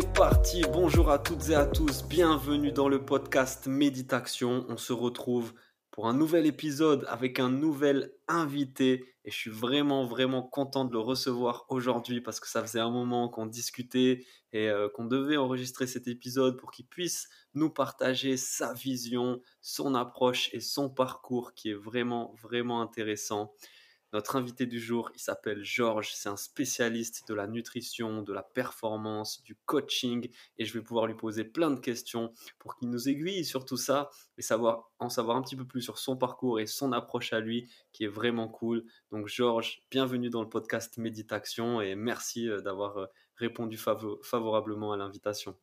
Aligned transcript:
C'est 0.00 0.14
parti, 0.14 0.62
bonjour 0.72 1.10
à 1.10 1.18
toutes 1.18 1.50
et 1.50 1.54
à 1.54 1.66
tous, 1.66 2.02
bienvenue 2.04 2.72
dans 2.72 2.88
le 2.88 3.04
podcast 3.04 3.66
Méditation. 3.66 4.64
On 4.70 4.78
se 4.78 4.94
retrouve 4.94 5.52
pour 5.90 6.08
un 6.08 6.14
nouvel 6.14 6.46
épisode 6.46 7.04
avec 7.06 7.38
un 7.38 7.50
nouvel 7.50 8.10
invité 8.26 9.04
et 9.26 9.30
je 9.30 9.36
suis 9.36 9.50
vraiment 9.50 10.06
vraiment 10.06 10.42
content 10.42 10.86
de 10.86 10.92
le 10.92 11.00
recevoir 11.00 11.66
aujourd'hui 11.68 12.22
parce 12.22 12.40
que 12.40 12.48
ça 12.48 12.62
faisait 12.62 12.80
un 12.80 12.88
moment 12.88 13.28
qu'on 13.28 13.44
discutait 13.44 14.24
et 14.54 14.70
euh, 14.70 14.88
qu'on 14.88 15.04
devait 15.04 15.36
enregistrer 15.36 15.86
cet 15.86 16.08
épisode 16.08 16.56
pour 16.56 16.70
qu'il 16.70 16.86
puisse 16.86 17.28
nous 17.52 17.68
partager 17.68 18.38
sa 18.38 18.72
vision, 18.72 19.42
son 19.60 19.94
approche 19.94 20.48
et 20.54 20.60
son 20.60 20.88
parcours 20.88 21.52
qui 21.52 21.72
est 21.72 21.74
vraiment 21.74 22.34
vraiment 22.40 22.80
intéressant. 22.80 23.52
Notre 24.12 24.34
invité 24.34 24.66
du 24.66 24.80
jour, 24.80 25.12
il 25.14 25.20
s'appelle 25.20 25.62
Georges, 25.62 26.10
c'est 26.14 26.28
un 26.28 26.36
spécialiste 26.36 27.28
de 27.28 27.34
la 27.34 27.46
nutrition, 27.46 28.22
de 28.22 28.32
la 28.32 28.42
performance, 28.42 29.40
du 29.44 29.54
coaching, 29.66 30.28
et 30.58 30.64
je 30.64 30.72
vais 30.72 30.82
pouvoir 30.82 31.06
lui 31.06 31.14
poser 31.14 31.44
plein 31.44 31.70
de 31.70 31.78
questions 31.78 32.32
pour 32.58 32.76
qu'il 32.76 32.90
nous 32.90 33.08
aiguille 33.08 33.44
sur 33.44 33.64
tout 33.64 33.76
ça 33.76 34.10
et 34.36 34.42
savoir, 34.42 34.90
en 34.98 35.10
savoir 35.10 35.36
un 35.36 35.42
petit 35.42 35.54
peu 35.54 35.64
plus 35.64 35.82
sur 35.82 35.98
son 35.98 36.16
parcours 36.16 36.58
et 36.58 36.66
son 36.66 36.90
approche 36.90 37.32
à 37.32 37.38
lui, 37.38 37.70
qui 37.92 38.02
est 38.02 38.08
vraiment 38.08 38.48
cool. 38.48 38.84
Donc 39.12 39.28
Georges, 39.28 39.80
bienvenue 39.92 40.28
dans 40.28 40.42
le 40.42 40.48
podcast 40.48 40.98
Méditation 40.98 41.80
et 41.80 41.94
merci 41.94 42.48
euh, 42.48 42.60
d'avoir 42.60 42.96
euh, 42.98 43.06
répondu 43.36 43.78
favorablement 43.78 44.92
à 44.92 44.96
l'invitation. 44.96 45.56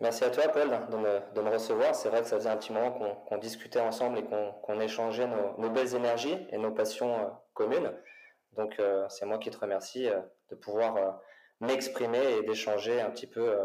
Merci 0.00 0.24
à 0.24 0.30
toi, 0.30 0.48
Paul, 0.48 0.70
de 0.90 1.40
me, 1.40 1.50
recevoir. 1.50 1.94
C'est 1.94 2.08
vrai 2.08 2.22
que 2.22 2.28
ça 2.28 2.36
faisait 2.36 2.50
un 2.50 2.56
petit 2.56 2.72
moment 2.72 2.90
qu'on 3.28 3.38
discutait 3.38 3.80
ensemble 3.80 4.18
et 4.18 4.24
qu'on 4.24 4.80
échangeait 4.80 5.28
nos, 5.58 5.70
belles 5.70 5.94
énergies 5.94 6.36
et 6.50 6.58
nos 6.58 6.72
passions 6.72 7.14
euh, 7.14 7.28
communes. 7.52 7.92
Donc, 8.56 8.78
euh, 8.80 9.06
c'est 9.08 9.24
moi 9.24 9.38
qui 9.38 9.50
te 9.50 9.58
remercie 9.58 10.08
euh, 10.08 10.20
de 10.50 10.56
pouvoir 10.56 11.20
m'exprimer 11.60 12.38
et 12.38 12.42
d'échanger 12.42 13.00
un 13.00 13.10
petit 13.10 13.28
peu 13.28 13.56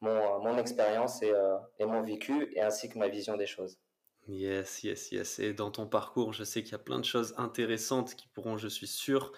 mon, 0.00 0.58
expérience 0.58 1.22
et, 1.22 1.32
mon 1.84 2.02
vécu, 2.02 2.52
et 2.54 2.60
ainsi 2.60 2.88
que 2.88 2.98
ma 2.98 3.08
vision 3.08 3.36
des 3.36 3.46
choses. 3.46 3.78
Yes, 4.28 4.82
yes, 4.82 5.12
yes. 5.12 5.38
Et 5.38 5.54
dans 5.54 5.70
ton 5.70 5.86
parcours, 5.86 6.32
je 6.32 6.42
sais 6.42 6.64
qu'il 6.64 6.72
y 6.72 6.74
a 6.74 6.80
plein 6.80 6.98
de 6.98 7.04
choses 7.04 7.32
intéressantes 7.38 8.16
qui 8.16 8.26
pourront, 8.28 8.58
je 8.58 8.68
suis 8.68 8.88
sûr, 8.88 9.32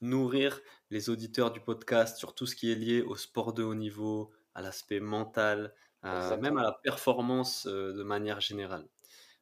nourrir 0.00 0.60
les 0.90 1.10
auditeurs 1.10 1.52
du 1.52 1.60
podcast 1.60 2.16
sur 2.16 2.34
tout 2.34 2.46
ce 2.46 2.56
qui 2.56 2.72
est 2.72 2.74
lié 2.74 3.02
au 3.02 3.16
sport 3.16 3.52
de 3.52 3.62
haut 3.62 3.74
niveau, 3.74 4.32
à 4.58 4.60
l'aspect 4.60 4.98
mental, 4.98 5.72
même 6.02 6.58
à 6.58 6.62
la 6.62 6.72
performance 6.82 7.66
euh, 7.66 7.92
de 7.92 8.02
manière 8.02 8.40
générale. 8.40 8.84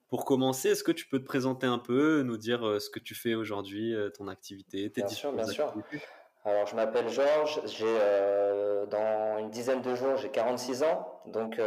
Pour 0.09 0.25
commencer, 0.25 0.69
est-ce 0.69 0.85
que 0.85 0.93
tu 0.93 1.09
peux 1.09 1.19
te 1.19 1.25
présenter 1.25 1.67
un 1.67 1.79
peu, 1.79 2.23
nous 2.23 2.37
dire 2.37 2.67
euh, 2.67 2.79
ce 2.79 2.91
que 2.91 3.01
tu 3.01 3.15
fais 3.15 3.35
aujourd'hui, 3.35 3.95
euh, 3.95 4.11
ton 4.11 4.29
activité, 4.29 4.91
tes 4.93 5.01
Bien 5.01 5.09
sûr, 5.09 5.33
bien 5.33 5.47
sûr. 5.47 5.75
Alors, 6.45 6.67
je 6.67 6.77
m'appelle 6.77 7.09
Georges, 7.09 7.61
j'ai 7.65 7.99
dans 8.89 9.39
une 9.39 9.51
dizaine 9.51 9.83
de 9.83 9.97
jours, 9.97 10.17
j'ai 10.17 10.31
46 10.31 10.85
ans, 10.85 11.21
donc 11.27 11.59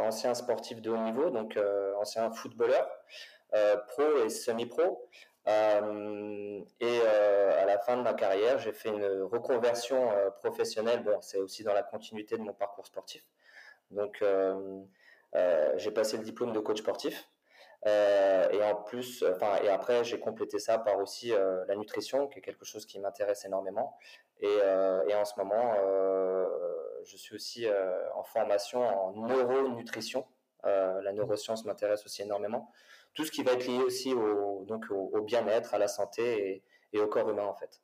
ancien 0.00 0.32
sportif 0.34 0.80
de 0.80 0.90
haut 0.90 0.98
niveau, 0.98 1.30
donc 1.30 1.58
ancien 2.00 2.30
footballeur, 2.30 2.88
pro 3.88 4.24
et 4.24 4.28
semi-pro. 4.28 5.10
Et 5.48 7.00
à 7.00 7.64
la 7.64 7.78
fin 7.78 7.96
de 7.96 8.02
ma 8.02 8.14
carrière, 8.14 8.58
j'ai 8.58 8.72
fait 8.72 8.90
une 8.90 9.22
reconversion 9.22 10.10
professionnelle. 10.40 11.02
Bon, 11.02 11.20
c'est 11.20 11.38
aussi 11.38 11.64
dans 11.64 11.72
la 11.74 11.82
continuité 11.82 12.36
de 12.36 12.42
mon 12.42 12.52
parcours 12.52 12.86
sportif. 12.86 13.24
Donc, 13.90 14.18
euh, 14.22 14.80
euh, 15.34 15.72
j'ai 15.76 15.90
passé 15.90 16.16
le 16.16 16.24
diplôme 16.24 16.52
de 16.52 16.60
coach 16.60 16.78
sportif. 16.78 17.28
Euh, 17.86 18.50
et 18.50 18.62
en 18.62 18.74
plus, 18.74 19.24
enfin, 19.30 19.56
et 19.62 19.68
après, 19.68 20.02
j'ai 20.04 20.18
complété 20.18 20.58
ça 20.58 20.78
par 20.78 20.98
aussi 20.98 21.32
la 21.68 21.76
nutrition, 21.76 22.26
qui 22.26 22.38
est 22.38 22.42
quelque 22.42 22.64
chose 22.64 22.86
qui 22.86 22.98
m'intéresse 22.98 23.44
énormément. 23.44 23.96
Et, 24.40 24.60
en 25.14 25.24
ce 25.24 25.34
moment, 25.38 25.74
je 27.04 27.16
suis 27.16 27.34
aussi 27.34 27.66
en 28.14 28.22
formation 28.24 28.82
en 28.82 29.12
neuronutrition. 29.12 30.26
la 30.64 31.12
neuroscience 31.12 31.64
m'intéresse 31.64 32.04
aussi 32.04 32.22
énormément. 32.22 32.72
Tout 33.14 33.24
ce 33.24 33.30
qui 33.30 33.42
va 33.42 33.52
être 33.52 33.66
lié 33.66 33.78
aussi 33.78 34.14
au, 34.14 34.64
donc 34.66 34.86
au, 34.90 35.22
bien-être, 35.22 35.74
à 35.74 35.78
la 35.78 35.88
santé 35.88 36.62
et, 36.92 36.96
et, 36.96 37.00
au 37.00 37.08
corps 37.08 37.28
humain 37.28 37.46
en 37.46 37.54
fait. 37.54 37.80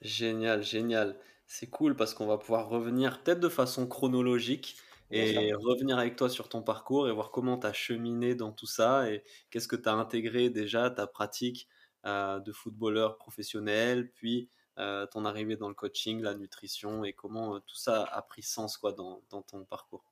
Génial, 0.00 0.62
génial. 0.62 1.18
C'est 1.46 1.68
cool 1.68 1.96
parce 1.96 2.14
qu'on 2.14 2.26
va 2.26 2.38
pouvoir 2.38 2.68
revenir 2.68 3.22
peut-être 3.22 3.40
de 3.40 3.48
façon 3.48 3.86
chronologique 3.86 4.76
et 5.12 5.52
revenir 5.52 5.98
avec 5.98 6.16
toi 6.16 6.30
sur 6.30 6.48
ton 6.48 6.62
parcours 6.62 7.08
et 7.08 7.12
voir 7.12 7.30
comment 7.30 7.58
tu 7.58 7.66
as 7.66 7.72
cheminé 7.72 8.34
dans 8.34 8.52
tout 8.52 8.66
ça 8.66 9.10
et 9.10 9.22
qu'est-ce 9.50 9.68
que 9.68 9.76
tu 9.76 9.88
as 9.88 9.92
intégré 9.92 10.48
déjà, 10.48 10.90
ta 10.90 11.06
pratique 11.06 11.68
euh, 12.06 12.40
de 12.40 12.52
footballeur 12.52 13.18
professionnel, 13.18 14.10
puis 14.10 14.48
euh, 14.78 15.06
ton 15.06 15.24
arrivée 15.24 15.56
dans 15.56 15.68
le 15.68 15.74
coaching, 15.74 16.22
la 16.22 16.34
nutrition 16.34 17.04
et 17.04 17.12
comment 17.12 17.56
euh, 17.56 17.58
tout 17.60 17.76
ça 17.76 18.02
a 18.04 18.22
pris 18.22 18.42
sens 18.42 18.78
quoi, 18.78 18.92
dans, 18.92 19.22
dans 19.30 19.42
ton 19.42 19.64
parcours. 19.64 20.11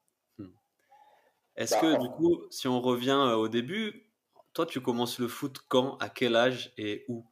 Est-ce 1.61 1.75
bah, 1.75 1.81
que 1.83 2.01
du 2.01 2.09
coup, 2.09 2.41
si 2.51 2.67
on 2.67 2.81
revient 2.81 3.35
au 3.37 3.47
début, 3.49 4.07
toi 4.55 4.67
tu 4.67 4.81
commences 4.81 5.19
le 5.21 5.29
foot 5.29 5.59
quand, 5.69 5.97
à 5.99 6.09
quel 6.09 6.35
âge 6.35 6.73
et 6.79 7.05
où? 7.09 7.25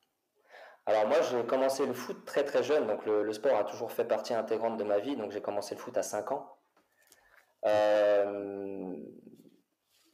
Alors 0.87 1.07
moi, 1.09 1.19
j'ai 1.23 1.43
commencé 1.45 1.85
le 1.85 1.93
foot 1.93 2.25
très 2.25 2.45
très 2.45 2.63
jeune, 2.63 2.87
donc 2.87 3.05
le, 3.05 3.23
le, 3.23 3.33
sport 3.33 3.57
a 3.57 3.65
toujours 3.65 3.91
fait 3.91 4.05
partie 4.05 4.33
intégrante 4.33 4.79
de 4.79 4.85
ma 4.85 4.99
vie, 4.99 5.17
donc 5.17 5.33
j'ai 5.33 5.43
commencé 5.43 5.75
le 5.75 5.81
foot 5.81 5.97
à 5.99 6.03
5 6.03 6.33
ans. 6.33 6.59
Euh, 7.67 8.95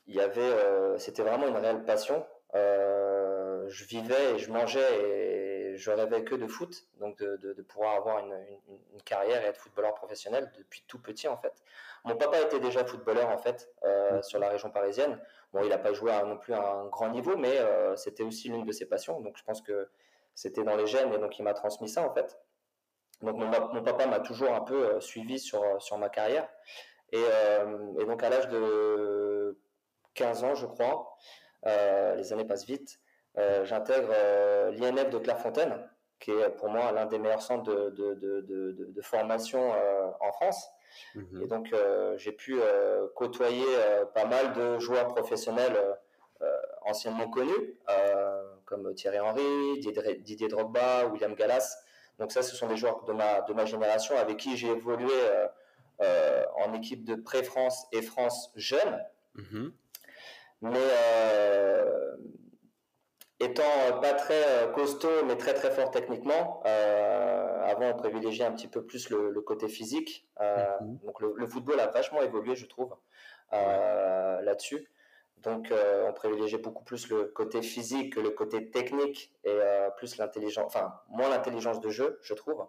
il 0.06 0.14
y 0.14 0.20
avait, 0.20 0.40
euh, 0.40 0.98
c'était 0.98 1.22
vraiment 1.22 1.46
une 1.46 1.56
réelle 1.56 1.84
passion. 1.84 2.26
Euh, 2.54 3.64
je 3.68 3.84
vivais 3.84 4.34
et 4.34 4.38
je 4.38 4.50
mangeais 4.50 5.00
et 5.00 5.53
je 5.76 5.90
rêvais 5.90 6.24
que 6.24 6.34
de 6.34 6.46
foot, 6.46 6.86
donc 7.00 7.18
de, 7.18 7.36
de, 7.36 7.52
de 7.52 7.62
pouvoir 7.62 7.94
avoir 7.96 8.18
une, 8.20 8.32
une, 8.32 8.78
une, 8.94 9.02
carrière 9.02 9.42
et 9.44 9.46
être 9.46 9.60
footballeur 9.60 9.94
professionnel 9.94 10.50
depuis 10.56 10.84
tout 10.86 11.00
petit 11.00 11.28
en 11.28 11.36
fait. 11.36 11.62
Mon 12.04 12.16
papa 12.16 12.40
était 12.40 12.60
déjà 12.60 12.84
footballeur 12.84 13.28
en 13.28 13.38
fait 13.38 13.70
euh, 13.84 14.22
sur 14.22 14.38
la 14.38 14.48
région 14.48 14.70
parisienne. 14.70 15.20
Bon, 15.52 15.62
il 15.62 15.68
n'a 15.68 15.78
pas 15.78 15.92
joué 15.92 16.12
à, 16.12 16.24
non 16.24 16.36
plus 16.36 16.54
à 16.54 16.72
un 16.72 16.86
grand 16.86 17.08
niveau, 17.10 17.36
mais 17.36 17.58
euh, 17.58 17.96
c'était 17.96 18.22
aussi 18.22 18.48
l'une 18.48 18.64
de 18.64 18.72
ses 18.72 18.86
passions. 18.86 19.20
Donc 19.20 19.36
je 19.36 19.44
pense 19.44 19.62
que 19.62 19.88
c'était 20.34 20.64
dans 20.64 20.76
les 20.76 20.86
gènes 20.86 21.12
et 21.12 21.18
donc 21.18 21.38
il 21.38 21.42
m'a 21.42 21.54
transmis 21.54 21.88
ça 21.88 22.02
en 22.02 22.12
fait. 22.12 22.38
Donc 23.22 23.36
mon, 23.36 23.46
mon 23.46 23.82
papa 23.82 24.06
m'a 24.06 24.20
toujours 24.20 24.52
un 24.52 24.60
peu 24.60 25.00
suivi 25.00 25.38
sur 25.38 25.62
sur 25.80 25.98
ma 25.98 26.08
carrière. 26.08 26.48
Euh, 27.14 28.00
et, 28.00 28.04
donc 28.04 28.22
à 28.22 28.30
l'âge 28.30 28.48
de 28.48 29.58
15 30.14 30.44
ans, 30.44 30.54
je 30.54 30.66
crois, 30.66 31.16
euh, 31.66 32.14
les 32.16 32.32
années 32.32 32.44
passent 32.44 32.66
vite, 32.66 32.98
euh, 32.98 33.03
j'intègre 33.36 34.12
l'INF 34.72 35.10
de 35.10 35.18
Clairefontaine, 35.18 35.88
qui 36.20 36.30
est 36.30 36.50
pour 36.50 36.68
moi 36.68 36.92
l'un 36.92 37.06
des 37.06 37.18
meilleurs 37.18 37.42
centres 37.42 37.64
de, 37.64 37.90
de, 37.90 38.14
de, 38.14 38.86
de 38.88 39.02
formation 39.02 39.72
en 40.20 40.32
France. 40.32 40.68
Mhm. 41.14 41.42
Et 41.42 41.46
donc, 41.46 41.74
j'ai 42.16 42.32
pu 42.32 42.56
côtoyer 43.14 43.64
pas 44.14 44.24
mal 44.24 44.52
de 44.52 44.78
joueurs 44.78 45.08
professionnels 45.08 45.76
anciennement 46.82 47.28
connus, 47.28 47.78
comme 48.64 48.94
Thierry 48.94 49.20
Henry, 49.20 49.80
Didier, 49.80 50.16
Didier, 50.16 50.48
Drogba, 50.48 51.06
William 51.06 51.34
Gallas. 51.34 51.78
Donc 52.18 52.30
ça, 52.30 52.42
ce 52.42 52.54
sont 52.54 52.68
des 52.68 52.76
joueurs 52.76 53.04
de 53.04 53.12
ma, 53.12 53.40
de 53.42 53.52
ma 53.52 53.64
génération 53.64 54.16
avec 54.16 54.36
qui 54.36 54.56
j'ai 54.56 54.68
évolué 54.68 55.10
euh, 56.00 56.44
en 56.56 56.72
équipe 56.74 57.04
de 57.04 57.14
pré-France 57.14 57.86
et 57.92 58.02
France 58.02 58.50
jeune. 58.56 59.00
Mhm. 59.34 59.72
Mais 60.62 60.78
euh, 60.78 62.16
étant 63.44 64.00
pas 64.00 64.14
très 64.14 64.42
euh, 64.46 64.66
costaud, 64.68 65.24
mais 65.26 65.36
très 65.36 65.54
très 65.54 65.70
fort 65.70 65.90
techniquement, 65.90 66.62
avant 66.64 67.90
on 67.90 67.94
privilégiait 67.94 68.44
un 68.44 68.52
petit 68.52 68.68
peu 68.68 68.84
plus 68.84 69.10
le, 69.10 69.40
côté 69.40 69.68
physique. 69.68 70.26
Mhm. 70.40 70.98
Donc 71.04 71.20
le, 71.20 71.46
football 71.46 71.80
a 71.80 71.86
vachement 71.88 72.22
évolué, 72.22 72.56
je 72.56 72.66
trouve, 72.66 72.94
là-dessus. 73.52 74.90
Donc 75.38 75.72
on 75.72 76.12
privilégiait 76.12 76.58
beaucoup 76.58 76.84
plus 76.84 77.08
le 77.08 77.26
côté 77.26 77.62
physique 77.62 78.14
que 78.14 78.20
le 78.20 78.30
côté 78.30 78.70
technique 78.70 79.32
et 79.44 79.58
plus 79.96 80.16
l'intelligence, 80.18 80.66
enfin 80.66 81.00
moins 81.08 81.28
l'intelligence 81.28 81.80
de 81.80 81.90
jeu, 81.90 82.18
je 82.22 82.34
trouve. 82.34 82.66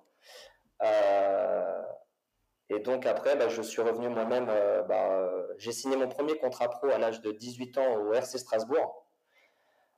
Et 2.69 2.79
donc 2.79 3.05
après, 3.05 3.35
bah, 3.35 3.47
je 3.47 3.61
suis 3.61 3.81
revenu 3.81 4.09
moi-même. 4.09 4.47
Euh, 4.49 4.81
bah, 4.83 5.29
j'ai 5.57 5.71
signé 5.71 5.95
mon 5.95 6.07
premier 6.07 6.37
contrat 6.37 6.69
pro 6.69 6.87
à 6.87 6.97
l'âge 6.97 7.21
de 7.21 7.31
18 7.31 7.77
ans 7.77 7.95
au 7.97 8.13
RC 8.13 8.37
Strasbourg. 8.37 9.04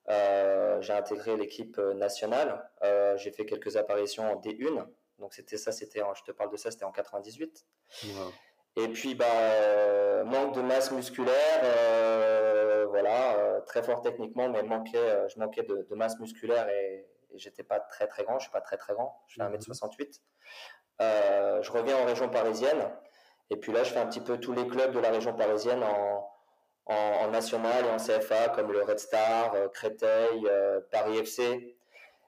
Euh, 0.09 0.81
j'ai 0.81 0.93
intégré 0.93 1.35
l'équipe 1.35 1.77
nationale. 1.77 2.69
Euh, 2.83 3.17
j'ai 3.17 3.31
fait 3.31 3.45
quelques 3.45 3.75
apparitions 3.77 4.31
en 4.31 4.35
D1. 4.39 4.85
Donc 5.19 5.33
c'était 5.33 5.57
ça, 5.57 5.71
c'était, 5.71 6.01
je 6.15 6.23
te 6.23 6.31
parle 6.31 6.51
de 6.51 6.57
ça, 6.57 6.71
c'était 6.71 6.85
en 6.85 6.91
98. 6.91 7.65
Et 8.75 8.87
puis, 8.89 9.15
bah, 9.15 9.25
manque 10.25 10.53
de 10.53 10.61
masse 10.61 10.91
musculaire, 10.91 12.87
voilà, 12.89 13.61
très 13.65 13.81
fort 13.81 14.01
techniquement, 14.01 14.49
mais 14.49 14.61
manquait, 14.61 15.27
je 15.29 15.39
manquais 15.39 15.63
de, 15.63 15.95
masse 15.95 16.19
musculaire 16.19 16.69
et, 16.69 17.07
j'étais 17.33 17.63
pas 17.63 17.79
très 17.79 18.07
très 18.07 18.23
grand, 18.23 18.39
je 18.39 18.43
suis 18.43 18.51
pas 18.51 18.61
très 18.61 18.77
très 18.77 18.93
grand, 18.93 19.21
je 19.27 19.35
fais 19.35 19.41
1m68. 19.41 20.21
Mhm. 20.99 21.63
je 21.63 21.71
reviens 21.71 21.97
en 21.97 22.05
région 22.05 22.29
parisienne, 22.29 22.89
et 23.49 23.57
puis 23.57 23.71
là, 23.71 23.83
je 23.83 23.93
fais 23.93 23.99
un 23.99 24.07
petit 24.07 24.21
peu 24.21 24.39
tous 24.39 24.53
les 24.53 24.67
clubs 24.67 24.91
de 24.91 24.99
la 24.99 25.09
région 25.09 25.33
parisienne 25.33 25.83
en, 25.83 26.29
en, 26.87 27.29
national 27.29 27.85
et 27.85 27.89
en 27.89 27.97
CFA, 27.97 28.49
comme 28.49 28.71
le 28.71 28.81
Red 28.83 28.99
Star, 28.99 29.53
Créteil, 29.73 30.49
Paris 30.91 31.17
FC, 31.19 31.77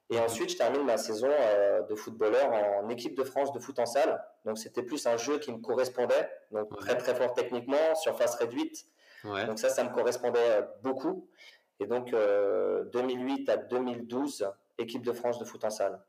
et 0.09 0.17
mhm. 0.17 0.23
ensuite, 0.23 0.50
je 0.51 0.57
termine 0.57 0.83
ma 0.85 0.97
saison 0.97 1.29
euh, 1.29 1.81
de 1.83 1.95
footballeur 1.95 2.51
en 2.51 2.89
équipe 2.89 3.15
de 3.15 3.23
France 3.23 3.51
de 3.53 3.59
foot 3.59 3.77
en 3.79 3.85
salle. 3.85 4.21
Donc, 4.45 4.57
c'était 4.57 4.81
plus 4.81 5.06
un 5.06 5.17
jeu 5.17 5.38
qui 5.38 5.51
me 5.51 5.59
correspondait. 5.59 6.29
Donc, 6.51 6.75
très, 6.79 6.97
très 6.97 7.13
fort 7.13 7.33
techniquement, 7.33 7.95
surface 7.95 8.35
réduite. 8.35 8.85
Donc, 9.23 9.59
ça, 9.59 9.69
ça 9.69 9.83
me 9.83 9.89
correspondait 9.89 10.39
euh, 10.39 10.61
beaucoup. 10.81 11.29
Et 11.79 11.85
donc, 11.85 12.11
2008 12.11 13.50
euh, 13.50 13.53
à 13.53 13.57
2012, 13.57 14.50
équipe 14.77 15.03
de 15.03 15.13
France 15.13 15.38
de 15.39 15.45
foot 15.45 15.63
en 15.63 15.69
salle. 15.69 16.01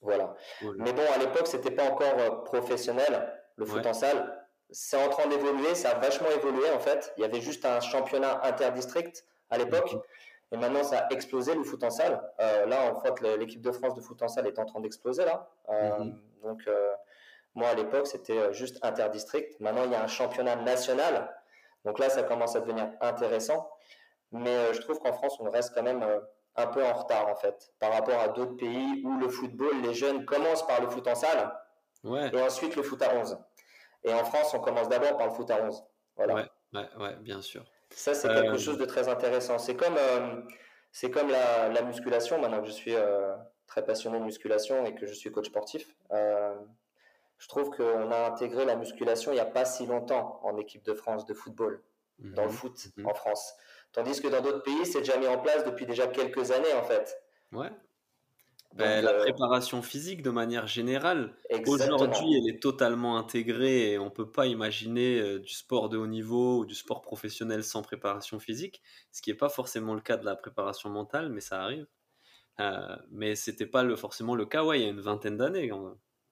Voilà. 0.00 0.34
Mais 0.78 0.92
bon, 0.92 1.02
à 1.14 1.18
l'époque, 1.18 1.46
c'était 1.46 1.70
pas 1.70 1.84
encore 1.84 2.44
professionnel, 2.44 3.32
le 3.56 3.64
foot 3.64 3.84
en 3.86 3.92
salle. 3.92 4.37
C'est 4.70 5.02
en 5.02 5.08
train 5.08 5.26
d'évoluer, 5.26 5.74
ça 5.74 5.90
a 5.90 5.98
vachement 5.98 6.28
évolué 6.30 6.70
en 6.70 6.78
fait. 6.78 7.12
Il 7.16 7.22
y 7.22 7.24
avait 7.24 7.40
juste 7.40 7.64
un 7.64 7.80
championnat 7.80 8.40
interdistrict 8.44 9.24
à 9.50 9.58
l'époque. 9.58 9.96
Et 10.50 10.56
maintenant, 10.56 10.82
ça 10.82 11.00
a 11.00 11.12
explosé 11.12 11.54
le 11.54 11.62
foot 11.62 11.82
en 11.84 11.90
salle. 11.90 12.22
Euh, 12.40 12.66
là, 12.66 12.92
en 12.92 13.00
fait, 13.00 13.20
l'équipe 13.36 13.60
de 13.60 13.70
France 13.70 13.94
de 13.94 14.00
foot 14.00 14.22
en 14.22 14.28
salle 14.28 14.46
est 14.46 14.58
en 14.58 14.64
train 14.64 14.80
d'exploser 14.80 15.24
là. 15.24 15.50
Euh, 15.68 15.98
mhm. 15.98 16.20
Donc, 16.42 16.62
euh, 16.66 16.92
moi, 17.54 17.68
à 17.68 17.74
l'époque, 17.74 18.06
c'était 18.06 18.52
juste 18.52 18.78
interdistrict. 18.82 19.60
Maintenant, 19.60 19.84
il 19.84 19.92
y 19.92 19.94
a 19.94 20.02
un 20.02 20.06
championnat 20.06 20.56
national. 20.56 21.34
Donc 21.84 21.98
là, 21.98 22.08
ça 22.08 22.22
commence 22.22 22.56
à 22.56 22.60
devenir 22.60 22.90
intéressant. 23.00 23.70
Mais 24.32 24.72
je 24.74 24.80
trouve 24.80 24.98
qu'en 25.00 25.12
France, 25.12 25.36
on 25.40 25.50
reste 25.50 25.74
quand 25.74 25.82
même 25.82 26.04
un 26.56 26.66
peu 26.66 26.84
en 26.84 26.92
retard, 26.92 27.28
en 27.28 27.34
fait, 27.34 27.72
par 27.78 27.92
rapport 27.92 28.20
à 28.20 28.28
d'autres 28.28 28.56
pays 28.56 29.02
où 29.04 29.18
le 29.18 29.28
football, 29.28 29.80
les 29.82 29.94
jeunes 29.94 30.24
commencent 30.24 30.66
par 30.66 30.80
le 30.80 30.88
foot 30.88 31.06
en 31.08 31.14
salle 31.14 31.52
et 32.04 32.40
ensuite 32.40 32.76
le 32.76 32.82
foot 32.82 33.02
à 33.02 33.14
11. 33.14 33.38
Et 34.04 34.12
en 34.12 34.24
France, 34.24 34.54
on 34.54 34.60
commence 34.60 34.88
d'abord 34.88 35.16
par 35.16 35.26
le 35.26 35.32
foot 35.32 35.50
à 35.50 35.62
11. 35.62 35.82
Voilà. 36.16 36.34
Ouais, 36.34 36.48
ouais, 36.74 36.88
ouais, 36.98 37.16
bien 37.16 37.42
sûr. 37.42 37.64
Ça, 37.90 38.14
c'est 38.14 38.28
quelque 38.28 38.54
euh, 38.54 38.58
chose 38.58 38.78
de 38.78 38.84
très 38.84 39.08
intéressant. 39.08 39.58
C'est 39.58 39.76
comme, 39.76 39.96
euh, 39.96 40.42
c'est 40.92 41.10
comme 41.10 41.28
la, 41.30 41.68
la, 41.68 41.82
musculation. 41.82 42.40
Maintenant 42.40 42.60
que 42.60 42.66
je 42.66 42.72
suis 42.72 42.94
euh, 42.94 43.34
très 43.66 43.84
passionné 43.84 44.18
de 44.18 44.24
musculation 44.24 44.84
et 44.84 44.94
que 44.94 45.06
je 45.06 45.14
suis 45.14 45.30
coach 45.30 45.46
sportif, 45.46 45.94
je 46.10 47.46
trouve 47.48 47.70
qu'on 47.70 48.10
a 48.10 48.26
intégré 48.26 48.64
la 48.64 48.74
musculation 48.74 49.30
il 49.30 49.36
n'y 49.36 49.40
a 49.40 49.46
pas 49.46 49.64
si 49.64 49.86
longtemps 49.86 50.40
en 50.42 50.56
équipe 50.56 50.84
de 50.84 50.92
France 50.92 51.24
de 51.24 51.34
football, 51.34 51.82
dans 52.18 52.42
le 52.42 52.48
mhm. 52.48 52.54
foot 52.54 52.88
mhm. 52.96 53.06
en 53.06 53.14
France. 53.14 53.54
Tandis 53.92 54.20
que 54.20 54.28
dans 54.28 54.40
d'autres 54.40 54.62
pays, 54.62 54.84
c'est 54.84 54.98
déjà 54.98 55.16
mis 55.16 55.28
en 55.28 55.38
place 55.38 55.64
depuis 55.64 55.86
déjà 55.86 56.08
quelques 56.08 56.50
années 56.50 56.74
en 56.74 56.82
fait. 56.82 57.16
Ouais, 57.52 57.70
ben, 58.74 59.02
la 59.02 59.12
euh, 59.12 59.20
préparation 59.20 59.82
physique, 59.82 60.22
de 60.22 60.30
manière 60.30 60.66
générale, 60.66 61.34
aujourd'hui, 61.66 62.36
elle 62.36 62.48
est 62.48 62.62
totalement 62.62 63.16
intégrée 63.16 63.92
et 63.92 63.98
on 63.98 64.06
ne 64.06 64.10
peut 64.10 64.30
pas 64.30 64.46
imaginer 64.46 65.18
euh, 65.18 65.38
du 65.40 65.52
sport 65.52 65.88
de 65.88 65.96
haut 65.96 66.06
niveau 66.06 66.58
ou 66.58 66.64
du 66.66 66.74
sport 66.74 67.00
professionnel 67.00 67.64
sans 67.64 67.82
préparation 67.82 68.38
physique, 68.38 68.82
ce 69.10 69.22
qui 69.22 69.30
n'est 69.30 69.36
pas 69.36 69.48
forcément 69.48 69.94
le 69.94 70.00
cas 70.00 70.16
de 70.16 70.24
la 70.24 70.36
préparation 70.36 70.90
mentale, 70.90 71.30
mais 71.30 71.40
ça 71.40 71.62
arrive. 71.62 71.86
Euh, 72.60 72.96
mais 73.10 73.36
ce 73.36 73.50
n'était 73.50 73.66
pas 73.66 73.82
le, 73.82 73.96
forcément 73.96 74.34
le 74.34 74.44
cas 74.44 74.64
ouais, 74.64 74.80
il 74.80 74.82
y 74.84 74.86
a 74.86 74.90
une 74.90 75.00
vingtaine 75.00 75.36
d'années, 75.36 75.70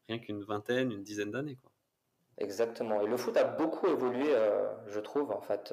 rien 0.09 0.19
qu'une 0.19 0.43
vingtaine, 0.43 0.93
une 0.93 1.03
dizaine 1.03 1.31
d'années. 1.31 1.59
Exactement. 2.39 3.01
Et 3.01 3.07
le 3.07 3.17
foot 3.17 3.37
a 3.39 3.45
beaucoup 3.45 3.87
évolué, 3.87 4.27
je 4.89 5.01
trouve. 5.01 5.31
En 5.31 5.41
fait, 5.41 5.73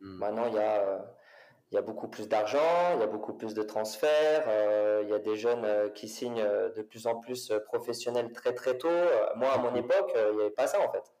hmm. 0.00 0.18
maintenant, 0.18 0.46
il 0.46 0.54
y 0.54 0.58
a 0.58 1.04
il 1.72 1.74
y 1.74 1.78
a 1.78 1.82
beaucoup 1.82 2.08
plus 2.08 2.28
d'argent, 2.28 2.94
il 2.94 3.00
y 3.00 3.02
a 3.02 3.08
beaucoup 3.08 3.32
plus 3.32 3.52
de 3.54 3.62
transferts, 3.62 4.44
euh, 4.46 5.00
il 5.02 5.10
y 5.10 5.12
a 5.12 5.18
des 5.18 5.36
jeunes 5.36 5.64
euh, 5.64 5.88
qui 5.88 6.08
signent 6.08 6.40
euh, 6.40 6.70
de 6.70 6.82
plus 6.82 7.06
en 7.08 7.16
plus 7.16 7.52
professionnels 7.66 8.32
très 8.32 8.54
très 8.54 8.78
tôt. 8.78 8.88
Moi, 9.34 9.50
à 9.50 9.58
mon 9.58 9.72
mhm. 9.72 9.78
époque, 9.78 10.12
il 10.14 10.36
n'y 10.36 10.42
avait 10.42 10.50
pas 10.50 10.66
ça 10.66 10.78
en 10.80 10.90
fait. 10.92 11.12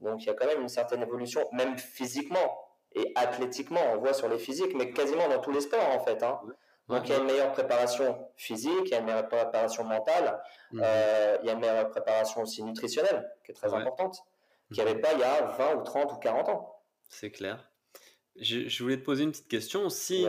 Donc 0.00 0.22
il 0.22 0.26
y 0.26 0.30
a 0.30 0.34
quand 0.34 0.46
même 0.46 0.62
une 0.62 0.68
certaine 0.68 1.02
évolution, 1.02 1.46
même 1.52 1.76
physiquement 1.76 2.68
et 2.92 3.12
athlétiquement. 3.16 3.80
On 3.92 3.98
voit 3.98 4.14
sur 4.14 4.28
les 4.28 4.38
physiques, 4.38 4.74
mais 4.76 4.92
quasiment 4.92 5.28
dans 5.28 5.40
tous 5.40 5.50
les 5.50 5.60
sports 5.60 5.90
en 5.90 6.00
fait. 6.00 6.22
Hein. 6.22 6.40
Donc 6.88 7.02
il 7.04 7.10
y 7.10 7.14
a 7.14 7.18
une 7.18 7.24
meilleure 7.24 7.52
préparation 7.52 8.28
physique, 8.36 8.84
il 8.84 8.90
y 8.90 8.94
a 8.94 8.98
une 8.98 9.06
meilleure 9.06 9.28
préparation 9.28 9.84
mentale, 9.84 10.40
mhm. 10.72 10.84
il 11.42 11.46
y 11.46 11.50
a 11.50 11.52
une 11.52 11.60
meilleure 11.60 11.90
préparation 11.90 12.42
aussi 12.42 12.62
nutritionnelle, 12.62 13.30
qui 13.44 13.52
est 13.52 13.54
très 13.54 13.74
importante, 13.74 14.22
qu'il 14.72 14.82
n'y 14.82 14.90
avait 14.90 14.98
mhm. 14.98 15.02
pas 15.02 15.12
il 15.12 15.20
y 15.20 15.24
a 15.24 15.42
20 15.42 15.74
ou 15.74 15.82
30 15.82 16.12
ou 16.12 16.16
40 16.16 16.48
ans. 16.48 16.80
C'est 17.08 17.30
clair. 17.30 17.70
Je, 18.36 18.82
voulais 18.82 18.96
te 18.96 19.04
poser 19.04 19.24
une 19.24 19.30
petite 19.30 19.48
question. 19.48 19.88
Si, 19.90 20.24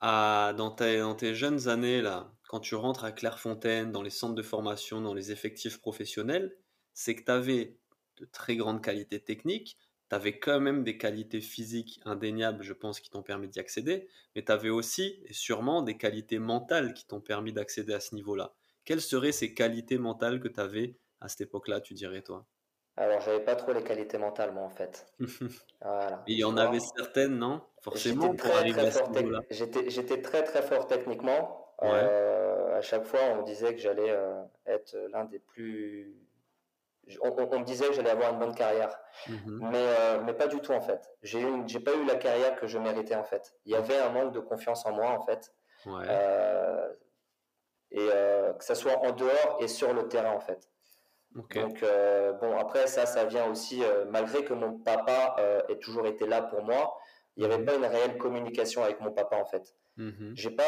À, 0.00 0.54
dans, 0.56 0.70
tes, 0.70 1.00
dans 1.00 1.14
tes 1.14 1.34
jeunes 1.34 1.68
années, 1.68 2.00
là, 2.00 2.32
quand 2.48 2.60
tu 2.60 2.74
rentres 2.74 3.04
à 3.04 3.12
Clairefontaine, 3.12 3.92
dans 3.92 4.02
les 4.02 4.10
centres 4.10 4.34
de 4.34 4.42
formation, 4.42 5.00
dans 5.00 5.14
les 5.14 5.32
effectifs 5.32 5.80
professionnels, 5.80 6.56
c'est 6.94 7.14
que 7.14 7.24
tu 7.24 7.30
avais 7.30 7.76
de 8.16 8.24
très 8.24 8.56
grandes 8.56 8.82
qualités 8.82 9.20
techniques, 9.20 9.76
tu 10.08 10.16
avais 10.16 10.38
quand 10.38 10.60
même 10.60 10.84
des 10.84 10.96
qualités 10.96 11.40
physiques 11.40 12.00
indéniables, 12.04 12.62
je 12.62 12.72
pense, 12.72 13.00
qui 13.00 13.10
t'ont 13.10 13.22
permis 13.22 13.48
d'y 13.48 13.60
accéder, 13.60 14.08
mais 14.34 14.44
tu 14.44 14.52
avais 14.52 14.70
aussi, 14.70 15.20
et 15.26 15.34
sûrement, 15.34 15.82
des 15.82 15.98
qualités 15.98 16.38
mentales 16.38 16.94
qui 16.94 17.06
t'ont 17.06 17.20
permis 17.20 17.52
d'accéder 17.52 17.92
à 17.92 18.00
ce 18.00 18.14
niveau-là. 18.14 18.54
Quelles 18.84 19.02
seraient 19.02 19.32
ces 19.32 19.52
qualités 19.52 19.98
mentales 19.98 20.40
que 20.40 20.48
tu 20.48 20.60
avais 20.60 20.96
à 21.20 21.28
cette 21.28 21.42
époque-là, 21.42 21.80
tu 21.80 21.94
dirais, 21.94 22.22
toi? 22.22 22.46
Alors, 22.98 23.20
j'avais 23.20 23.40
pas 23.40 23.54
trop 23.54 23.72
les 23.72 23.84
qualités 23.84 24.18
mentales, 24.18 24.50
moi, 24.52 24.64
en 24.64 24.70
fait. 24.70 25.06
voilà. 25.80 26.22
Il 26.26 26.36
y 26.36 26.42
en 26.42 26.56
avait 26.56 26.80
certaines, 26.80 27.38
non? 27.38 27.62
Forcément, 27.80 28.34
J'étais 29.50 30.20
très, 30.20 30.42
très 30.42 30.62
fort 30.62 30.88
techniquement. 30.88 31.74
Euh, 31.84 32.76
à 32.76 32.80
chaque 32.80 33.04
fois, 33.04 33.20
on 33.30 33.36
me 33.36 33.44
disait 33.44 33.72
que 33.72 33.80
j'allais 33.80 34.10
euh, 34.10 34.42
être 34.66 34.96
l'un 35.12 35.24
des 35.26 35.38
plus. 35.38 36.12
On, 37.22 37.30
me 37.30 37.64
disait 37.64 37.86
que 37.86 37.92
j'allais 37.94 38.10
avoir 38.10 38.32
une 38.32 38.40
bonne 38.40 38.54
carrière. 38.54 38.98
Mhm. 39.28 39.70
mais, 39.70 39.78
euh, 39.78 40.20
mais 40.24 40.32
pas 40.34 40.48
du 40.48 40.58
tout, 40.58 40.72
en 40.72 40.80
fait. 40.80 41.08
J'ai 41.22 41.46
j'ai 41.68 41.80
pas 41.80 41.94
eu 41.94 42.04
la 42.04 42.16
carrière 42.16 42.56
que 42.56 42.66
je 42.66 42.78
méritais, 42.78 43.14
en 43.14 43.22
fait. 43.22 43.54
Il 43.64 43.72
y 43.72 43.76
avait 43.76 43.98
un 43.98 44.10
manque 44.10 44.32
de 44.32 44.40
confiance 44.40 44.84
en 44.86 44.92
moi, 44.92 45.10
en 45.10 45.20
fait. 45.20 45.52
et 47.92 48.08
que 48.58 48.64
ce 48.64 48.74
soit 48.74 48.98
en 48.98 49.12
dehors 49.12 49.58
et 49.60 49.68
sur 49.68 49.94
le 49.94 50.08
terrain, 50.08 50.32
en 50.32 50.40
fait. 50.40 50.68
Donc, 51.34 51.82
euh, 51.82 52.32
bon, 52.32 52.56
après, 52.56 52.86
ça, 52.86 53.06
ça 53.06 53.24
vient 53.24 53.48
aussi, 53.50 53.84
euh, 53.84 54.04
malgré 54.08 54.44
que 54.44 54.54
mon 54.54 54.78
papa 54.78 55.36
euh, 55.38 55.60
ait 55.68 55.76
toujours 55.76 56.06
été 56.06 56.26
là 56.26 56.42
pour 56.42 56.62
moi, 56.62 56.98
il 57.36 57.46
n'y 57.46 57.52
avait 57.52 57.58
mhm. 57.58 57.66
pas 57.66 57.74
une 57.76 57.86
réelle 57.86 58.18
communication 58.18 58.82
avec 58.82 59.00
mon 59.00 59.12
papa, 59.12 59.36
en 59.36 59.44
fait. 59.44 59.74
Mmh. 59.96 60.34
J'ai 60.34 60.50
pas 60.50 60.64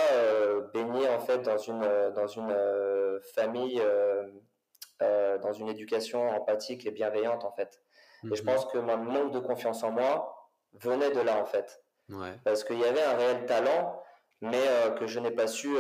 baigné, 0.73 1.09
en 1.09 1.21
fait, 1.21 1.39
dans 1.39 1.57
une, 1.57 1.89
dans 2.15 2.27
une 2.27 2.53
famille, 3.35 3.81
dans 5.01 5.53
une 5.53 5.69
éducation 5.69 6.29
empathique 6.29 6.87
et 6.87 6.91
bienveillante, 6.91 7.45
en 7.45 7.53
fait. 7.53 7.81
Et 8.25 8.35
je 8.35 8.43
mhm. 8.43 8.47
pense 8.47 8.67
que 8.67 8.79
mon 8.79 8.97
manque 8.99 9.33
de 9.33 9.39
confiance 9.39 9.83
en 9.83 9.91
moi 9.91 10.51
venait 10.75 11.11
de 11.11 11.21
là, 11.21 11.41
en 11.41 11.45
fait. 11.45 11.83
Parce 12.45 12.65
qu'il 12.65 12.79
y 12.79 12.85
avait 12.85 13.03
un 13.03 13.17
réel 13.17 13.47
talent, 13.47 14.01
mais 14.41 14.65
que 14.99 15.07
je 15.07 15.19
n'ai 15.19 15.31
pas 15.33 15.49
su 15.49 15.77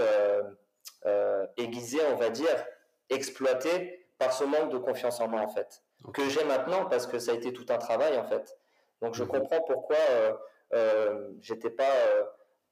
aiguiser, 1.57 2.01
on 2.13 2.17
va 2.17 2.31
dire, 2.31 2.65
exploiter 3.11 4.00
par 4.21 4.33
ce 4.33 4.45
manque 4.45 4.71
de 4.71 4.79
confiance 4.79 5.19
en 5.21 5.27
moi 5.27 5.41
en 5.41 5.49
fait 5.49 5.83
que 6.13 6.29
j'ai 6.29 6.45
maintenant 6.45 6.87
parce 6.87 7.07
que 7.07 7.19
ça 7.19 7.33
a 7.33 7.35
été 7.35 7.53
tout 7.53 7.67
un 7.69 7.79
travail 7.79 8.19
en 8.19 8.25
fait. 8.25 8.59
Donc 9.03 9.15
je 9.15 9.25
comprends 9.25 9.61
pourquoi 9.63 9.97
euh, 10.11 10.33
euh, 10.75 11.29
j'étais 11.41 11.71
pas 11.71 11.91
euh, 11.91 12.25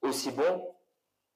aussi 0.03 0.31
bon 0.31 0.75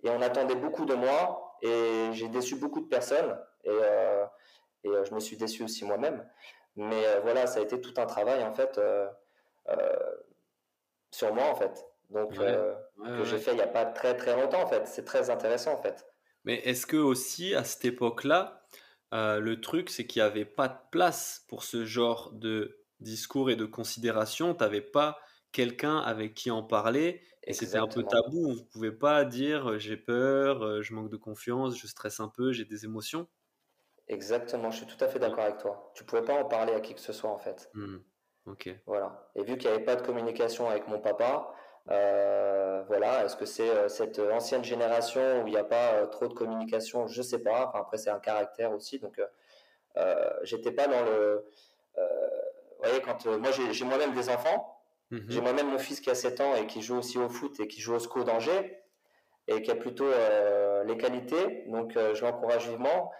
et 0.02 0.10
on 0.10 0.20
attendait 0.22 0.54
beaucoup 0.54 0.84
de 0.84 0.94
moi 0.94 1.56
et 1.62 2.08
j'ai 2.12 2.28
déçu 2.28 2.56
beaucoup 2.56 2.80
de 2.80 2.88
personnes 2.88 3.38
et, 3.64 3.70
euh, 3.70 4.24
et 4.84 4.90
je 5.04 5.14
me 5.14 5.20
suis 5.20 5.36
déçu 5.36 5.62
aussi 5.62 5.84
moi-même. 5.84 6.26
Mais 6.76 7.20
voilà 7.22 7.46
ça 7.46 7.60
a 7.60 7.62
été 7.62 7.80
tout 7.80 7.94
un 7.98 8.06
travail 8.06 8.42
en 8.42 8.52
fait 8.52 8.80
sur 11.10 11.34
moi 11.34 11.44
en 11.44 11.54
fait. 11.54 11.86
Donc 12.10 12.34
que 12.34 13.24
j'ai 13.24 13.38
fait 13.38 13.52
il 13.52 13.56
n'y 13.56 13.62
a 13.62 13.66
pas 13.66 13.84
très 13.84 14.16
très 14.16 14.34
longtemps 14.34 14.62
en 14.62 14.66
fait. 14.66 14.86
C'est 14.86 15.04
très 15.04 15.30
intéressant 15.30 15.72
en 15.72 15.82
fait. 15.82 16.06
Mais 16.44 16.56
est-ce 16.56 16.86
que 16.86 16.96
aussi 16.96 17.54
à 17.54 17.62
cette 17.62 17.84
époque 17.84 18.24
là 18.24 18.61
euh, 19.12 19.40
le 19.40 19.60
truc, 19.60 19.90
c'est 19.90 20.06
qu'il 20.06 20.22
n'y 20.22 20.26
avait 20.26 20.44
pas 20.44 20.68
de 20.68 20.78
place 20.90 21.44
pour 21.48 21.64
ce 21.64 21.84
genre 21.84 22.32
de 22.32 22.78
discours 23.00 23.50
et 23.50 23.56
de 23.56 23.66
considération. 23.66 24.54
Tu 24.54 24.62
n'avais 24.62 24.80
pas 24.80 25.18
quelqu'un 25.52 25.98
avec 25.98 26.34
qui 26.34 26.50
en 26.50 26.62
parler. 26.62 27.22
Et 27.44 27.52
c'était 27.52 27.78
un 27.78 27.88
peu 27.88 28.04
tabou. 28.04 28.46
On 28.46 28.54
ne 28.54 28.60
pouvait 28.72 28.92
pas 28.92 29.24
dire 29.24 29.72
euh, 29.72 29.78
j'ai 29.78 29.96
peur, 29.96 30.62
euh, 30.62 30.82
je 30.82 30.94
manque 30.94 31.10
de 31.10 31.16
confiance, 31.16 31.76
je 31.76 31.86
stresse 31.88 32.20
un 32.20 32.28
peu, 32.28 32.52
j'ai 32.52 32.64
des 32.64 32.84
émotions. 32.84 33.28
Exactement, 34.08 34.70
je 34.70 34.78
suis 34.78 34.86
tout 34.86 35.02
à 35.04 35.08
fait 35.08 35.18
d'accord 35.18 35.44
avec 35.44 35.58
toi. 35.58 35.92
Tu 35.94 36.04
ne 36.04 36.08
pouvais 36.08 36.22
pas 36.22 36.34
en 36.34 36.44
parler 36.44 36.72
à 36.72 36.80
qui 36.80 36.94
que 36.94 37.00
ce 37.00 37.12
soit 37.12 37.30
en 37.30 37.38
fait. 37.38 37.68
Mmh. 37.74 37.96
Ok. 38.46 38.70
Voilà. 38.86 39.30
Et 39.34 39.42
vu 39.42 39.56
qu'il 39.56 39.70
n'y 39.70 39.76
avait 39.76 39.84
pas 39.84 39.96
de 39.96 40.02
communication 40.02 40.68
avec 40.68 40.86
mon 40.88 41.00
papa, 41.00 41.52
euh, 41.90 42.82
voilà, 42.86 43.24
est-ce 43.24 43.36
que 43.36 43.44
c'est 43.44 43.68
euh, 43.68 43.88
cette 43.88 44.18
ancienne 44.18 44.64
génération 44.64 45.42
où 45.42 45.46
il 45.46 45.50
n'y 45.50 45.58
a 45.58 45.64
pas 45.64 45.94
euh, 45.94 46.06
trop 46.06 46.28
de 46.28 46.34
communication? 46.34 47.06
Je 47.08 47.22
sais 47.22 47.40
pas. 47.40 47.70
après, 47.74 47.96
c'est 47.96 48.10
un 48.10 48.20
caractère 48.20 48.72
aussi. 48.72 48.98
Donc, 48.98 49.20
j'étais 50.42 50.72
pas 50.72 50.86
dans 50.86 51.02
le 51.04 51.44
voyez, 52.78 53.00
quand 53.00 53.26
moi 53.26 53.50
j'ai 53.52 53.84
moi-même 53.84 54.12
des 54.12 54.28
enfants, 54.28 54.82
mhm. 55.10 55.24
j'ai 55.28 55.40
moi-même 55.40 55.70
mon 55.70 55.78
fils 55.78 56.00
qui 56.00 56.10
a 56.10 56.16
7 56.16 56.40
ans 56.40 56.54
et 56.56 56.66
qui 56.66 56.82
joue 56.82 56.98
aussi 56.98 57.16
au 57.16 57.28
foot 57.28 57.60
et 57.60 57.68
qui 57.68 57.80
joue 57.80 57.94
au 57.94 57.98
SCO 58.00 58.24
d'Angers 58.24 58.82
et 59.46 59.62
qui 59.62 59.70
a 59.70 59.76
plutôt 59.76 60.08
les 60.84 60.96
qualités, 60.96 61.64
donc 61.68 61.92
je 61.94 62.24
l'encourage 62.24 62.68
vivement. 62.68 63.12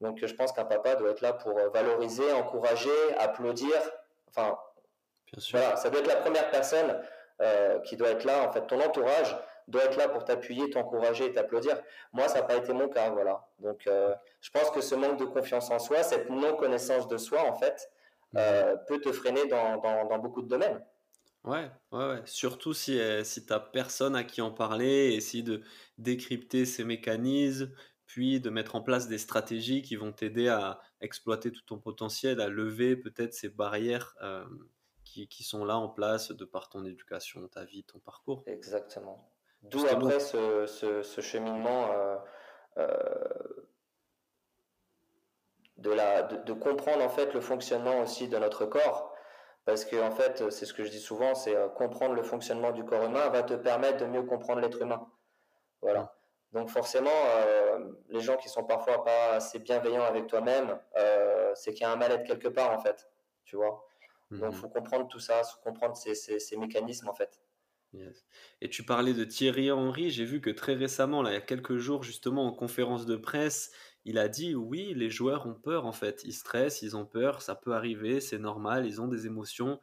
Donc 0.00 0.24
je 0.24 0.32
pense 0.34 0.52
qu'un 0.52 0.66
papa 0.66 0.94
doit 0.94 1.10
être 1.10 1.22
là 1.22 1.32
pour 1.32 1.58
valoriser, 1.72 2.30
encourager, 2.32 2.90
applaudir. 3.18 3.74
Enfin, 4.28 4.56
Bien 5.32 5.40
sûr. 5.40 5.58
Voilà, 5.58 5.76
ça 5.76 5.90
doit 5.90 6.00
être 6.00 6.06
la 6.06 6.16
première 6.16 6.50
personne 6.50 7.00
qui 7.84 7.96
doit 7.96 8.10
être 8.10 8.24
là. 8.24 8.48
En 8.48 8.52
fait, 8.52 8.66
ton 8.66 8.80
entourage 8.80 9.36
doit 9.68 9.84
être 9.84 9.96
là 9.96 10.08
pour 10.08 10.24
t'appuyer, 10.24 10.70
t'encourager 10.70 11.26
et 11.26 11.32
t'applaudir. 11.32 11.80
Moi, 12.12 12.26
ça 12.28 12.40
n'a 12.40 12.46
pas 12.46 12.56
été 12.56 12.72
mon 12.72 12.88
cas, 12.88 13.10
voilà. 13.10 13.46
Donc, 13.60 13.86
euh, 13.86 14.14
je 14.40 14.50
pense 14.50 14.70
que 14.70 14.80
ce 14.80 14.94
manque 14.94 15.18
de 15.18 15.26
confiance 15.26 15.70
en 15.70 15.78
soi, 15.78 16.02
cette 16.02 16.30
non-connaissance 16.30 17.06
de 17.06 17.18
soi, 17.18 17.42
en 17.42 17.54
fait, 17.54 17.90
euh, 18.36 18.76
peut 18.88 19.00
te 19.00 19.12
freiner 19.12 19.46
dans, 19.46 19.78
dans, 19.78 20.18
beaucoup 20.18 20.42
de 20.42 20.48
domaines. 20.48 20.82
Ouais, 21.44 21.70
ouais, 21.92 22.08
ouais. 22.08 22.22
Surtout 22.24 22.72
si, 22.72 22.98
euh, 22.98 23.24
si 23.24 23.44
tu 23.44 23.52
n'as 23.52 23.60
personne 23.60 24.16
à 24.16 24.24
qui 24.24 24.40
en 24.40 24.50
parler, 24.50 25.12
essayer 25.14 25.42
de 25.42 25.62
décrypter 25.98 26.64
ces 26.64 26.84
mécanismes, 26.84 27.70
puis 28.06 28.40
de 28.40 28.48
mettre 28.48 28.74
en 28.74 28.80
place 28.80 29.06
des 29.06 29.18
stratégies 29.18 29.82
qui 29.82 29.96
vont 29.96 30.12
t'aider 30.12 30.48
à 30.48 30.80
exploiter 31.02 31.52
tout 31.52 31.62
ton 31.66 31.78
potentiel, 31.78 32.40
à 32.40 32.48
lever 32.48 32.96
peut-être 32.96 33.34
ces 33.34 33.50
barrières 33.50 34.14
qui, 35.08 35.28
qui, 35.28 35.42
sont 35.42 35.64
là 35.64 35.76
en 35.76 35.88
place 35.88 36.30
de 36.30 36.44
par 36.44 36.68
ton 36.68 36.84
éducation, 36.84 37.46
ta 37.48 37.64
vie, 37.64 37.84
ton 37.84 37.98
parcours. 37.98 38.42
Exactement. 38.46 39.30
D'où 39.62 39.84
après 39.86 40.20
ce, 40.20 40.66
ce, 40.66 41.20
cheminement 41.20 41.90
euh, 41.90 42.16
euh, 42.78 43.66
de, 45.76 45.90
la, 45.90 46.22
de, 46.22 46.52
comprendre 46.52 47.02
en 47.02 47.08
fait 47.08 47.34
le 47.34 47.40
fonctionnement 47.40 48.00
aussi 48.00 48.28
de 48.28 48.38
notre 48.38 48.66
corps. 48.66 49.14
Parce 49.64 49.84
que 49.84 50.00
en 50.00 50.10
fait, 50.10 50.50
c'est 50.50 50.64
ce 50.64 50.72
que 50.72 50.84
je 50.84 50.90
dis 50.90 51.00
souvent, 51.00 51.34
c'est 51.34 51.56
euh, 51.56 51.68
comprendre 51.68 52.14
le 52.14 52.22
fonctionnement 52.22 52.70
du 52.70 52.84
corps 52.84 53.04
humain 53.04 53.28
va 53.28 53.42
te 53.42 53.54
permettre 53.54 53.98
de 53.98 54.06
mieux 54.06 54.22
comprendre 54.22 54.60
l'être 54.60 54.80
humain. 54.80 55.06
Voilà. 55.82 56.14
Donc 56.52 56.70
forcément, 56.70 57.10
les 58.08 58.20
gens 58.20 58.38
qui 58.38 58.48
sont 58.48 58.64
parfois 58.64 59.04
pas 59.04 59.32
assez 59.32 59.58
bienveillants 59.58 60.04
avec 60.04 60.28
toi-même, 60.28 60.80
c'est 61.54 61.74
qu'il 61.74 61.82
y 61.82 61.84
a 61.84 61.92
un 61.92 61.96
mal-être 61.96 62.24
quelque 62.24 62.48
part 62.48 62.72
en 62.72 62.78
fait. 62.78 63.06
Tu 63.44 63.56
vois? 63.56 63.86
Donc 64.30 64.52
il 64.52 64.56
mmh 64.56 64.60
faut 64.60 64.68
comprendre 64.68 65.08
tout 65.08 65.20
ça, 65.20 65.42
comprendre 65.62 65.96
ces, 65.96 66.14
ces, 66.14 66.38
ces 66.38 66.56
mécanismes 66.56 67.08
en 67.08 67.14
fait. 67.14 67.40
Et 68.60 68.68
tu 68.68 68.84
parlais 68.84 69.14
de 69.14 69.24
Thierry 69.24 69.70
Henry, 69.70 70.10
j'ai 70.10 70.24
vu 70.24 70.40
que 70.40 70.50
très 70.50 70.74
récemment, 70.74 71.22
là, 71.22 71.30
il 71.30 71.34
y 71.34 71.36
a 71.36 71.40
quelques 71.40 71.78
jours, 71.78 72.02
justement, 72.02 72.46
en 72.46 72.52
conférence 72.52 73.06
de 73.06 73.16
presse, 73.16 73.72
il 74.04 74.18
a 74.18 74.28
dit 74.28 74.54
oui, 74.54 74.94
les 74.94 75.10
joueurs 75.10 75.46
ont 75.46 75.54
peur 75.54 75.86
en 75.86 75.92
fait, 75.92 76.22
ils 76.24 76.32
stressent, 76.32 76.82
ils 76.82 76.96
ont 76.96 77.06
peur, 77.06 77.42
ça 77.42 77.54
peut 77.54 77.74
arriver, 77.74 78.20
c'est 78.20 78.38
normal, 78.38 78.86
ils 78.86 79.00
ont 79.00 79.08
des 79.08 79.26
émotions. 79.26 79.80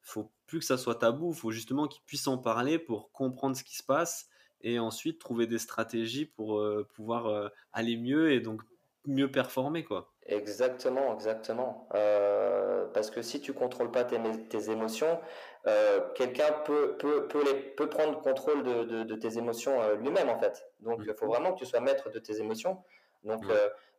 Faut 0.00 0.32
plus 0.46 0.60
que 0.60 0.64
ça 0.66 0.78
soit 0.78 0.96
tabou, 0.96 1.32
il 1.32 1.38
faut 1.38 1.50
justement 1.50 1.88
qu'ils 1.88 2.02
puissent 2.04 2.26
en 2.28 2.38
parler 2.38 2.78
pour 2.78 3.10
comprendre 3.12 3.56
ce 3.56 3.64
qui 3.64 3.76
se 3.76 3.82
passe 3.82 4.28
et 4.60 4.78
ensuite 4.78 5.18
trouver 5.20 5.46
des 5.46 5.58
stratégies 5.58 6.26
pour 6.26 6.58
euh, 6.60 6.88
pouvoir 6.94 7.26
euh, 7.26 7.48
aller 7.72 7.96
mieux 7.96 8.32
et 8.32 8.40
donc 8.40 8.62
mieux 9.06 9.30
performer 9.30 9.84
quoi. 9.84 10.13
Exactement, 10.26 11.12
exactement. 11.12 11.86
Euh, 11.94 12.86
parce 12.94 13.10
que 13.10 13.20
si 13.20 13.40
tu 13.40 13.52
contrôles 13.52 13.90
pas 13.90 14.04
tes, 14.04 14.18
tes 14.48 14.70
émotions, 14.70 15.20
euh, 15.66 16.00
quelqu'un 16.14 16.50
peut, 16.64 16.96
peut, 16.96 17.28
peut, 17.28 17.44
les, 17.44 17.54
peut 17.54 17.88
prendre 17.90 18.20
contrôle 18.22 18.62
de, 18.62 18.84
de, 18.84 19.02
de 19.02 19.14
tes 19.16 19.36
émotions 19.36 19.82
euh, 19.82 19.96
lui-même 19.96 20.30
en 20.30 20.38
fait. 20.38 20.66
Donc 20.80 21.00
il 21.06 21.14
faut 21.14 21.26
vraiment 21.26 21.52
que 21.52 21.58
tu 21.58 21.66
sois 21.66 21.80
maître 21.80 22.10
de 22.10 22.18
tes 22.18 22.40
émotions. 22.40 22.82
Donc, 23.22 23.42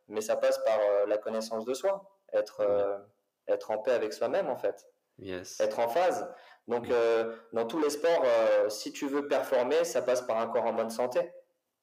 mais 0.08 0.20
ça 0.20 0.36
passe 0.36 0.58
par 0.58 0.78
la 1.08 1.18
connaissance 1.18 1.64
de 1.64 1.74
soi, 1.74 2.08
être, 2.32 2.62
être 3.48 3.72
en 3.72 3.78
paix 3.78 3.90
avec 3.90 4.12
soi-même 4.12 4.48
en 4.48 4.56
fait, 4.56 4.86
yes. 5.18 5.58
être 5.60 5.80
en 5.80 5.88
phase. 5.88 6.28
Donc 6.68 6.86
dans 7.52 7.66
tous 7.66 7.80
les 7.80 7.90
sports, 7.90 8.24
si 8.68 8.92
tu 8.92 9.08
veux 9.08 9.26
performer, 9.26 9.82
ça 9.82 10.02
passe 10.02 10.22
par 10.22 10.38
un 10.38 10.46
corps 10.46 10.66
en 10.66 10.72
bonne 10.72 10.90
santé. 10.90 11.32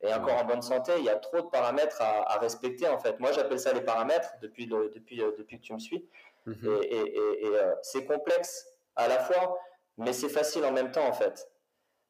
Et 0.03 0.11
un 0.11 0.19
corps 0.19 0.37
en 0.37 0.45
bonne 0.45 0.61
santé, 0.61 0.91
il 0.99 1.05
y 1.05 1.09
a 1.09 1.15
trop 1.15 1.41
de 1.41 1.47
paramètres 1.47 2.01
à, 2.01 2.33
à 2.33 2.37
respecter 2.37 2.87
en 2.87 2.99
fait. 2.99 3.19
Moi, 3.19 3.31
j'appelle 3.31 3.59
ça 3.59 3.71
les 3.73 3.81
paramètres 3.81 4.33
depuis, 4.41 4.67
depuis, 4.67 5.17
depuis 5.17 5.59
que 5.59 5.63
tu 5.63 5.73
me 5.73 5.79
suis. 5.79 6.05
Mm-hmm. 6.45 6.83
Et, 6.83 6.97
et, 6.97 7.45
et, 7.45 7.57
c'est 7.81 8.05
complexe 8.05 8.67
à 8.97 9.07
la 9.07 9.19
fois, 9.19 9.57
mais 9.97 10.11
c'est 10.11 10.29
facile 10.29 10.65
en 10.65 10.71
même 10.71 10.91
temps 10.91 11.07
en 11.07 11.13
fait. 11.13 11.49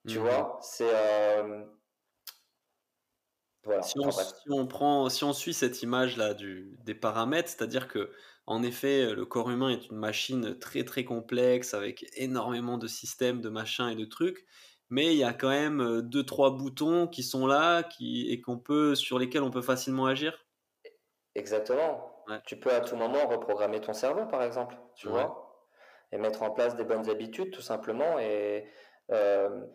Tu 0.07 0.17
mm-hmm. 0.17 0.21
vois, 0.21 0.59
c'est 0.61 0.89
euh, 0.91 1.63
voilà. 3.63 3.83
Si 3.83 3.99
on, 3.99 4.09
si 4.11 4.49
on, 4.49 4.65
prend, 4.65 5.07
si 5.09 5.23
on 5.23 5.31
suit 5.31 5.53
cette 5.53 5.83
image 5.83 6.17
là 6.17 6.33
du, 6.33 6.75
des 6.83 6.95
paramètres, 6.95 7.49
c'est-à-dire 7.49 7.87
que 7.87 8.11
en 8.45 8.61
effet, 8.63 9.13
le 9.13 9.25
corps 9.25 9.49
humain 9.51 9.69
est 9.69 9.87
une 9.87 9.97
machine 9.97 10.57
très 10.59 10.83
très 10.83 11.05
complexe 11.05 11.73
avec 11.73 12.05
énormément 12.17 12.77
de 12.77 12.87
systèmes, 12.87 13.39
de 13.39 13.49
machins 13.49 13.87
et 13.87 13.95
de 13.95 14.03
trucs 14.03 14.45
mais 14.93 15.07
il 15.07 15.17
y 15.17 15.23
a 15.23 15.33
quand 15.33 15.49
même 15.49 15.81
euh, 15.81 16.01
deux 16.03 16.23
trois 16.23 16.51
boutons 16.51 17.07
qui 17.07 17.23
sont 17.23 17.47
là 17.47 17.81
qui, 17.81 18.31
et 18.31 18.41
qu'on 18.41 18.59
peut 18.59 18.93
sur 18.93 19.17
lesquels 19.17 19.41
on 19.41 19.49
peut 19.49 19.63
facilement 19.63 20.05
agir. 20.05 20.45
Exactement. 21.33 22.23
Tu 22.45 22.59
peux 22.59 22.71
à 22.71 22.79
tout 22.79 22.95
moment 22.95 23.27
reprogrammer 23.27 23.81
ton 23.81 23.93
cerveau, 23.93 24.27
par 24.27 24.43
exemple, 24.43 24.77
tu 24.95 25.09
vois, 25.09 25.67
et 26.11 26.17
mettre 26.17 26.43
en 26.43 26.51
place 26.51 26.75
des 26.75 26.83
bonnes 26.83 27.09
habitudes, 27.09 27.51
tout 27.51 27.61
simplement. 27.61 28.19
Et 28.19 28.69
euh, 29.11 29.65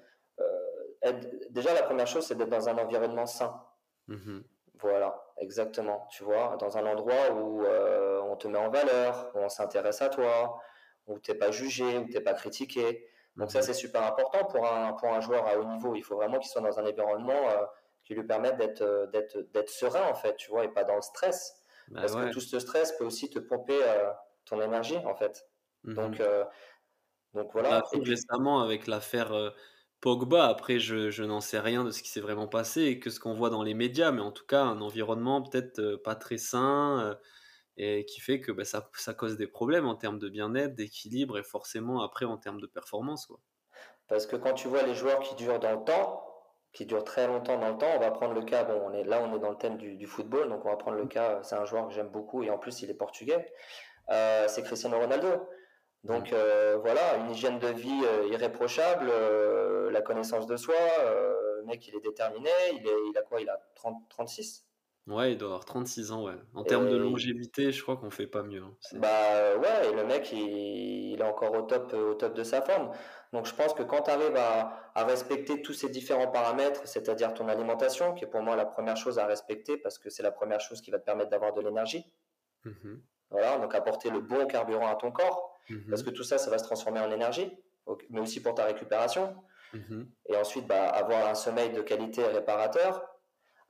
euh, 1.04 1.12
déjà, 1.50 1.74
la 1.74 1.82
première 1.82 2.06
chose, 2.06 2.24
c'est 2.24 2.36
d'être 2.36 2.48
dans 2.48 2.68
un 2.68 2.78
environnement 2.78 3.26
sain. 3.26 3.60
Mmh 4.06 4.38
voilà, 4.80 5.20
exactement. 5.38 6.06
Tu 6.12 6.22
vois, 6.22 6.56
dans 6.60 6.78
un 6.78 6.86
endroit 6.86 7.32
où 7.32 7.64
on 7.66 8.36
te 8.36 8.46
met 8.46 8.58
en 8.58 8.70
valeur, 8.70 9.32
où 9.34 9.38
on 9.40 9.48
s'intéresse 9.48 10.00
à 10.00 10.08
toi, 10.08 10.60
où 11.08 11.18
tu 11.18 11.32
n'es 11.32 11.36
pas 11.36 11.50
jugé, 11.50 11.98
où 11.98 12.04
tu 12.04 12.12
n'es 12.12 12.20
pas 12.20 12.34
critiqué. 12.34 13.08
Donc 13.38 13.50
ça, 13.52 13.62
c'est 13.62 13.74
super 13.74 14.04
important 14.04 14.44
pour 14.44 14.66
un, 14.66 14.92
pour 14.94 15.08
un 15.10 15.20
joueur 15.20 15.46
à 15.46 15.56
haut 15.56 15.64
niveau. 15.64 15.94
Il 15.94 16.02
faut 16.02 16.16
vraiment 16.16 16.38
qu'il 16.38 16.50
soit 16.50 16.60
dans 16.60 16.78
un 16.78 16.84
environnement 16.84 17.48
euh, 17.50 17.64
qui 18.04 18.14
lui 18.14 18.24
permette 18.24 18.56
d'être, 18.56 18.82
euh, 18.82 19.06
d'être, 19.06 19.38
d'être 19.52 19.70
serein, 19.70 20.08
en 20.08 20.14
fait, 20.14 20.36
tu 20.36 20.50
vois, 20.50 20.64
et 20.64 20.68
pas 20.68 20.84
dans 20.84 20.96
le 20.96 21.02
stress. 21.02 21.62
Bah 21.88 22.00
Parce 22.00 22.14
que 22.16 22.32
tout 22.32 22.40
ce 22.40 22.58
stress 22.58 22.92
peut 22.98 23.04
aussi 23.04 23.30
te 23.30 23.38
pomper 23.38 23.78
euh, 23.80 24.10
ton 24.44 24.60
énergie, 24.60 24.98
en 24.98 25.14
fait. 25.14 25.48
Mhm. 25.84 25.94
Donc, 25.94 26.22
donc 27.34 27.52
voilà. 27.52 27.80
Bah, 27.80 27.82
récemment, 27.92 28.60
avec 28.60 28.86
l'affaire 28.86 29.54
Pogba, 30.00 30.46
après, 30.46 30.78
je, 30.78 31.10
je 31.10 31.22
n'en 31.22 31.40
sais 31.40 31.60
rien 31.60 31.84
de 31.84 31.90
ce 31.90 32.02
qui 32.02 32.08
s'est 32.08 32.20
vraiment 32.20 32.48
passé 32.48 32.82
et 32.82 32.98
que 32.98 33.10
ce 33.10 33.20
qu'on 33.20 33.34
voit 33.34 33.50
dans 33.50 33.62
les 33.62 33.74
médias, 33.74 34.10
mais 34.10 34.20
en 34.22 34.32
tout 34.32 34.46
cas, 34.46 34.62
un 34.62 34.80
environnement 34.80 35.42
peut-être 35.42 35.96
pas 35.96 36.14
très 36.14 36.38
sain 36.38 37.18
et 37.78 38.04
qui 38.04 38.20
fait 38.20 38.40
que 38.40 38.52
bah, 38.52 38.64
ça, 38.64 38.90
ça, 38.94 39.14
cause 39.14 39.36
des 39.36 39.46
problèmes 39.46 39.86
en 39.86 39.94
termes 39.94 40.18
de 40.18 40.28
bien-être, 40.28 40.74
d'équilibre 40.74 41.38
et 41.38 41.42
forcément 41.42 42.02
après 42.02 42.26
en 42.26 42.36
termes 42.36 42.60
de 42.60 42.66
performance. 42.66 43.26
Quoi. 43.26 43.40
Parce 44.08 44.26
que 44.26 44.36
quand 44.36 44.52
tu 44.52 44.68
vois 44.68 44.82
les 44.82 44.94
joueurs 44.94 45.20
qui 45.20 45.34
durent 45.36 45.60
dans 45.60 45.72
le 45.72 45.84
temps, 45.84 46.24
qui 46.72 46.84
durent 46.84 47.04
très 47.04 47.26
longtemps 47.26 47.58
dans 47.58 47.70
le 47.70 47.78
temps, 47.78 47.90
on 47.96 48.00
va 48.00 48.10
prendre 48.10 48.34
le 48.34 48.42
cas, 48.42 48.64
bon, 48.64 48.80
on 48.84 48.92
est, 48.92 49.04
là 49.04 49.20
on 49.22 49.34
est 49.34 49.38
dans 49.38 49.50
le 49.50 49.56
thème 49.56 49.78
du, 49.78 49.96
du 49.96 50.06
football, 50.06 50.48
donc 50.48 50.64
on 50.66 50.68
va 50.68 50.76
prendre 50.76 50.98
le 50.98 51.06
cas, 51.06 51.40
c'est 51.42 51.56
un 51.56 51.64
joueur 51.64 51.88
que 51.88 51.94
j'aime 51.94 52.08
beaucoup 52.08 52.42
et 52.42 52.50
en 52.50 52.58
plus 52.58 52.82
il 52.82 52.90
est 52.90 52.94
portugais, 52.94 53.50
euh, 54.10 54.46
c'est 54.48 54.62
Cristiano 54.62 54.98
Ronaldo. 54.98 55.48
Donc 56.04 56.32
euh, 56.32 56.78
voilà, 56.80 57.16
une 57.16 57.30
hygiène 57.30 57.58
de 57.58 57.68
vie 57.68 58.02
euh, 58.04 58.28
irréprochable, 58.28 59.08
euh, 59.10 59.90
la 59.90 60.00
connaissance 60.00 60.46
de 60.46 60.56
soi, 60.56 60.76
le 61.56 61.64
mec 61.66 61.86
il 61.88 61.96
est 61.96 62.00
déterminé, 62.00 62.50
il, 62.72 62.86
est, 62.86 63.08
il 63.10 63.18
a 63.18 63.22
quoi 63.22 63.40
Il 63.40 63.48
a 63.48 63.58
30, 63.74 64.08
36 64.08 64.67
Ouais, 65.08 65.32
il 65.32 65.38
doit 65.38 65.48
avoir 65.48 65.64
36 65.64 66.12
ans, 66.12 66.24
ouais. 66.26 66.34
En 66.54 66.64
termes 66.64 66.88
de 66.88 66.96
longévité, 66.96 67.72
je 67.72 67.82
crois 67.82 67.96
qu'on 67.96 68.10
fait 68.10 68.26
pas 68.26 68.42
mieux. 68.42 68.62
Hein. 68.62 68.74
Bah 68.92 69.56
ouais, 69.56 69.88
et 69.88 69.94
le 69.94 70.04
mec, 70.04 70.30
il, 70.32 71.18
est 71.18 71.24
encore 71.24 71.54
au 71.54 71.62
top, 71.62 71.94
au 71.94 72.14
top 72.14 72.34
de 72.34 72.44
sa 72.44 72.60
forme. 72.60 72.90
Donc 73.32 73.46
je 73.46 73.54
pense 73.54 73.72
que 73.72 73.82
quand 73.82 74.02
tu 74.02 74.10
arrives 74.10 74.36
à, 74.36 75.04
respecter 75.04 75.62
tous 75.62 75.72
ces 75.72 75.88
différents 75.88 76.28
paramètres, 76.28 76.82
c'est-à-dire 76.84 77.32
ton 77.32 77.48
alimentation, 77.48 78.14
qui 78.14 78.24
est 78.24 78.28
pour 78.28 78.42
moi 78.42 78.54
la 78.54 78.66
première 78.66 78.96
chose 78.96 79.18
à 79.18 79.26
respecter, 79.26 79.78
parce 79.78 79.98
que 79.98 80.10
c'est 80.10 80.22
la 80.22 80.30
première 80.30 80.60
chose 80.60 80.82
qui 80.82 80.90
va 80.90 80.98
te 80.98 81.04
permettre 81.04 81.30
d'avoir 81.30 81.54
de 81.54 81.62
l'énergie. 81.62 82.04
Mmh 82.64 82.96
voilà, 83.30 83.58
donc 83.58 83.74
apporter 83.74 84.08
le 84.08 84.20
bon 84.20 84.46
carburant 84.46 84.88
à 84.88 84.94
ton 84.94 85.10
corps, 85.12 85.54
mmh 85.68 85.90
parce 85.90 86.02
que 86.02 86.10
tout 86.10 86.22
ça, 86.22 86.38
ça 86.38 86.50
va 86.50 86.58
se 86.58 86.64
transformer 86.64 87.00
en 87.00 87.10
énergie, 87.10 87.50
mais 88.10 88.20
aussi 88.20 88.42
pour 88.42 88.54
ta 88.54 88.64
récupération. 88.64 89.34
Mmh 89.72 90.02
et 90.26 90.36
ensuite, 90.36 90.66
bah, 90.66 90.88
avoir 90.88 91.28
un 91.28 91.34
sommeil 91.34 91.70
de 91.70 91.80
qualité 91.80 92.26
réparateur, 92.26 93.06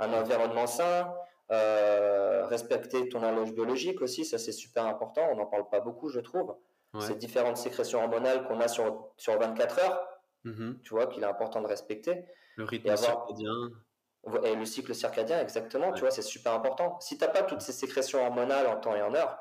un 0.00 0.12
environnement 0.12 0.66
sain, 0.66 1.12
euh, 1.50 2.46
respecter 2.46 3.08
ton 3.08 3.22
horloge 3.22 3.52
biologique 3.52 4.02
aussi, 4.02 4.24
ça 4.24 4.38
c'est 4.38 4.52
super 4.52 4.86
important, 4.86 5.22
on 5.32 5.36
n'en 5.36 5.46
parle 5.46 5.68
pas 5.68 5.80
beaucoup 5.80 6.08
je 6.08 6.20
trouve. 6.20 6.56
Ces 7.00 7.14
différentes 7.14 7.58
sécrétions 7.58 8.00
hormonales 8.00 8.48
qu'on 8.48 8.60
a 8.60 8.66
sur, 8.66 9.12
sur 9.18 9.38
24 9.38 9.78
heures, 9.78 10.08
mm-hmm. 10.46 10.80
tu 10.80 10.94
vois 10.94 11.06
qu'il 11.06 11.22
est 11.22 11.26
important 11.26 11.60
de 11.60 11.66
respecter. 11.66 12.24
Le 12.56 12.64
rythme 12.64 12.96
circadien. 12.96 13.52
Et 14.42 14.56
le 14.56 14.64
cycle 14.64 14.94
circadien, 14.94 15.40
exactement, 15.40 15.92
tu 15.92 16.00
vois, 16.00 16.10
c'est 16.10 16.22
super 16.22 16.54
important. 16.54 16.98
Si 17.00 17.16
tu 17.16 17.24
n'as 17.24 17.30
pas 17.30 17.42
toutes 17.42 17.60
ces 17.60 17.72
sécrétions 17.72 18.24
hormonales 18.24 18.66
en 18.66 18.76
temps 18.76 18.96
et 18.96 19.02
en 19.02 19.14
heure, 19.14 19.38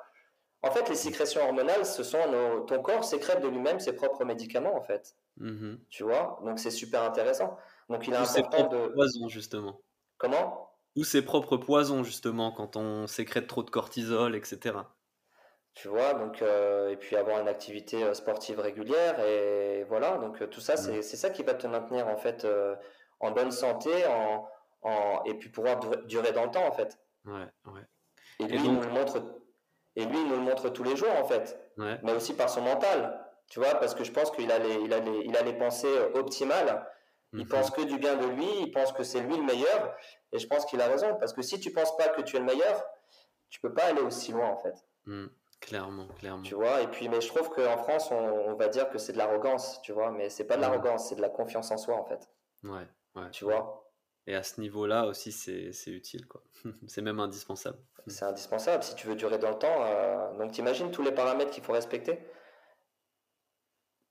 en 0.62 0.72
fait, 0.72 0.90
les 0.90 0.96
sécrétions 0.96 1.42
hormonales, 1.42 1.86
ce 1.86 2.04
sont 2.04 2.30
nos... 2.32 2.62
ton 2.62 2.82
corps 2.82 3.04
sécrète 3.04 3.42
de 3.42 3.48
lui-même 3.48 3.80
ses 3.80 3.94
propres 3.94 4.24
médicaments, 4.26 4.76
en 4.76 4.82
fait. 4.82 5.16
Mm-hmm. 5.40 5.78
Tu 5.90 6.04
vois, 6.04 6.40
donc 6.44 6.60
c'est 6.60 6.72
super 6.72 7.04
intéressant. 7.04 7.58
Donc 7.90 8.08
il 8.08 8.14
est 8.14 8.18
important 8.18 8.68
de. 8.68 8.88
Poison, 8.88 9.28
justement. 9.28 9.82
Comment? 10.18 10.72
Ou 10.98 11.04
ses 11.04 11.22
propres 11.24 11.58
poisons, 11.58 12.04
justement, 12.04 12.52
quand 12.52 12.76
on 12.76 13.08
sécrète 13.08 13.48
trop 13.48 13.64
de 13.64 13.70
cortisol, 13.70 14.36
etc. 14.36 14.80
Tu 15.74 15.88
vois, 15.90 16.16
donc, 16.16 16.42
euh, 16.42 16.90
et 16.90 16.98
puis 16.98 17.16
avoir 17.16 17.40
une 17.40 17.48
activité 17.48 18.04
euh, 18.04 18.14
sportive 18.16 18.60
régulière, 18.60 19.20
et 19.20 19.84
voilà, 19.88 20.18
donc 20.18 20.42
euh, 20.42 20.48
tout 20.48 20.60
ça, 20.60 20.74
Mm. 20.74 21.02
c'est 21.04 21.18
ça 21.18 21.30
qui 21.30 21.44
va 21.44 21.54
te 21.54 21.68
maintenir 21.68 22.08
en 22.08 22.18
fait 22.18 22.48
en 23.20 23.32
bonne 23.32 23.52
santé, 23.52 23.92
en, 24.08 24.48
en, 24.82 25.24
et 25.26 25.36
puis 25.36 25.50
pouvoir 25.50 25.80
durer 26.06 26.32
dans 26.32 26.46
le 26.46 26.52
temps 26.52 26.68
en 26.68 26.72
fait. 26.72 26.98
Ouais, 27.26 27.46
ouais. 27.66 27.82
Et 28.40 28.46
Et 28.46 28.48
lui, 28.48 28.58
il 28.58 28.64
donc, 28.64 28.78
nous 28.78 28.82
le 28.82 28.90
montre, 28.94 29.18
et 29.96 30.06
lui, 30.06 30.18
il 30.20 30.28
nous 30.28 30.36
le 30.36 30.42
montre 30.42 30.70
tous 30.70 30.84
les 30.84 30.96
jours 30.96 31.12
en 31.16 31.26
fait, 31.26 31.60
ouais, 31.78 32.00
mais 32.04 32.14
aussi 32.14 32.34
par 32.36 32.50
son 32.50 32.62
mental, 32.62 33.24
tu 33.50 33.60
vois, 33.60 33.76
parce 33.76 33.94
que 33.94 34.04
je 34.04 34.12
pense 34.12 34.32
qu'il 34.32 34.52
a 34.52 34.58
les, 34.58 34.76
il 34.76 34.94
a 34.94 35.00
les, 35.00 35.20
il 35.26 35.38
a 35.38 35.44
les 35.44 35.54
pensées 35.54 35.96
optimales, 36.16 36.88
il 37.36 37.46
mhm, 37.46 37.48
pense 37.48 37.72
que 37.72 37.82
du 37.82 37.98
bien 38.00 38.16
de 38.18 38.26
lui, 38.28 38.48
il 38.62 38.72
pense 38.72 38.92
que 38.94 39.04
c'est 39.04 39.22
lui 39.22 39.38
le 39.38 39.44
meilleur, 39.44 39.96
et 40.32 40.40
je 40.40 40.48
pense 40.48 40.66
qu'il 40.66 40.82
a 40.82 40.88
raison, 40.88 41.16
parce 41.20 41.34
que 41.34 41.42
si 41.42 41.60
tu 41.60 41.72
penses 41.74 41.96
pas 41.98 42.10
que 42.10 42.22
tu 42.22 42.36
es 42.38 42.40
le 42.40 42.46
meilleur, 42.46 42.84
tu 43.50 43.60
peux 43.62 43.74
pas 43.74 43.86
aller 43.86 44.02
aussi 44.02 44.32
loin 44.34 44.50
en 44.50 44.58
fait. 44.58 44.76
mm, 45.06 45.28
clairement, 45.60 46.08
clairement. 46.20 46.44
Tu 46.44 46.56
vois, 46.56 46.82
et 46.82 46.88
puis, 46.88 47.10
mais 47.10 47.22
je 47.22 47.28
trouve 47.28 47.50
qu'en 47.52 47.78
France, 47.78 48.10
on, 48.12 48.16
on 48.16 48.56
va 48.56 48.70
dire 48.70 48.90
que 48.90 48.98
c'est 48.98 49.14
de 49.14 49.18
l'arrogance, 49.20 49.80
tu 49.84 49.92
vois, 49.92 50.12
mais 50.12 50.30
c'est 50.32 50.46
pas 50.46 50.56
de 50.58 50.62
Ouais, 50.62 50.62
l'arrogance, 50.62 51.10
c'est 51.10 51.16
de 51.16 51.22
la 51.22 51.30
confiance 51.30 51.70
en 51.72 51.78
soi, 51.78 51.96
en 51.96 52.06
fait, 52.06 52.28
ouais, 52.64 52.88
ouais, 53.16 53.32
tu 53.32 53.46
ouais. 53.46 53.56
vois. 53.56 53.92
Et 54.28 54.36
à 54.36 54.44
ce 54.44 54.62
niveau-là 54.62 55.06
aussi, 55.08 55.32
c'est 55.32 55.72
c'est 55.74 55.92
utile, 55.92 56.28
quoi. 56.28 56.44
C'est 56.88 57.02
même 57.02 57.20
indispensable. 57.20 57.80
C'est 58.08 58.26
indispensable 58.26 58.84
si 58.84 58.96
tu 58.96 59.08
veux 59.08 59.16
durer 59.16 59.38
dans 59.38 59.50
le 59.50 59.58
temps. 59.60 59.84
euh, 59.86 60.34
donc, 60.38 60.52
t'imagines 60.52 60.92
tous 60.92 61.02
les 61.04 61.12
paramètres 61.12 61.52
qu'il 61.52 61.64
faut 61.64 61.74
respecter. 61.74 62.20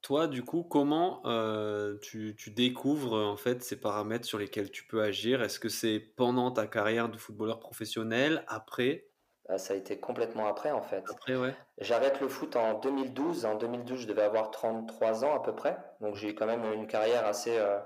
Toi, 0.07 0.27
du 0.27 0.41
coup, 0.45 0.63
comment 0.63 1.21
euh, 1.25 1.97
tu, 2.01 2.33
tu 2.37 2.49
découvres 2.49 3.11
en 3.11 3.35
fait 3.35 3.61
ces 3.61 3.77
paramètres 3.77 4.23
sur 4.23 4.37
lesquels 4.37 4.71
tu 4.71 4.87
peux 4.87 5.01
agir? 5.01 5.43
Est-ce 5.43 5.59
que 5.59 5.67
c'est 5.67 5.99
pendant 5.99 6.49
ta 6.49 6.65
carrière 6.65 7.09
de 7.09 7.17
footballeur 7.17 7.59
professionnel, 7.59 8.45
après? 8.47 9.09
Euh, 9.49 9.57
ça 9.57 9.73
a 9.73 9.75
été 9.75 9.99
complètement 9.99 10.47
après, 10.47 10.71
en 10.71 10.81
fait. 10.81 11.03
Après, 11.11 11.35
ouais. 11.35 11.53
J'arrête 11.79 12.21
le 12.21 12.29
foot 12.29 12.55
en 12.55 12.79
2012. 12.79 13.43
En 13.43 13.55
2012, 13.55 13.99
je 13.99 14.07
devais 14.07 14.21
avoir 14.21 14.49
33 14.49 15.25
ans 15.25 15.35
à 15.35 15.41
peu 15.41 15.53
près. 15.53 15.77
Donc, 15.99 16.15
j'ai 16.15 16.29
eu 16.29 16.35
quand 16.35 16.47
même 16.47 16.63
une 16.71 16.87
carrière 16.87 17.25
assez. 17.25 17.57
euh, 17.57 17.77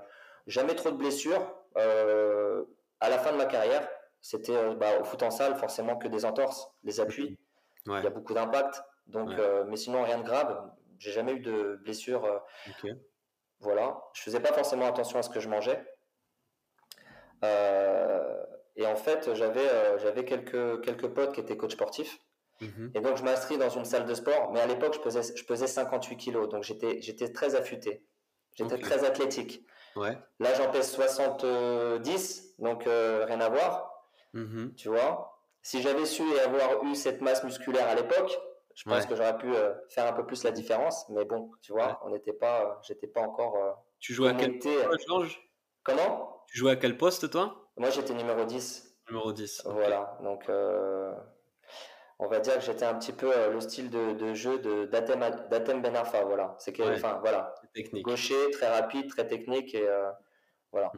jamais 0.46 0.76
trop 0.76 0.92
de 0.92 0.96
blessures. 0.96 1.52
Euh, 1.76 2.62
à 3.00 3.10
la 3.10 3.18
fin 3.18 3.32
de 3.32 3.36
ma 3.36 3.46
carrière, 3.46 3.88
c'était 4.20 4.54
euh, 4.54 4.76
bah, 4.76 5.00
au 5.00 5.04
foot 5.04 5.24
en 5.24 5.32
salle, 5.32 5.56
forcément 5.56 5.96
que 5.96 6.06
des 6.06 6.24
entorses, 6.24 6.70
des 6.84 7.00
appuis. 7.00 7.36
Il 7.86 7.92
y 7.94 8.06
a 8.06 8.10
beaucoup 8.10 8.32
d'impact. 8.32 8.80
Donc, 9.08 9.30
ouais, 9.30 9.36
euh, 9.40 9.64
mais 9.66 9.76
sinon, 9.76 10.04
rien 10.04 10.18
de 10.18 10.24
grave. 10.24 10.70
J'ai 11.02 11.10
jamais 11.12 11.32
eu 11.32 11.40
de 11.40 11.80
blessure. 11.82 12.24
euh, 12.24 12.38
ok. 12.68 12.90
voilà. 13.58 14.00
Je 14.14 14.22
faisais 14.22 14.38
pas 14.40 14.52
forcément 14.52 14.86
attention 14.86 15.18
à 15.18 15.22
ce 15.22 15.30
que 15.30 15.40
je 15.40 15.48
mangeais. 15.48 15.84
Euh, 17.44 18.42
et 18.76 18.86
en 18.86 18.94
fait, 18.96 19.34
j'avais 19.34 19.68
euh, 19.68 19.98
j'avais 19.98 20.24
quelques, 20.24 20.80
quelques 20.82 21.08
potes 21.08 21.34
qui 21.34 21.40
étaient 21.40 21.56
coachs 21.56 21.72
sportifs. 21.72 22.18
Mhm, 22.60 22.92
Et 22.94 23.00
donc, 23.00 23.16
je 23.16 23.24
m'inscris 23.24 23.58
dans 23.58 23.68
une 23.70 23.84
salle 23.84 24.06
de 24.06 24.14
sport. 24.14 24.52
Mais 24.52 24.60
à 24.60 24.66
l'époque, 24.66 24.94
je 24.94 25.00
pesais, 25.00 25.34
je 25.36 25.44
pesais 25.44 25.66
58 25.66 26.16
kilos. 26.16 26.48
Donc, 26.48 26.62
j'étais 26.62 27.00
très 27.32 27.56
affûté. 27.56 28.06
J'étais 28.54 28.78
très 28.78 29.04
athlétique. 29.04 29.66
Ouais. 29.96 30.16
Là, 30.38 30.54
j'en 30.54 30.70
pèse 30.70 30.88
70. 30.92 32.54
Donc, 32.60 32.86
euh, 32.86 33.24
rien 33.26 33.40
à 33.40 33.48
voir. 33.48 34.06
mhm, 34.34 34.74
Tu 34.76 34.88
vois. 34.88 35.40
Si 35.62 35.82
j'avais 35.82 36.06
su 36.06 36.22
et 36.34 36.40
avoir 36.40 36.84
eu 36.84 36.94
cette 36.94 37.20
masse 37.20 37.42
musculaire 37.44 37.88
à 37.88 37.94
l'époque, 37.96 38.36
je 38.74 38.84
pense 38.88 39.02
ouais. 39.02 39.08
que 39.08 39.14
j'aurais 39.16 39.36
pu 39.38 39.54
euh, 39.54 39.74
faire 39.88 40.06
un 40.06 40.12
peu 40.12 40.24
plus 40.26 40.44
la 40.44 40.50
différence. 40.50 41.08
Mais 41.10 41.24
bon, 41.24 41.50
tu 41.60 41.72
Ouais. 41.72 41.82
vois, 41.82 42.00
on 42.04 42.10
n'était 42.10 42.32
pas, 42.32 42.62
euh, 42.64 42.74
j'étais 42.82 43.06
pas 43.06 43.20
encore 43.22 43.56
euh, 43.56 43.72
Tu 44.00 44.12
jouais 44.14 44.30
à 44.30 44.34
quel 44.34 44.58
poste, 44.58 45.06
Georges? 45.08 45.40
Comment? 45.84 46.42
Tu 46.48 46.58
jouais 46.58 46.72
à 46.72 46.76
quel 46.76 46.96
poste, 46.96 47.30
toi? 47.30 47.70
Moi, 47.76 47.90
j'étais 47.90 48.14
numéro 48.14 48.44
10. 48.44 48.98
Numéro 49.08 49.32
10. 49.32 49.62
Ok. 49.66 49.72
Voilà. 49.74 50.18
Donc, 50.22 50.48
euh, 50.48 51.14
on 52.18 52.28
va 52.28 52.40
dire 52.40 52.54
que 52.54 52.60
j'étais 52.60 52.84
un 52.84 52.94
petit 52.98 53.12
peu 53.12 53.30
le 53.50 53.60
style 53.60 53.90
de, 53.90 54.12
de 54.12 54.34
jeu 54.34 54.58
de 54.58 54.84
d'Atem 54.86 55.82
Ben 55.82 55.96
Arfa. 55.96 56.24
Voilà. 56.24 56.54
C'est 56.58 56.72
que, 56.72 56.82
Ouais, 56.82 56.94
enfin, 56.94 57.18
voilà. 57.20 57.54
c'est 57.60 57.72
technique. 57.72 58.04
Gaucher, 58.04 58.50
très 58.52 58.68
rapide, 58.68 59.08
très 59.10 59.26
technique 59.26 59.74
et 59.74 59.88
voilà. 60.70 60.92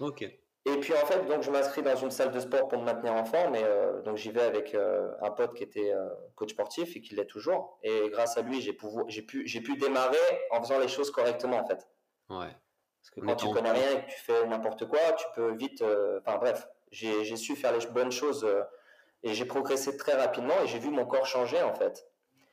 Ok. 0.00 0.24
Et 0.66 0.76
puis 0.78 0.94
en 0.94 1.04
fait, 1.06 1.26
donc 1.26 1.42
je 1.42 1.50
m'inscris 1.50 1.82
dans 1.82 1.94
une 1.96 2.10
salle 2.10 2.30
de 2.30 2.40
sport 2.40 2.68
pour 2.68 2.78
me 2.78 2.84
maintenir 2.84 3.12
en 3.12 3.24
forme. 3.24 3.52
Mais 3.52 3.62
euh, 3.64 4.00
donc 4.02 4.16
j'y 4.16 4.30
vais 4.30 4.42
avec 4.42 4.74
euh, 4.74 5.10
un 5.20 5.30
pote 5.30 5.54
qui 5.54 5.62
était 5.62 5.92
euh, 5.92 6.08
coach 6.36 6.50
sportif 6.52 6.96
et 6.96 7.00
qui 7.02 7.14
l'est 7.14 7.26
toujours. 7.26 7.78
Et 7.82 8.08
grâce 8.10 8.38
à 8.38 8.42
lui, 8.42 8.62
j'ai 8.62 8.72
pu, 8.72 8.86
j'ai 9.08 9.22
pu, 9.22 9.46
j'ai 9.46 9.60
pu 9.60 9.76
démarrer 9.76 10.16
en 10.50 10.62
faisant 10.62 10.78
les 10.78 10.88
choses 10.88 11.10
correctement 11.10 11.58
en 11.58 11.66
fait. 11.66 11.86
Ouais. 12.30 12.48
Parce 13.02 13.10
que 13.12 13.20
quand 13.20 13.36
tu 13.36 13.44
étant 13.44 13.54
connais 13.54 13.72
rien 13.72 13.90
et 13.98 14.04
que 14.06 14.10
tu 14.10 14.18
fais 14.18 14.46
n'importe 14.46 14.86
quoi, 14.86 15.00
tu 15.12 15.26
peux 15.34 15.52
vite. 15.54 15.82
euh, 15.82 16.20
Enfin 16.26 16.38
bref, 16.38 16.66
j'ai 16.90 17.36
su 17.36 17.56
faire 17.56 17.76
les 17.76 17.84
bonnes 17.88 18.12
choses 18.12 18.48
et 19.22 19.34
j'ai 19.34 19.44
progressé 19.44 19.96
très 19.98 20.14
rapidement 20.14 20.54
et 20.62 20.66
j'ai 20.66 20.78
vu 20.78 20.88
mon 20.88 21.04
corps 21.04 21.26
changer 21.26 21.60
en 21.62 21.74
fait. 21.74 22.08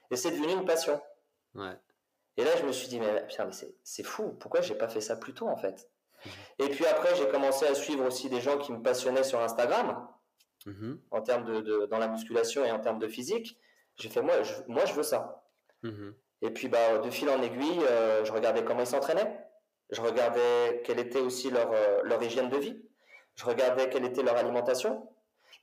Et 0.09 0.17
c'est 0.17 0.31
devenu 0.31 0.51
une 0.51 0.65
passion. 0.65 1.01
Ouais. 1.55 1.77
Et 2.35 2.43
là, 2.43 2.51
je 2.57 2.63
me 2.65 2.71
suis 2.73 2.87
dit, 2.89 2.99
mais 2.99 3.25
putain, 3.27 3.45
mais 3.45 3.53
c'est 3.83 4.03
fou, 4.03 4.35
pourquoi 4.39 4.59
j'ai 4.61 4.75
pas 4.75 4.89
fait 4.89 4.99
ça 5.01 5.15
plus 5.15 5.33
tôt 5.33 5.47
en 5.47 5.55
fait? 5.55 5.89
Et 6.59 6.69
puis 6.69 6.85
après, 6.85 7.15
j'ai 7.15 7.27
commencé 7.27 7.65
à 7.65 7.73
suivre 7.75 8.05
aussi 8.05 8.29
des 8.29 8.41
gens 8.41 8.57
qui 8.57 8.71
me 8.71 8.81
passionnaient 8.81 9.23
sur 9.23 9.39
Instagram 9.39 10.07
Mhm, 10.67 10.99
en 11.09 11.21
termes 11.23 11.43
de, 11.45 11.61
de- 11.61 11.85
dans 11.87 11.97
la 11.97 12.07
musculation 12.07 12.63
et 12.63 12.71
en 12.71 12.79
termes 12.79 12.99
de 12.99 13.07
physique. 13.07 13.57
J'ai 13.95 14.09
fait, 14.09 14.21
moi 14.21 14.43
je, 14.43 14.53
moi, 14.67 14.85
je 14.85 14.93
veux 14.93 15.01
ça. 15.03 15.43
mhm, 15.81 16.13
Et 16.43 16.51
puis, 16.51 16.67
bah, 16.67 16.99
de 16.99 17.09
fil 17.09 17.27
en 17.29 17.41
aiguille, 17.41 17.81
euh, 17.89 18.23
je 18.25 18.31
regardais 18.31 18.63
comment 18.63 18.81
ils 18.81 18.87
s'entraînaient. 18.87 19.39
Je 19.89 19.99
regardais 20.01 20.81
quelle 20.85 20.99
était 20.99 21.19
aussi 21.19 21.49
leur, 21.49 21.71
euh, 21.73 22.01
leur 22.03 22.21
hygiène 22.21 22.49
de 22.49 22.57
vie. 22.57 22.79
Je 23.35 23.45
regardais 23.45 23.89
quelle 23.89 24.05
était 24.05 24.21
leur 24.21 24.37
alimentation. 24.37 25.09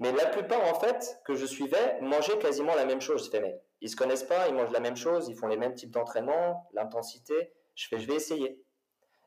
Mais 0.01 0.11
la 0.13 0.27
plupart, 0.27 0.65
en 0.65 0.79
fait, 0.81 1.21
que 1.25 1.35
je 1.37 1.47
suivais, 1.47 1.99
mangeaient 2.01 2.39
quasiment 2.39 2.75
la 2.75 2.85
même 2.85 3.01
chose. 3.01 3.25
Je 3.27 3.31
fais, 3.31 3.41
mais 3.41 3.61
ils 3.81 3.89
se 3.91 3.97
connaissent 3.97 4.25
pas, 4.25 4.49
ils 4.49 4.55
mangent 4.55 4.73
la 4.73 4.81
même 4.81 4.97
chose, 4.97 5.29
ils 5.29 5.37
font 5.37 5.47
les 5.47 5.57
mêmes 5.57 5.75
types 5.75 5.91
d'entraînement, 5.91 6.69
l'intensité. 6.73 7.53
Je 7.77 7.87
fais, 7.89 7.99
je 8.01 8.07
vais 8.09 8.15
essayer. 8.17 8.61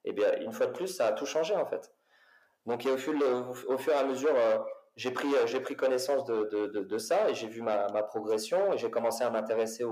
Et 0.05 0.13
bien, 0.13 0.33
une 0.39 0.51
fois 0.51 0.67
de 0.67 0.71
plus, 0.71 0.87
ça 0.87 1.07
a 1.07 1.11
tout 1.11 1.25
changé, 1.25 1.55
en 1.55 1.65
fait. 1.65 1.91
Donc, 2.65 2.85
au, 2.85 2.97
fur, 2.97 3.13
et 3.93 3.93
à 3.93 4.03
mesure, 4.03 4.35
euh, 4.35 4.59
j'ai 4.95 5.11
pris, 5.11 5.33
euh, 5.35 5.47
j'ai 5.47 5.59
pris 5.59 5.75
connaissance 5.75 6.25
de, 6.25 6.97
ça 6.97 7.29
et 7.29 7.33
j'ai 7.33 7.47
vu 7.47 7.61
ma, 7.61 7.87
progression 8.03 8.73
et 8.73 8.77
j'ai 8.77 8.91
commencé 8.91 9.23
à 9.23 9.29
m'intéresser 9.29 9.83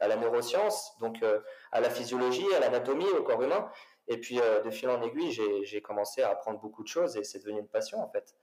à 0.00 0.08
la 0.08 0.16
neuroscience, 0.16 0.96
donc 0.98 1.22
euh, 1.22 1.40
à 1.72 1.80
la 1.80 1.90
physiologie, 1.90 2.46
à 2.56 2.60
l'anatomie, 2.60 3.08
au 3.18 3.22
corps 3.22 3.42
humain. 3.42 3.70
Et 4.08 4.18
puis, 4.18 4.40
de 4.64 4.70
fil 4.70 4.88
en 4.88 5.02
aiguille, 5.02 5.30
j'ai 5.30 5.82
commencé 5.82 6.22
à 6.22 6.30
apprendre 6.30 6.58
beaucoup 6.58 6.82
de 6.82 6.88
choses 6.88 7.16
et 7.16 7.22
c'est 7.22 7.38
devenu 7.38 7.60
une 7.60 7.68
passion, 7.68 8.00
en 8.00 8.08
fait. 8.08 8.34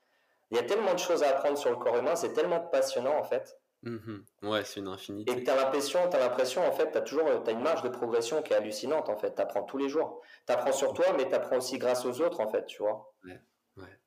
Il 0.49 0.55
y 0.55 0.59
a 0.61 0.63
tellement 0.63 0.93
de 0.93 0.99
choses 0.99 1.23
à 1.23 1.29
apprendre 1.29 1.57
sur 1.57 1.69
le 1.69 1.75
corps 1.75 1.97
humain, 1.97 2.15
c'est 2.15 2.31
tellement 2.31 2.61
passionnant, 2.61 3.17
en 3.17 3.23
fait. 3.23 3.59
Mhm. 3.83 4.25
Ouais, 4.43 4.63
c'est 4.63 4.79
une 4.79 4.87
infinité. 4.87 5.31
Et 5.31 5.43
tu 5.43 5.49
as 5.49 5.55
l'impression, 5.55 6.09
as 6.09 6.19
l'impression, 6.19 6.65
en 6.65 6.71
fait, 6.71 6.91
tu 6.91 6.97
as 6.97 7.01
toujours 7.01 7.27
as 7.27 7.51
une 7.51 7.61
marge 7.61 7.83
de 7.83 7.89
progression 7.89 8.41
qui 8.41 8.53
est 8.53 8.55
hallucinante, 8.55 9.09
en 9.09 9.17
fait. 9.17 9.35
Tu 9.35 9.41
apprends 9.41 9.63
tous 9.63 9.77
les 9.77 9.89
jours. 9.89 10.21
Tu 10.45 10.53
apprends 10.53 10.71
sur 10.71 10.93
toi, 10.93 11.05
mais 11.15 11.27
tu 11.27 11.35
apprends 11.35 11.57
aussi 11.57 11.77
grâce 11.77 12.05
aux 12.05 12.21
autres, 12.21 12.39
en 12.39 12.49
fait, 12.49 12.65
tu 12.65 12.81
vois. 12.81 13.13
Ouais, 13.23 13.39
ouais. 13.77 13.99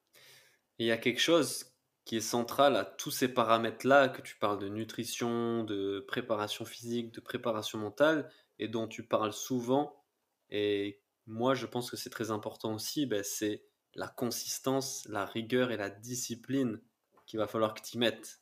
Et 0.79 0.85
il 0.85 0.87
y 0.87 0.93
a 0.93 0.99
quelque 0.99 1.21
chose 1.21 1.67
qui 2.05 2.17
est 2.17 2.21
central 2.21 2.77
à 2.77 2.85
tous 2.85 3.11
ces 3.11 3.29
paramètres-là, 3.29 4.09
que 4.09 4.23
tu 4.23 4.37
parles 4.37 4.59
de 4.59 4.69
nutrition, 4.69 5.65
de 5.65 6.01
préparation 6.01 6.65
physique, 6.65 7.13
de 7.13 7.21
préparation 7.21 7.79
mentale, 7.79 8.31
et 8.59 8.69
dont 8.69 8.89
tu 8.89 9.07
parles 9.07 9.33
souvent. 9.33 10.03
Et 10.51 11.01
moi, 11.27 11.55
je 11.55 11.67
pense 11.67 11.91
que 11.91 11.97
c'est 11.97 12.11
très 12.11 12.31
important 12.31 12.75
aussi, 12.75 13.07
ben, 13.07 13.23
c'est 13.23 13.63
la 13.95 14.09
consistance, 14.09 15.07
la 15.09 15.25
rigueur 15.25 15.71
et 15.71 15.77
la 15.77 15.91
discipline 15.91 16.81
qu'il 17.27 17.39
va 17.39 17.47
falloir 17.47 17.75
que 17.75 17.81
tu 17.81 17.97
y 17.97 17.99
mettes. 17.99 18.40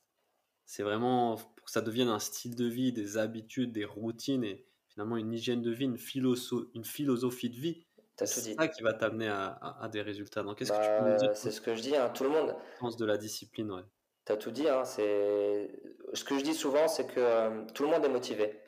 C'est 0.69 0.83
vraiment 0.83 1.37
pour 1.37 1.65
que 1.65 1.71
ça 1.71 1.81
devienne 1.81 2.09
un 2.09 2.19
style 2.19 2.55
de 2.55 2.67
vie, 2.67 2.93
des 2.93 3.17
habitudes, 3.17 3.73
des 3.73 3.87
routines 3.87 4.45
et 4.45 4.67
finalement 4.91 5.17
une 5.17 5.33
hygiène 5.33 5.63
de 5.63 5.71
vie, 5.71 5.87
une, 5.87 5.97
une 6.75 6.85
philosophie 6.85 7.49
de 7.49 7.57
vie. 7.57 7.87
C'est 8.19 8.55
ça 8.55 8.69
qui 8.69 8.83
va 8.83 8.93
t'amener 8.93 9.29
à, 9.29 9.47
à, 9.47 9.85
à, 9.85 9.89
des 9.89 10.03
résultats. 10.03 10.43
Donc, 10.43 10.59
qu'est-ce 10.59 10.71
bah, 10.71 10.79
que 10.79 10.99
tu 10.99 11.05
peux 11.05 11.11
nous 11.11 11.17
dire 11.17 11.37
C'est 11.37 11.53
ce 11.53 11.63
que 11.63 11.75
je 11.75 11.81
dis, 11.81 11.97
hein, 11.97 12.11
tout 12.11 12.25
le 12.25 12.31
monde. 12.31 12.55
Sens 12.81 12.99
de 12.99 13.07
la 13.07 13.17
discipline, 13.17 13.71
ouais. 13.71 13.83
Tu 14.27 14.33
as 14.33 14.37
tout 14.37 14.51
dit. 14.51 14.69
Hein, 14.69 14.85
c'est 14.85 15.71
ce 16.13 16.23
que 16.23 16.39
je 16.39 16.45
dis 16.45 16.55
souvent, 16.55 16.87
c'est 16.87 17.07
que 17.07 17.19
euh, 17.19 17.65
tout 17.73 17.85
le 17.85 17.89
monde 17.89 18.05
est 18.05 18.11
motivé. 18.11 18.61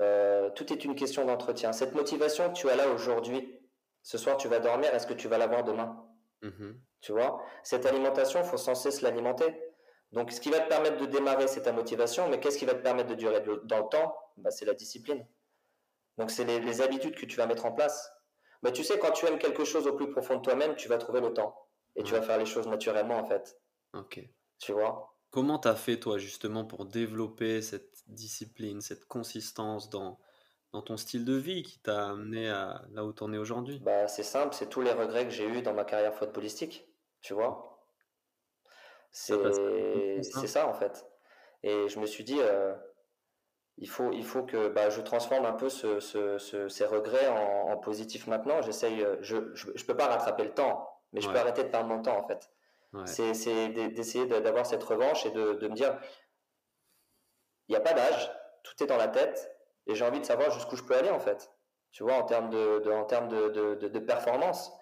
Euh, 0.00 0.50
tout 0.56 0.72
est 0.72 0.84
une 0.84 0.96
question 0.96 1.24
d'entretien. 1.26 1.72
Cette 1.72 1.94
motivation 1.94 2.48
que 2.48 2.54
tu 2.54 2.68
as 2.68 2.74
là 2.74 2.88
aujourd'hui, 2.90 3.60
ce 4.02 4.18
soir 4.18 4.36
tu 4.36 4.48
vas 4.48 4.58
dormir, 4.58 4.92
est-ce 4.92 5.06
que 5.06 5.14
tu 5.14 5.28
vas 5.28 5.38
l'avoir 5.38 5.62
demain? 5.62 6.04
Mm 6.42 6.48
-hmm. 6.48 6.74
Tu 7.02 7.12
vois? 7.12 7.40
Cette 7.62 7.86
alimentation, 7.86 8.40
il 8.40 8.46
faut 8.46 8.56
sans 8.56 8.74
cesse 8.74 9.00
l'alimenter. 9.00 9.65
Donc, 10.12 10.32
ce 10.32 10.40
qui 10.40 10.50
va 10.50 10.60
te 10.60 10.68
permettre 10.68 10.98
de 10.98 11.06
démarrer, 11.06 11.48
c'est 11.48 11.62
ta 11.62 11.72
motivation, 11.72 12.28
mais 12.28 12.40
qu'est-ce 12.40 12.58
qui 12.58 12.64
va 12.64 12.74
te 12.74 12.82
permettre 12.82 13.08
de 13.08 13.14
durer 13.14 13.42
dans 13.64 13.78
le 13.78 13.88
temps? 13.88 14.16
Bah, 14.36 14.50
C'est 14.50 14.64
la 14.64 14.74
discipline. 14.74 15.26
Donc, 16.18 16.30
c'est 16.30 16.44
les, 16.44 16.60
les, 16.60 16.80
habitudes 16.80 17.16
que 17.16 17.26
tu 17.26 17.36
vas 17.36 17.46
mettre 17.46 17.66
en 17.66 17.72
place. 17.72 18.12
Bah, 18.62 18.72
tu 18.72 18.84
sais, 18.84 18.98
quand 18.98 19.10
tu 19.10 19.26
aimes 19.26 19.38
quelque 19.38 19.64
chose 19.64 19.86
au 19.86 19.94
plus 19.94 20.10
profond 20.10 20.36
de 20.36 20.42
toi-même, 20.42 20.76
tu 20.76 20.88
vas 20.88 20.98
trouver 20.98 21.20
le 21.20 21.32
temps. 21.32 21.54
Et 21.96 22.02
tu 22.02 22.12
vas 22.12 22.22
faire 22.22 22.38
les 22.38 22.46
choses 22.46 22.66
naturellement, 22.66 23.18
en 23.18 23.24
fait. 23.24 23.58
Ok. 23.94 24.20
Tu 24.58 24.72
vois? 24.72 25.16
Comment 25.30 25.58
tu 25.58 25.68
as 25.68 25.74
fait, 25.74 25.98
toi, 25.98 26.18
justement, 26.18 26.64
pour 26.64 26.86
développer 26.86 27.60
cette 27.60 28.02
discipline, 28.06 28.80
cette 28.80 29.06
consistance 29.06 29.90
dans, 29.90 30.18
dans 30.72 30.82
ton 30.82 30.96
style 30.96 31.24
de 31.24 31.34
vie 31.34 31.62
qui 31.62 31.78
t'a 31.78 32.10
amené 32.10 32.48
à 32.48 32.82
là 32.92 33.04
où 33.04 33.12
tu 33.12 33.22
en 33.22 33.32
es 33.32 33.38
aujourd'hui? 33.38 33.80
Bah, 33.80 34.08
C'est 34.08 34.22
simple, 34.22 34.54
c'est 34.54 34.68
tous 34.68 34.82
les 34.82 34.92
regrets 34.92 35.24
que 35.24 35.30
j'ai 35.30 35.46
eus 35.46 35.62
dans 35.62 35.74
ma 35.74 35.84
carrière 35.84 36.14
footballistique. 36.14 36.86
Tu 37.20 37.34
vois? 37.34 37.75
C'est 39.16 40.22
ça, 40.22 40.46
ça, 40.46 40.68
en 40.68 40.74
fait. 40.74 41.06
Et 41.62 41.88
je 41.88 41.98
me 41.98 42.06
suis 42.06 42.22
dit, 42.22 42.38
euh, 42.38 42.74
il, 43.78 43.88
faut, 43.88 44.12
il 44.12 44.24
faut 44.24 44.42
que 44.42 44.68
bah, 44.68 44.90
je 44.90 45.00
transforme 45.00 45.46
un 45.46 45.54
peu 45.54 45.70
ce, 45.70 46.00
ce, 46.00 46.68
ces 46.68 46.84
regrets 46.84 47.26
en, 47.28 47.70
en 47.72 47.76
positif 47.78 48.26
maintenant. 48.26 48.60
J'essaye, 48.60 49.02
euh, 49.02 49.16
je 49.22 49.36
ne 49.36 49.86
peux 49.86 49.96
pas 49.96 50.06
rattraper 50.08 50.44
le 50.44 50.52
temps, 50.52 50.86
mais 51.12 51.22
je 51.22 51.30
peux 51.30 51.38
arrêter 51.38 51.64
de 51.64 51.68
perdre 51.68 51.88
mon 51.88 52.02
temps 52.02 52.18
en 52.18 52.26
fait. 52.26 52.50
C'est 53.06 53.68
d'essayer 53.70 54.26
d'avoir 54.26 54.66
cette 54.66 54.84
revanche 54.84 55.24
et 55.24 55.30
de, 55.30 55.54
de 55.54 55.68
me 55.68 55.74
dire, 55.74 55.98
il 57.68 57.72
n'y 57.72 57.76
a 57.76 57.80
pas 57.80 57.94
d'âge, 57.94 58.30
tout 58.64 58.82
est 58.82 58.86
dans 58.86 58.96
la 58.98 59.08
tête, 59.08 59.50
et 59.86 59.94
j'ai 59.94 60.04
envie 60.04 60.20
de 60.20 60.26
savoir 60.26 60.50
jusqu'où 60.50 60.76
je 60.76 60.84
peux 60.84 60.94
aller 60.94 61.10
en 61.10 61.20
fait. 61.20 61.50
Tu 61.90 62.02
vois, 62.02 62.14
en 62.14 62.24
termes 62.24 62.50
de, 62.50 62.80
de 62.80 62.90
en 62.90 63.04
termes 63.04 63.28
de, 63.28 63.48
de, 63.48 63.88
de 63.88 63.98
performance. 63.98 64.72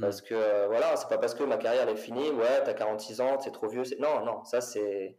Parce 0.00 0.20
que 0.20 0.34
euh, 0.34 0.66
voilà, 0.66 0.96
c'est 0.96 1.08
pas 1.08 1.18
parce 1.18 1.34
que 1.34 1.44
ma 1.44 1.56
carrière 1.56 1.88
est 1.88 1.96
finie, 1.96 2.30
ouais, 2.30 2.62
t'as 2.64 2.74
46 2.74 3.20
ans, 3.20 3.40
c'est 3.40 3.52
trop 3.52 3.68
vieux. 3.68 3.84
Non, 3.98 4.24
non, 4.24 4.44
ça 4.44 4.60
c'est. 4.60 5.16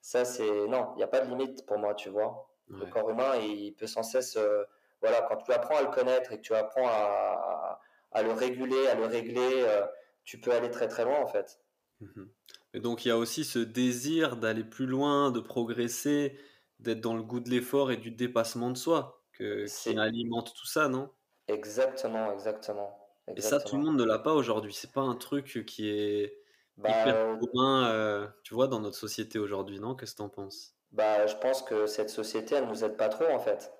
Ça 0.00 0.24
c'est. 0.24 0.66
Non, 0.66 0.92
il 0.94 0.96
n'y 0.98 1.02
a 1.02 1.08
pas 1.08 1.20
de 1.20 1.28
limite 1.28 1.66
pour 1.66 1.78
moi, 1.78 1.94
tu 1.94 2.08
vois. 2.08 2.48
Le 2.68 2.86
corps 2.86 3.10
humain, 3.10 3.36
il 3.36 3.74
peut 3.74 3.86
sans 3.86 4.02
cesse. 4.02 4.36
Euh, 4.36 4.64
voilà, 5.02 5.20
quand 5.28 5.36
tu 5.36 5.52
apprends 5.52 5.76
à 5.76 5.82
le 5.82 5.90
connaître 5.90 6.32
et 6.32 6.38
que 6.38 6.42
tu 6.42 6.54
apprends 6.54 6.86
à, 6.88 7.80
à, 8.12 8.22
le 8.22 8.32
réguler, 8.32 8.86
à 8.88 8.94
le 8.94 9.04
régler, 9.04 9.64
euh, 9.66 9.84
tu 10.24 10.40
peux 10.40 10.52
aller 10.52 10.70
très 10.70 10.88
très 10.88 11.04
loin 11.04 11.20
en 11.20 11.26
fait. 11.26 11.60
Mhm. 12.00 12.30
Et 12.72 12.80
donc 12.80 13.04
il 13.04 13.08
y 13.08 13.10
a 13.10 13.18
aussi 13.18 13.44
ce 13.44 13.58
désir 13.58 14.36
d'aller 14.36 14.64
plus 14.64 14.86
loin, 14.86 15.30
de 15.30 15.40
progresser, 15.40 16.38
d'être 16.78 17.00
dans 17.00 17.14
le 17.14 17.22
goût 17.22 17.40
de 17.40 17.50
l'effort 17.50 17.90
et 17.90 17.96
du 17.96 18.10
dépassement 18.10 18.70
de 18.70 18.78
soi 18.78 19.22
que, 19.32 19.66
qui 19.66 19.98
alimente 19.98 20.54
tout 20.54 20.66
ça, 20.66 20.88
non? 20.88 21.10
Exactement, 21.48 22.32
exactement. 22.32 23.01
Et 23.36 23.40
ça, 23.40 23.60
tout 23.60 23.76
le 23.76 23.82
monde 23.82 23.98
ne 23.98 24.04
l'a 24.04 24.18
pas 24.18 24.34
aujourd'hui. 24.34 24.72
C'est 24.72 24.92
pas 24.92 25.00
un 25.00 25.14
truc 25.14 25.64
qui 25.66 25.88
est 25.88 26.38
bah, 26.76 26.90
hyper 26.90 27.16
euh, 27.16 27.36
commun, 27.36 27.88
euh, 27.90 28.26
tu 28.42 28.54
vois, 28.54 28.68
dans 28.68 28.80
notre 28.80 28.96
société 28.96 29.38
aujourd'hui, 29.38 29.80
non? 29.80 29.94
Qu'est-ce 29.94 30.12
que 30.12 30.16
tu 30.18 30.22
en 30.22 30.28
penses? 30.28 30.74
Bah, 30.90 31.26
je 31.26 31.36
pense 31.36 31.62
que 31.62 31.86
cette 31.86 32.10
société, 32.10 32.56
elle 32.56 32.66
nous 32.66 32.84
aide 32.84 32.96
pas 32.96 33.08
trop, 33.08 33.26
en 33.26 33.38
fait. 33.38 33.72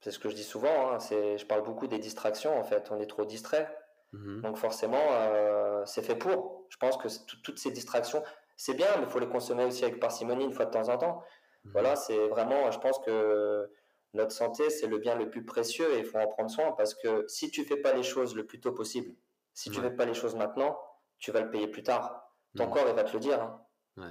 C'est 0.00 0.10
ce 0.10 0.18
que 0.18 0.28
je 0.28 0.34
dis 0.34 0.44
souvent. 0.44 0.90
Hein, 0.90 0.98
c'est, 0.98 1.38
je 1.38 1.46
parle 1.46 1.62
beaucoup 1.62 1.86
des 1.86 1.98
distractions, 1.98 2.58
en 2.58 2.64
fait. 2.64 2.90
On 2.90 2.98
est 2.98 3.06
trop 3.06 3.24
distrait. 3.24 3.74
Mmh 4.12 4.42
Donc 4.42 4.56
forcément, 4.56 5.12
euh, 5.12 5.84
c'est 5.86 6.02
fait 6.02 6.16
pour. 6.16 6.66
Je 6.68 6.76
pense 6.76 6.96
que 6.96 7.08
toutes 7.42 7.58
ces 7.58 7.70
distractions, 7.70 8.22
c'est 8.56 8.74
bien, 8.74 8.88
mais 8.98 9.04
il 9.04 9.08
faut 9.08 9.18
les 9.20 9.28
consommer 9.28 9.64
aussi 9.64 9.84
avec 9.84 10.00
parcimonie 10.00 10.44
une 10.44 10.52
fois 10.52 10.66
de 10.66 10.70
temps 10.70 10.88
en 10.88 10.98
temps. 10.98 11.22
Mmh 11.64 11.70
voilà, 11.72 11.96
c'est 11.96 12.28
vraiment, 12.28 12.70
je 12.70 12.78
pense 12.78 12.98
que 12.98 13.70
notre 14.14 14.32
santé, 14.32 14.68
c'est 14.70 14.86
le 14.86 14.98
bien 14.98 15.14
le 15.14 15.30
plus 15.30 15.44
précieux 15.44 15.94
et 15.94 15.98
il 15.98 16.04
faut 16.04 16.18
en 16.18 16.26
prendre 16.26 16.50
soin 16.50 16.72
parce 16.72 16.94
que 16.94 17.24
si 17.28 17.50
tu 17.50 17.64
fais 17.64 17.76
pas 17.76 17.92
les 17.92 18.02
choses 18.02 18.34
le 18.34 18.46
plus 18.46 18.60
tôt 18.60 18.72
possible, 18.72 19.14
si 19.54 19.70
tu 19.70 19.78
ne 19.78 19.88
fais 19.88 19.96
pas 19.96 20.04
les 20.04 20.14
choses 20.14 20.34
maintenant, 20.34 20.78
tu 21.18 21.30
vas 21.30 21.40
le 21.40 21.50
payer 21.50 21.68
plus 21.68 21.82
tard. 21.82 22.30
Ton 22.56 22.68
corps, 22.68 22.86
il 22.88 22.94
va 22.94 23.04
te 23.04 23.12
le 23.12 23.20
dire. 23.20 23.40
Hein. 23.42 23.62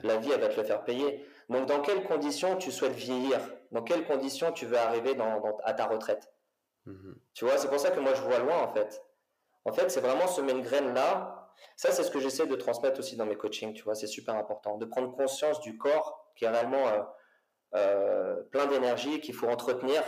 La 0.04 0.18
vie, 0.18 0.32
elle 0.32 0.42
va 0.42 0.48
te 0.48 0.60
le 0.60 0.64
faire 0.64 0.84
payer. 0.84 1.26
Donc, 1.50 1.68
dans 1.68 1.82
quelles 1.82 2.04
conditions 2.04 2.58
tu 2.58 2.72
souhaites 2.72 2.94
vieillir? 2.94 3.40
Dans 3.72 3.82
quelles 3.84 4.06
conditions 4.06 4.52
tu 4.52 4.66
veux 4.66 4.78
arriver 4.78 5.16
dans, 5.16 5.58
à 5.64 5.74
ta 5.74 5.86
retraite? 5.86 6.32
Mmh 6.86 7.14
Tu 7.34 7.46
vois, 7.46 7.58
c'est 7.58 7.68
pour 7.68 7.80
ça 7.80 7.92
que 7.92 8.00
moi, 8.00 8.14
je 8.14 8.22
vois 8.22 8.40
loin, 8.40 8.60
en 8.62 8.74
fait. 8.74 9.04
En 9.66 9.72
fait, 9.72 9.90
c'est 9.90 10.02
vraiment 10.02 10.28
semer 10.28 10.54
une 10.54 10.62
graine 10.62 10.94
là. 10.94 11.52
Ça, 11.76 11.92
c'est 11.92 12.04
ce 12.04 12.12
que 12.12 12.20
j'essaie 12.20 12.48
de 12.48 12.56
transmettre 12.56 13.00
aussi 13.00 13.16
dans 13.16 13.26
mes 13.26 13.36
coachings, 13.36 13.74
tu 13.74 13.84
vois, 13.84 13.94
c'est 13.94 14.08
super 14.08 14.36
important. 14.36 14.78
De 14.78 14.86
prendre 14.86 15.16
conscience 15.16 15.60
du 15.62 15.78
corps 15.78 16.32
qui 16.36 16.46
est 16.46 16.50
réellement... 16.50 16.88
Euh, 16.88 17.02
euh, 17.74 18.36
plein 18.52 18.66
d'énergie 18.66 19.22
qu'il 19.22 19.34
faut 19.34 19.48
entretenir. 19.48 20.04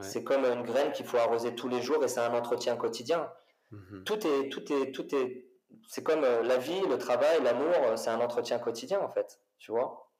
C'est 0.00 0.24
comme 0.24 0.46
une 0.46 0.62
graine 0.62 0.92
qu'il 0.92 1.04
faut 1.04 1.18
arroser 1.18 1.54
tous 1.54 1.68
les 1.68 1.82
jours 1.82 2.02
et 2.02 2.08
c'est 2.08 2.20
un 2.20 2.32
entretien 2.32 2.74
quotidien. 2.74 3.30
Mhm. 3.70 4.04
Tout 4.04 4.26
est, 4.26 4.48
tout 4.48 4.72
est, 4.72 4.92
tout 4.92 5.14
est. 5.14 5.44
C'est 5.88 6.02
comme 6.02 6.24
euh, 6.24 6.42
la 6.42 6.56
vie, 6.56 6.80
le 6.88 6.96
travail, 6.96 7.42
l'amour, 7.42 7.74
euh, 7.82 7.96
c'est 7.96 8.08
un 8.08 8.20
entretien 8.20 8.58
quotidien 8.58 9.00
en 9.00 9.10
fait. 9.10 9.40
Tu 9.58 9.72
vois. 9.72 10.10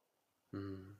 Mhm. 0.52 0.94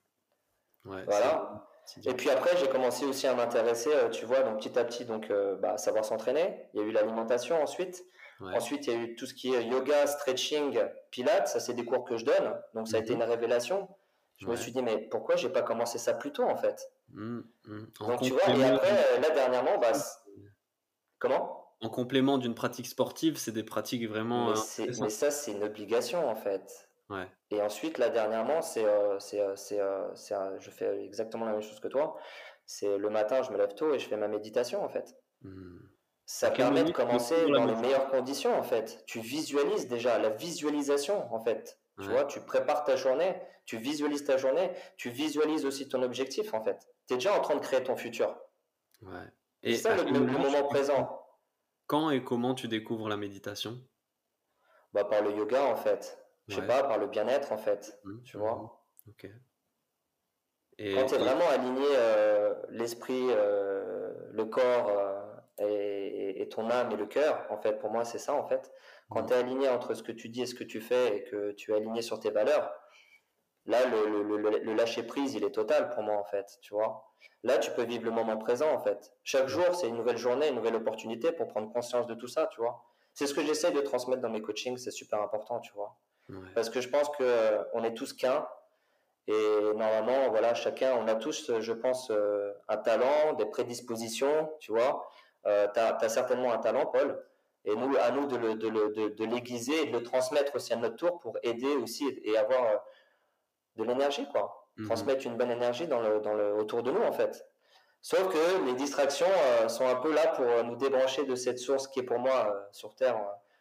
voilà. 0.84 1.68
Et 2.06 2.14
puis 2.14 2.30
après, 2.30 2.56
j'ai 2.56 2.68
commencé 2.68 3.04
aussi 3.04 3.26
à 3.26 3.34
m'intéresser, 3.34 3.90
tu 4.10 4.24
vois, 4.24 4.40
donc 4.40 4.56
petit 4.56 4.78
à 4.78 4.84
petit, 4.84 5.04
donc 5.04 5.30
bah, 5.60 5.76
savoir 5.76 6.02
s'entraîner. 6.06 6.70
Il 6.72 6.80
y 6.80 6.82
a 6.82 6.86
eu 6.86 6.92
l'alimentation 6.92 7.62
ensuite. 7.62 8.06
Ensuite, 8.40 8.86
il 8.86 8.92
y 8.92 8.96
a 8.96 8.98
eu 8.98 9.14
tout 9.16 9.26
ce 9.26 9.34
qui 9.34 9.54
est 9.54 9.64
yoga, 9.66 10.06
stretching, 10.06 10.80
pilates. 11.10 11.48
Ça, 11.48 11.60
c'est 11.60 11.74
des 11.74 11.84
cours 11.84 12.04
que 12.04 12.16
je 12.16 12.24
donne. 12.24 12.58
Donc, 12.72 12.88
ça 12.88 12.96
a 12.96 13.00
été 13.00 13.14
mhm. 13.14 13.20
une 13.20 13.28
révélation. 13.28 13.88
Je 14.38 14.46
me 14.46 14.56
suis 14.56 14.72
dit, 14.72 14.82
mais 14.82 14.98
pourquoi 14.98 15.36
j'ai 15.36 15.48
pas 15.48 15.62
commencé 15.62 15.98
ça 15.98 16.14
plus 16.14 16.32
tôt 16.32 16.44
en 16.44 16.56
fait? 16.56 16.90
Mmh, 17.10 17.40
mmh. 17.66 17.86
Donc 18.00 18.22
tu 18.22 18.30
vois, 18.30 18.42
et 18.48 18.64
après, 18.64 18.90
euh, 18.90 19.20
là 19.20 19.30
dernièrement, 19.30 19.78
bah, 19.78 19.92
comment? 21.18 21.70
En 21.80 21.88
complément 21.88 22.38
d'une 22.38 22.54
pratique 22.54 22.86
sportive, 22.86 23.36
c'est 23.36 23.52
des 23.52 23.62
pratiques 23.62 24.08
vraiment. 24.08 24.52
Mais, 24.78 24.86
mais 25.00 25.10
ça, 25.10 25.30
c'est 25.30 25.52
une 25.52 25.62
obligation 25.62 26.28
en 26.28 26.34
fait. 26.34 26.88
Ouais. 27.10 27.28
Et 27.50 27.60
ensuite, 27.60 27.98
là 27.98 28.08
dernièrement, 28.08 28.62
c'est, 28.62 28.84
euh, 28.84 29.18
c'est, 29.20 29.40
euh, 29.40 29.54
c'est, 30.14 30.34
je 30.58 30.70
fais 30.70 31.04
exactement 31.04 31.44
la 31.44 31.52
même 31.52 31.62
chose 31.62 31.80
que 31.80 31.88
toi. 31.88 32.16
C'est 32.66 32.98
le 32.98 33.10
matin, 33.10 33.42
je 33.42 33.50
me 33.50 33.58
lève 33.58 33.74
tôt 33.74 33.92
et 33.94 33.98
je 33.98 34.08
fais 34.08 34.16
ma 34.16 34.28
méditation 34.28 34.82
en 34.82 34.88
fait. 34.88 35.14
Mmh. 35.42 35.78
Ça 36.26 36.50
permet 36.50 36.84
de 36.84 36.92
commencer 36.92 37.46
dans 37.50 37.66
les 37.66 37.76
meilleures 37.76 38.08
conditions 38.08 38.58
en 38.58 38.62
fait. 38.62 39.04
Tu 39.06 39.20
visualises 39.20 39.88
déjà 39.88 40.18
la 40.18 40.30
visualisation 40.30 41.32
en 41.32 41.38
fait. 41.38 41.78
Tu 42.00 42.08
vois, 42.08 42.24
tu 42.24 42.40
prépares 42.40 42.84
ta 42.84 42.96
journée, 42.96 43.40
tu 43.66 43.76
visualises 43.78 44.24
ta 44.24 44.36
journée, 44.36 44.72
tu 44.96 45.10
visualises 45.10 45.64
aussi 45.64 45.88
ton 45.88 46.02
objectif 46.02 46.52
en 46.52 46.62
fait. 46.62 46.88
Tu 47.06 47.14
es 47.14 47.16
déjà 47.16 47.38
en 47.38 47.40
train 47.40 47.54
de 47.54 47.60
créer 47.60 47.82
ton 47.82 47.96
futur. 47.96 48.36
Ouais. 49.02 49.30
Et 49.62 49.76
c'est 49.76 49.82
ça 49.82 49.96
le, 49.96 50.20
moment 50.20 50.64
présent. 50.64 51.24
Quand 51.86 52.10
et 52.10 52.24
comment 52.24 52.54
tu 52.54 52.66
découvres 52.68 53.08
la 53.08 53.16
méditation? 53.16 53.80
Bah, 54.92 55.04
Par 55.04 55.22
le 55.22 55.32
yoga 55.32 55.64
en 55.64 55.76
fait. 55.76 56.18
Je 56.48 56.56
sais 56.56 56.66
pas, 56.66 56.82
par 56.82 56.98
le 56.98 57.06
bien-être 57.06 57.52
en 57.52 57.56
fait. 57.56 57.98
Mmh, 58.04 58.22
tu 58.22 58.36
vois 58.36 58.56
mmh, 58.56 59.10
Ok. 59.10 59.30
Et, 60.78 60.94
Quand 60.94 61.06
tu 61.06 61.14
es 61.14 61.18
vraiment 61.18 61.48
aligné 61.48 61.86
euh, 61.92 62.54
l'esprit, 62.70 63.28
euh, 63.30 64.12
le 64.32 64.44
corps 64.44 64.88
euh, 64.88 65.22
et, 65.58 66.42
et, 66.42 66.48
ton 66.48 66.68
âme 66.68 66.90
et 66.90 66.96
le 66.96 67.06
cœur, 67.06 67.46
en 67.50 67.56
fait, 67.56 67.78
pour 67.78 67.90
moi 67.90 68.04
c'est 68.04 68.18
ça 68.18 68.34
en 68.34 68.44
fait. 68.44 68.72
Quand 69.10 69.22
mmh. 69.22 69.26
tu 69.26 69.32
es 69.32 69.36
aligné 69.36 69.68
entre 69.68 69.94
ce 69.94 70.02
que 70.02 70.12
tu 70.12 70.28
dis 70.28 70.42
et 70.42 70.46
ce 70.46 70.54
que 70.54 70.64
tu 70.64 70.80
fais 70.80 71.16
et 71.16 71.24
que 71.24 71.52
tu 71.52 71.72
es 71.72 71.76
aligné 71.76 72.02
sur 72.02 72.18
tes 72.20 72.30
valeurs, 72.30 72.72
là, 73.66 73.86
le, 73.86 74.22
le, 74.22 74.36
le, 74.36 74.74
lâcher 74.74 75.02
prise, 75.02 75.34
il 75.34 75.44
est 75.44 75.50
total 75.50 75.90
pour 75.90 76.02
moi, 76.02 76.16
en 76.16 76.24
fait, 76.24 76.58
tu 76.62 76.74
vois. 76.74 77.10
Là, 77.42 77.58
tu 77.58 77.70
peux 77.72 77.84
vivre 77.84 78.04
le 78.04 78.10
moment 78.10 78.36
présent, 78.36 78.70
en 78.72 78.78
fait. 78.78 79.12
Chaque 79.22 79.48
jour, 79.48 79.74
c'est 79.74 79.88
une 79.88 79.96
nouvelle 79.96 80.16
journée, 80.16 80.48
une 80.48 80.56
nouvelle 80.56 80.76
opportunité 80.76 81.32
pour 81.32 81.48
prendre 81.48 81.72
conscience 81.72 82.06
de 82.06 82.14
tout 82.14 82.28
ça, 82.28 82.48
tu 82.52 82.60
vois. 82.60 82.84
C'est 83.12 83.26
ce 83.26 83.34
que 83.34 83.42
j'essaye 83.42 83.72
de 83.72 83.80
transmettre 83.80 84.22
dans 84.22 84.30
mes 84.30 84.42
coachings, 84.42 84.76
c'est 84.78 84.90
super 84.90 85.20
important, 85.20 85.60
tu 85.60 85.72
vois. 85.74 85.96
Parce 86.54 86.70
que 86.70 86.80
je 86.80 86.88
pense 86.88 87.08
que 87.10 87.22
euh, 87.22 87.82
est 87.82 87.94
tous 87.94 88.12
qu'un. 88.12 88.46
Et 89.26 89.72
normalement, 89.74 90.30
voilà, 90.30 90.54
chacun, 90.54 90.94
on 90.96 91.06
a 91.08 91.14
tous, 91.14 91.58
je 91.60 91.72
pense, 91.72 92.10
euh, 92.10 92.52
un 92.68 92.76
talent, 92.76 93.34
des 93.34 93.46
prédispositions, 93.46 94.50
tu 94.58 94.72
vois. 94.72 95.08
Euh, 95.46 95.66
tu 95.72 95.80
as, 95.80 96.08
certainement 96.08 96.52
un 96.52 96.58
talent, 96.58 96.86
Paul. 96.86 97.22
Et 97.64 97.74
nous, 97.74 97.96
à 97.96 98.10
nous 98.10 98.26
de, 98.26 98.36
le, 98.36 98.54
de, 98.56 98.68
de, 98.68 99.08
de 99.08 99.24
l'aiguiser 99.24 99.82
et 99.82 99.86
de 99.86 99.92
le 99.92 100.02
transmettre 100.02 100.54
aussi 100.54 100.72
à 100.72 100.76
notre 100.76 100.96
tour 100.96 101.20
pour 101.20 101.38
aider 101.42 101.74
aussi 101.76 102.06
et 102.22 102.36
avoir 102.36 102.64
euh, 102.64 102.76
de 103.76 103.84
l'énergie, 103.84 104.26
quoi. 104.30 104.68
Mhm. 104.76 104.86
Transmettre 104.86 105.26
une 105.26 105.36
bonne 105.36 105.50
énergie 105.50 105.86
dans 105.86 106.00
le, 106.00 106.20
dans 106.20 106.34
le, 106.34 106.54
autour 106.54 106.82
de 106.82 106.90
nous, 106.90 107.02
en 107.02 107.12
fait. 107.12 107.46
Sauf 108.02 108.28
que 108.28 108.66
les 108.66 108.74
distractions 108.74 109.26
euh, 109.26 109.68
sont 109.68 109.86
un 109.86 109.94
peu 109.94 110.12
là 110.12 110.28
pour 110.28 110.44
euh, 110.44 110.62
nous 110.62 110.76
débrancher 110.76 111.24
de 111.24 111.34
cette 111.34 111.58
source 111.58 111.88
qui 111.88 112.00
est 112.00 112.04
pour 112.04 112.18
moi 112.18 112.68
sur 112.70 112.94
Terre. 112.94 113.18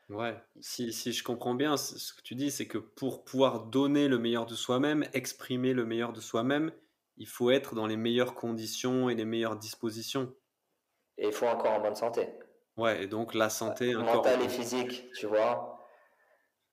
Ouais, 0.10 0.36
si, 0.60 0.92
si, 0.92 1.14
je 1.14 1.24
comprends 1.24 1.56
bien, 1.56 1.78
ce 1.78 2.14
que 2.14 2.22
tu 2.22 2.36
dis, 2.36 2.52
c'est 2.52 2.68
que 2.68 2.78
pour 2.78 3.24
pouvoir 3.24 3.62
donner 3.62 4.10
le 4.10 4.20
meilleur 4.20 4.46
de 4.46 4.54
soi-même, 4.54 5.06
exprimer 5.14 5.72
le 5.74 5.86
meilleur 5.86 6.12
de 6.12 6.20
soi-même, 6.20 6.74
il 7.18 7.28
faut 7.28 7.52
être 7.52 7.74
dans 7.74 7.88
les 7.88 7.96
meilleures 7.96 8.36
conditions 8.36 9.10
et 9.10 9.16
les 9.16 9.24
meilleures 9.24 9.56
dispositions. 9.56 10.34
Et 11.18 11.28
il 11.28 11.34
faut 11.34 11.48
encore 11.48 11.72
en 11.72 11.80
bonne 11.80 11.96
santé. 11.96 12.28
Ouais, 12.78 13.04
et 13.04 13.08
donc 13.08 13.34
la 13.34 13.50
santé. 13.50 13.94
Mentale 13.94 14.42
et 14.42 14.50
physique, 14.50 15.12
tu 15.14 15.28
vois. 15.28 15.80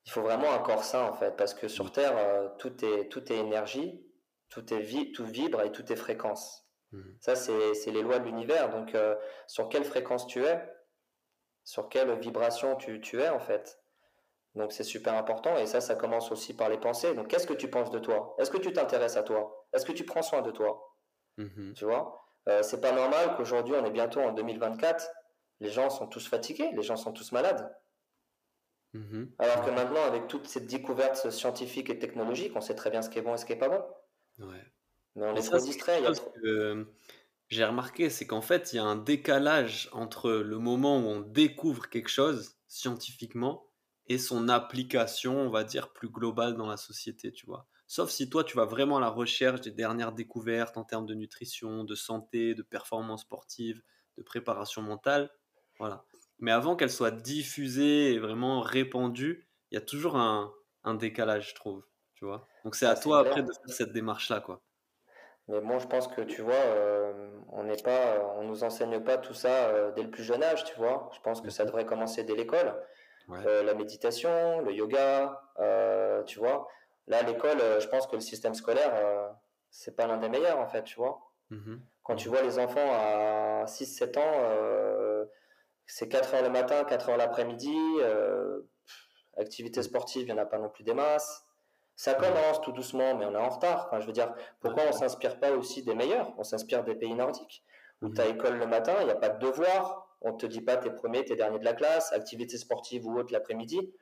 Il 0.05 0.11
faut 0.11 0.21
vraiment 0.21 0.51
un 0.51 0.59
corps 0.59 0.83
sain, 0.83 1.03
en 1.03 1.13
fait, 1.13 1.35
parce 1.37 1.53
que 1.53 1.67
sur 1.67 1.85
mmh. 1.85 1.91
Terre, 1.91 2.17
euh, 2.17 2.49
tout, 2.57 2.83
est, 2.83 3.07
tout 3.09 3.31
est 3.31 3.37
énergie, 3.37 4.03
tout, 4.49 4.73
est 4.73 4.79
vie, 4.79 5.11
tout 5.11 5.25
vibre 5.25 5.61
et 5.61 5.71
tout 5.71 5.91
est 5.91 5.95
fréquence. 5.95 6.67
Mmh. 6.91 7.01
Ça, 7.19 7.35
c'est 7.35 7.91
les 7.91 8.01
lois 8.01 8.17
de 8.17 8.25
l'univers. 8.25 8.69
Donc, 8.69 8.95
euh, 8.95 9.15
sur 9.47 9.69
quelle 9.69 9.83
fréquence 9.83 10.25
tu 10.25 10.43
es, 10.43 10.59
sur 11.63 11.87
quelle 11.87 12.17
vibration 12.19 12.75
tu, 12.75 12.99
tu 12.99 13.21
es, 13.21 13.29
en 13.29 13.39
fait. 13.39 13.79
Donc, 14.55 14.71
c'est 14.73 14.83
super 14.83 15.13
important. 15.13 15.55
Et 15.57 15.67
ça, 15.67 15.81
ça 15.81 15.95
commence 15.95 16.31
aussi 16.31 16.55
par 16.55 16.69
les 16.69 16.79
pensées. 16.79 17.13
Donc, 17.13 17.27
qu'est-ce 17.27 17.47
que 17.47 17.53
tu 17.53 17.69
penses 17.69 17.91
de 17.91 17.99
toi? 17.99 18.35
Est-ce 18.39 18.49
que 18.49 18.57
tu 18.57 18.73
t'intéresses 18.73 19.17
à 19.17 19.23
toi? 19.23 19.67
Est-ce 19.71 19.85
que 19.85 19.93
tu 19.93 20.03
prends 20.03 20.23
soin 20.23 20.41
de 20.41 20.51
toi? 20.51 20.97
Mmh 21.37 21.73
Tu 21.73 21.85
vois? 21.85 22.25
Euh, 22.49 22.63
C'est 22.63 22.81
pas 22.81 22.91
normal 22.91 23.35
qu'aujourd'hui, 23.37 23.75
on 23.75 23.85
est 23.85 23.91
bientôt 23.91 24.19
en 24.19 24.33
2024 24.33 25.07
les 25.61 25.69
gens 25.71 25.89
sont 25.89 26.07
tous 26.07 26.27
fatigués, 26.27 26.71
les 26.73 26.83
gens 26.83 26.97
sont 26.97 27.13
tous 27.13 27.31
malades. 27.31 27.73
Mhm. 28.93 29.35
Alors 29.39 29.65
que 29.65 29.69
maintenant, 29.71 30.03
avec 30.05 30.27
toute 30.29 30.47
cette 30.47 30.67
découverte 30.67 31.31
scientifique 31.31 31.89
et 31.89 31.99
technologique, 31.99 32.53
on 32.55 32.61
sait 32.61 32.75
très 32.75 32.89
bien 32.89 33.01
ce 33.01 33.09
qui 33.09 33.19
est 33.19 33.21
bon 33.21 33.33
et 33.33 33.37
ce 33.37 33.45
qui 33.45 33.51
est 33.51 33.57
pas 33.57 33.67
bon. 33.67 33.83
Mais 35.15 35.25
on 35.25 35.35
est 35.35 35.41
trop 35.41 35.59
distrait. 35.59 36.01
J'ai 37.49 37.65
remarqué, 37.65 38.09
c'est 38.09 38.25
qu'en 38.25 38.41
fait, 38.41 38.71
il 38.73 38.77
y 38.77 38.79
a 38.79 38.83
un 38.85 38.95
décalage 38.95 39.89
entre 39.91 40.31
le 40.31 40.57
moment 40.57 40.99
où 40.99 41.03
on 41.07 41.19
découvre 41.21 41.89
quelque 41.89 42.07
chose 42.09 42.55
scientifiquement 42.67 43.67
et 44.07 44.17
son 44.17 44.47
application, 44.49 45.37
on 45.37 45.49
va 45.49 45.63
dire, 45.65 45.91
plus 45.91 46.09
globale 46.09 46.55
dans 46.55 46.67
la 46.67 46.77
société, 46.77 47.31
tu 47.33 47.45
vois. 47.45 47.67
Sauf 47.87 48.09
si 48.09 48.29
toi, 48.29 48.43
tu 48.45 48.55
vas 48.55 48.65
vraiment 48.65 48.97
à 48.97 49.01
la 49.01 49.09
recherche 49.09 49.59
des 49.61 49.71
dernières 49.71 50.13
découvertes 50.13 50.77
en 50.77 50.85
termes 50.85 51.05
de 51.05 51.13
nutrition, 51.13 51.83
de 51.83 51.95
santé, 51.95 52.55
de 52.55 52.63
performance 52.63 53.21
sportive, 53.23 53.81
de 54.17 54.23
préparation 54.23 54.81
mentale. 54.81 55.29
Voilà. 55.81 56.03
Mais 56.37 56.51
avant 56.51 56.75
qu'elle 56.75 56.91
soit 56.91 57.11
diffusée 57.11 58.13
et 58.13 58.19
vraiment 58.19 58.61
répandue, 58.61 59.47
il 59.71 59.75
y 59.75 59.77
a 59.77 59.81
toujours 59.81 60.15
un, 60.15 60.53
un 60.83 60.93
décalage, 60.93 61.49
je 61.49 61.55
trouve. 61.55 61.83
Tu 62.13 62.25
vois 62.25 62.47
Donc 62.63 62.75
c'est 62.75 62.85
à 62.85 62.95
toi 62.95 63.19
après 63.19 63.41
de 63.41 63.51
faire 63.51 63.75
cette 63.75 63.91
démarche-là, 63.91 64.41
quoi. 64.41 64.61
Mais 65.47 65.59
bon, 65.59 65.79
je 65.79 65.87
pense 65.87 66.07
que 66.07 66.21
tu 66.21 66.43
vois, 66.43 66.53
euh, 66.53 67.31
on 67.49 67.63
n'est 67.63 67.81
pas, 67.81 68.31
on 68.37 68.43
nous 68.43 68.63
enseigne 68.63 69.03
pas 69.03 69.17
tout 69.17 69.33
ça 69.33 69.69
euh, 69.69 69.91
dès 69.91 70.03
le 70.03 70.11
plus 70.11 70.23
jeune 70.23 70.43
âge, 70.43 70.63
tu 70.65 70.75
vois. 70.75 71.09
Je 71.15 71.19
pense 71.21 71.41
que 71.41 71.49
ça 71.49 71.65
devrait 71.65 71.85
commencer 71.85 72.23
dès 72.23 72.35
l'école. 72.35 72.75
Euh, 73.31 73.63
la 73.63 73.73
méditation, 73.73 74.61
le 74.61 74.71
yoga, 74.73 75.41
tu 76.27 76.37
vois. 76.37 76.67
Là, 77.07 77.19
à 77.19 77.23
l'école, 77.23 77.57
je 77.79 77.87
pense 77.87 78.05
que 78.05 78.15
le 78.15 78.21
système 78.21 78.53
scolaire, 78.53 78.93
c'est 79.71 79.95
pas 79.95 80.05
l'un 80.05 80.17
des 80.17 80.29
meilleurs, 80.29 80.59
en 80.59 80.67
fait, 80.67 80.83
tu 80.83 80.97
vois. 80.97 81.19
Mhm. 81.49 81.81
Quand 82.03 82.15
tu 82.15 82.29
mhm. 82.29 82.35
vois 82.35 82.43
les 82.43 82.59
enfants 82.59 82.91
à 82.93 83.65
6-7 83.65 84.19
ans, 84.19 85.10
c'est 85.87 86.07
4 86.07 86.35
heures 86.35 86.43
le 86.43 86.49
matin, 86.49 86.83
4 86.83 87.09
heures 87.09 87.17
l'après-midi, 87.17 87.75
activité 89.37 89.81
sportive, 89.83 90.23
il 90.23 90.33
n'y 90.33 90.39
en 90.39 90.43
a 90.43 90.45
pas 90.45 90.57
non 90.57 90.69
plus 90.69 90.83
des 90.83 90.93
masses. 90.93 91.45
Ça 91.95 92.13
commence 92.13 92.61
tout 92.61 92.71
doucement, 92.71 93.15
mais 93.15 93.25
on 93.25 93.33
est 93.33 93.37
en 93.37 93.49
retard. 93.49 93.85
Enfin, 93.87 93.99
je 93.99 94.07
veux 94.07 94.13
dire, 94.13 94.33
pourquoi 94.59 94.83
on 94.87 94.91
s'inspire 94.91 95.39
pas 95.39 95.51
aussi 95.51 95.83
des 95.83 95.93
meilleurs? 95.93 96.33
On 96.37 96.43
s'inspire 96.43 96.83
des 96.83 96.95
pays 96.95 97.13
nordiques, 97.13 97.63
où 98.01 98.09
tu 98.09 98.19
as 98.21 98.27
école 98.27 98.57
le 98.57 98.65
matin, 98.65 98.95
il 99.01 99.05
n'y 99.05 99.11
a 99.11 99.15
pas 99.15 99.29
de 99.29 99.39
devoir, 99.39 100.07
on 100.21 100.33
te 100.33 100.45
dit 100.45 100.61
pas 100.61 100.77
tes 100.77 100.89
premiers, 100.89 101.23
tes 101.25 101.35
derniers 101.35 101.59
de 101.59 101.65
la 101.65 101.73
classe, 101.73 102.11
activité 102.13 102.57
sportive 102.57 103.05
ou 103.05 103.17
autre 103.19 103.31
l'après-midi, 103.31 103.93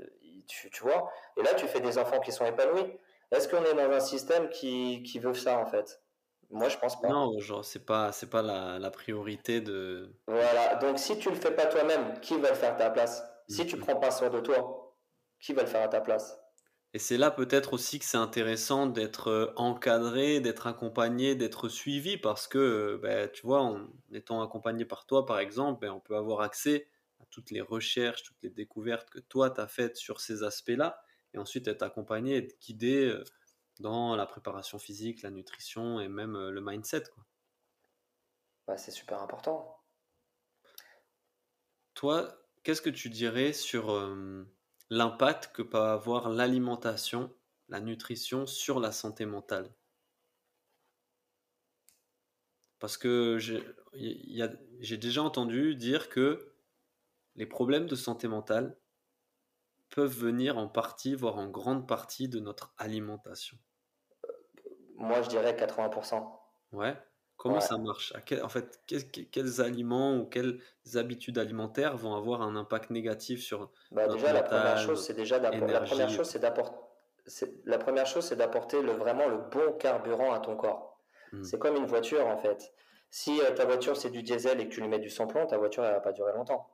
euh, 0.00 0.04
tu, 0.46 0.70
tu, 0.70 0.82
vois. 0.82 1.10
Et 1.36 1.42
là, 1.42 1.54
tu 1.54 1.66
fais 1.66 1.80
des 1.80 1.98
enfants 1.98 2.20
qui 2.20 2.32
sont 2.32 2.44
épanouis. 2.44 2.98
Est-ce 3.30 3.48
qu'on 3.48 3.64
est 3.64 3.74
dans 3.74 3.90
un 3.90 4.00
système 4.00 4.48
qui, 4.50 5.02
qui 5.02 5.18
veut 5.18 5.34
ça, 5.34 5.58
en 5.58 5.66
fait? 5.66 6.02
Moi, 6.50 6.68
je 6.68 6.76
pense 6.76 7.00
pas. 7.00 7.08
Non, 7.08 7.38
genre, 7.38 7.64
c'est 7.64 7.84
pas, 7.84 8.12
c'est 8.12 8.28
pas 8.28 8.42
la, 8.42 8.78
la, 8.78 8.90
priorité 8.90 9.60
de. 9.60 10.12
Voilà. 10.26 10.76
Donc, 10.76 10.98
si 10.98 11.18
tu 11.18 11.30
le 11.30 11.36
fais 11.36 11.52
pas 11.52 11.66
toi-même, 11.66 12.20
qui 12.20 12.36
va 12.38 12.50
le 12.50 12.56
faire 12.56 12.72
à 12.72 12.76
ta 12.76 12.90
place? 12.90 13.22
Si 13.48 13.66
tu 13.66 13.76
mm-hmm. 13.76 13.80
prends 13.80 13.96
pas 13.96 14.10
soin 14.10 14.30
de 14.30 14.40
toi, 14.40 14.96
qui 15.40 15.52
va 15.52 15.62
le 15.62 15.68
faire 15.68 15.82
à 15.82 15.88
ta 15.88 16.00
place? 16.00 16.40
Et 16.92 16.98
c'est 16.98 17.18
là 17.18 17.30
peut-être 17.30 17.72
aussi 17.72 18.00
que 18.00 18.04
c'est 18.04 18.16
intéressant 18.16 18.86
d'être 18.86 19.28
euh, 19.28 19.52
encadré, 19.54 20.40
d'être 20.40 20.66
accompagné, 20.66 21.36
d'être 21.36 21.68
suivi, 21.68 22.18
parce 22.18 22.48
que, 22.48 22.58
euh, 22.58 22.98
ben, 23.00 23.30
tu 23.32 23.46
vois, 23.46 23.60
en 23.62 23.88
étant 24.12 24.42
accompagné 24.42 24.84
par 24.84 25.06
toi, 25.06 25.24
par 25.24 25.38
exemple, 25.38 25.80
ben, 25.82 25.92
on 25.92 26.00
peut 26.00 26.16
avoir 26.16 26.40
accès 26.40 26.88
à 27.20 27.24
toutes 27.30 27.52
les 27.52 27.60
recherches, 27.60 28.24
toutes 28.24 28.42
les 28.42 28.50
découvertes 28.50 29.08
que 29.08 29.20
toi, 29.20 29.50
tu 29.50 29.60
as 29.60 29.68
faites 29.68 29.96
sur 29.96 30.20
ces 30.20 30.42
aspects-là, 30.42 31.00
et 31.32 31.38
ensuite 31.38 31.68
être 31.68 31.84
accompagné, 31.84 32.38
être 32.38 32.58
guidé 32.60 33.06
euh, 33.06 33.22
dans 33.80 34.14
la 34.14 34.26
préparation 34.26 34.78
physique, 34.78 35.22
la 35.22 35.30
nutrition 35.30 36.00
et 36.00 36.08
même 36.08 36.36
le 36.48 36.60
mindset. 36.60 37.04
Quoi. 37.12 37.24
Bah, 38.66 38.76
c'est 38.76 38.92
super 38.92 39.20
important. 39.20 39.76
Toi, 41.94 42.32
qu'est-ce 42.62 42.82
que 42.82 42.90
tu 42.90 43.10
dirais 43.10 43.52
sur 43.52 44.16
l'impact 44.90 45.52
que 45.52 45.62
peut 45.62 45.78
avoir 45.78 46.28
l'alimentation, 46.28 47.34
la 47.68 47.80
nutrition 47.80 48.46
sur 48.46 48.78
la 48.80 48.92
santé 48.92 49.26
mentale? 49.26 49.74
Parce 52.78 52.96
que 52.96 53.38
j'ai 53.38 54.96
déjà 54.96 55.22
entendu 55.22 55.74
dire 55.74 56.08
que 56.08 56.54
les 57.34 57.46
problèmes 57.46 57.86
de 57.86 57.96
santé 57.96 58.28
mentale 58.28 58.76
peuvent 59.90 60.16
venir 60.16 60.56
en 60.56 60.68
partie, 60.68 61.14
voire 61.14 61.36
en 61.38 61.48
grande 61.48 61.88
partie, 61.88 62.28
de 62.28 62.40
notre 62.40 62.72
alimentation. 62.78 63.58
Moi, 65.00 65.22
je 65.22 65.28
dirais 65.28 65.54
80%. 65.54 66.24
Ouais. 66.72 66.94
Comment 67.36 67.60
ça 67.60 67.78
marche? 67.78 68.12
En 68.42 68.48
fait, 68.50 68.80
quels 69.32 69.60
aliments 69.62 70.18
ou 70.18 70.26
quelles 70.26 70.60
habitudes 70.94 71.38
alimentaires 71.38 71.96
vont 71.96 72.14
avoir 72.14 72.42
un 72.42 72.54
impact 72.54 72.90
négatif 72.90 73.42
sur 73.42 73.70
bah, 73.90 74.08
déjà, 74.08 74.32
la 74.32 74.42
première 74.42 74.78
chose, 74.78 75.04
c'est 75.04 75.14
déjà 75.14 75.38
la 75.38 75.50
première 75.50 76.10
chose, 76.10 76.28
c'est 76.28 76.38
d'apporter 76.38 76.76
la 77.64 77.78
première 77.78 78.06
chose, 78.06 78.24
c'est 78.24 78.36
d'apporter 78.36 78.82
le, 78.82 78.92
vraiment 78.92 79.28
le 79.28 79.38
bon 79.38 79.72
carburant 79.78 80.32
à 80.32 80.40
ton 80.40 80.56
corps. 80.56 81.00
Hmm. 81.32 81.42
C'est 81.42 81.58
comme 81.58 81.76
une 81.76 81.86
voiture 81.86 82.26
en 82.26 82.38
fait. 82.38 82.72
Si 83.10 83.40
euh, 83.40 83.52
ta 83.52 83.64
voiture 83.64 83.96
c'est 83.96 84.10
du 84.10 84.22
diesel 84.22 84.60
et 84.60 84.68
que 84.68 84.74
tu 84.74 84.80
lui 84.80 84.88
mets 84.88 84.98
du 84.98 85.10
samplon, 85.10 85.46
ta 85.46 85.58
voiture 85.58 85.84
elle 85.84 85.92
va 85.92 86.00
pas 86.00 86.12
durer 86.12 86.32
longtemps. 86.32 86.68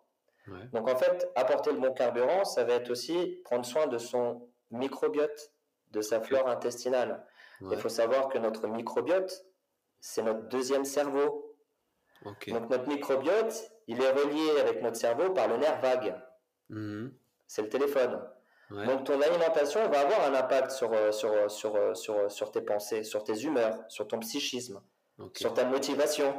Donc 0.73 0.89
en 0.89 0.97
fait, 0.97 1.29
apporter 1.35 1.73
le 1.73 1.79
bon 1.79 1.93
carburant, 1.93 2.45
ça 2.45 2.63
va 2.63 2.75
être 2.75 2.91
aussi 2.91 3.41
prendre 3.45 3.65
soin 3.65 3.89
de 3.89 3.99
son 3.99 4.49
microbiote, 4.71 5.53
de 5.91 6.01
sa 6.01 6.21
flore 6.21 6.49
intestinale. 6.49 7.25
Il 7.61 7.77
faut 7.79 7.89
savoir 7.89 8.29
que 8.29 8.39
notre 8.39 8.67
microbiote, 8.69 9.47
c'est 10.01 10.23
notre 10.23 10.49
deuxième 10.49 10.85
cerveau. 10.85 11.57
Donc 12.25 12.71
notre 12.71 12.89
microbiote, 12.89 13.71
il 13.87 14.03
est 14.03 14.11
relié 14.11 14.61
avec 14.61 14.83
notre 14.83 14.97
cerveau 14.97 15.31
par 15.31 15.49
le 15.49 15.59
nerf 15.59 15.81
vague. 15.81 16.15
Mhm. 16.71 17.13
C'est 17.47 17.63
le 17.63 17.69
téléphone. 17.69 18.21
Donc 18.71 19.05
ton 19.05 19.21
alimentation 19.21 19.89
va 19.89 20.01
avoir 20.01 20.23
un 20.25 20.35
impact 20.35 20.73
sur, 20.73 20.93
euh, 20.93 21.13
sur, 21.13 21.33
euh, 21.33 21.49
sur, 21.49 21.77
euh, 21.77 21.95
sur, 21.95 22.31
sur, 22.31 22.51
tes 22.51 22.63
pensées, 22.63 23.05
sur 23.05 23.23
tes 23.23 23.45
humeurs, 23.45 23.79
sur 23.89 24.09
ton 24.09 24.19
psychisme, 24.19 24.83
sur 25.35 25.55
ta 25.55 25.65
motivation. 25.65 26.35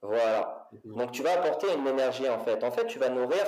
Voilà. 0.00 0.70
Mhm. 0.84 0.96
Donc 0.96 1.12
tu 1.12 1.22
vas 1.22 1.34
apporter 1.34 1.66
une 1.74 1.86
énergie 1.86 2.28
en 2.28 2.38
fait. 2.38 2.64
En 2.64 2.70
fait, 2.70 2.86
tu 2.86 2.98
vas 2.98 3.10
nourrir. 3.10 3.44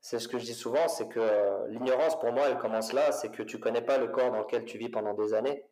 C'est 0.00 0.18
ce 0.18 0.28
que 0.28 0.38
je 0.38 0.44
dis 0.44 0.54
souvent, 0.54 0.86
c'est 0.88 1.08
que 1.08 1.66
l'ignorance 1.68 2.18
pour 2.20 2.32
moi, 2.32 2.48
elle 2.48 2.58
commence 2.58 2.92
là, 2.92 3.12
c'est 3.12 3.30
que 3.30 3.42
tu 3.42 3.58
connais 3.58 3.82
pas 3.82 3.98
le 3.98 4.08
corps 4.08 4.30
dans 4.30 4.40
lequel 4.40 4.64
tu 4.64 4.78
vis 4.78 4.88
pendant 4.88 5.14
des 5.14 5.34
années. 5.34 5.64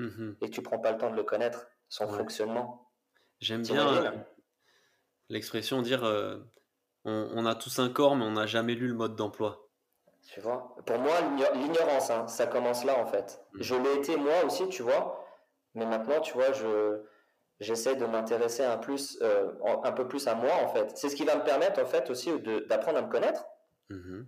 Mhm. 0.00 0.36
et 0.40 0.50
tu 0.50 0.62
prends 0.62 0.78
pas 0.78 0.92
le 0.92 0.98
temps 0.98 1.10
de 1.10 1.16
le 1.16 1.24
connaître, 1.24 1.66
son 1.88 2.08
fonctionnement. 2.08 2.90
J'aime 3.40 3.62
bien 3.62 3.86
euh, 3.86 4.10
l'expression 5.28 5.82
dire 5.82 6.04
euh, 6.04 6.38
on, 7.04 7.44
a 7.46 7.54
tous 7.54 7.78
un 7.78 7.90
corps, 7.90 8.16
mais 8.16 8.24
on 8.24 8.32
n'a 8.32 8.46
jamais 8.46 8.74
lu 8.74 8.88
le 8.88 8.94
mode 8.94 9.16
d'emploi. 9.16 9.68
Tu 10.22 10.40
vois? 10.40 10.74
Pour 10.86 10.98
moi, 10.98 11.12
l'ignorance, 11.54 12.10
hein, 12.10 12.26
ça 12.28 12.46
commence 12.46 12.84
là 12.84 12.98
en 12.98 13.06
fait. 13.06 13.42
Mhm. 13.54 13.62
Je 13.62 13.74
l'ai 13.74 13.94
été 13.96 14.16
moi 14.16 14.44
aussi, 14.44 14.68
tu 14.68 14.82
vois, 14.82 15.26
mais 15.74 15.86
maintenant, 15.86 16.20
tu 16.20 16.34
vois, 16.34 16.52
je 16.52 17.02
j'essaie 17.58 17.94
de 17.94 18.06
m'intéresser 18.06 18.64
un, 18.64 18.78
plus, 18.78 19.18
euh, 19.20 19.52
un 19.84 19.92
peu 19.92 20.08
plus 20.08 20.26
à 20.28 20.34
moi 20.34 20.52
en 20.62 20.68
fait. 20.68 20.96
C'est 20.96 21.10
ce 21.10 21.16
qui 21.16 21.24
va 21.24 21.36
me 21.36 21.44
permettre 21.44 21.82
en 21.82 21.84
fait 21.84 22.08
aussi 22.08 22.30
d'apprendre 22.68 22.96
à 22.98 23.02
me 23.02 23.10
connaître. 23.10 23.44
Mhm. 23.90 24.26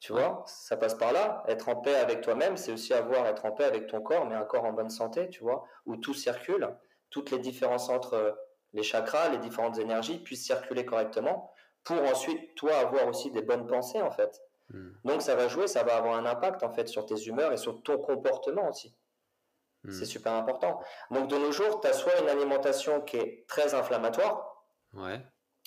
Tu 0.00 0.12
vois, 0.12 0.44
ça 0.46 0.76
passe 0.76 0.94
par 0.94 1.12
là. 1.12 1.42
Être 1.48 1.68
en 1.68 1.76
paix 1.76 1.96
avec 1.96 2.20
toi-même, 2.20 2.56
c'est 2.56 2.70
aussi 2.70 2.94
avoir 2.94 3.26
être 3.26 3.44
en 3.44 3.52
paix 3.52 3.64
avec 3.64 3.88
ton 3.88 4.00
corps, 4.00 4.26
mais 4.26 4.36
un 4.36 4.44
corps 4.44 4.64
en 4.64 4.72
bonne 4.72 4.90
santé, 4.90 5.28
tu 5.28 5.42
vois, 5.42 5.64
où 5.86 5.96
tout 5.96 6.14
circule, 6.14 6.68
toutes 7.10 7.30
les 7.32 7.40
différences 7.40 7.88
entre 7.88 8.14
euh, 8.14 8.32
les 8.74 8.84
chakras, 8.84 9.30
les 9.30 9.38
différentes 9.38 9.78
énergies 9.78 10.18
puissent 10.18 10.44
circuler 10.44 10.84
correctement 10.84 11.52
pour 11.82 12.00
ensuite, 12.02 12.54
toi, 12.54 12.76
avoir 12.76 13.08
aussi 13.08 13.30
des 13.30 13.42
bonnes 13.42 13.66
pensées, 13.66 14.00
en 14.00 14.10
fait. 14.10 14.40
Hmm. 14.68 14.90
Donc, 15.04 15.22
ça 15.22 15.34
va 15.34 15.48
jouer, 15.48 15.66
ça 15.66 15.82
va 15.82 15.96
avoir 15.96 16.16
un 16.16 16.26
impact, 16.26 16.62
en 16.62 16.70
fait, 16.70 16.86
sur 16.86 17.06
tes 17.06 17.16
humeurs 17.24 17.52
et 17.52 17.56
sur 17.56 17.82
ton 17.82 17.98
comportement 17.98 18.68
aussi. 18.68 18.94
Hmm. 19.84 19.90
C'est 19.90 20.04
super 20.04 20.34
important. 20.34 20.80
Donc, 21.10 21.28
de 21.28 21.36
nos 21.36 21.50
jours, 21.50 21.80
tu 21.80 21.88
as 21.88 21.92
soit 21.92 22.20
une 22.20 22.28
alimentation 22.28 23.00
qui 23.00 23.16
est 23.16 23.46
très 23.48 23.74
inflammatoire. 23.74 24.64
Ouais. 24.92 25.20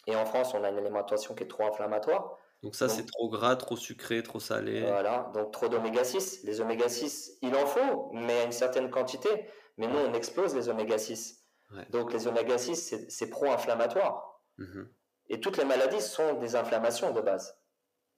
Et 0.08 0.16
en 0.16 0.26
France, 0.26 0.54
on 0.54 0.64
a 0.64 0.70
une 0.70 0.78
alimentation 0.78 1.34
qui 1.36 1.44
est 1.44 1.48
trop 1.48 1.66
inflammatoire. 1.66 2.38
Donc 2.64 2.76
ça, 2.76 2.90
c'est 2.90 3.06
trop 3.06 3.30
gras, 3.30 3.56
trop 3.56 3.76
sucré, 3.76 4.22
trop 4.22 4.40
salé. 4.40 4.82
Voilà, 4.82 5.32
donc 5.34 5.52
trop 5.52 5.68
d'oméga 5.68 6.04
6. 6.04 6.44
Les 6.44 6.62
oméga 6.62 6.90
6, 6.90 7.40
il 7.42 7.56
en 7.56 7.66
faut, 7.66 8.12
mais 8.14 8.42
à 8.42 8.44
une 8.44 8.52
certaine 8.52 8.92
quantité. 8.92 9.30
Mais 9.78 9.88
nous, 9.88 9.98
on 9.98 10.14
explose 10.14 10.56
les 10.56 10.70
oméga 10.70 10.98
6. 10.98 11.44
Donc 11.90 12.14
les 12.14 12.28
oméga 12.28 12.58
6, 12.58 13.08
c'est 13.10 13.30
pro-inflammatoire. 13.30 14.44
Mhm. 14.58 14.90
Et 15.30 15.40
toutes 15.40 15.58
les 15.58 15.66
maladies 15.66 16.02
sont 16.02 16.34
des 16.34 16.56
inflammations 16.56 17.12
de 17.12 17.22
base. 17.22 17.58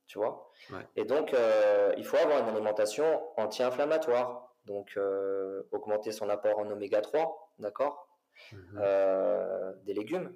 Tu 0.07 0.17
vois? 0.17 0.51
Et 0.95 1.05
donc, 1.05 1.33
euh, 1.33 1.93
il 1.97 2.03
faut 2.05 2.17
avoir 2.17 2.39
une 2.39 2.49
alimentation 2.49 3.05
anti-inflammatoire. 3.37 4.55
Donc, 4.65 4.93
euh, 4.97 5.63
augmenter 5.71 6.11
son 6.11 6.29
apport 6.29 6.59
en 6.59 6.69
oméga 6.69 7.01
3, 7.01 7.53
d'accord? 7.59 8.09
Mhm. 8.51 8.79
euh, 8.81 9.73
Des 9.83 9.93
légumes, 9.93 10.35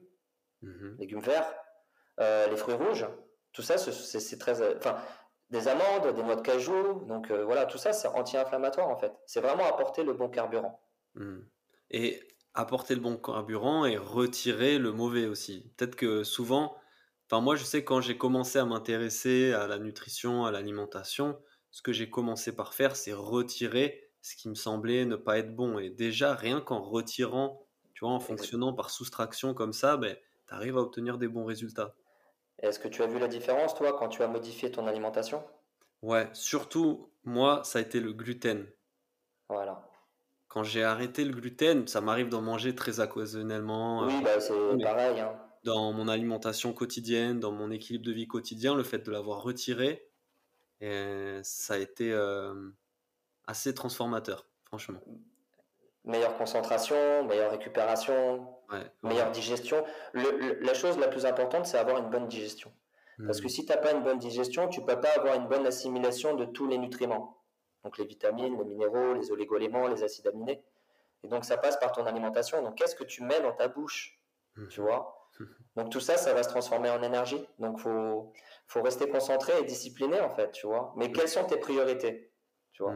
mhm. 0.61 0.97
légumes 0.99 1.19
verts, 1.19 1.53
les 2.19 2.57
fruits 2.57 2.75
rouges, 2.75 3.07
tout 3.57 3.63
ça, 3.63 3.79
c'est 3.79 4.37
très. 4.37 4.61
Euh, 4.61 4.75
enfin, 4.77 4.97
des 5.49 5.67
amandes, 5.67 6.13
des 6.13 6.21
noix 6.21 6.35
de 6.35 6.41
cajou, 6.41 7.05
donc 7.07 7.31
euh, 7.31 7.43
voilà, 7.43 7.65
tout 7.65 7.79
ça, 7.79 7.91
c'est 7.91 8.07
anti-inflammatoire 8.07 8.87
en 8.87 8.97
fait. 8.97 9.11
C'est 9.25 9.41
vraiment 9.41 9.65
apporter 9.65 10.03
le 10.03 10.13
bon 10.13 10.29
carburant. 10.29 10.79
Hmm. 11.15 11.39
Et 11.89 12.21
apporter 12.53 12.93
le 12.93 13.01
bon 13.01 13.17
carburant 13.17 13.85
et 13.85 13.97
retirer 13.97 14.77
le 14.77 14.91
mauvais 14.91 15.25
aussi. 15.25 15.71
Peut-être 15.75 15.95
que 15.95 16.23
souvent, 16.23 16.75
enfin 17.25 17.41
moi 17.41 17.55
je 17.55 17.63
sais 17.63 17.83
quand 17.83 17.99
j'ai 17.99 18.15
commencé 18.15 18.59
à 18.59 18.65
m'intéresser 18.65 19.53
à 19.53 19.65
la 19.65 19.79
nutrition, 19.79 20.45
à 20.45 20.51
l'alimentation, 20.51 21.39
ce 21.71 21.81
que 21.81 21.93
j'ai 21.93 22.11
commencé 22.11 22.55
par 22.55 22.75
faire, 22.75 22.95
c'est 22.95 23.13
retirer 23.13 24.11
ce 24.21 24.35
qui 24.35 24.49
me 24.49 24.55
semblait 24.55 25.05
ne 25.05 25.15
pas 25.15 25.39
être 25.39 25.55
bon. 25.55 25.79
Et 25.79 25.89
déjà, 25.89 26.35
rien 26.35 26.61
qu'en 26.61 26.81
retirant, 26.83 27.65
tu 27.95 28.05
vois, 28.05 28.13
en 28.13 28.19
fonctionnant 28.19 28.73
par 28.73 28.91
soustraction 28.91 29.55
comme 29.55 29.73
ça, 29.73 29.97
ben, 29.97 30.15
tu 30.47 30.53
arrives 30.53 30.77
à 30.77 30.81
obtenir 30.81 31.17
des 31.17 31.27
bons 31.27 31.45
résultats. 31.45 31.95
Est-ce 32.59 32.77
que 32.77 32.87
tu 32.87 33.01
as 33.01 33.07
vu 33.07 33.17
la 33.17 33.27
différence, 33.27 33.73
toi, 33.73 33.93
quand 33.97 34.09
tu 34.09 34.21
as 34.21 34.27
modifié 34.27 34.71
ton 34.71 34.85
alimentation? 34.85 35.43
Ouais, 36.01 36.27
surtout, 36.33 37.13
moi, 37.23 37.63
ça 37.63 37.77
a 37.77 37.83
été 37.83 37.99
le 37.99 38.11
gluten. 38.11 38.65
Voilà. 39.49 39.89
Quand 40.49 40.63
j'ai 40.65 40.83
arrêté 40.83 41.23
le 41.23 41.31
gluten, 41.33 41.87
ça 41.87 42.01
m'arrive 42.01 42.27
d'en 42.27 42.41
manger 42.41 42.75
très 42.75 42.99
occasionnellement. 42.99 44.01
Oui, 44.01 44.13
euh, 44.19 44.21
bah, 44.23 44.39
c'est 44.39 44.77
pareil. 44.81 45.19
hein. 45.19 45.39
dans 45.63 45.91
mon 45.93 46.07
alimentation 46.07 46.73
quotidienne, 46.73 47.39
dans 47.39 47.51
mon 47.51 47.71
équilibre 47.71 48.05
de 48.05 48.11
vie 48.11 48.27
quotidien, 48.27 48.75
le 48.75 48.83
fait 48.83 48.99
de 48.99 49.11
l'avoir 49.11 49.41
retiré, 49.43 50.09
et 50.81 51.39
ça 51.43 51.75
a 51.75 51.77
été 51.79 52.11
euh, 52.13 52.71
assez 53.47 53.73
transformateur, 53.75 54.49
franchement. 54.65 55.01
Meilleure 56.07 56.37
concentration, 56.37 57.23
meilleure 57.25 57.51
récupération, 57.51 58.47
Ouais, 58.71 58.79
meilleure 59.03 59.31
digestion. 59.31 59.83
Le- 60.13 60.31
le- 60.37 60.59
la 60.59 60.73
chose 60.73 60.97
la 60.97 61.07
plus 61.07 61.25
importante, 61.25 61.65
c'est 61.65 61.77
avoir 61.77 61.97
une 61.99 62.09
bonne 62.09 62.27
digestion. 62.27 62.71
Parce 63.25 63.39
Hmm. 63.39 63.43
que 63.43 63.47
si 63.49 63.65
tu 63.65 63.71
n'as 63.71 63.77
pas 63.77 63.91
une 63.93 64.03
bonne 64.03 64.19
digestion, 64.19 64.67
tu 64.67 64.81
ne 64.81 64.85
peux 64.85 64.99
pas 64.99 65.09
avoir 65.17 65.35
une 65.35 65.47
bonne 65.47 65.65
assimilation 65.65 66.33
de 66.35 66.45
tous 66.45 66.67
les 66.67 66.77
nutriments. 66.77 67.37
Donc 67.83 67.97
les 67.97 68.05
vitamines, 68.05 68.57
les 68.57 68.65
minéraux, 68.65 69.13
les 69.13 69.31
oligoéléments, 69.31 69.87
les 69.87 70.03
acides 70.03 70.27
aminés. 70.27 70.61
Et 71.23 71.27
donc 71.27 71.45
ça 71.45 71.57
passe 71.57 71.77
par 71.77 71.91
ton 71.93 72.05
alimentation. 72.05 72.61
Donc 72.61 72.75
qu'est-ce 72.75 72.95
que 72.95 73.03
tu 73.05 73.23
mets 73.23 73.39
dans 73.41 73.53
ta 73.53 73.67
bouche 73.67 74.19
Mhm. 74.55 74.67
Tu 74.69 74.81
vois? 74.81 75.29
Donc 75.75 75.91
tout 75.91 75.99
ça, 75.99 76.17
ça 76.17 76.33
va 76.33 76.41
se 76.43 76.49
transformer 76.49 76.89
en 76.89 77.01
énergie. 77.03 77.45
Donc 77.59 77.79
faut, 77.79 78.33
faut 78.65 78.81
rester 78.81 79.07
concentré 79.09 79.53
et 79.59 79.63
discipliné 79.63 80.19
en 80.19 80.29
fait, 80.31 80.51
tu 80.51 80.65
vois. 80.67 80.93
Mais 80.95 81.11
quelles 81.11 81.29
sont 81.29 81.43
tes 81.45 81.57
priorités 81.57 82.31
Tu 82.73 82.81
vois? 82.83 82.95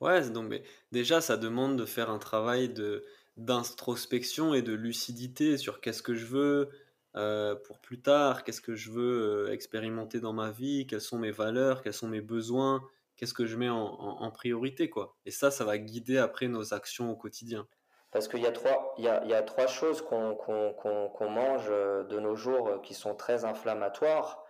Ouais, 0.00 0.28
donc 0.30 0.46
mais 0.48 0.62
déjà 0.92 1.20
ça 1.20 1.36
demande 1.36 1.78
de 1.78 1.86
faire 1.86 2.10
un 2.10 2.18
travail 2.18 2.68
de 2.68 3.04
d'introspection 3.36 4.54
et 4.54 4.62
de 4.62 4.72
lucidité 4.72 5.58
sur 5.58 5.80
qu'est-ce 5.80 6.02
que 6.02 6.14
je 6.14 6.26
veux 6.26 6.70
euh, 7.16 7.54
pour 7.54 7.80
plus 7.80 8.00
tard, 8.02 8.44
qu'est-ce 8.44 8.60
que 8.62 8.74
je 8.74 8.90
veux 8.90 9.46
euh, 9.48 9.52
expérimenter 9.52 10.20
dans 10.20 10.32
ma 10.34 10.50
vie, 10.50 10.86
quelles 10.86 11.00
sont 11.02 11.18
mes 11.18 11.30
valeurs, 11.30 11.82
quels 11.82 11.92
sont 11.94 12.08
mes 12.08 12.20
besoins, 12.22 12.86
qu'est-ce 13.16 13.34
que 13.34 13.46
je 13.46 13.56
mets 13.56 13.68
en, 13.70 13.76
en- 13.78 14.22
en 14.22 14.30
priorité 14.30 14.88
quoi. 14.90 15.16
Et 15.26 15.30
ça, 15.30 15.50
ça 15.50 15.64
va 15.64 15.78
guider 15.78 16.18
après 16.18 16.48
nos 16.48 16.74
actions 16.74 17.10
au 17.10 17.16
quotidien. 17.16 17.66
Parce 18.10 18.28
qu'il 18.28 18.40
y, 18.40 18.46
a 18.46 18.52
trois- 18.52 18.94
y, 18.98 19.08
a, 19.08 19.24
y 19.24 19.34
a 19.34 19.42
trois 19.42 19.66
choses 19.66 20.00
qu'on 20.02 21.30
mange 21.30 21.66
euh, 21.70 22.04
de 22.04 22.18
nos 22.18 22.34
jours 22.36 22.80
qui 22.82 22.94
sont 22.94 23.14
très 23.14 23.44
inflammatoires 23.44 24.44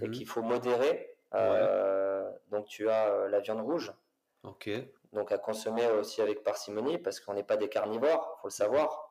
et 0.00 0.10
Mhm. 0.10 0.10
qu'il 0.10 0.28
faut 0.28 0.42
modérer. 0.42 1.18
Euh, 1.34 2.30
donc 2.50 2.66
tu 2.66 2.88
as 2.90 3.28
la 3.28 3.40
viande 3.40 3.60
rouge, 3.62 3.92
Ok. 4.44 4.68
donc 5.12 5.32
à 5.32 5.38
consommer 5.38 5.86
aussi 5.88 6.20
avec 6.20 6.42
parcimonie 6.42 6.98
parce 6.98 7.20
qu'on 7.20 7.34
n'est 7.34 7.44
pas 7.44 7.56
des 7.56 7.68
carnivores, 7.68 8.36
faut 8.40 8.48
le 8.48 8.52
savoir. 8.52 9.10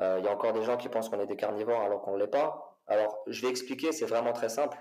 Euh, 0.00 0.16
Il 0.18 0.24
y 0.24 0.28
a 0.28 0.32
encore 0.32 0.52
des 0.52 0.62
gens 0.62 0.76
qui 0.76 0.88
pensent 0.88 1.08
qu'on 1.08 1.20
est 1.20 1.26
des 1.26 1.36
carnivores 1.36 1.80
alors 1.80 2.00
qu'on 2.02 2.12
ne 2.12 2.18
l'est 2.18 2.26
pas. 2.28 2.78
Alors 2.86 3.22
je 3.26 3.42
vais 3.42 3.48
expliquer, 3.48 3.92
c'est 3.92 4.06
vraiment 4.06 4.32
très 4.32 4.48
simple. 4.48 4.78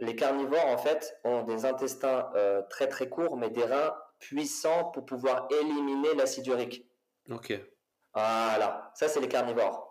Les 0.00 0.14
carnivores 0.16 0.66
en 0.66 0.76
fait 0.76 1.18
ont 1.24 1.42
des 1.42 1.64
intestins 1.64 2.30
euh, 2.34 2.62
très 2.68 2.88
très 2.88 3.08
courts 3.08 3.36
mais 3.36 3.50
des 3.50 3.64
reins 3.64 3.94
puissants 4.18 4.84
pour 4.92 5.06
pouvoir 5.06 5.48
éliminer 5.50 6.14
l'acide 6.14 6.46
urique. 6.46 6.86
Ok. 7.30 7.52
Voilà, 8.14 8.90
ça 8.94 9.08
c'est 9.08 9.20
les 9.20 9.28
carnivores. 9.28 9.85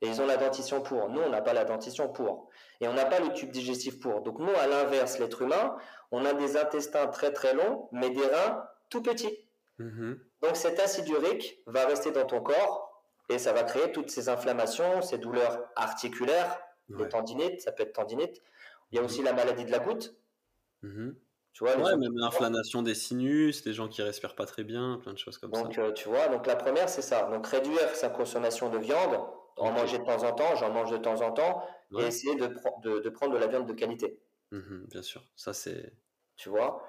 Et 0.00 0.08
ils 0.08 0.20
ont 0.20 0.26
la 0.26 0.36
dentition 0.36 0.82
pour. 0.82 1.08
Nous, 1.08 1.20
on 1.20 1.30
n'a 1.30 1.40
pas 1.42 1.52
la 1.54 1.64
dentition 1.64 2.08
pour. 2.12 2.48
Et 2.80 2.88
on 2.88 2.92
n'a 2.94 3.06
pas 3.06 3.20
le 3.20 3.32
tube 3.32 3.50
digestif 3.50 4.00
pour. 4.00 4.20
Donc 4.22 4.38
nous, 4.38 4.54
à 4.56 4.66
l'inverse, 4.66 5.18
l'être 5.18 5.42
humain, 5.42 5.76
on 6.10 6.24
a 6.24 6.34
des 6.34 6.56
intestins 6.56 7.06
très 7.06 7.32
très 7.32 7.54
longs, 7.54 7.88
mais 7.92 8.10
des 8.10 8.26
reins 8.26 8.64
tout 8.90 9.02
petits. 9.02 9.48
Mhm. 9.78 10.20
Donc 10.42 10.56
cet 10.56 10.78
acide 10.80 11.08
urique 11.08 11.62
va 11.66 11.86
rester 11.86 12.10
dans 12.12 12.26
ton 12.26 12.40
corps 12.42 13.02
et 13.28 13.38
ça 13.38 13.52
va 13.52 13.62
créer 13.64 13.92
toutes 13.92 14.10
ces 14.10 14.28
inflammations, 14.28 15.00
ces 15.02 15.18
douleurs 15.18 15.64
articulaires, 15.76 16.60
les 16.98 17.04
Ouais. 17.04 17.08
tendinites, 17.08 17.60
ça 17.62 17.72
peut 17.72 17.82
être 17.84 17.94
tendinite. 17.94 18.42
Il 18.92 18.96
y 18.96 18.98
a 19.00 19.02
aussi 19.04 19.22
la 19.22 19.32
maladie 19.32 19.64
de 19.64 19.70
la 19.70 19.78
goutte. 19.78 20.14
Mhm. 20.82 21.16
Tu 21.52 21.64
vois, 21.64 21.76
les 21.76 21.82
Ouais, 21.82 21.96
même 21.96 22.16
l'inflammation 22.16 22.82
des 22.82 22.94
sinus, 22.94 23.64
les 23.64 23.72
gens 23.72 23.88
qui 23.88 24.02
respirent 24.02 24.34
pas 24.36 24.46
très 24.46 24.64
bien, 24.64 24.98
plein 25.02 25.12
de 25.12 25.18
choses 25.18 25.38
comme 25.38 25.52
Donc, 25.52 25.74
ça. 25.74 25.78
euh, 25.78 25.92
tu 25.92 26.08
vois, 26.08 26.28
donc 26.28 26.46
la 26.46 26.56
première, 26.56 26.88
c'est 26.88 27.02
ça. 27.02 27.24
Donc, 27.30 27.46
réduire 27.46 27.94
sa 27.94 28.08
consommation 28.10 28.70
de 28.70 28.78
viande, 28.78 29.18
en 29.56 29.72
manger 29.72 29.98
de 29.98 30.04
temps 30.04 30.22
en 30.24 30.32
temps, 30.32 30.54
j'en 30.56 30.70
mange 30.70 30.90
de 30.90 30.98
temps 30.98 31.20
en 31.22 31.32
temps, 31.32 31.66
Ouais. 31.92 32.04
et 32.04 32.06
essayer 32.08 32.34
de, 32.36 32.46
de, 32.82 32.98
de 33.00 33.08
prendre 33.10 33.34
de 33.34 33.38
la 33.38 33.46
viande 33.46 33.66
de 33.66 33.72
qualité. 33.72 34.20
Mhm, 34.50 34.86
bien 34.90 35.02
sûr. 35.02 35.22
Ça, 35.36 35.52
c'est. 35.52 35.92
Tu 36.36 36.48
vois? 36.48 36.82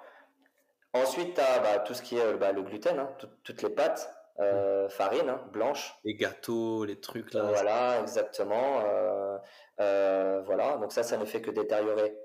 Ensuite, 0.94 1.36
tu 1.36 1.42
as 1.42 1.80
tout 1.80 1.94
ce 1.94 2.02
qui 2.02 2.18
est 2.18 2.22
euh, 2.22 2.38
bah, 2.38 2.52
le 2.52 2.62
gluten, 2.64 2.98
hein, 3.00 3.10
tout- 3.20 3.30
toutes 3.44 3.62
les 3.62 3.70
pâtes, 3.70 4.10
euh, 4.40 4.88
farine, 4.90 5.30
hein, 5.30 5.42
blanche. 5.52 5.96
Les 6.04 6.16
gâteaux, 6.16 6.86
les 6.86 7.00
trucs 7.00 7.34
là. 7.34 7.44
Voilà, 7.44 8.00
exactement. 8.02 8.80
euh, 8.82 9.38
euh, 9.82 10.42
voilà, 10.46 10.78
donc 10.78 10.92
ça, 10.94 11.04
ça 11.04 11.18
ne 11.18 11.26
fait 11.26 11.42
que 11.42 11.52
détériorer 11.52 12.18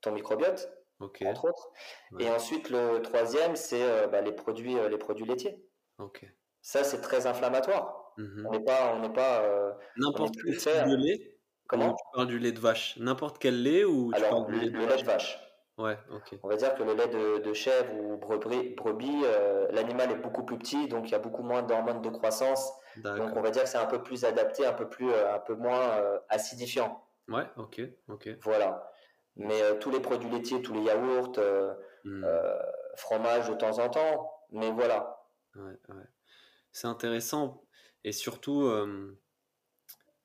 ton 0.00 0.12
microbiote, 0.12 0.70
entre 1.00 1.44
autres. 1.44 1.70
Ouais. 2.12 2.24
Et 2.24 2.30
ensuite, 2.30 2.70
le 2.70 3.00
troisième, 3.02 3.56
c'est 3.56 4.08
bah, 4.08 4.22
les, 4.22 4.32
produits, 4.32 4.76
les 4.88 4.98
produits 4.98 5.26
laitiers. 5.26 5.62
Ok. 5.98 6.24
Ça, 6.62 6.82
c'est 6.84 7.00
très 7.00 7.26
inflammatoire. 7.26 7.97
Mhm. 8.18 8.46
On 8.46 8.50
n'est 8.50 8.64
pas, 8.64 8.92
on 8.94 9.00
n'est 9.00 9.12
pas. 9.12 9.42
euh, 9.42 9.72
N'importe 9.96 10.34
on 10.36 10.40
est 10.40 10.42
quel 10.44 10.56
type 10.58 10.68
faire. 10.70 10.86
de 10.86 10.96
lait 10.96 11.34
Comment? 11.66 11.94
tu 11.94 12.04
parles 12.14 12.26
du 12.28 12.38
lait 12.38 12.52
de 12.52 12.60
vache 12.60 12.96
N'importe 12.98 13.38
quel 13.38 13.62
lait 13.62 13.84
ou 13.84 14.12
tu 14.12 14.18
Alors, 14.22 14.44
parles 14.46 14.52
le, 14.52 14.58
du 14.58 14.64
lait 14.66 14.70
de 14.70 14.76
le 14.76 14.80
lait 14.80 14.86
vache 14.88 15.00
de 15.02 15.06
vache? 15.06 15.44
Ouais, 15.78 15.96
ok. 16.10 16.38
On 16.42 16.48
va 16.48 16.56
dire 16.56 16.74
que 16.74 16.82
le 16.82 16.94
lait 16.94 17.06
de, 17.08 17.38
de 17.38 17.52
chèvre 17.52 17.94
ou 17.94 18.16
brebis, 18.16 18.74
brebis 18.74 19.20
euh, 19.24 19.68
l'animal 19.70 20.10
est 20.10 20.16
beaucoup 20.16 20.42
plus 20.44 20.58
petit, 20.58 20.88
donc 20.88 21.06
il 21.08 21.12
y 21.12 21.14
a 21.14 21.20
beaucoup 21.20 21.44
moins 21.44 21.62
d'hormones 21.62 22.02
de 22.02 22.08
croissance. 22.10 22.72
Donc 22.96 23.36
on 23.36 23.40
va 23.40 23.50
dire 23.50 23.62
que 23.62 23.68
c'est 23.68 23.78
un 23.78 23.86
peu 23.86 24.02
plus 24.02 24.24
adapté, 24.24 24.66
un 24.66 24.72
peu 24.72 24.88
plus, 24.88 25.08
euh, 25.08 25.34
un 25.34 25.38
peu 25.38 25.54
moins 25.54 25.90
euh, 25.98 26.18
acidifiant. 26.30 27.04
Ouais, 27.28 27.46
ok, 27.56 27.80
ok. 28.08 28.28
Voilà. 28.42 28.90
Mais 29.36 29.62
euh, 29.62 29.74
tous 29.78 29.90
les 29.92 30.00
produits 30.00 30.28
laitiers, 30.30 30.62
tous 30.62 30.74
les 30.74 30.80
yaourts, 30.82 31.34
euh, 31.38 31.72
fromage 32.96 33.48
de 33.48 33.54
temps 33.54 33.78
en 33.78 33.88
temps. 33.88 34.32
Mais 34.50 34.72
voilà. 34.72 35.24
Ouais, 35.54 35.78
ouais. 35.90 36.04
C'est 36.72 36.88
intéressant. 36.88 37.62
Et 38.04 38.12
surtout, 38.12 38.62
euh, 38.62 39.18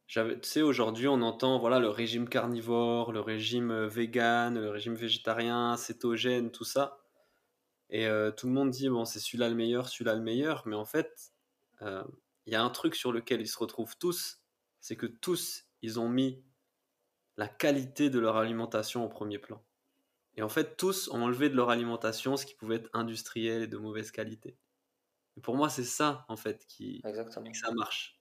tu 0.07 0.21
sais, 0.43 0.61
aujourd'hui, 0.61 1.07
on 1.07 1.21
entend 1.21 1.59
voilà, 1.59 1.79
le 1.79 1.89
régime 1.89 2.29
carnivore, 2.29 3.11
le 3.11 3.19
régime 3.19 3.71
euh, 3.71 3.87
vegan, 3.87 4.59
le 4.59 4.69
régime 4.69 4.95
végétarien, 4.95 5.75
cétogène, 5.77 6.51
tout 6.51 6.65
ça. 6.65 6.99
Et 7.89 8.07
euh, 8.07 8.31
tout 8.31 8.47
le 8.47 8.53
monde 8.53 8.71
dit, 8.71 8.89
bon, 8.89 9.05
c'est 9.05 9.19
celui-là 9.19 9.49
le 9.49 9.55
meilleur, 9.55 9.89
celui-là 9.89 10.15
le 10.15 10.21
meilleur. 10.21 10.63
Mais 10.67 10.75
en 10.75 10.85
fait, 10.85 11.33
il 11.81 12.53
y 12.53 12.55
a 12.55 12.63
un 12.63 12.69
truc 12.69 12.95
sur 12.95 13.11
lequel 13.11 13.41
ils 13.41 13.47
se 13.47 13.59
retrouvent 13.59 13.97
tous, 13.97 14.41
c'est 14.79 14.95
que 14.95 15.05
tous, 15.05 15.65
ils 15.81 15.99
ont 15.99 16.07
mis 16.07 16.41
la 17.35 17.47
qualité 17.47 18.09
de 18.09 18.19
leur 18.19 18.37
alimentation 18.37 19.03
au 19.03 19.09
premier 19.09 19.37
plan. 19.37 19.61
Et 20.35 20.41
en 20.41 20.49
fait, 20.49 20.77
tous 20.77 21.09
ont 21.09 21.21
enlevé 21.21 21.49
de 21.49 21.55
leur 21.55 21.69
alimentation 21.69 22.37
ce 22.37 22.45
qui 22.45 22.55
pouvait 22.55 22.77
être 22.77 22.89
industriel 22.93 23.63
et 23.63 23.67
de 23.67 23.77
mauvaise 23.77 24.11
qualité. 24.11 24.57
Et 25.37 25.41
pour 25.41 25.55
moi, 25.55 25.69
c'est 25.69 25.83
ça, 25.83 26.25
en 26.29 26.35
fait, 26.37 26.65
qui 26.67 27.01
Exactement. 27.05 27.51
que 27.51 27.57
ça 27.57 27.71
marche. 27.71 28.19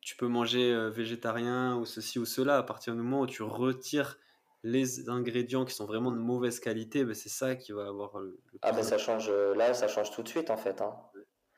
Tu 0.00 0.16
peux 0.16 0.26
manger 0.26 0.72
euh, 0.72 0.90
végétarien 0.90 1.76
ou 1.76 1.84
ceci 1.84 2.18
ou 2.18 2.24
cela, 2.24 2.58
à 2.58 2.62
partir 2.64 2.94
du 2.94 3.00
moment 3.02 3.20
où 3.20 3.26
tu 3.26 3.42
retires 3.42 4.18
les 4.64 5.08
ingrédients 5.08 5.64
qui 5.64 5.72
sont 5.74 5.86
vraiment 5.86 6.10
de 6.10 6.16
mauvaise 6.18 6.58
qualité, 6.58 7.04
ben 7.04 7.14
c'est 7.14 7.28
ça 7.28 7.54
qui 7.54 7.70
va 7.70 7.86
avoir 7.86 8.18
le, 8.18 8.40
le 8.52 8.58
Ah 8.62 8.72
ben 8.72 8.82
ça 8.82 8.98
change, 8.98 9.28
euh, 9.30 9.54
là, 9.54 9.74
ça 9.74 9.86
change 9.86 10.10
tout 10.10 10.22
de 10.24 10.28
suite 10.28 10.50
en 10.50 10.56
fait. 10.56 10.80
hein. 10.80 10.96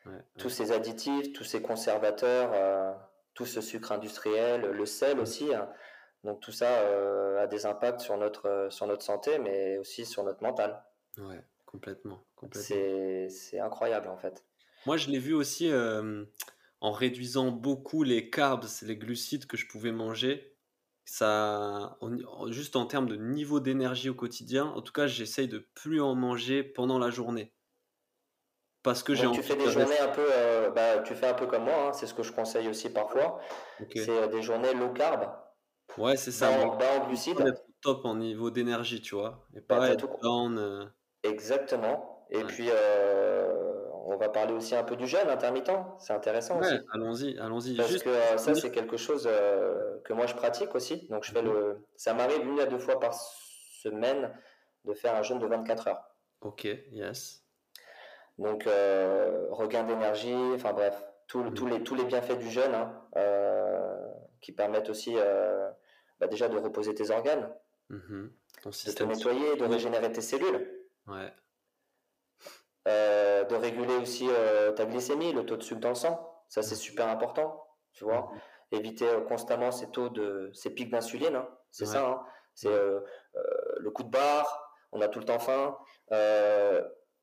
Ouais, 0.04 0.12
ouais. 0.12 0.20
Tous 0.36 0.50
ces 0.50 0.70
additifs, 0.72 1.32
tous 1.32 1.44
ces 1.44 1.62
conservateurs, 1.62 2.50
euh, 2.52 2.92
tout 3.32 3.46
ce 3.46 3.62
sucre 3.62 3.92
industriel, 3.92 4.62
le 4.70 4.84
sel 4.86 5.18
aussi. 5.18 5.54
hein. 5.54 5.70
Donc 6.24 6.40
tout 6.40 6.52
ça 6.52 6.80
euh, 6.80 7.42
a 7.42 7.46
des 7.46 7.64
impacts 7.64 8.00
sur 8.00 8.18
notre, 8.18 8.68
sur 8.70 8.86
notre 8.86 9.02
santé, 9.02 9.38
mais 9.38 9.78
aussi 9.78 10.04
sur 10.04 10.22
notre 10.24 10.42
mental. 10.42 10.84
Ouais, 11.16 11.42
complètement, 11.64 12.22
c'est 12.52 13.58
incroyable 13.58 14.08
en 14.08 14.18
fait. 14.18 14.44
Moi, 14.86 14.96
je 14.96 15.10
l'ai 15.10 15.18
vu 15.18 15.34
aussi 15.34 15.70
euh, 15.70 16.24
en 16.80 16.92
réduisant 16.92 17.50
beaucoup 17.50 18.02
les 18.02 18.30
carbs, 18.30 18.66
les 18.82 18.96
glucides 18.96 19.46
que 19.46 19.56
je 19.56 19.66
pouvais 19.68 19.92
manger. 19.92 20.56
Ça, 21.04 21.96
en- 22.00 22.50
juste 22.52 22.76
en 22.76 22.86
termes 22.86 23.08
de 23.08 23.16
niveau 23.16 23.58
d'énergie 23.60 24.08
au 24.10 24.14
quotidien, 24.14 24.66
en 24.66 24.80
tout 24.80 24.92
cas, 24.92 25.06
j'essaye 25.06 25.48
de 25.48 25.68
plus 25.74 26.00
en 26.00 26.14
manger 26.14 26.62
pendant 26.62 26.98
la 26.98 27.10
journée. 27.10 27.52
Parce 28.82 29.02
que 29.02 29.14
j'ai 29.14 29.24
Donc 29.24 29.34
tu 29.34 29.40
envie 29.40 29.48
fais 29.48 29.56
de 29.56 29.64
des 29.64 29.70
journées 29.70 29.86
rester- 29.88 30.02
un 30.02 30.08
peu, 30.08 30.26
euh, 30.32 30.70
bah, 30.70 30.98
tu 31.00 31.14
fais 31.14 31.26
un 31.28 31.34
peu 31.34 31.46
comme 31.46 31.64
moi, 31.64 31.88
hein, 31.88 31.92
c'est 31.92 32.06
ce 32.06 32.14
que 32.14 32.22
je 32.22 32.32
conseille 32.32 32.68
aussi 32.68 32.88
parfois. 32.90 33.38
Ok. 33.80 33.90
C'est 33.94 34.08
euh, 34.08 34.26
des 34.28 34.40
journées 34.40 34.72
low 34.72 34.90
carb, 34.92 35.30
Ouais, 35.98 36.16
c'est 36.16 36.30
ça. 36.30 36.48
bas, 36.50 36.64
en- 36.66 36.76
bas 36.76 36.86
en 36.92 36.98
envie 37.00 37.08
glucides. 37.08 37.36
d'être 37.42 37.62
au 37.68 37.72
top 37.82 38.04
en 38.06 38.14
niveau 38.14 38.50
d'énergie, 38.50 39.02
tu 39.02 39.16
vois. 39.16 39.46
Et 39.54 39.60
Bah, 39.60 39.64
pas 39.76 39.78
t'as 39.80 39.92
être 39.94 40.08
tout- 40.08 40.22
down. 40.22 40.56
euh, 40.58 40.84
Exactement. 41.24 42.26
Et 42.30 42.38
Ouais. 42.38 42.44
puis 42.44 42.68
euh, 42.70 43.69
on 44.12 44.16
va 44.16 44.28
parler 44.28 44.52
aussi 44.52 44.74
un 44.74 44.82
peu 44.82 44.96
du 44.96 45.06
jeûne 45.06 45.28
intermittent. 45.28 45.70
C'est 45.98 46.12
intéressant 46.12 46.58
aussi. 46.58 46.74
Allons-y, 46.92 47.38
allons-y. 47.38 47.76
Parce 47.76 47.90
Juste 47.90 48.04
que 48.04 48.10
euh, 48.10 48.36
ça, 48.36 48.54
c'est 48.54 48.70
quelque 48.70 48.96
chose 48.96 49.28
euh, 49.30 49.98
que 50.04 50.12
moi 50.12 50.26
je 50.26 50.34
pratique 50.34 50.74
aussi. 50.74 51.06
Donc, 51.08 51.24
je 51.24 51.32
fais 51.32 51.42
Mhm. 51.42 51.52
le. 51.52 51.78
Ça 51.96 52.12
m'arrive 52.14 52.42
une 52.46 52.60
à 52.60 52.66
deux 52.66 52.78
fois 52.78 52.98
par 52.98 53.14
semaine 53.14 54.32
de 54.84 54.92
faire 54.94 55.14
un 55.14 55.22
jeûne 55.22 55.38
de 55.38 55.46
24 55.46 55.88
heures. 55.88 56.02
Ok, 56.40 56.64
yes. 56.92 57.42
Donc, 58.38 58.66
euh, 58.66 59.46
regain 59.50 59.84
d'énergie, 59.84 60.34
enfin 60.54 60.72
bref, 60.72 60.94
tout- 61.26 61.42
Mhm. 61.44 61.54
tous 61.54 61.66
les, 61.66 61.82
tous 61.82 61.94
les 61.94 62.04
bienfaits 62.04 62.38
du 62.38 62.50
jeûne 62.50 62.74
hein, 62.74 62.92
qui 64.40 64.52
permettent 64.52 64.88
aussi 64.90 65.14
bah, 66.18 66.26
déjà 66.26 66.48
de 66.48 66.56
reposer 66.58 66.94
tes 66.94 67.10
organes, 67.10 67.48
Mhm. 67.90 68.30
Ton 68.62 68.70
de 68.70 68.92
te 68.92 69.02
nettoyer, 69.04 69.56
de 69.56 69.64
régénérer 69.64 70.12
tes 70.12 70.20
cellules. 70.20 70.70
Ouais. 71.06 71.32
De 72.86 73.54
réguler 73.54 73.96
aussi 73.96 74.28
ta 74.76 74.86
glycémie, 74.86 75.32
le 75.32 75.44
taux 75.44 75.56
de 75.56 75.62
sucre 75.62 75.80
dans 75.80 75.90
le 75.90 75.94
sang. 75.94 76.26
Ça, 76.48 76.62
c'est 76.62 76.76
super 76.76 77.08
important, 77.08 77.64
tu 77.92 78.04
vois. 78.04 78.30
Mhm. 78.32 78.40
Éviter 78.72 79.08
constamment 79.28 79.72
ces 79.72 79.90
taux 79.90 80.08
de, 80.08 80.50
ces 80.54 80.70
pics 80.70 80.90
d'insuline, 80.90 81.34
hein. 81.34 81.48
c'est 81.70 81.86
ça. 81.86 82.06
Hein. 82.06 82.22
C'est 82.54 82.70
le 82.70 83.90
coup 83.90 84.02
de 84.02 84.10
barre, 84.10 84.76
on 84.92 85.00
a 85.00 85.08
tout 85.08 85.18
le 85.18 85.24
temps 85.24 85.38
faim. 85.38 85.76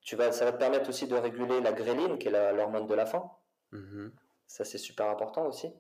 tu 0.02 0.16
vas, 0.16 0.32
ça 0.32 0.46
va 0.46 0.52
te 0.52 0.58
permettre 0.58 0.90
aussi 0.90 1.08
de 1.08 1.16
réguler 1.16 1.62
la 1.62 1.72
gréline, 1.72 2.18
qui 2.18 2.28
est 2.28 2.54
l'hormone 2.54 2.88
de 2.88 2.94
la 2.94 3.06
faim. 3.06 3.30
Mhm. 3.72 4.12
Ça, 4.48 4.64
c'est 4.64 4.78
super 4.78 5.10
important 5.10 5.46
aussi. 5.46 5.72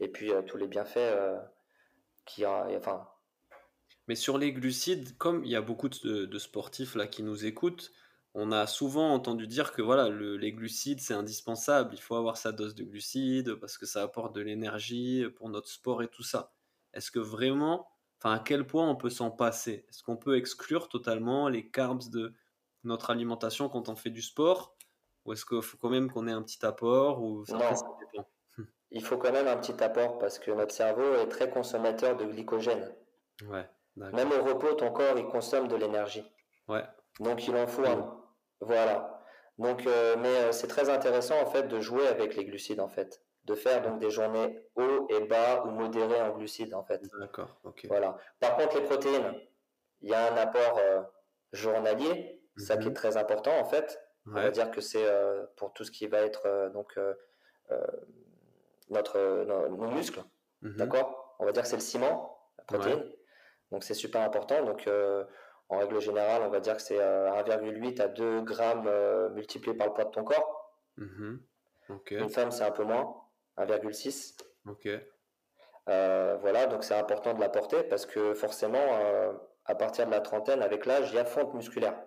Et 0.00 0.08
puis, 0.08 0.32
tous 0.46 0.56
les 0.56 0.66
bienfaits 0.66 1.14
qui 2.24 2.44
a, 2.44 2.66
enfin. 2.76 3.08
Mais 4.08 4.14
sur 4.14 4.38
les 4.38 4.52
glucides, 4.52 5.16
comme 5.16 5.44
il 5.44 5.50
y 5.50 5.56
a 5.56 5.62
beaucoup 5.62 5.88
de, 5.88 6.38
sportifs 6.38 6.94
là 6.94 7.06
qui 7.06 7.22
nous 7.22 7.46
écoutent, 7.46 7.92
on 8.34 8.50
a 8.50 8.66
souvent 8.66 9.12
entendu 9.12 9.46
dire 9.46 9.72
que 9.72 9.82
voilà, 9.82 10.08
le, 10.08 10.36
les 10.36 10.52
glucides 10.52 11.00
c'est 11.00 11.14
indispensable, 11.14 11.94
il 11.94 12.00
faut 12.00 12.14
avoir 12.14 12.36
sa 12.36 12.52
dose 12.52 12.74
de 12.74 12.84
glucides 12.84 13.54
parce 13.56 13.76
que 13.76 13.86
ça 13.86 14.02
apporte 14.02 14.34
de 14.34 14.40
l'énergie 14.40 15.24
pour 15.36 15.50
notre 15.50 15.68
sport 15.68 16.02
et 16.02 16.08
tout 16.08 16.22
ça. 16.22 16.52
Est-ce 16.94 17.10
que 17.10 17.18
vraiment, 17.18 17.88
enfin 18.18 18.34
à 18.34 18.38
quel 18.38 18.66
point 18.66 18.88
on 18.88 18.96
peut 18.96 19.10
s'en 19.10 19.30
passer? 19.30 19.84
Est-ce 19.88 20.02
qu'on 20.02 20.16
peut 20.16 20.36
exclure 20.36 20.88
totalement 20.88 21.48
les 21.48 21.68
carbs 21.68 22.08
de 22.10 22.32
notre 22.84 23.10
alimentation 23.10 23.68
quand 23.68 23.88
on 23.88 23.96
fait 23.96 24.10
du 24.10 24.22
sport? 24.22 24.76
Ou 25.24 25.34
est-ce 25.34 25.44
qu'il 25.44 25.62
faut 25.62 25.76
quand 25.76 25.90
même 25.90 26.10
qu'on 26.10 26.26
ait 26.26 26.32
un 26.32 26.42
petit 26.42 26.64
apport 26.64 27.22
ou 27.22 27.44
ça, 27.44 27.58
il 28.90 29.04
faut 29.04 29.18
quand 29.18 29.32
même 29.32 29.46
un 29.46 29.56
petit 29.56 29.82
apport 29.82 30.18
parce 30.18 30.38
que 30.38 30.50
notre 30.50 30.74
cerveau 30.74 31.14
est 31.14 31.28
très 31.28 31.50
consommateur 31.50 32.16
de 32.16 32.24
glycogène. 32.24 32.92
Ouais, 33.46 33.68
même 33.96 34.32
au 34.32 34.42
repos, 34.42 34.72
ton 34.74 34.90
corps 34.90 35.18
il 35.18 35.26
consomme 35.26 35.68
de 35.68 35.76
l'énergie. 35.76 36.24
Ouais. 36.68 36.84
Donc 37.20 37.46
il 37.46 37.54
en 37.54 37.66
faut 37.66 37.84
un. 37.84 38.21
Voilà. 38.62 39.20
Donc, 39.58 39.86
euh, 39.86 40.16
mais 40.18 40.34
euh, 40.36 40.52
c'est 40.52 40.66
très 40.66 40.88
intéressant 40.88 41.40
en 41.40 41.46
fait 41.46 41.64
de 41.64 41.80
jouer 41.80 42.06
avec 42.06 42.36
les 42.36 42.44
glucides 42.44 42.80
en 42.80 42.88
fait, 42.88 43.20
de 43.44 43.54
faire 43.54 43.82
donc 43.82 43.98
des 43.98 44.10
journées 44.10 44.66
hauts 44.76 45.06
et 45.10 45.20
bas 45.20 45.64
ou 45.64 45.70
modérées 45.70 46.20
en 46.20 46.30
glucides 46.30 46.74
en 46.74 46.82
fait. 46.82 47.02
D'accord. 47.18 47.60
Ok. 47.64 47.84
Voilà. 47.88 48.16
Par 48.40 48.56
contre, 48.56 48.76
les 48.76 48.84
protéines, 48.84 49.34
il 50.00 50.10
y 50.10 50.14
a 50.14 50.32
un 50.32 50.36
apport 50.36 50.78
euh, 50.78 51.02
journalier, 51.52 52.40
ça 52.56 52.76
qui 52.76 52.86
est 52.86 52.90
mhm. 52.90 52.96
très 52.96 53.16
important 53.16 53.56
en 53.58 53.64
fait. 53.64 54.00
On 54.26 54.30
va 54.32 54.50
dire 54.50 54.70
que 54.70 54.80
c'est 54.80 55.04
pour 55.56 55.72
tout 55.72 55.82
ce 55.82 55.90
qui 55.90 56.06
va 56.06 56.18
être 56.18 56.70
donc 56.72 56.96
notre, 58.88 59.44
nos, 59.44 59.90
muscles. 59.90 60.22
Mhm. 60.60 60.76
D'accord? 60.76 61.34
On 61.40 61.44
va 61.44 61.50
dire 61.50 61.62
que 61.62 61.68
c'est 61.68 61.76
le 61.76 61.82
ciment, 61.82 62.38
la 62.58 62.64
protéine. 62.64 63.04
Donc 63.72 63.82
c'est 63.82 63.94
super 63.94 64.22
important. 64.22 64.64
Donc 64.64 64.88
en 65.72 65.78
règle 65.78 66.00
générale, 66.00 66.42
on 66.44 66.50
va 66.50 66.60
dire 66.60 66.76
que 66.76 66.82
c'est 66.82 66.98
1,8 66.98 68.00
euh, 68.00 68.04
à 68.04 68.08
2 68.08 68.40
grammes 68.42 68.86
euh, 68.86 69.30
multiplié 69.30 69.76
par 69.76 69.86
le 69.88 69.92
poids 69.94 70.04
de 70.04 70.10
ton 70.10 70.24
corps. 70.24 70.72
Mhm. 70.96 71.40
Une 72.10 72.28
femme, 72.30 72.50
c'est 72.50 72.64
un 72.64 72.70
peu 72.70 72.84
moins, 72.84 73.14
1,6. 73.58 74.36
Ok. 74.66 74.88
voilà, 75.86 76.66
donc 76.66 76.84
c'est 76.84 76.94
important 76.94 77.34
de 77.34 77.40
l'apporter 77.40 77.82
parce 77.82 78.06
que 78.06 78.34
forcément, 78.34 78.86
à 79.66 79.74
partir 79.74 80.06
de 80.06 80.10
la 80.10 80.20
trentaine, 80.20 80.62
avec 80.62 80.86
l'âge, 80.86 81.10
il 81.10 81.16
y 81.16 81.18
a 81.18 81.24
fonte 81.24 81.52
musculaire. 81.54 81.98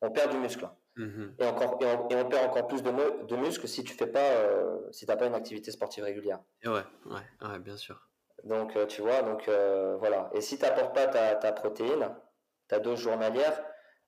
On 0.00 0.10
perd 0.10 0.30
du 0.30 0.38
muscle. 0.38 0.68
Mhm. 0.98 1.34
Et, 1.38 1.46
encore, 1.46 1.78
et 1.80 1.86
on, 2.16 2.28
perd 2.28 2.50
encore 2.50 2.66
plus 2.66 2.82
de, 2.82 2.90
de 3.24 3.36
muscles 3.36 3.68
si 3.68 3.84
tu 3.84 3.94
fais 3.94 4.08
pas, 4.08 4.18
euh, 4.18 4.78
si 4.90 5.06
t'as 5.06 5.16
pas 5.16 5.26
une 5.26 5.34
activité 5.34 5.70
sportive 5.70 6.04
régulière. 6.04 6.40
ouais, 6.64 6.72
ouais, 7.06 7.48
ouais, 7.48 7.58
bien 7.60 7.76
sûr. 7.76 8.08
Donc, 8.44 8.76
euh, 8.76 8.86
tu 8.86 9.02
vois, 9.02 9.22
donc 9.22 9.48
euh, 9.48 9.96
voilà. 9.98 10.30
Et 10.34 10.40
si 10.40 10.58
tu 10.58 10.64
n'apportes 10.64 10.94
pas 10.94 11.06
ta, 11.06 11.36
ta, 11.36 11.52
protéine, 11.52 12.08
ta 12.68 12.78
dose 12.78 13.00
journalière, 13.00 13.62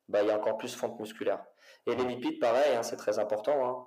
bah, 0.09 0.23
il 0.23 0.29
y 0.29 0.31
a 0.31 0.39
encore 0.39 0.59
plus 0.59 0.75
fonte 0.75 0.99
musculaire. 1.01 1.45
Et 1.87 1.95
les 1.95 2.05
lipides, 2.05 2.39
pareil, 2.39 2.75
hein, 2.77 2.83
c'est 2.83 2.97
très 2.97 3.19
important. 3.19 3.67
Hein. 3.67 3.87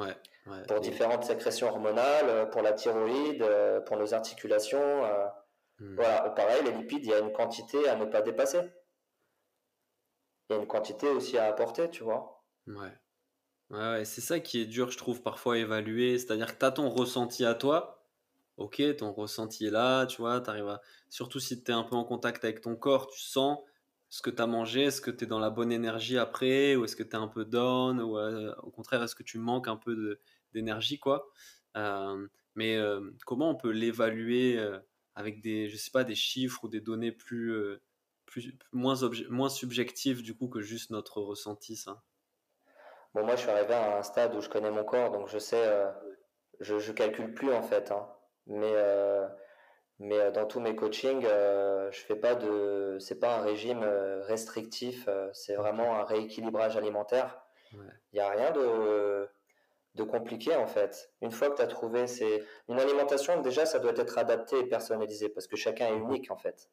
Ouais, 0.00 0.16
ouais, 0.46 0.62
pour 0.66 0.80
différentes 0.80 1.24
sécrétions 1.24 1.68
hormonales, 1.68 2.50
pour 2.50 2.62
la 2.62 2.72
thyroïde, 2.72 3.46
pour 3.86 3.96
nos 3.96 4.12
articulations. 4.12 5.04
Hmm. 5.78 5.94
Voilà, 5.94 6.30
pareil, 6.30 6.64
les 6.64 6.72
lipides, 6.72 7.04
il 7.04 7.10
y 7.10 7.14
a 7.14 7.20
une 7.20 7.32
quantité 7.32 7.88
à 7.88 7.94
ne 7.94 8.04
pas 8.04 8.22
dépasser 8.22 8.60
il 10.48 10.52
y 10.52 10.56
a 10.56 10.60
une 10.60 10.66
quantité 10.66 11.08
aussi 11.08 11.38
à 11.38 11.46
apporter, 11.46 11.90
tu 11.90 12.04
vois. 12.04 12.44
Ouais. 12.66 12.92
Ouais, 13.70 14.04
c'est 14.04 14.20
ça 14.20 14.40
qui 14.40 14.60
est 14.60 14.66
dur, 14.66 14.90
je 14.90 14.98
trouve, 14.98 15.22
parfois 15.22 15.54
à 15.54 15.58
évaluer. 15.58 16.18
C'est-à-dire 16.18 16.52
que 16.52 16.58
tu 16.58 16.66
as 16.66 16.72
ton 16.72 16.90
ressenti 16.90 17.44
à 17.44 17.54
toi. 17.54 18.02
Ok, 18.56 18.82
ton 18.98 19.12
ressenti 19.12 19.66
est 19.66 19.70
là, 19.70 20.06
tu 20.06 20.22
vois, 20.22 20.48
arrives 20.48 20.68
à... 20.68 20.80
Surtout 21.08 21.40
si 21.40 21.62
tu 21.64 21.70
es 21.72 21.74
un 21.74 21.82
peu 21.82 21.96
en 21.96 22.04
contact 22.04 22.44
avec 22.44 22.60
ton 22.60 22.76
corps, 22.76 23.08
tu 23.08 23.20
sens 23.20 23.58
ce 24.14 24.22
que 24.22 24.30
tu 24.30 24.40
as 24.40 24.46
mangé, 24.46 24.84
est-ce 24.84 25.00
que 25.00 25.10
tu 25.10 25.24
es 25.24 25.26
dans 25.26 25.40
la 25.40 25.50
bonne 25.50 25.72
énergie 25.72 26.18
après, 26.18 26.76
ou 26.76 26.84
est-ce 26.84 26.94
que 26.94 27.02
tu 27.02 27.10
es 27.10 27.16
un 27.16 27.26
peu 27.26 27.44
down, 27.44 28.00
ou 28.00 28.16
euh, 28.16 28.54
au 28.62 28.70
contraire, 28.70 29.02
est-ce 29.02 29.16
que 29.16 29.24
tu 29.24 29.38
manques 29.38 29.66
un 29.66 29.76
peu 29.76 30.20
d'énergie, 30.52 31.00
quoi. 31.00 31.28
Euh, 31.76 32.24
mais 32.54 32.76
euh, 32.76 33.10
comment 33.26 33.50
on 33.50 33.56
peut 33.56 33.72
l'évaluer 33.72 34.64
avec 35.16 35.40
des, 35.40 35.68
je 35.68 35.76
sais 35.76 35.90
pas, 35.90 36.04
des 36.04 36.14
chiffres 36.14 36.62
ou 36.62 36.68
des 36.68 36.80
données 36.80 37.10
plus 37.10 37.52
moins, 38.72 38.94
moins 39.30 39.48
subjectif 39.48 40.22
du 40.22 40.36
coup 40.36 40.46
que 40.46 40.60
juste 40.60 40.90
notre 40.90 41.20
ressenti, 41.20 41.74
ça? 41.74 42.04
Bon, 43.14 43.24
moi 43.24 43.34
je 43.34 43.40
suis 43.40 43.50
arrivé 43.50 43.74
à 43.74 43.98
un 43.98 44.02
stade 44.04 44.32
où 44.36 44.40
je 44.40 44.48
connais 44.48 44.70
mon 44.70 44.84
corps, 44.84 45.10
donc 45.10 45.26
je 45.26 45.38
sais, 45.38 45.68
je, 46.60 46.92
calcule 46.92 47.34
plus 47.34 47.52
en 47.52 47.64
fait. 47.64 47.90
Hein. 47.90 48.06
Mais, 48.46 48.74
mais 49.98 50.18
euh, 50.18 50.30
dans 50.30 50.46
tous 50.46 50.60
mes 50.60 50.74
coachings, 50.74 51.22
je 51.22 52.00
fais 52.00 52.16
pas 52.16 52.34
de. 52.34 52.96
C'est 53.00 53.20
pas 53.20 53.36
un 53.36 53.42
régime 53.42 53.84
restrictif, 54.26 55.08
c'est 55.32 55.54
vraiment 55.54 55.96
un 55.96 56.04
rééquilibrage 56.04 56.76
alimentaire. 56.76 57.40
Il 57.72 57.80
n'y 58.14 58.20
a 58.20 58.30
rien 58.30 58.52
de 58.52 59.28
de 59.94 60.02
compliqué 60.02 60.56
en 60.56 60.66
fait. 60.66 61.12
Une 61.22 61.30
fois 61.30 61.50
que 61.50 61.56
tu 61.56 61.62
as 61.62 61.66
trouvé, 61.66 62.06
c'est 62.06 62.44
une 62.68 62.80
alimentation 62.80 63.40
déjà 63.42 63.64
ça 63.64 63.78
doit 63.78 63.92
être 63.96 64.18
adapté 64.18 64.58
et 64.58 64.64
personnalisé 64.64 65.28
parce 65.28 65.46
que 65.46 65.56
chacun 65.56 65.86
est 65.86 65.96
unique 65.96 66.30
en 66.30 66.36
fait. 66.36 66.68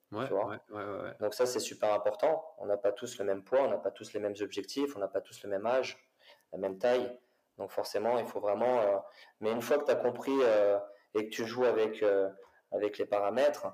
Donc 1.19 1.34
ça 1.34 1.45
c'est 1.45 1.59
super 1.59 1.93
important. 1.93 2.43
On 2.57 2.65
n'a 2.65 2.78
pas 2.78 2.91
tous 2.91 3.19
le 3.19 3.26
même 3.26 3.43
poids, 3.43 3.61
on 3.61 3.69
n'a 3.69 3.78
pas 3.78 3.91
tous 3.91 4.13
les 4.13 4.19
mêmes 4.19 4.36
objectifs, 4.41 4.95
on 4.95 4.99
n'a 4.99 5.07
pas 5.07 5.22
tous 5.22 5.43
le 5.43 5.49
même 5.49 5.65
âge, 5.67 6.03
la 6.51 6.57
même 6.57 6.80
taille. 6.80 7.15
Donc 7.57 7.72
forcément 7.72 8.17
il 8.17 8.26
faut 8.26 8.39
vraiment. 8.39 8.80
Euh, 8.82 8.97
mais 9.39 9.51
une 9.51 9.61
fois 9.61 9.78
que 9.78 9.86
tu 9.86 9.91
as 9.91 9.95
compris 9.95 10.38
euh, 10.41 10.80
et 11.13 11.30
que 11.30 11.30
tu 11.30 11.45
joues 11.45 11.65
avec 11.65 12.01
euh, 12.01 12.28
avec 12.72 12.97
les 12.97 13.05
paramètres, 13.05 13.67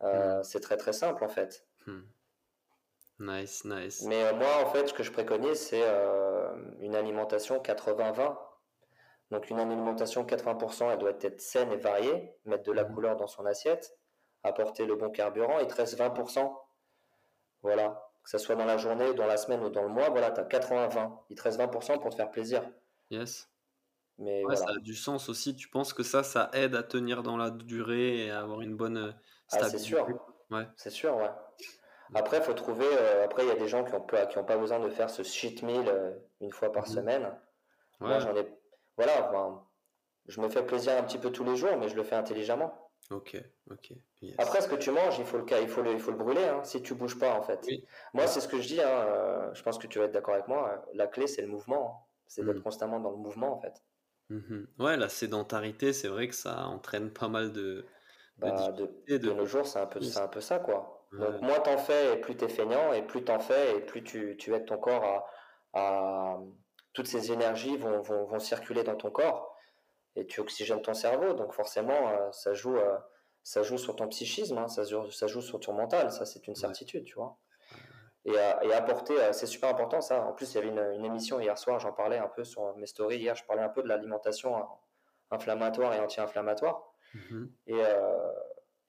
hmm. 0.00 0.42
c'est 0.42 0.60
très 0.60 0.76
très 0.76 0.92
simple 0.92 1.24
en 1.24 1.28
fait. 1.28 1.64
Hmm. 1.86 2.02
Nice, 3.18 3.64
nice. 3.64 4.02
Mais 4.06 4.32
moi 4.32 4.64
en 4.64 4.70
fait 4.70 4.88
ce 4.88 4.94
que 4.94 5.02
je 5.02 5.12
préconise 5.12 5.58
c'est 5.58 5.84
une 6.80 6.94
alimentation 6.94 7.58
80-20 7.58 8.36
donc 9.30 9.48
une 9.48 9.60
alimentation 9.60 10.24
80%, 10.24 10.92
elle 10.92 10.98
doit 10.98 11.12
être 11.20 11.40
saine 11.40 11.70
et 11.72 11.76
variée, 11.76 12.34
mettre 12.44 12.64
de 12.64 12.72
la 12.72 12.84
mhm. 12.84 12.94
couleur 12.94 13.16
dans 13.16 13.28
son 13.28 13.46
assiette, 13.46 13.96
apporter 14.42 14.86
le 14.86 14.96
bon 14.96 15.10
carburant, 15.10 15.58
il 15.60 15.66
te 15.66 15.74
reste 15.74 15.98
20%. 15.98 16.52
Voilà, 17.62 18.10
que 18.24 18.30
ce 18.30 18.38
soit 18.38 18.56
dans 18.56 18.64
la 18.64 18.78
journée, 18.78 19.14
dans 19.14 19.26
la 19.26 19.36
semaine 19.36 19.62
ou 19.62 19.68
dans 19.68 19.82
le 19.82 19.88
mois, 19.88 20.08
voilà, 20.08 20.30
tu 20.30 20.40
as 20.40 20.44
80-20. 20.44 21.12
Il 21.28 21.36
te 21.36 21.42
reste 21.42 21.60
20% 21.60 22.00
pour 22.00 22.10
te 22.10 22.16
faire 22.16 22.30
plaisir. 22.30 22.68
Yes. 23.10 23.49
Mais 24.20 24.44
ça 24.54 24.66
a 24.68 24.78
du 24.78 24.94
sens 24.94 25.28
aussi. 25.28 25.56
Tu 25.56 25.68
penses 25.68 25.92
que 25.92 26.02
ça, 26.02 26.22
ça 26.22 26.50
aide 26.52 26.74
à 26.74 26.82
tenir 26.82 27.22
dans 27.22 27.36
la 27.36 27.50
durée 27.50 28.26
et 28.26 28.30
à 28.30 28.40
avoir 28.40 28.60
une 28.60 28.76
bonne 28.76 29.14
stabilité 29.48 29.76
ah, 29.76 29.78
c'est 29.78 29.84
sûr. 29.84 30.06
Ouais. 30.50 30.66
C'est 30.76 30.90
sûr, 30.90 31.16
ouais. 31.16 31.30
Après, 32.14 32.38
il 32.38 32.42
faut 32.42 32.54
trouver. 32.54 32.86
Euh, 32.86 33.24
après, 33.24 33.44
il 33.44 33.48
y 33.48 33.52
a 33.52 33.56
des 33.56 33.68
gens 33.68 33.84
qui 33.84 33.92
n'ont 33.92 34.00
pas, 34.00 34.56
besoin 34.56 34.80
de 34.80 34.90
faire 34.90 35.10
ce 35.10 35.22
cheat 35.22 35.62
meal 35.62 35.88
euh, 35.88 36.12
une 36.40 36.52
fois 36.52 36.72
par 36.72 36.86
mhm. 36.88 36.94
semaine. 36.94 37.32
Moi, 38.00 38.18
j'en 38.18 38.34
ai 38.36 38.46
voilà, 38.96 39.30
je 40.26 40.40
me 40.40 40.48
fais 40.50 40.62
plaisir 40.62 40.92
un 40.92 41.02
petit 41.02 41.16
peu 41.18 41.30
tous 41.30 41.44
les 41.44 41.56
jours, 41.56 41.76
mais 41.78 41.88
je 41.88 41.96
le 41.96 42.02
fais 42.02 42.16
intelligemment. 42.16 42.90
Ok, 43.10 43.42
ok. 43.70 43.94
Après, 44.36 44.60
ce 44.60 44.68
que 44.68 44.76
tu 44.76 44.90
manges, 44.90 45.18
il 45.18 45.24
faut 45.24 45.38
le, 45.38 45.44
il 45.62 45.68
faut 45.68 45.82
le, 45.82 45.92
il 45.92 45.98
faut 45.98 46.10
le 46.10 46.18
brûler, 46.18 46.44
hein, 46.44 46.62
si 46.64 46.82
tu 46.82 46.94
bouges 46.94 47.18
pas, 47.18 47.32
en 47.32 47.42
fait. 47.42 47.66
Moi, 48.12 48.26
c'est 48.26 48.40
ce 48.40 48.46
que 48.46 48.60
je 48.60 48.68
dis, 48.68 48.80
hein, 48.80 48.88
euh, 48.88 49.54
je 49.54 49.62
pense 49.62 49.78
que 49.78 49.86
tu 49.86 49.98
vas 49.98 50.04
être 50.04 50.12
d'accord 50.12 50.34
avec 50.34 50.48
moi, 50.48 50.84
la 50.92 51.06
clé, 51.06 51.26
c'est 51.26 51.40
le 51.40 51.48
mouvement. 51.48 51.86
Hein. 51.86 52.06
C'est 52.26 52.44
d'être 52.44 52.58
mm. 52.58 52.62
constamment 52.62 53.00
dans 53.00 53.10
le 53.10 53.16
mouvement, 53.16 53.52
en 53.52 53.60
fait. 53.60 53.82
Mm-hmm. 54.30 54.66
Ouais, 54.78 54.96
la 54.96 55.08
sédentarité, 55.08 55.92
c'est 55.92 56.08
vrai 56.08 56.28
que 56.28 56.34
ça 56.34 56.66
entraîne 56.66 57.10
pas 57.10 57.28
mal 57.28 57.52
de. 57.52 57.84
Bah, 58.38 58.72
de, 58.72 59.18
de, 59.18 59.32
nos 59.32 59.44
jours, 59.44 59.66
c'est 59.66 59.80
un, 59.80 59.86
peu, 59.86 60.00
un 60.16 60.28
peu 60.28 60.40
ça, 60.40 60.58
quoi. 60.60 61.06
Donc, 61.12 61.42
moins 61.42 61.58
t'en 61.60 61.76
fais, 61.76 62.14
et 62.14 62.16
plus 62.20 62.36
t'es 62.36 62.48
feignant, 62.48 62.92
et 62.92 63.02
plus 63.02 63.22
t'en 63.22 63.38
fais, 63.38 63.76
et 63.76 63.80
plus 63.80 64.02
tu, 64.02 64.36
tu 64.38 64.54
aides 64.54 64.64
ton 64.64 64.78
corps 64.78 65.04
à, 65.04 65.78
à 65.78 66.38
toutes 66.92 67.06
ces 67.06 67.32
énergies 67.32 67.76
vont, 67.76 68.00
vont, 68.00 68.24
vont, 68.24 68.38
circuler 68.38 68.82
dans 68.82 68.96
ton 68.96 69.10
corps 69.10 69.56
et 70.16 70.26
tu 70.26 70.40
oxygènes 70.40 70.82
ton 70.82 70.94
cerveau. 70.94 71.34
Donc 71.34 71.52
forcément, 71.52 72.08
euh, 72.08 72.32
ça, 72.32 72.54
joue, 72.54 72.76
euh, 72.76 72.98
ça 73.42 73.62
joue 73.62 73.78
sur 73.78 73.96
ton 73.96 74.08
psychisme, 74.08 74.58
hein, 74.58 74.68
ça, 74.68 74.84
joue, 74.84 75.10
ça 75.10 75.26
joue 75.26 75.40
sur 75.40 75.60
ton 75.60 75.72
mental, 75.72 76.10
ça 76.12 76.26
c'est 76.26 76.46
une 76.46 76.54
certitude, 76.56 77.04
tu 77.04 77.14
vois. 77.14 77.36
Et, 78.24 78.38
euh, 78.38 78.60
et 78.62 78.72
apporter, 78.74 79.14
c'est 79.32 79.46
super 79.46 79.70
important 79.70 80.00
ça. 80.00 80.22
En 80.24 80.32
plus, 80.32 80.52
il 80.52 80.54
y 80.56 80.58
avait 80.58 80.68
une, 80.68 80.92
une 80.94 81.04
émission 81.04 81.40
hier 81.40 81.56
soir, 81.56 81.80
j'en 81.80 81.92
parlais 81.92 82.18
un 82.18 82.28
peu 82.28 82.44
sur 82.44 82.76
mes 82.76 82.86
stories 82.86 83.18
hier, 83.18 83.34
je 83.34 83.44
parlais 83.44 83.62
un 83.62 83.68
peu 83.70 83.82
de 83.82 83.88
l'alimentation 83.88 84.62
inflammatoire 85.30 85.94
et 85.94 86.00
anti-inflammatoire. 86.00 86.82
Mm-hmm. 87.14 87.48
Et, 87.66 87.82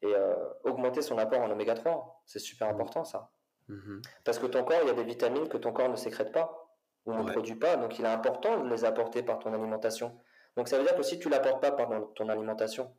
et 0.01 0.15
augmenter 0.63 1.01
son 1.01 1.17
apport 1.17 1.39
en 1.41 1.49
oméga 1.49 1.75
3, 1.75 2.23
c'est 2.25 2.39
super 2.39 2.67
important 2.67 3.03
ça. 3.05 3.31
Mm-hmm. 3.69 4.01
Parce 4.25 4.37
que 4.37 4.47
ton 4.47 4.63
corps, 4.63 4.79
il 4.81 4.87
y 4.87 4.91
a 4.91 4.93
des 4.93 5.03
vitamines 5.03 5.47
que 5.47 5.57
ton 5.57 5.71
corps 5.71 5.89
ne 5.89 5.95
sécrète 5.95 6.31
pas. 6.31 6.69
ou 7.05 7.13
ne 7.13 7.23
produit 7.31 7.55
pas. 7.55 7.77
Donc 7.77 7.97
il 7.99 8.05
est 8.05 8.09
important 8.09 8.59
de 8.59 8.69
les 8.69 8.83
apporter 8.85 9.23
par 9.23 9.39
ton 9.39 9.53
alimentation. 9.53 10.19
Donc 10.57 10.67
ça 10.67 10.77
veut 10.77 10.83
dire 10.83 10.95
que 10.95 11.03
si 11.03 11.19
tu 11.19 11.27
ne 11.29 11.33
l'apportes 11.33 11.61
pas 11.61 11.71
par 11.71 11.89
ton 12.15 12.29
alimentation, 12.29 12.93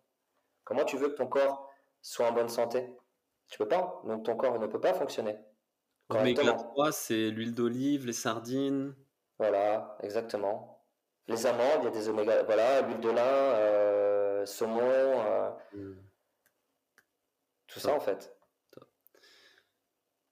comment 0.64 0.84
tu 0.84 0.96
veux 0.96 1.08
que 1.10 1.14
ton 1.16 1.26
corps 1.26 1.68
soit 2.00 2.26
en 2.26 2.32
bonne 2.32 2.48
santé? 2.48 2.96
Tu 3.48 3.58
peux 3.58 3.68
pas. 3.68 4.00
Donc 4.04 4.24
ton 4.24 4.36
corps 4.36 4.58
ne 4.58 4.66
peut 4.66 4.80
pas 4.80 4.94
fonctionner. 4.94 5.38
Oméga 6.20 6.52
3, 6.52 6.92
c'est 6.92 7.30
l'huile 7.30 7.54
d'olive, 7.54 8.06
les 8.06 8.12
sardines. 8.12 8.94
Voilà, 9.38 9.96
exactement. 10.02 10.84
Les 11.28 11.46
amandes, 11.46 11.80
il 11.82 11.84
y 11.84 11.86
a 11.86 11.90
des 11.90 12.08
oméga, 12.08 12.42
voilà, 12.42 12.82
l'huile 12.82 13.00
de 13.00 13.10
lin, 13.10 13.22
euh, 13.22 14.46
saumon, 14.46 14.80
euh, 14.80 15.50
hmm. 15.74 15.96
tout 17.68 17.80
ça 17.80 17.94
en 17.94 18.00
fait. 18.00 18.36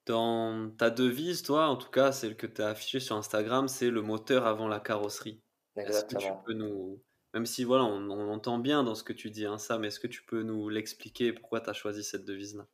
Dans 0.06 0.70
ta 0.76 0.90
devise, 0.90 1.42
toi, 1.42 1.66
en 1.68 1.76
tout 1.76 1.90
cas, 1.90 2.10
celle 2.10 2.36
que 2.36 2.46
tu 2.46 2.62
as 2.62 2.68
affichée 2.68 2.98
sur 2.98 3.16
Instagram, 3.16 3.68
c'est 3.68 3.90
le 3.90 4.02
moteur 4.02 4.46
avant 4.46 4.66
la 4.66 4.80
carrosserie. 4.80 5.40
Exactement. 5.76 6.20
Est-ce 6.20 6.28
que 6.28 6.34
tu 6.34 6.44
peux 6.44 6.52
nous, 6.54 7.00
même 7.34 7.46
si 7.46 7.62
voilà, 7.62 7.84
on, 7.84 8.10
on, 8.10 8.32
entend 8.32 8.58
bien 8.58 8.82
dans 8.82 8.96
ce 8.96 9.04
que 9.04 9.12
tu 9.12 9.30
dis, 9.30 9.46
hein, 9.46 9.58
ça, 9.58 9.78
mais 9.78 9.88
est-ce 9.88 10.00
que 10.00 10.08
tu 10.08 10.24
peux 10.24 10.42
nous 10.42 10.68
l'expliquer 10.68 11.32
pourquoi 11.32 11.60
tu 11.60 11.70
as 11.70 11.74
choisi 11.74 12.02
cette 12.02 12.24
devise-là? 12.24 12.66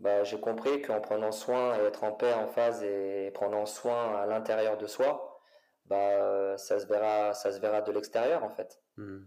Bah, 0.00 0.24
J'ai 0.24 0.40
compris 0.40 0.82
qu'en 0.82 1.00
prenant 1.00 1.32
soin 1.32 1.78
et 1.78 1.84
être 1.84 2.04
en 2.04 2.12
paix, 2.12 2.32
en 2.32 2.48
phase 2.48 2.82
et 2.82 3.30
prenant 3.32 3.66
soin 3.66 4.16
à 4.16 4.26
l'intérieur 4.26 4.76
de 4.76 4.86
soi, 4.86 5.40
bah, 5.86 6.56
ça, 6.58 6.78
se 6.78 6.86
verra, 6.86 7.34
ça 7.34 7.52
se 7.52 7.60
verra 7.60 7.82
de 7.82 7.92
l'extérieur 7.92 8.44
en 8.44 8.50
fait. 8.50 8.80
Hmm. 8.96 9.24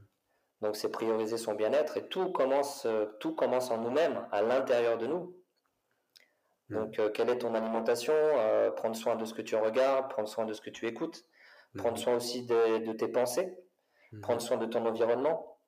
Donc 0.62 0.76
c'est 0.76 0.90
prioriser 0.90 1.38
son 1.38 1.56
bien-être 1.56 1.98
et 1.98 2.08
tout 2.08 2.32
commence, 2.32 2.88
tout 3.20 3.36
commence 3.36 3.70
en 3.70 3.78
nous-mêmes, 3.80 4.28
à 4.32 4.42
l'intérieur 4.42 4.98
de 4.98 5.08
nous. 5.08 5.36
Hmm. 6.70 6.76
Donc 6.76 7.00
euh, 7.00 7.10
quelle 7.10 7.30
est 7.30 7.40
ton 7.40 7.54
alimentation? 7.54 8.14
Euh, 8.16 8.72
Prendre 8.72 8.96
soin 8.96 9.16
de 9.16 9.26
ce 9.26 9.34
que 9.34 9.42
tu 9.42 9.56
regardes, 9.56 10.10
prendre 10.10 10.28
soin 10.28 10.46
de 10.46 10.54
ce 10.54 10.62
que 10.62 10.70
tu 10.70 10.88
écoutes, 10.88 11.26
prendre 11.78 11.96
hmm. 11.96 12.04
soin 12.04 12.16
aussi 12.16 12.46
de 12.46 12.94
tes 12.94 13.08
pensées 13.08 13.58
prendre 14.22 14.42
soin 14.42 14.58
de 14.58 14.66
ton 14.66 14.86
environnement, 14.86 15.60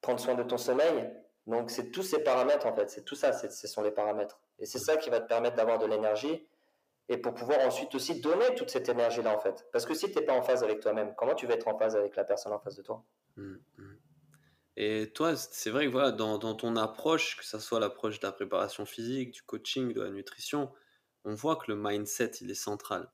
prendre 0.00 0.20
soin 0.20 0.34
de 0.34 0.42
ton 0.42 0.58
sommeil. 0.58 1.10
Donc, 1.46 1.70
c'est 1.70 1.90
tous 1.90 2.02
ces 2.02 2.22
paramètres, 2.22 2.66
en 2.66 2.74
fait. 2.74 2.90
C'est 2.90 3.04
tout 3.04 3.14
ça, 3.14 3.32
ce 3.32 3.68
sont 3.68 3.82
les 3.82 3.90
paramètres. 3.90 4.40
Et 4.58 4.66
c'est 4.66 4.78
ça 4.78 4.96
qui 4.96 5.10
va 5.10 5.20
te 5.20 5.28
permettre 5.28 5.56
d'avoir 5.56 5.78
de 5.78 5.86
l'énergie 5.86 6.46
et 7.08 7.18
pour 7.18 7.34
pouvoir 7.34 7.60
ensuite 7.60 7.94
aussi 7.94 8.20
donner 8.20 8.54
toute 8.56 8.70
cette 8.70 8.88
énergie-là, 8.88 9.34
en 9.34 9.38
fait. 9.38 9.66
Parce 9.72 9.86
que 9.86 9.94
si 9.94 10.10
tu 10.10 10.18
n'es 10.18 10.24
pas 10.24 10.32
en 10.32 10.42
phase 10.42 10.64
avec 10.64 10.80
toi-même, 10.80 11.14
comment 11.16 11.34
tu 11.34 11.46
vas 11.46 11.54
être 11.54 11.68
en 11.68 11.78
phase 11.78 11.94
avec 11.94 12.16
la 12.16 12.24
personne 12.24 12.52
en 12.52 12.58
face 12.58 12.76
de 12.76 12.82
toi? 12.82 13.04
Mmh, 13.36 13.54
mmh. 13.78 13.96
Et 14.78 15.10
toi, 15.14 15.36
c'est 15.36 15.70
vrai 15.70 15.86
que 15.86 15.90
voilà, 15.90 16.12
dans, 16.12 16.36
dans, 16.36 16.54
ton 16.54 16.76
approche, 16.76 17.36
que 17.36 17.44
ce 17.44 17.58
soit 17.58 17.80
l'approche 17.80 18.20
de 18.20 18.26
la 18.26 18.32
préparation 18.32 18.84
physique, 18.84 19.30
du 19.30 19.42
coaching, 19.42 19.94
de 19.94 20.02
la 20.02 20.10
nutrition, 20.10 20.70
on 21.24 21.34
voit 21.34 21.56
que 21.56 21.70
le 21.70 21.76
mindset, 21.76 22.32
il 22.42 22.50
est 22.50 22.54
central. 22.54 23.10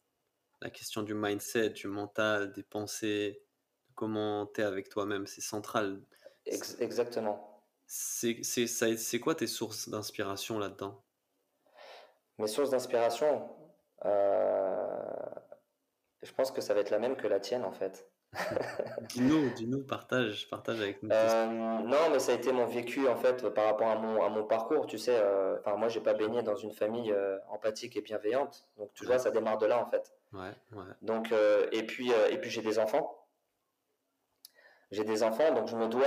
La 0.61 0.71
question 0.71 1.03
du 1.03 1.15
mindset, 1.15 1.71
du 1.71 1.87
mental, 1.87 2.53
des 2.53 2.63
pensées, 2.63 3.43
comment 3.95 4.47
tu 4.47 4.61
es 4.61 4.65
avec 4.65 4.89
toi-même, 4.89 5.27
c'est 5.27 5.41
central. 5.41 6.03
exactement. 6.47 7.65
C'est 7.87 9.21
quoi 9.21 9.35
tes 9.35 9.47
sources 9.47 9.89
d'inspiration 9.89 10.59
là-dedans? 10.59 11.05
Mes 12.39 12.47
sources 12.47 12.71
d'inspiration, 12.71 13.49
euh, 14.05 14.87
je 16.23 16.33
pense 16.33 16.51
que 16.51 16.61
ça 16.61 16.75
va 16.75 16.81
être 16.81 16.91
la 16.91 16.99
même 16.99 17.17
que 17.17 17.27
la 17.27 17.41
tienne 17.41 17.65
en 17.65 17.73
fait. 17.73 18.09
dis-nous, 19.11 19.51
dis-nous, 19.51 19.85
partage, 19.85 20.49
partage 20.49 20.81
avec 20.81 21.03
nous. 21.03 21.11
Euh, 21.13 21.47
non, 21.47 22.09
mais 22.11 22.19
ça 22.19 22.33
a 22.33 22.35
été 22.35 22.51
mon 22.51 22.65
vécu 22.65 23.07
en 23.07 23.17
fait 23.17 23.47
par 23.51 23.67
rapport 23.67 23.89
à 23.89 23.97
mon, 23.97 24.23
à 24.23 24.31
mon 24.31 24.45
parcours. 24.45 24.87
Tu 24.87 24.97
sais, 24.97 25.15
euh, 25.15 25.59
enfin 25.59 25.77
moi 25.77 25.89
j'ai 25.89 26.01
pas 26.01 26.15
baigné 26.15 26.43
dans 26.43 26.57
une 26.57 26.73
famille 26.73 27.15
empathique 27.51 27.97
et 27.97 28.01
bienveillante, 28.01 28.67
donc 28.79 28.91
tu 28.95 29.05
vois 29.05 29.19
ça 29.19 29.31
démarre 29.31 29.59
de 29.59 29.67
là 29.67 29.79
en 29.79 29.87
fait. 29.87 30.13
Ouais, 30.33 30.53
ouais. 30.73 30.85
Donc 31.03 31.33
et 31.73 31.83
puis 31.83 32.11
et 32.31 32.39
puis 32.39 32.51
j'ai 32.51 32.63
des 32.63 32.79
enfants 32.79 33.19
j'ai 34.93 35.05
des 35.05 35.23
enfants, 35.23 35.53
donc 35.53 35.69
je 35.69 35.77
me 35.77 35.89
dois. 35.89 36.05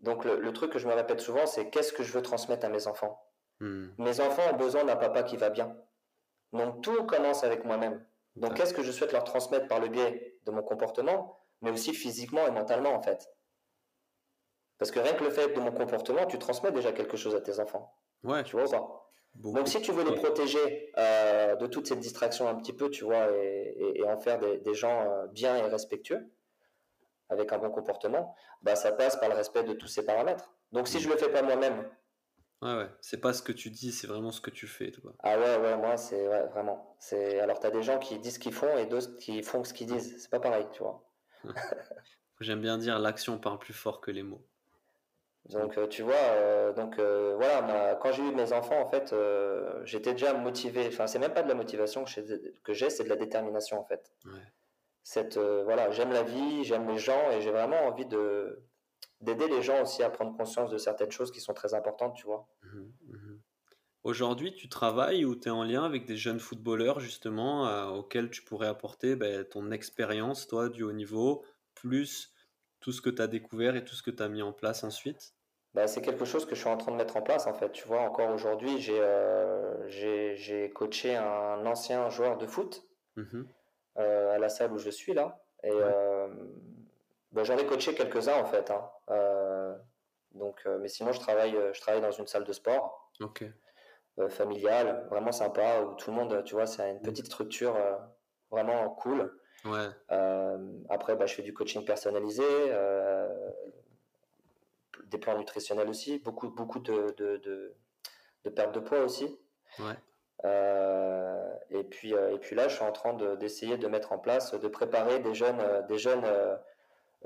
Donc 0.00 0.24
le, 0.24 0.52
truc 0.52 0.72
que 0.72 0.78
je 0.78 0.88
me 0.88 0.94
répète 0.94 1.20
souvent, 1.20 1.46
c'est 1.46 1.70
qu'est-ce 1.70 1.92
que 1.92 2.02
je 2.02 2.12
veux 2.12 2.22
transmettre 2.22 2.66
à 2.66 2.68
mes 2.68 2.88
enfants? 2.88 3.22
Hmm. 3.64 3.94
Mes 3.98 4.20
enfants 4.20 4.42
ont 4.52 4.56
besoin 4.56 4.84
d'un 4.84 4.96
papa 4.96 5.22
qui 5.22 5.36
va 5.36 5.50
bien. 5.50 5.76
Donc 6.52 6.82
tout 6.82 7.04
commence 7.04 7.44
avec 7.44 7.64
moi-même. 7.64 8.04
Donc 8.36 8.54
qu'est-ce 8.54 8.74
que 8.74 8.82
je 8.82 8.92
souhaite 8.92 9.12
leur 9.12 9.24
transmettre 9.24 9.68
par 9.68 9.80
le 9.80 9.88
biais 9.88 10.38
de 10.44 10.50
mon 10.50 10.62
comportement, 10.62 11.38
mais 11.60 11.70
aussi 11.70 11.94
physiquement 11.94 12.46
et 12.46 12.50
mentalement 12.50 12.94
en 12.94 13.02
fait? 13.02 13.30
Parce 14.78 14.90
que 14.90 15.00
rien 15.00 15.14
que 15.14 15.24
le 15.24 15.30
fait 15.30 15.54
de 15.54 15.60
mon 15.60 15.70
comportement, 15.70 16.26
tu 16.26 16.38
transmets 16.38 16.72
déjà 16.72 16.92
quelque 16.92 17.16
chose 17.16 17.34
à 17.34 17.40
tes 17.40 17.60
enfants. 17.60 17.94
Ouais. 18.24 18.42
Tu 18.42 18.56
vois 18.56 18.68
pas? 18.68 19.02
Donc 19.34 19.68
si 19.68 19.80
tu 19.80 19.92
veux 19.92 20.04
les 20.04 20.14
protéger 20.14 20.92
euh, 20.98 21.56
de 21.56 21.66
toute 21.66 21.86
cette 21.86 22.00
distraction 22.00 22.48
un 22.48 22.54
petit 22.54 22.72
peu, 22.72 22.90
tu 22.90 23.04
vois, 23.04 23.28
et, 23.30 24.02
en 24.04 24.18
faire 24.18 24.38
des, 24.38 24.74
gens 24.74 25.06
euh, 25.06 25.26
bien 25.28 25.56
et 25.56 25.62
respectueux, 25.62 26.30
avec 27.30 27.52
un 27.52 27.58
bon 27.58 27.70
comportement, 27.70 28.34
bah, 28.60 28.76
ça 28.76 28.92
passe 28.92 29.16
par 29.16 29.30
le 29.30 29.34
respect 29.34 29.64
de 29.64 29.72
tous 29.72 29.86
ces 29.86 30.04
paramètres. 30.04 30.52
Donc 30.72 30.88
si 30.88 31.00
je 31.00 31.08
le 31.08 31.16
fais 31.16 31.30
pas 31.30 31.42
moi-même. 31.42 31.88
Ouais, 32.62 32.76
ouais, 32.76 32.88
c'est 33.00 33.20
pas 33.20 33.32
ce 33.32 33.42
que 33.42 33.50
tu 33.50 33.70
dis, 33.70 33.90
c'est 33.90 34.06
vraiment 34.06 34.30
ce 34.30 34.40
que 34.40 34.50
tu 34.50 34.68
fais. 34.68 34.92
Toi. 34.92 35.12
Ah 35.18 35.36
ouais, 35.36 35.58
ouais, 35.58 35.76
moi, 35.76 35.96
c'est 35.96 36.28
ouais, 36.28 36.46
vraiment. 36.46 36.94
C'est 37.00 37.40
Alors, 37.40 37.58
tu 37.58 37.66
as 37.66 37.72
des 37.72 37.82
gens 37.82 37.98
qui 37.98 38.20
disent 38.20 38.34
ce 38.34 38.38
qu'ils 38.38 38.52
font 38.52 38.78
et 38.78 38.86
d'autres 38.86 39.16
qui 39.18 39.42
font 39.42 39.64
ce 39.64 39.74
qu'ils 39.74 39.88
disent. 39.88 40.14
C'est 40.22 40.30
pas 40.30 40.38
pareil, 40.38 40.66
tu 40.72 40.84
vois. 40.84 41.04
J'aime 42.40 42.60
bien 42.60 42.78
dire 42.78 43.00
l'action 43.00 43.38
parle 43.38 43.58
plus 43.58 43.74
fort 43.74 44.00
que 44.00 44.12
les 44.12 44.22
mots. 44.22 44.46
Donc, 45.46 45.76
euh, 45.76 45.88
tu 45.88 46.02
vois, 46.02 46.14
euh, 46.14 46.72
donc 46.72 47.00
euh, 47.00 47.34
voilà, 47.36 47.96
quand 48.00 48.12
j'ai 48.12 48.22
eu 48.22 48.32
mes 48.32 48.52
enfants, 48.52 48.80
en 48.80 48.88
fait, 48.88 49.12
j'étais 49.84 50.12
déjà 50.12 50.32
motivé. 50.32 50.86
Enfin, 50.86 51.08
c'est 51.08 51.18
même 51.18 51.34
pas 51.34 51.42
de 51.42 51.48
la 51.48 51.54
motivation 51.54 52.04
que 52.04 52.72
j'ai, 52.72 52.90
c'est 52.90 53.02
de 53.02 53.08
la 53.08 53.16
détermination, 53.16 53.80
en 53.80 53.84
fait. 53.84 54.12
Ouais 54.24 54.40
cette 55.04 55.36
voilà, 55.36 55.90
j'aime 55.90 56.12
la 56.12 56.22
vie, 56.22 56.62
j'aime 56.62 56.88
les 56.88 56.96
gens 56.96 57.28
et 57.32 57.40
j'ai 57.40 57.50
vraiment 57.50 57.86
envie 57.86 58.06
de 58.06 58.62
d'aider 59.22 59.48
les 59.48 59.62
gens 59.62 59.82
aussi 59.82 60.02
à 60.02 60.10
prendre 60.10 60.36
conscience 60.36 60.70
de 60.70 60.78
certaines 60.78 61.10
choses 61.10 61.30
qui 61.30 61.40
sont 61.40 61.54
très 61.54 61.74
importantes, 61.74 62.14
tu 62.16 62.26
vois. 62.26 62.46
Mmh 62.62 62.80
mmh 63.08 63.38
Aujourd'hui, 64.04 64.52
tu 64.52 64.68
travailles 64.68 65.24
ou 65.24 65.36
tu 65.36 65.46
es 65.46 65.50
en 65.52 65.62
lien 65.62 65.84
avec 65.84 66.06
des 66.06 66.16
jeunes 66.16 66.40
footballeurs 66.40 66.98
justement 66.98 67.68
euh, 67.68 67.86
auxquels 67.86 68.30
tu 68.30 68.42
pourrais 68.42 68.66
apporter 68.66 69.14
ben, 69.14 69.44
ton 69.44 69.70
expérience, 69.70 70.48
toi, 70.48 70.68
du 70.68 70.82
haut 70.82 70.92
niveau, 70.92 71.44
plus 71.74 72.34
tout 72.80 72.90
ce 72.90 73.00
que 73.00 73.10
tu 73.10 73.22
as 73.22 73.28
découvert 73.28 73.76
et 73.76 73.84
tout 73.84 73.94
ce 73.94 74.02
que 74.02 74.10
tu 74.10 74.20
as 74.20 74.28
mis 74.28 74.42
en 74.42 74.52
place 74.52 74.82
ensuite? 74.82 75.34
Bah, 75.72 75.86
C'est 75.86 76.02
quelque 76.02 76.24
chose 76.24 76.46
que 76.46 76.56
je 76.56 76.60
suis 76.60 76.68
en 76.68 76.76
train 76.76 76.90
de 76.90 76.96
mettre 76.96 77.16
en 77.16 77.22
place 77.22 77.46
en 77.46 77.54
fait. 77.54 77.70
Tu 77.70 77.86
vois, 77.86 78.00
encore 78.00 78.30
aujourd'hui, 78.30 78.80
j'ai 78.80 78.98
euh, 79.00 80.68
coaché 80.74 81.14
un 81.14 81.64
ancien 81.64 82.10
joueur 82.10 82.38
de 82.38 82.46
foot. 82.46 82.84
Mmh 83.14 83.44
euh, 83.98 84.34
à 84.34 84.38
la 84.38 84.48
salle 84.48 84.72
où 84.72 84.78
je 84.78 84.90
suis 84.90 85.12
là. 85.12 85.44
Et 85.64 85.70
euh, 85.70 86.28
bon, 87.32 87.44
j'en 87.44 87.56
ai 87.56 87.66
coaché 87.66 87.94
quelques-uns 87.94 88.40
en 88.40 88.44
fait. 88.44 88.70
Hein. 88.70 88.90
Euh, 89.10 89.76
donc, 90.32 90.64
mais 90.80 90.88
sinon, 90.88 91.12
je 91.12 91.20
travaille, 91.20 91.56
je 91.72 91.80
travaille 91.80 92.00
dans 92.00 92.10
une 92.10 92.26
salle 92.26 92.44
de 92.44 92.52
sport. 92.52 93.10
familiale, 94.28 95.06
vraiment 95.10 95.32
sympa, 95.32 95.82
où 95.82 95.94
tout 95.94 96.10
le 96.10 96.16
monde, 96.16 96.42
tu 96.44 96.54
vois, 96.54 96.66
c'est 96.66 96.90
une 96.90 97.02
petite 97.02 97.26
structure 97.26 97.76
vraiment 98.50 98.88
cool. 98.90 99.38
Ouais. 99.64 99.88
après, 100.88 101.16
bah, 101.16 101.26
je 101.26 101.34
fais 101.34 101.42
du 101.42 101.52
coaching 101.52 101.84
personnalisé, 101.84 102.44
des 105.06 105.18
plans 105.18 105.36
nutritionnels 105.36 105.88
aussi, 105.88 106.18
beaucoup, 106.18 106.48
beaucoup 106.48 106.80
de, 106.80 107.14
de, 107.18 107.36
de, 107.36 107.74
de 108.44 108.50
perte 108.50 108.74
de 108.74 108.80
poids 108.80 109.00
aussi. 109.00 109.38
Ouais. 109.78 109.96
Euh, 110.44 111.54
et, 111.70 111.84
puis, 111.84 112.14
euh, 112.14 112.34
et 112.34 112.38
puis 112.38 112.56
là, 112.56 112.68
je 112.68 112.74
suis 112.74 112.84
en 112.84 112.92
train 112.92 113.14
d'essayer 113.36 113.76
de, 113.76 113.86
mettre 113.86 114.12
en 114.12 114.18
place, 114.18 114.52
de 114.54 114.68
préparer 114.68 115.20
des 115.20 115.34
jeunes, 115.34 115.60
euh, 115.60 115.82
des 115.82 115.98
jeunes 115.98 116.24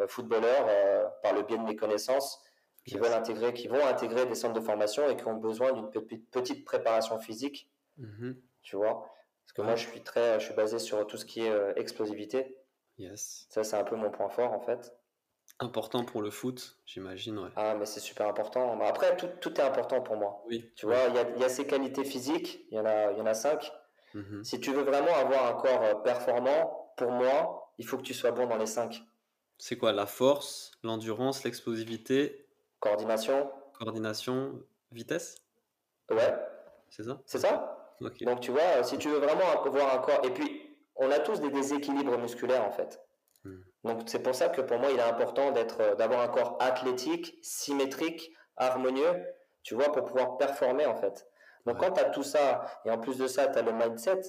footballeurs 0.09 0.67
par 1.23 1.35
le 1.35 1.43
biais 1.43 1.59
de 1.59 1.63
mes 1.63 1.77
connaissances 1.77 2.43
qui 2.87 2.97
veulent 2.99 3.13
intégrer, 3.13 3.53
qui 3.53 3.69
vont 3.69 3.85
intégrer 3.85 4.27
des 4.27 4.35
centres 4.35 4.55
de 4.55 4.65
formation 4.65 5.09
et 5.09 5.17
qui 5.17 5.27
ont 5.27 5.35
besoin 5.35 5.73
d'une 5.73 5.91
petite 5.91 6.65
préparation 6.65 7.19
physique. 7.19 7.71
Mm-hmm. 8.01 8.37
Tu 8.63 8.77
vois? 8.77 9.11
Parce 9.45 9.53
que 9.55 9.63
moi, 9.63 9.75
je 9.77 9.87
suis 9.87 10.03
très, 10.03 10.39
je 10.39 10.47
suis 10.47 10.55
basé 10.55 10.79
sur 10.79 11.07
tout 11.07 11.17
ce 11.17 11.25
qui 11.25 11.41
est 11.41 11.79
explosivité. 11.79 12.57
Yes. 12.99 13.47
Ça, 13.51 13.65
c'est 13.65 13.77
un 13.77 13.85
peu 13.85 13.97
mon 13.97 14.11
point 14.11 14.29
fort 14.29 14.53
en 14.53 14.61
fait. 14.61 14.93
Important 15.59 16.05
pour 16.05 16.21
le 16.21 16.31
foot, 16.31 16.77
j'imagine, 16.85 17.39
ouais. 17.39 17.49
Ah, 17.57 17.75
mais 17.79 17.87
c'est 17.87 18.01
super 18.01 18.29
important. 18.29 18.79
Après, 18.81 19.17
tout, 19.17 19.29
tout, 19.41 19.55
est 19.59 19.65
important 19.65 20.03
pour 20.03 20.17
moi. 20.17 20.43
Oui. 20.47 20.71
Tu 20.77 20.85
vois, 20.85 21.05
il 21.09 21.15
y, 21.15 21.19
a, 21.19 21.31
y, 21.39 21.45
a, 21.45 21.49
ces 21.49 21.67
qualités 21.67 22.05
physiques, 22.05 22.67
il 22.71 22.77
y 22.77 22.81
en 22.81 22.85
a, 22.85 23.13
y 23.13 23.21
en 23.21 23.27
a 23.27 23.33
cinq. 23.33 23.73
Mhm. 24.13 24.45
Si 24.45 24.61
tu 24.61 24.73
veux 24.73 24.83
vraiment 24.83 25.15
avoir 25.15 25.47
un 25.47 25.55
corps 25.55 25.83
euh, 25.83 25.95
performant, 25.95 26.93
pour 26.97 27.11
moi, 27.11 27.73
il 27.79 27.87
faut 27.87 27.97
que 27.97 28.03
tu 28.03 28.13
sois 28.13 28.33
bon 28.33 28.47
dans 28.47 28.59
les 28.59 28.67
cinq. 28.67 29.03
C'est 29.59 29.77
quoi 29.77 29.93
La 29.93 30.07
force, 30.07 30.73
l'endurance, 30.83 31.45
l'explosivité? 31.45 32.47
Coordination. 32.81 33.51
Coordination, 33.79 34.63
vitesse? 34.93 35.37
Ouais. 36.11 36.35
C'est 36.91 37.05
ça? 37.05 37.21
C'est 37.27 37.39
ça? 37.39 37.97
Donc, 38.01 38.41
tu 38.41 38.51
vois, 38.51 38.83
si 38.83 38.99
tu 38.99 39.09
veux 39.09 39.19
vraiment 39.19 39.65
avoir 39.65 39.95
un 39.95 39.99
corps. 39.99 40.25
Et 40.25 40.31
puis, 40.31 40.77
on 40.97 41.11
a 41.11 41.19
tous 41.19 41.41
des 41.41 41.51
déséquilibres 41.51 42.19
musculaires, 42.19 42.65
en 42.65 42.71
fait. 42.71 43.01
Hmm. 43.45 43.63
Donc 43.85 44.03
c'est 44.07 44.23
pour 44.23 44.35
ça 44.35 44.49
que 44.49 44.61
pour 44.61 44.79
moi 44.79 44.91
il 44.91 44.99
est 44.99 45.03
important 45.03 45.53
d'être, 45.53 45.81
euh, 45.81 45.95
d'avoir 45.95 46.21
un 46.21 46.29
corps 46.29 46.57
athlétique, 46.61 47.39
symétrique, 47.43 48.33
harmonieux, 48.57 49.25
tu 49.63 49.75
vois, 49.75 49.93
pour 49.93 50.05
pouvoir 50.05 50.37
performer 50.39 50.87
en 50.87 50.97
fait. 50.97 51.29
Donc 51.67 51.79
quand 51.79 51.93
tu 51.93 52.01
as 52.01 52.11
tout 52.11 52.23
ça, 52.25 52.67
et 52.85 52.91
en 52.91 52.99
plus 52.99 53.17
de 53.19 53.27
ça, 53.27 53.47
tu 53.47 53.59
as 53.59 53.63
le 53.63 53.73
mindset, 53.73 54.23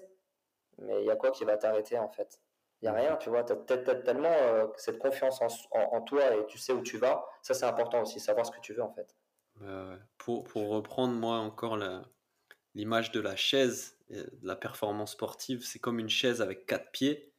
mais 0.77 1.01
il 1.01 1.05
y 1.07 1.11
a 1.11 1.15
quoi 1.15 1.31
qui 1.31 1.43
va 1.43 1.57
t'arrêter 1.57 1.97
en 1.97 2.09
fait? 2.09 2.39
Il 2.81 2.85
n'y 2.85 2.89
a 2.89 2.93
rien, 2.93 3.15
tu 3.17 3.29
vois. 3.29 3.43
Tu 3.43 3.53
as, 3.53 3.77
tellement 3.77 4.31
euh, 4.31 4.67
cette 4.77 4.99
confiance 4.99 5.41
en, 5.71 6.01
toi 6.01 6.35
et 6.35 6.45
tu 6.47 6.57
sais 6.57 6.73
où 6.73 6.81
tu 6.81 6.97
vas. 6.97 7.25
Ça, 7.41 7.53
c'est 7.53 7.65
important 7.65 8.01
aussi, 8.01 8.19
savoir 8.19 8.45
ce 8.45 8.51
que 8.51 8.59
tu 8.59 8.73
veux 8.73 8.83
en 8.83 8.93
fait. 8.93 9.15
Bah 9.55 9.97
pour, 10.19 10.43
pour, 10.43 10.69
reprendre, 10.69 11.13
moi, 11.15 11.37
encore 11.37 11.79
l'image 12.75 13.11
de 13.11 13.19
la 13.19 13.35
chaise, 13.35 13.97
de 14.09 14.29
la 14.43 14.55
performance 14.55 15.13
sportive, 15.13 15.65
c'est 15.65 15.79
comme 15.79 15.97
une 15.97 16.09
chaise 16.09 16.41
avec 16.41 16.67
quatre 16.67 16.91
pieds 16.91 17.33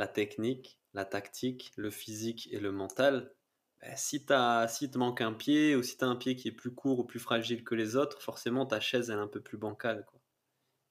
la 0.00 0.08
technique, 0.08 0.80
la 0.94 1.04
tactique, 1.04 1.72
le 1.76 1.90
physique 1.90 2.48
et 2.52 2.58
le 2.58 2.72
mental. 2.72 3.34
Ben, 3.82 3.94
si, 3.96 4.24
as, 4.30 4.66
si 4.68 4.90
te 4.90 4.96
manque 4.96 5.20
un 5.20 5.34
pied 5.34 5.76
ou 5.76 5.82
si 5.82 5.98
tu 5.98 6.04
as 6.04 6.08
un 6.08 6.16
pied 6.16 6.36
qui 6.36 6.48
est 6.48 6.52
plus 6.52 6.74
court 6.74 6.98
ou 6.98 7.04
plus 7.04 7.20
fragile 7.20 7.64
que 7.64 7.74
les 7.74 7.96
autres, 7.96 8.20
forcément 8.22 8.64
ta 8.66 8.80
chaise 8.80 9.10
elle 9.10 9.18
est 9.18 9.22
un 9.22 9.28
peu 9.28 9.42
plus 9.42 9.58
bancale. 9.58 10.06
Quoi. 10.06 10.20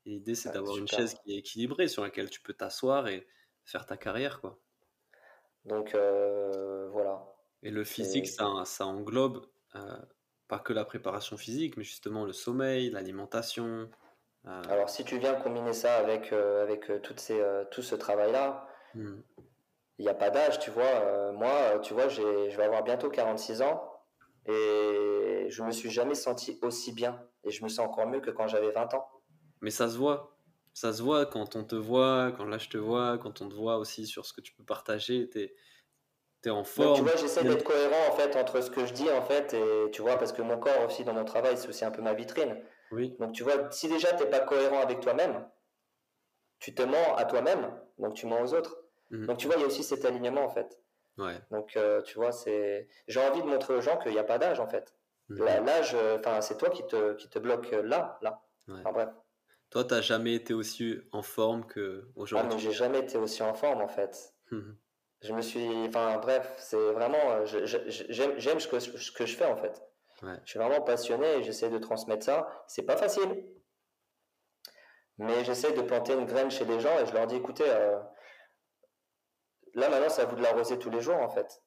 L'idée 0.06 0.36
c'est 0.36 0.52
d'avoir 0.52 0.78
une 0.78 0.88
chaise 0.88 1.16
qui 1.16 1.34
est 1.34 1.38
équilibrée 1.40 1.88
sur 1.88 2.04
laquelle 2.04 2.30
tu 2.30 2.40
peux 2.42 2.54
t'asseoir 2.54 3.08
et 3.08 3.28
faire 3.70 3.86
ta 3.86 3.98
carrière. 3.98 4.42
Quoi. 4.42 4.58
Donc 5.66 5.94
euh, 5.94 6.90
voilà. 6.92 7.24
Et 7.64 7.72
le 7.72 7.84
physique, 7.84 8.28
ça, 8.28 8.48
ça 8.66 8.86
englobe 8.86 9.46
euh, 9.76 9.98
pas 10.48 10.60
que 10.60 10.74
la 10.74 10.86
préparation 10.86 11.38
physique, 11.38 11.78
mais 11.78 11.84
justement 11.84 12.26
le 12.26 12.34
sommeil, 12.34 12.90
l'alimentation. 12.90 13.90
Euh. 14.48 14.62
Alors 14.70 14.90
si 14.90 15.04
tu 15.04 15.18
viens 15.20 15.36
combiner 15.36 15.74
ça 15.74 15.96
avec, 15.96 16.34
avec 16.34 17.02
toutes 17.04 17.20
ces, 17.20 17.42
tout 17.72 17.82
ce 17.82 17.96
travail-là, 17.96 18.68
hmm. 18.96 19.20
il 19.98 20.04
n'y 20.04 20.10
a 20.10 20.16
pas 20.16 20.30
d'âge, 20.30 20.60
tu 20.60 20.72
vois. 20.72 21.32
moi, 21.34 21.80
tu 21.84 21.94
vois, 21.94 22.08
je 22.08 22.22
vais 22.56 22.64
avoir 22.64 22.84
bientôt 22.84 23.10
46 23.10 23.62
ans 23.62 23.84
et 24.46 25.48
je 25.50 25.64
me 25.64 25.72
suis 25.72 25.92
jamais 25.92 26.16
senti 26.16 26.58
aussi 26.62 26.94
bien. 26.94 27.22
Et 27.44 27.52
je 27.52 27.64
me 27.64 27.70
sens 27.70 27.88
encore 27.88 28.08
mieux 28.08 28.20
que 28.20 28.32
quand 28.32 28.48
j'avais 28.48 28.72
20 28.72 28.94
ans. 28.94 29.08
Mais 29.62 29.70
ça 29.70 29.90
se 29.90 29.98
voit 29.98 30.39
ça 30.80 30.94
se 30.94 31.02
voit 31.02 31.26
quand 31.26 31.58
on 31.58 31.66
te 31.66 31.76
voit, 31.76 32.32
quand 32.38 32.46
là 32.46 32.58
je 32.58 32.70
te 32.70 32.78
vois, 32.78 33.18
quand 33.18 33.42
on 33.42 33.50
te 33.50 33.54
voit 33.54 33.78
aussi 33.80 34.08
sur 34.08 34.26
ce 34.26 34.32
que 34.32 34.40
tu 34.40 34.54
peux 34.54 34.64
partager, 34.64 35.30
tu 35.30 35.52
es, 36.46 36.50
en 36.50 36.64
forme. 36.64 36.96
tu 36.96 37.02
vois, 37.02 37.18
j'essaie 37.18 37.44
d'être 37.44 37.66
cohérent 37.66 38.08
en 38.08 38.14
fait 38.14 38.38
entre 38.38 38.62
ce 38.62 38.72
que 38.72 38.86
je 38.86 38.94
dis 38.94 39.10
en 39.12 39.22
fait 39.22 39.54
et 39.54 39.92
tu 39.92 40.02
vois 40.02 40.16
parce 40.16 40.32
que 40.32 40.42
mon 40.42 40.58
corps 40.58 40.86
aussi 40.86 41.04
dans 41.04 41.14
mon 41.14 41.26
travail 41.26 41.58
c'est 41.58 41.68
aussi 41.68 41.84
un 41.84 41.92
peu 41.92 42.02
ma 42.02 42.14
vitrine. 42.14 42.64
Oui. 42.92 43.14
Donc 43.20 43.34
tu 43.34 43.44
vois, 43.44 43.70
si 43.72 43.90
déjà 43.90 44.14
tu 44.14 44.24
n'es 44.24 44.30
pas 44.30 44.40
cohérent 44.40 44.80
avec 44.80 45.02
toi-même, 45.02 45.46
tu 46.60 46.74
te 46.74 46.82
mens 46.82 47.16
à 47.18 47.26
toi-même, 47.26 47.74
donc 47.98 48.14
tu 48.14 48.26
mens 48.26 48.42
aux 48.42 48.54
autres. 48.54 48.82
Mhm. 49.10 49.26
Donc 49.26 49.38
tu 49.38 49.48
vois, 49.48 49.58
il 49.58 49.62
y 49.62 49.64
a 49.66 49.68
aussi 49.68 49.84
cet 49.84 50.06
alignement 50.06 50.46
en 50.46 50.50
fait. 50.50 50.80
Ouais. 51.18 51.42
Donc 51.52 51.76
euh, 51.76 52.02
tu 52.04 52.16
vois, 52.16 52.32
c'est 52.32 52.88
j'ai 53.10 53.20
envie 53.20 53.42
de 53.42 53.48
montrer 53.48 53.74
aux 53.74 53.82
gens 53.82 53.98
qu'il 53.98 54.14
n'y 54.14 54.18
a 54.18 54.24
pas 54.24 54.38
d'âge 54.38 54.62
en 54.62 54.68
fait. 54.70 54.96
Mhm. 55.28 55.44
L'âge, 55.66 55.94
enfin 56.20 56.40
c'est 56.40 56.58
toi 56.58 56.70
qui 56.70 56.88
te, 56.88 57.16
qui 57.16 57.30
te 57.30 57.38
bloque 57.38 57.70
là, 57.84 58.18
là. 58.22 58.42
Enfin 58.70 58.94
bref. 58.94 59.10
Toi, 59.70 59.86
tu 59.86 59.94
n'as 59.94 60.02
jamais 60.02 60.34
été 60.34 60.54
aussi 60.54 61.00
en 61.12 61.22
forme 61.22 61.66
qu'aujourd'hui 61.68 62.50
Ah, 62.52 62.56
mais 62.56 62.60
j'ai 62.60 62.72
jamais 62.72 63.00
été 63.00 63.18
aussi 63.18 63.44
en 63.44 63.54
forme 63.54 63.82
en 63.82 63.88
fait. 63.88 64.34
Mmh 64.52 64.72
je 65.22 65.34
me 65.34 65.42
suis. 65.42 65.68
Enfin, 65.88 66.18
bref, 66.20 66.56
c'est 66.58 66.92
vraiment. 66.92 67.46
J'aime 67.46 68.60
ce 68.60 68.68
que, 68.68 68.80
ce 68.80 69.12
que 69.12 69.26
je 69.26 69.36
fais 69.36 69.46
en 69.46 69.56
fait. 69.56 69.82
Je 70.22 70.50
suis 70.50 70.60
vraiment 70.60 70.82
passionné 70.82 71.28
et 71.38 71.44
j'essaie 71.44 71.70
de 71.70 71.78
transmettre 71.78 72.26
ça. 72.26 72.66
C'est 72.68 72.84
pas 72.84 72.98
facile. 72.98 73.46
Mais 75.18 75.44
j'essaie 75.44 75.74
de 75.74 75.82
planter 75.82 76.14
une 76.14 76.26
graine 76.26 76.50
chez 76.50 76.66
les 76.66 76.80
gens 76.80 76.98
et 77.00 77.06
je 77.06 77.14
leur 77.14 77.28
dis 77.28 77.36
écoutez, 77.36 77.66
euh, 77.68 78.00
là 79.74 79.90
maintenant, 79.90 80.10
c'est 80.10 80.22
à 80.22 80.26
vous 80.26 80.38
de 80.38 80.42
l'arroser 80.42 80.80
tous 80.80 80.90
les 80.90 81.02
jours 81.02 81.18
en 81.18 81.30
fait. 81.30 81.62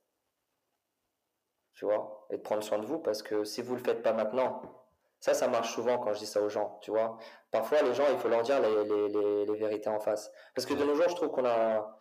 Tu 1.75 1.85
vois? 1.85 2.27
Et 2.31 2.39
de 2.39 2.43
prendre 2.43 2.63
soin 2.63 2.79
de 2.79 2.87
vous 2.87 2.99
parce 2.99 3.23
que 3.23 3.45
si 3.45 3.61
vous 3.61 3.75
le 3.75 3.83
faites 3.83 4.03
pas 4.03 4.13
maintenant, 4.15 4.82
ça, 5.23 5.35
ça 5.35 5.47
marche 5.47 5.73
souvent 5.73 5.99
quand 5.99 6.13
je 6.15 6.19
dis 6.19 6.27
ça 6.27 6.43
aux 6.43 6.49
gens, 6.49 6.81
tu 6.83 6.91
vois. 6.91 7.17
Parfois, 7.53 7.81
les 7.83 7.95
gens, 7.95 8.03
il 8.13 8.19
faut 8.19 8.29
leur 8.29 8.43
dire 8.43 8.61
les, 8.61 8.85
les, 8.85 9.47
les, 9.47 9.55
vérités 9.55 9.89
en 9.89 10.01
face. 10.01 10.33
Parce 10.53 10.67
que 10.67 10.75
de 10.75 10.83
nos 10.83 10.97
jours, 10.97 11.09
je 11.09 11.15
trouve 11.15 11.31
qu'on 11.31 11.45
a. 11.45 11.97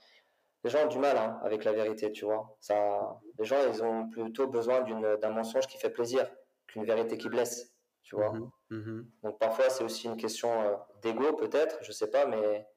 Les 0.64 0.72
gens 0.72 0.86
ont 0.86 0.88
du 0.88 0.98
mal 0.98 1.16
hein, 1.18 1.40
avec 1.44 1.64
la 1.64 1.72
vérité, 1.72 2.12
tu 2.12 2.26
vois. 2.26 2.58
Ça, 2.60 3.20
les 3.38 3.46
gens, 3.46 3.58
ils 3.72 3.84
ont 3.84 4.10
plutôt 4.10 4.48
besoin 4.48 4.82
d'un 4.82 5.30
mensonge 5.30 5.68
qui 5.68 5.78
fait 5.78 5.92
plaisir 5.92 6.28
qu'une 6.66 6.84
vérité 6.84 7.20
qui 7.20 7.30
blesse, 7.30 7.76
tu 8.02 8.16
vois. 8.16 8.34
Mmh 8.34 8.50
mmh 8.72 9.06
Donc 9.22 9.38
parfois, 9.38 9.70
c'est 9.70 9.84
aussi 9.84 10.08
une 10.08 10.18
question 10.18 10.50
euh, 10.60 10.74
d'ego, 11.04 11.34
peut-être, 11.34 11.78
je 11.84 11.92
sais 11.92 12.10
pas, 12.10 12.26
mais. 12.26 12.68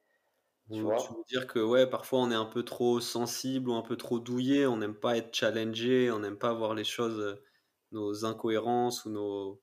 Tu, 0.71 0.81
vois 0.81 0.97
tu 0.97 1.11
veux 1.11 1.23
dire 1.27 1.47
que 1.47 1.59
ouais, 1.59 1.87
parfois 1.87 2.19
on 2.19 2.29
est 2.29 2.35
un 2.35 2.45
peu 2.45 2.63
trop 2.63 2.99
sensible 2.99 3.69
ou 3.69 3.73
un 3.73 3.83
peu 3.83 3.97
trop 3.97 4.19
douillé, 4.19 4.67
on 4.67 4.77
n'aime 4.77 4.95
pas 4.95 5.17
être 5.17 5.33
challengé, 5.33 6.11
on 6.11 6.19
n'aime 6.19 6.37
pas 6.37 6.53
voir 6.53 6.73
les 6.75 6.83
choses, 6.83 7.19
euh, 7.19 7.43
nos 7.91 8.25
incohérences 8.25 9.05
ou 9.05 9.11
nos, 9.11 9.61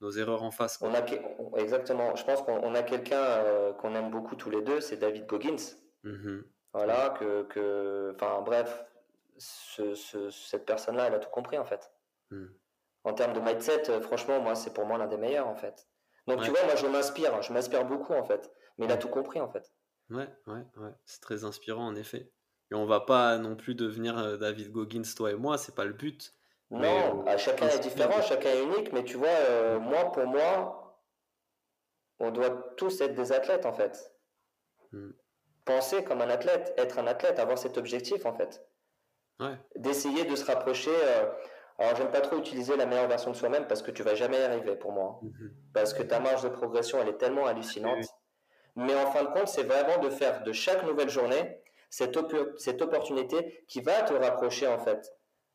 nos 0.00 0.10
erreurs 0.10 0.42
en 0.42 0.50
face. 0.50 0.78
On 0.80 0.94
a, 0.94 1.02
exactement. 1.60 2.14
Je 2.16 2.24
pense 2.24 2.42
qu'on 2.42 2.74
a 2.74 2.82
quelqu'un 2.82 3.20
euh, 3.20 3.72
qu'on 3.72 3.94
aime 3.94 4.10
beaucoup 4.10 4.36
tous 4.36 4.50
les 4.50 4.62
deux, 4.62 4.80
c'est 4.80 4.96
David 4.96 5.26
Goggins. 5.26 5.56
Mm-hmm. 6.04 6.42
Voilà, 6.72 7.10
que, 7.18 8.12
enfin 8.14 8.42
bref, 8.42 8.84
cette 9.38 10.66
personne-là, 10.66 11.06
elle 11.06 11.14
a 11.14 11.18
tout 11.18 11.30
compris 11.30 11.58
en 11.58 11.64
fait. 11.64 11.90
Mm. 12.30 12.46
En 13.04 13.12
termes 13.14 13.32
de 13.32 13.40
mindset, 13.40 13.90
euh, 13.90 14.00
franchement, 14.00 14.40
moi, 14.40 14.54
c'est 14.54 14.72
pour 14.74 14.84
moi 14.84 14.98
l'un 14.98 15.06
des 15.06 15.16
meilleurs 15.16 15.48
en 15.48 15.56
fait. 15.56 15.88
Donc 16.26 16.42
tu 16.42 16.50
vois, 16.50 16.62
moi, 16.64 16.76
je 16.76 16.86
m'inspire, 16.86 17.40
je 17.42 17.52
m'inspire 17.52 17.84
beaucoup 17.84 18.12
en 18.12 18.24
fait. 18.24 18.52
Mais 18.76 18.84
il 18.86 18.92
a 18.92 18.96
tout 18.96 19.08
compris 19.08 19.40
en 19.40 19.48
fait. 19.48 19.72
Ouais, 20.10 20.28
ouais, 20.46 20.64
ouais. 20.76 20.92
C'est 21.04 21.20
très 21.20 21.44
inspirant 21.44 21.86
en 21.86 21.94
effet. 21.94 22.30
Et 22.70 22.74
on 22.74 22.86
va 22.86 23.00
pas 23.00 23.38
non 23.38 23.56
plus 23.56 23.74
devenir 23.74 24.18
euh, 24.18 24.36
David 24.36 24.70
Goggins, 24.70 25.02
toi 25.16 25.30
et 25.32 25.36
moi, 25.36 25.56
c'est 25.56 25.74
pas 25.74 25.86
le 25.86 25.94
but. 25.94 26.34
Non, 26.70 27.24
euh, 27.26 27.38
chacun 27.38 27.68
est 27.68 27.78
différent, 27.78 28.20
chacun 28.20 28.50
est 28.50 28.62
unique, 28.62 28.92
mais 28.92 29.04
tu 29.04 29.16
vois, 29.16 29.28
euh, 29.28 29.78
moi, 29.78 30.12
pour 30.12 30.26
moi, 30.26 30.98
on 32.18 32.30
doit 32.30 32.50
tous 32.76 33.00
être 33.00 33.14
des 33.14 33.32
athlètes, 33.32 33.64
en 33.64 33.72
fait. 33.72 34.12
Hmm. 34.92 35.12
Penser 35.64 36.04
comme 36.04 36.20
un 36.20 36.28
athlète, 36.28 36.74
être 36.76 36.98
un 36.98 37.06
athlète, 37.06 37.38
avoir 37.38 37.58
cet 37.58 37.78
objectif, 37.78 38.26
en 38.26 38.34
fait. 38.34 38.66
D'essayer 39.76 40.24
de 40.24 40.34
se 40.34 40.44
rapprocher. 40.44 40.90
Euh, 40.90 41.30
alors, 41.78 41.96
j'aime 41.96 42.10
pas 42.10 42.20
trop 42.20 42.36
utiliser 42.36 42.76
la 42.76 42.86
meilleure 42.86 43.06
version 43.06 43.30
de 43.30 43.36
soi-même 43.36 43.68
parce 43.68 43.82
que 43.82 43.92
tu 43.92 44.02
vas 44.02 44.16
jamais 44.16 44.40
y 44.40 44.42
arriver 44.42 44.74
pour 44.74 44.92
moi. 44.92 45.20
Mhm. 45.22 45.54
Parce 45.72 45.94
que 45.94 46.02
ta 46.02 46.18
marge 46.18 46.42
de 46.42 46.48
progression, 46.48 47.00
elle 47.00 47.08
est 47.08 47.18
tellement 47.18 47.46
hallucinante. 47.46 48.04
Mais 48.74 48.94
en 48.94 49.10
fin 49.12 49.22
de 49.22 49.28
compte, 49.28 49.48
c'est 49.48 49.62
vraiment 49.62 49.98
de 49.98 50.10
faire 50.10 50.42
de 50.42 50.52
chaque 50.52 50.82
nouvelle 50.82 51.08
journée 51.08 51.62
cette, 51.88 52.18
cette 52.58 52.82
opportunité 52.82 53.64
qui 53.68 53.80
va 53.80 54.02
te 54.02 54.12
rapprocher, 54.12 54.66
en 54.66 54.78
fait, 54.78 55.12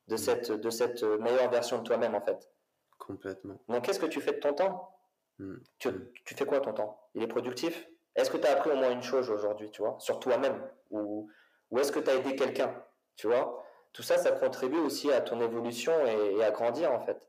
de 0.08 0.16
cette, 0.16 0.52
de 0.52 0.70
cette 0.70 1.02
meilleure 1.02 1.50
version 1.50 1.78
de 1.78 1.84
toi-même 1.84 2.14
en 2.14 2.20
fait. 2.20 2.50
Complètement. 2.98 3.60
Donc 3.68 3.84
qu'est-ce 3.84 4.00
que 4.00 4.06
tu 4.06 4.20
fais 4.20 4.32
de 4.32 4.40
ton 4.40 4.54
temps? 4.54 4.90
Hmm. 5.38 5.56
tu, 5.78 5.88
hmm. 5.88 6.12
tu, 6.24 6.34
fais 6.34 6.46
quoi 6.46 6.60
ton 6.60 6.72
temps? 6.72 7.08
Il 7.14 7.22
est 7.22 7.26
productif? 7.26 7.88
Est-ce 8.14 8.30
que 8.30 8.36
tu 8.36 8.46
as 8.46 8.52
appris 8.52 8.70
au 8.70 8.76
moins 8.76 8.90
une 8.90 9.02
chose 9.02 9.30
aujourd'hui, 9.30 9.70
tu 9.70 9.82
vois, 9.82 9.96
sur 9.98 10.20
toi-même? 10.20 10.60
Ou, 10.90 11.28
ou 11.70 11.78
est-ce 11.78 11.90
que 11.90 11.98
tu 11.98 12.10
as 12.10 12.14
aidé 12.14 12.36
quelqu'un? 12.36 12.72
Tu 13.16 13.26
vois? 13.26 13.64
Tout 13.92 14.02
ça, 14.02 14.18
ça 14.18 14.32
contribue 14.32 14.78
aussi 14.78 15.10
à 15.12 15.20
ton 15.20 15.40
évolution 15.40 15.92
et, 16.06 16.42
à 16.42 16.50
grandir 16.50 16.92
en 16.92 17.00
fait. 17.00 17.20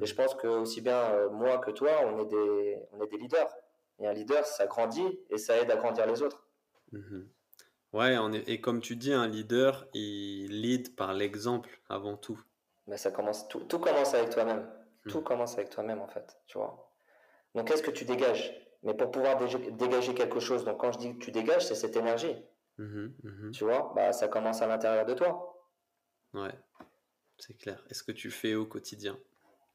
Et 0.00 0.06
je 0.06 0.14
pense 0.14 0.34
que 0.34 0.46
aussi 0.46 0.80
bien 0.82 0.98
euh, 0.98 1.30
moi 1.30 1.58
que 1.58 1.70
toi, 1.70 1.90
on 2.04 2.18
est, 2.20 2.26
des, 2.26 2.78
on 2.92 3.02
est 3.02 3.06
des 3.06 3.16
leaders. 3.16 3.48
Et 3.98 4.06
un 4.06 4.12
leader, 4.12 4.44
ça 4.44 4.66
grandit 4.66 5.18
et 5.30 5.38
ça 5.38 5.56
aide 5.56 5.70
à 5.70 5.76
grandir 5.76 6.06
les 6.06 6.22
autres. 6.22 6.46
Ouais, 7.92 8.16
et 8.46 8.60
comme 8.60 8.80
tu 8.80 8.96
dis, 8.96 9.12
un 9.12 9.26
leader, 9.26 9.86
il 9.94 10.60
lead 10.60 10.94
par 10.94 11.14
l'exemple 11.14 11.80
avant 11.88 12.16
tout. 12.16 12.40
Mais 12.86 12.98
ça 12.98 13.10
commence, 13.10 13.48
tout, 13.48 13.60
tout 13.60 13.78
commence 13.78 14.14
avec 14.14 14.30
toi-même. 14.30 14.68
Hmm. 15.04 15.10
Tout 15.10 15.20
commence 15.22 15.54
avec 15.54 15.70
toi-même, 15.70 16.00
en 16.00 16.08
fait, 16.08 16.38
tu 16.46 16.58
vois. 16.58 16.92
Donc, 17.54 17.68
qu'est-ce 17.68 17.82
que 17.82 17.90
tu 17.90 18.04
dégages? 18.04 18.54
Mais 18.82 18.94
pour 18.94 19.10
pouvoir 19.10 19.36
dégager 19.36 20.14
quelque 20.14 20.38
chose, 20.38 20.64
donc 20.64 20.78
quand 20.78 20.92
je 20.92 20.98
dis 20.98 21.18
que 21.18 21.24
tu 21.24 21.30
dégages, 21.30 21.66
c'est 21.66 21.74
cette 21.74 21.96
énergie. 21.96 22.36
Mmh 22.76 23.08
mmh 23.24 23.50
tu 23.50 23.64
vois, 23.64 23.92
bah, 23.96 24.12
ça 24.12 24.28
commence 24.28 24.62
à 24.62 24.68
l'intérieur 24.68 25.04
de 25.04 25.14
toi. 25.14 25.68
Ouais, 26.32 26.54
c'est 27.38 27.56
clair. 27.56 27.84
Est-ce 27.90 28.04
que 28.04 28.12
tu 28.12 28.30
fais 28.30 28.54
au 28.54 28.66
quotidien 28.66 29.18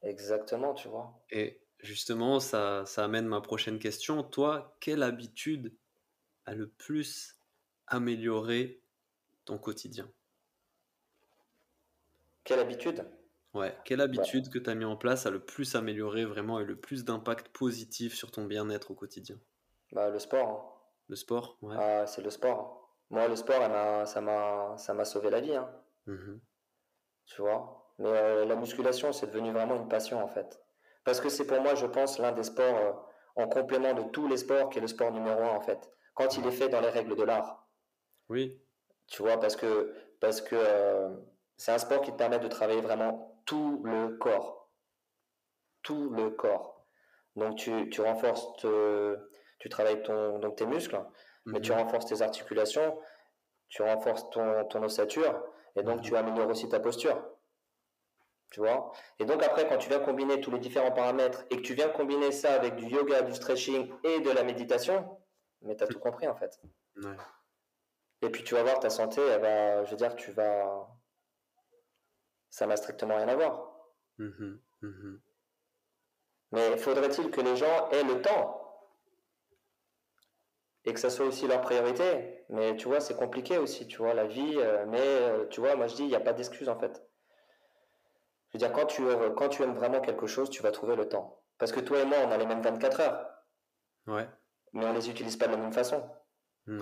Exactement, 0.03 0.73
tu 0.73 0.87
vois. 0.87 1.13
Et 1.31 1.59
justement, 1.79 2.39
ça, 2.39 2.85
ça 2.85 3.03
amène 3.03 3.25
ma 3.25 3.41
prochaine 3.41 3.79
question. 3.79 4.23
Toi, 4.23 4.77
quelle 4.79 5.03
habitude 5.03 5.75
a 6.45 6.53
le 6.53 6.69
plus 6.69 7.35
améliorer 7.93 8.81
ton 9.45 9.57
quotidien 9.57 10.09
Quelle 12.43 12.59
habitude? 12.59 13.05
Ouais, 13.53 13.77
quelle 13.85 14.01
habitude 14.01 14.49
que 14.49 14.57
tu 14.57 14.69
as 14.69 14.75
mis 14.75 14.85
en 14.85 14.97
place 14.97 15.27
a 15.27 15.29
le 15.29 15.39
plus 15.39 15.75
amélioré 15.75 16.25
vraiment 16.25 16.59
et 16.59 16.65
le 16.65 16.75
plus 16.75 17.05
d'impact 17.05 17.49
positif 17.49 18.15
sur 18.15 18.31
ton 18.31 18.45
bien-être 18.45 18.89
au 18.91 18.95
quotidien? 18.95 19.37
Bah, 19.91 20.09
Le 20.09 20.17
sport. 20.17 20.49
Hein. 20.49 20.69
Le 21.09 21.15
sport, 21.15 21.57
ouais. 21.61 21.75
Ah, 21.77 22.07
c'est 22.07 22.23
le 22.23 22.31
sport. 22.31 22.97
Moi, 23.11 23.27
le 23.27 23.35
sport, 23.35 23.61
ça 24.07 24.21
m'a 24.21 25.05
sauvé 25.05 25.29
la 25.29 25.39
vie. 25.39 25.55
Hein. 25.55 25.69
Mmh 26.07 26.37
tu 27.25 27.41
vois? 27.41 27.93
Mais 27.99 28.09
euh, 28.09 28.45
la 28.45 28.55
musculation, 28.55 29.13
c'est 29.13 29.27
devenu 29.27 29.51
vraiment 29.51 29.75
une 29.75 29.87
passion 29.87 30.21
en 30.21 30.27
fait. 30.27 30.59
Parce 31.05 31.21
que 31.21 31.29
c'est 31.29 31.47
pour 31.47 31.61
moi, 31.61 31.75
je 31.75 31.85
pense, 31.85 32.19
l'un 32.19 32.31
des 32.31 32.43
sports 32.43 32.75
euh, 32.75 33.43
en 33.43 33.47
complément 33.47 33.93
de 33.93 34.03
tous 34.09 34.27
les 34.27 34.37
sports 34.37 34.69
qui 34.69 34.79
est 34.79 34.81
le 34.81 34.87
sport 34.87 35.11
numéro 35.11 35.41
un 35.41 35.55
en 35.55 35.61
fait. 35.61 35.91
Quand 36.15 36.37
il 36.37 36.45
est 36.45 36.51
fait 36.51 36.69
dans 36.69 36.81
les 36.81 36.89
règles 36.89 37.15
de 37.15 37.23
l'art. 37.23 37.62
Oui. 38.33 38.59
Tu 39.07 39.21
vois, 39.21 39.39
parce 39.39 39.55
que 39.55 39.93
parce 40.19 40.41
que 40.41 40.55
euh, 40.55 41.09
c'est 41.55 41.71
un 41.71 41.77
sport 41.77 42.01
qui 42.01 42.11
te 42.11 42.17
permet 42.17 42.39
de 42.39 42.47
travailler 42.47 42.81
vraiment 42.81 43.39
tout 43.45 43.83
le 43.85 44.17
corps. 44.17 44.71
Tout 45.83 46.09
le 46.09 46.31
corps. 46.31 46.83
Donc 47.35 47.57
tu, 47.57 47.89
tu 47.91 48.01
renforces, 48.01 48.47
tu 49.59 49.69
travailles 49.69 50.01
ton, 50.01 50.39
donc 50.39 50.55
tes 50.55 50.65
muscles, 50.65 50.99
mais 51.45 51.61
tu 51.61 51.71
mhm. 51.71 51.79
renforces 51.79 52.07
tes 52.07 52.21
articulations. 52.23 52.99
tu 53.69 53.83
renforces 53.83 54.27
ton, 54.31 54.65
ton 54.65 54.81
ossature 54.83 55.43
et 55.75 55.83
donc 55.83 56.01
tu 56.01 56.15
améliores 56.15 56.49
aussi 56.49 56.67
ta 56.69 56.79
posture. 56.79 57.23
Tu 58.49 58.61
vois? 58.61 58.91
Et 59.19 59.25
donc 59.25 59.43
après, 59.43 59.67
quand 59.67 59.77
tu 59.77 59.89
viens 59.89 59.99
combiner 59.99 60.41
tous 60.41 60.51
les 60.51 60.59
différents 60.59 60.91
paramètres 60.91 61.45
et 61.51 61.57
que 61.57 61.61
tu 61.61 61.75
viens 61.75 61.89
combiner 61.89 62.31
ça 62.31 62.53
avec 62.53 62.75
du 62.77 62.85
yoga, 62.85 63.21
du 63.21 63.33
stretching 63.33 63.91
et 64.03 64.21
de 64.21 64.31
la 64.31 64.43
méditation, 64.43 65.19
mais 65.61 65.75
tu 65.75 65.83
as 65.83 65.87
tout 65.87 65.99
compris 65.99 66.27
en 66.27 66.35
fait. 66.35 66.59
Et 68.23 68.29
puis 68.29 68.43
tu 68.43 68.53
vas 68.55 68.63
voir 68.63 68.79
ta 68.79 68.89
santé, 68.89 69.21
elle 69.21 69.41
va, 69.41 69.83
je 69.83 69.91
veux 69.91 69.97
dire, 69.97 70.15
tu 70.15 70.31
vas. 70.31 70.87
Ça 72.49 72.65
n'a 72.65 72.77
strictement 72.77 73.17
rien 73.17 73.27
à 73.27 73.35
voir. 73.35 73.69
Mmh 74.17 74.57
mmh 74.81 75.17
mais 76.53 76.77
faudrait-il 76.77 77.31
que 77.31 77.41
les 77.41 77.55
gens 77.55 77.89
aient 77.89 78.03
le 78.03 78.21
temps? 78.21 78.59
Et 80.85 80.93
que 80.93 80.99
ça 80.99 81.09
soit 81.09 81.25
aussi 81.25 81.47
leur 81.47 81.61
priorité. 81.61 82.45
Mais 82.49 82.75
tu 82.75 82.87
vois, 82.87 82.99
c'est 82.99 83.15
compliqué 83.15 83.57
aussi, 83.57 83.87
tu 83.87 83.97
vois, 83.97 84.13
la 84.13 84.27
vie. 84.27 84.57
Euh, 84.57 84.85
mais 84.87 85.01
euh, 85.01 85.47
tu 85.47 85.61
vois, 85.61 85.75
moi 85.75 85.87
je 85.87 85.95
dis, 85.95 86.03
il 86.03 86.09
n'y 86.09 86.15
a 86.15 86.19
pas 86.19 86.33
d'excuse 86.33 86.69
en 86.69 86.77
fait. 86.77 87.03
Je 88.49 88.53
veux 88.53 88.59
dire, 88.59 88.71
quand 88.71 88.85
tu, 88.85 89.01
quand 89.35 89.49
tu 89.49 89.63
aimes 89.63 89.73
vraiment 89.73 89.99
quelque 89.99 90.27
chose, 90.27 90.51
tu 90.51 90.61
vas 90.61 90.71
trouver 90.71 90.95
le 90.95 91.09
temps. 91.09 91.41
Parce 91.57 91.71
que 91.71 91.79
toi 91.79 91.99
et 91.99 92.05
moi, 92.05 92.19
on 92.23 92.29
a 92.29 92.37
les 92.37 92.45
mêmes 92.45 92.61
24 92.61 92.99
heures. 92.99 93.27
Ouais. 94.05 94.29
Mais 94.73 94.85
on 94.85 94.93
les 94.93 95.09
utilise 95.09 95.37
pas 95.37 95.47
de 95.47 95.53
la 95.53 95.57
même 95.57 95.73
façon. 95.73 96.07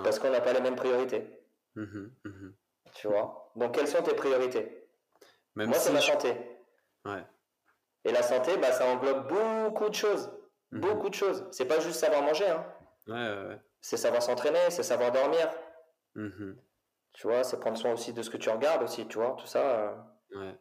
Parce 0.03 0.19
qu'on 0.19 0.29
n'a 0.29 0.41
pas 0.41 0.53
les 0.53 0.61
mêmes 0.61 0.75
priorités. 0.75 1.27
Mmh 1.75 2.09
mmh 2.25 2.49
tu 2.93 3.07
vois? 3.07 3.51
Donc, 3.55 3.73
quelles 3.73 3.87
sont 3.87 4.03
tes 4.03 4.13
priorités? 4.13 4.85
Moi, 5.55 5.73
c'est 5.73 5.93
ma 5.93 6.01
santé. 6.01 6.35
Ouais. 7.05 7.23
Et 8.03 8.11
la 8.11 8.21
santé, 8.21 8.57
bah, 8.57 8.73
ça 8.73 8.85
englobe 8.85 9.29
beaucoup 9.29 9.87
de 9.87 9.95
choses. 9.95 10.29
Mmh 10.71 10.79
beaucoup 10.81 11.09
de 11.09 11.15
choses. 11.15 11.45
C'est 11.51 11.65
pas 11.65 11.79
juste 11.79 11.99
savoir 11.99 12.21
manger. 12.21 12.49
Hein. 12.49 12.65
Ouais, 13.07 13.13
ouais, 13.13 13.47
ouais 13.47 13.61
c'est 13.81 13.97
savoir 13.97 14.21
s'entraîner, 14.21 14.69
c'est 14.69 14.83
savoir 14.83 15.11
dormir. 15.11 15.49
Tu 17.13 17.27
vois, 17.27 17.43
c'est 17.43 17.59
prendre 17.59 17.77
soin 17.77 17.93
aussi 17.93 18.13
de 18.13 18.21
ce 18.21 18.29
que 18.29 18.37
tu 18.37 18.49
regardes 18.49 18.83
aussi, 18.83 19.07
tu 19.07 19.17
vois, 19.17 19.35
tout 19.37 19.47
ça. 19.47 19.59
Euh. 19.59 19.95
Ouais. 20.35 20.57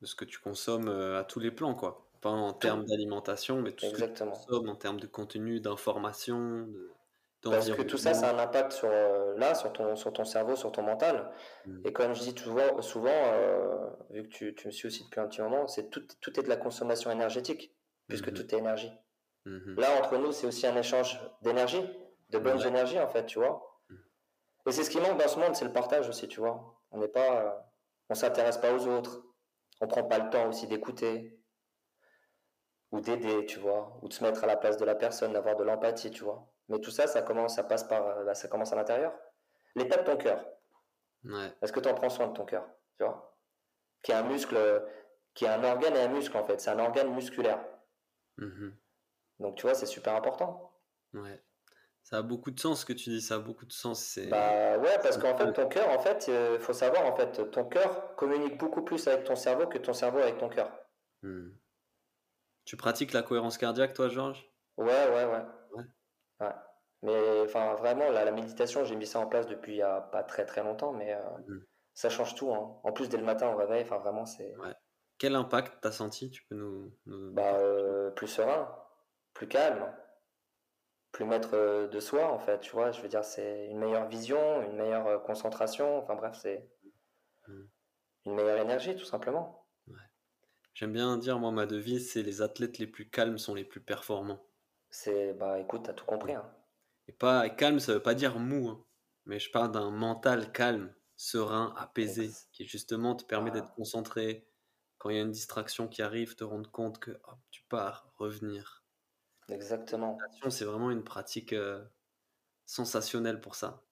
De 0.00 0.06
ce 0.06 0.14
que 0.14 0.24
tu 0.24 0.38
consommes 0.40 0.88
euh, 0.88 1.20
à 1.20 1.24
tous 1.24 1.38
les 1.38 1.50
plans, 1.50 1.74
quoi. 1.74 2.10
Pas 2.20 2.30
en 2.30 2.52
termes 2.52 2.84
d'alimentation, 2.84 3.62
mais 3.62 3.72
tout 3.72 3.86
Exactement. 3.86 4.34
ce 4.34 4.40
que 4.40 4.44
tu 4.44 4.50
consommes 4.50 4.68
en 4.68 4.76
termes 4.76 5.00
de 5.00 5.06
contenu, 5.06 5.60
d'information, 5.60 6.66
de, 6.66 6.90
Parce 7.42 7.70
que 7.70 7.82
tout 7.82 7.96
ça, 7.96 8.12
ça 8.12 8.28
a 8.28 8.34
un 8.34 8.38
impact 8.38 8.72
sur, 8.72 8.88
euh, 8.90 9.34
là, 9.38 9.54
sur 9.54 9.72
ton, 9.72 9.96
sur 9.96 10.12
ton 10.12 10.24
cerveau, 10.24 10.56
sur 10.56 10.72
ton 10.72 10.82
mental. 10.82 11.30
Mm. 11.64 11.86
Et 11.86 11.92
comme 11.92 12.14
je 12.14 12.20
dis 12.20 12.34
souvent, 12.38 12.82
souvent 12.82 13.10
vu 14.10 14.24
que 14.24 14.28
tu, 14.28 14.54
tu, 14.54 14.66
me 14.66 14.72
suis 14.72 14.88
aussi 14.88 15.04
depuis 15.04 15.20
un 15.20 15.26
petit 15.26 15.40
moment, 15.40 15.66
c'est 15.66 15.88
tout, 15.88 16.02
tout 16.20 16.38
est 16.38 16.42
de 16.42 16.48
la 16.48 16.56
consommation 16.56 17.10
énergétique, 17.10 17.74
puisque 18.08 18.28
mm-hmm. 18.28 18.34
tout 18.34 18.54
est 18.54 18.58
énergie. 18.58 18.92
Mm-hmm. 19.46 19.80
Là, 19.80 19.88
entre 19.98 20.18
nous, 20.18 20.32
c'est 20.32 20.46
aussi 20.46 20.66
un 20.66 20.76
échange 20.76 21.18
d'énergie 21.40 21.82
de 22.30 22.38
bonnes 22.38 22.64
énergies 22.66 22.98
en 22.98 23.08
fait, 23.08 23.26
tu 23.26 23.38
vois. 23.38 23.80
Mm. 23.88 23.94
Et 24.68 24.72
c'est 24.72 24.84
ce 24.84 24.90
qui 24.90 25.00
manque 25.00 25.18
dans 25.18 25.28
ce 25.28 25.38
monde, 25.38 25.54
c'est 25.54 25.64
le 25.64 25.72
partage 25.72 26.08
aussi, 26.08 26.28
tu 26.28 26.40
vois. 26.40 26.80
On 26.90 26.98
n'est 26.98 27.08
pas, 27.08 27.42
euh, 27.42 27.50
on 28.08 28.14
s'intéresse 28.14 28.58
pas 28.58 28.72
aux 28.72 28.86
autres, 28.86 29.22
on 29.80 29.86
prend 29.86 30.04
pas 30.04 30.18
le 30.18 30.30
temps 30.30 30.48
aussi 30.48 30.66
d'écouter 30.66 31.40
ou 32.92 33.00
d'aider, 33.00 33.46
tu 33.46 33.60
vois, 33.60 33.98
ou 34.02 34.08
de 34.08 34.12
se 34.12 34.22
mettre 34.24 34.42
à 34.44 34.46
la 34.46 34.56
place 34.56 34.76
de 34.76 34.84
la 34.84 34.94
personne, 34.94 35.32
d'avoir 35.32 35.56
de 35.56 35.62
l'empathie, 35.62 36.10
tu 36.10 36.24
vois. 36.24 36.52
Mais 36.70 36.80
tout 36.80 36.90
ça, 36.90 37.06
ça 37.06 37.20
commence, 37.20 37.56
ça 37.56 37.64
passe 37.64 37.84
par, 37.84 38.06
euh, 38.06 38.24
bah, 38.24 38.34
ça 38.34 38.48
commence 38.48 38.72
à 38.72 38.76
l'intérieur. 38.76 39.12
L'état 39.74 39.98
de 39.98 40.04
ton 40.04 40.16
cœur. 40.16 40.44
Est-ce 41.60 41.72
que 41.72 41.80
tu 41.80 41.88
en 41.88 41.94
prends 41.94 42.08
soin 42.08 42.28
de 42.28 42.32
ton 42.32 42.46
cœur, 42.46 42.64
tu 42.96 43.04
vois? 43.04 43.36
Qui 44.02 44.12
est 44.12 44.14
un 44.14 44.22
muscle, 44.22 44.56
qui 45.34 45.44
est 45.44 45.48
un 45.48 45.62
organe 45.62 45.94
et 45.94 46.00
un 46.00 46.08
muscle 46.08 46.34
en 46.36 46.44
fait. 46.44 46.60
C'est 46.60 46.70
un 46.70 46.78
organe 46.78 47.14
musculaire. 47.14 47.62
Mm-hmm. 48.38 48.72
Donc 49.40 49.56
tu 49.56 49.62
vois, 49.62 49.74
c'est 49.74 49.86
super 49.86 50.14
important. 50.14 50.72
Ouais. 51.12 51.42
Ça 52.02 52.18
a 52.18 52.22
beaucoup 52.22 52.50
de 52.50 52.58
sens 52.58 52.80
ce 52.80 52.86
que 52.86 52.94
tu 52.94 53.10
dis, 53.10 53.20
ça 53.20 53.34
a 53.34 53.38
beaucoup 53.38 53.66
de 53.66 53.72
sens. 53.72 54.02
C'est... 54.02 54.26
Bah 54.28 54.78
ouais, 54.78 54.98
parce 55.02 55.18
qu'en 55.18 55.36
fait, 55.36 55.52
ton 55.52 55.68
cœur, 55.68 55.88
en 55.90 55.98
fait, 55.98 56.26
il 56.28 56.34
euh, 56.34 56.58
faut 56.58 56.72
savoir, 56.72 57.04
en 57.04 57.14
fait, 57.14 57.50
ton 57.50 57.64
cœur 57.64 58.16
communique 58.16 58.58
beaucoup 58.58 58.82
plus 58.82 59.06
avec 59.06 59.24
ton 59.24 59.36
cerveau 59.36 59.66
que 59.66 59.78
ton 59.78 59.92
cerveau 59.92 60.18
avec 60.18 60.38
ton 60.38 60.48
cœur. 60.48 60.72
Hmm. 61.22 61.50
Tu 62.64 62.76
pratiques 62.76 63.12
la 63.12 63.22
cohérence 63.22 63.58
cardiaque, 63.58 63.92
toi, 63.92 64.08
Georges? 64.08 64.50
Ouais, 64.76 64.86
ouais, 64.86 65.24
ouais. 65.26 65.44
Ouais. 66.40 66.54
Mais 67.02 67.40
enfin, 67.42 67.74
vraiment, 67.76 68.10
la, 68.10 68.24
la 68.24 68.32
méditation, 68.32 68.84
j'ai 68.84 68.96
mis 68.96 69.06
ça 69.06 69.20
en 69.20 69.26
place 69.26 69.46
depuis 69.46 69.72
il 69.72 69.76
n'y 69.76 69.82
a 69.82 70.00
pas 70.00 70.22
très 70.22 70.44
très 70.44 70.62
longtemps, 70.62 70.92
mais 70.92 71.14
euh, 71.14 71.20
hmm. 71.48 71.64
ça 71.94 72.10
change 72.10 72.34
tout. 72.34 72.52
Hein. 72.52 72.78
En 72.82 72.92
plus, 72.92 73.08
dès 73.08 73.16
le 73.16 73.24
matin 73.24 73.52
au 73.52 73.56
réveil, 73.56 73.82
enfin, 73.82 73.98
vraiment, 73.98 74.26
c'est. 74.26 74.54
Ouais. 74.58 74.74
Quel 75.18 75.34
impact 75.34 75.78
t'as 75.80 75.92
senti 75.92 76.30
Tu 76.30 76.44
peux 76.44 76.56
nous. 76.56 76.94
Bah, 77.06 77.54
euh, 77.54 78.10
plus 78.10 78.28
serein, 78.28 78.74
plus 79.34 79.48
calme 79.48 79.92
plus 81.12 81.24
maître 81.24 81.54
euh, 81.54 81.88
de 81.88 81.98
soi 81.98 82.30
en 82.30 82.38
fait 82.38 82.60
tu 82.60 82.70
vois 82.70 82.92
je 82.92 83.02
veux 83.02 83.08
dire 83.08 83.24
c'est 83.24 83.66
une 83.66 83.78
meilleure 83.78 84.06
vision 84.06 84.62
une 84.62 84.76
meilleure 84.76 85.22
concentration 85.24 85.98
enfin 85.98 86.14
bref 86.14 86.38
c'est 86.40 86.70
hmm. 87.48 87.64
une 88.26 88.34
meilleure 88.34 88.58
énergie 88.58 88.94
tout 88.94 89.04
simplement 89.04 89.66
j'aime 90.72 90.92
bien 90.92 91.16
dire 91.18 91.40
moi 91.40 91.50
ma 91.50 91.66
devise 91.66 92.12
c'est 92.12 92.22
les 92.22 92.42
athlètes 92.42 92.78
les 92.78 92.86
plus 92.86 93.10
calmes 93.10 93.38
sont 93.38 93.54
les 93.54 93.64
plus 93.64 93.80
performants 93.80 94.49
c'est 94.90 95.34
bah 95.34 95.58
écoute 95.58 95.82
t'as 95.84 95.92
tout 95.92 96.04
compris 96.04 96.34
hein. 96.34 96.48
et 97.08 97.12
pas 97.12 97.48
calme 97.48 97.80
ça 97.80 97.94
veut 97.94 98.02
pas 98.02 98.14
dire 98.14 98.38
mou 98.38 98.68
hein. 98.68 98.84
mais 99.26 99.38
je 99.38 99.50
parle 99.50 99.72
d'un 99.72 99.90
mental 99.90 100.52
calme 100.52 100.94
serein 101.16 101.74
apaisé 101.76 102.30
qui 102.52 102.66
justement 102.66 103.14
te 103.14 103.24
permet 103.24 103.50
d'être 103.50 103.72
concentré 103.74 104.46
quand 104.98 105.10
il 105.10 105.16
y 105.16 105.18
a 105.18 105.22
une 105.22 105.30
distraction 105.30 105.88
qui 105.88 106.02
arrive 106.02 106.34
te 106.34 106.44
rendre 106.44 106.70
compte 106.70 106.98
que 106.98 107.18
tu 107.50 107.62
pars 107.68 108.12
revenir 108.16 108.80
Exactement. 109.50 110.18
C'est 110.48 110.64
vraiment 110.64 110.90
une 110.90 111.04
pratique 111.04 111.52
euh, 111.52 111.84
sensationnelle 112.66 113.40
pour 113.40 113.54
ça. 113.54 113.84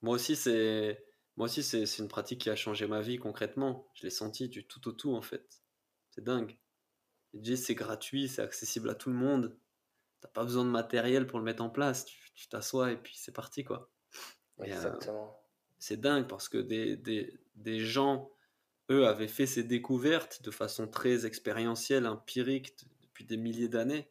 Moi 0.00 0.14
aussi, 0.14 0.36
c'est 0.36 1.04
moi 1.36 1.46
aussi 1.46 1.62
c'est 1.62 1.84
une 1.98 2.08
pratique 2.08 2.42
qui 2.42 2.50
a 2.50 2.56
changé 2.56 2.86
ma 2.86 3.00
vie 3.00 3.18
concrètement. 3.18 3.88
Je 3.94 4.04
l'ai 4.04 4.10
senti 4.10 4.48
du 4.48 4.66
tout 4.66 4.86
au 4.88 4.92
tout 4.92 5.14
en 5.14 5.22
fait. 5.22 5.62
C'est 6.10 6.24
dingue. 6.24 6.58
c'est 7.56 7.74
gratuit, 7.74 8.28
c'est 8.28 8.42
accessible 8.42 8.90
à 8.90 8.94
tout 8.94 9.10
le 9.10 9.16
monde. 9.16 9.56
T'as 10.22 10.28
pas 10.28 10.44
besoin 10.44 10.64
de 10.64 10.70
matériel 10.70 11.26
pour 11.26 11.40
le 11.40 11.44
mettre 11.44 11.64
en 11.64 11.68
place. 11.68 12.06
Tu 12.34 12.48
t'assois 12.48 12.92
et 12.92 12.96
puis 12.96 13.14
c'est 13.16 13.34
parti 13.34 13.64
quoi. 13.64 13.90
Euh, 14.60 14.64
Exactement. 14.64 15.36
c'est 15.78 16.00
dingue 16.00 16.28
parce 16.28 16.48
que 16.48 16.58
des, 16.58 16.96
des, 16.96 17.40
des 17.56 17.80
gens, 17.80 18.30
eux, 18.90 19.06
avaient 19.06 19.28
fait 19.28 19.46
ces 19.46 19.64
découvertes 19.64 20.42
de 20.42 20.52
façon 20.52 20.86
très 20.86 21.26
expérientielle, 21.26 22.06
empirique 22.06 22.76
depuis 23.02 23.24
des 23.24 23.36
milliers 23.36 23.68
d'années. 23.68 24.10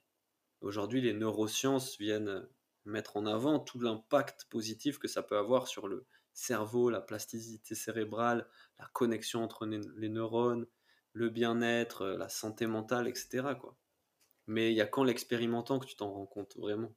Aujourd'hui, 0.60 1.02
les 1.02 1.14
neurosciences 1.14 1.98
viennent 1.98 2.46
mettre 2.84 3.16
en 3.16 3.26
avant 3.26 3.60
tout 3.60 3.80
l'impact 3.80 4.46
positif 4.50 5.00
que 5.00 5.08
ça 5.08 5.24
peut 5.24 5.38
avoir 5.38 5.68
sur 5.68 5.88
le 5.88 6.06
cerveau, 6.34 6.90
la 6.90 7.02
plasticité 7.02 7.74
cérébrale, 7.74 8.48
la 8.80 8.88
connexion 8.88 9.44
entre 9.44 9.66
les 9.66 10.10
neurones, 10.10 10.68
le 11.14 11.30
bien-être, 11.30 12.06
la 12.06 12.28
santé 12.28 12.68
mentale, 12.68 13.08
etc. 13.08 13.56
Quoi. 13.60 13.78
Mais 14.52 14.70
il 14.70 14.76
y 14.76 14.82
a 14.82 14.86
qu'en 14.86 15.06
l'expérimentant 15.06 15.80
que 15.80 15.86
tu 15.86 15.96
t'en 15.96 16.12
rends 16.12 16.26
compte 16.26 16.58
vraiment? 16.58 16.92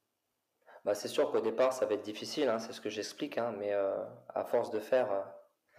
Bah, 0.84 0.94
c'est 0.94 1.06
sûr 1.06 1.30
qu'au 1.30 1.40
départ, 1.40 1.72
ça 1.72 1.86
va 1.86 1.94
être 1.94 2.02
difficile, 2.02 2.48
hein, 2.48 2.58
c'est 2.58 2.72
ce 2.72 2.80
que 2.80 2.90
j'explique, 2.90 3.38
hein, 3.38 3.54
mais 3.56 3.72
euh, 3.72 3.94
à 4.28 4.44
force 4.44 4.72
de 4.72 4.80
faire, 4.80 5.12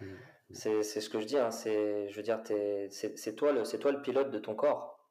euh, 0.00 0.06
mmh. 0.06 0.54
c'est 0.54 0.82
ce 0.82 1.10
que 1.10 1.20
je 1.20 1.26
dis, 1.26 1.36
hein, 1.36 1.50
c'est, 1.50 2.08
je 2.08 2.16
veux 2.16 2.22
dire, 2.22 2.40
c'est 2.46 3.36
toi, 3.36 3.52
le, 3.52 3.62
toi 3.78 3.92
le 3.92 4.00
pilote 4.00 4.30
de 4.30 4.38
ton 4.38 4.54
corps. 4.54 5.06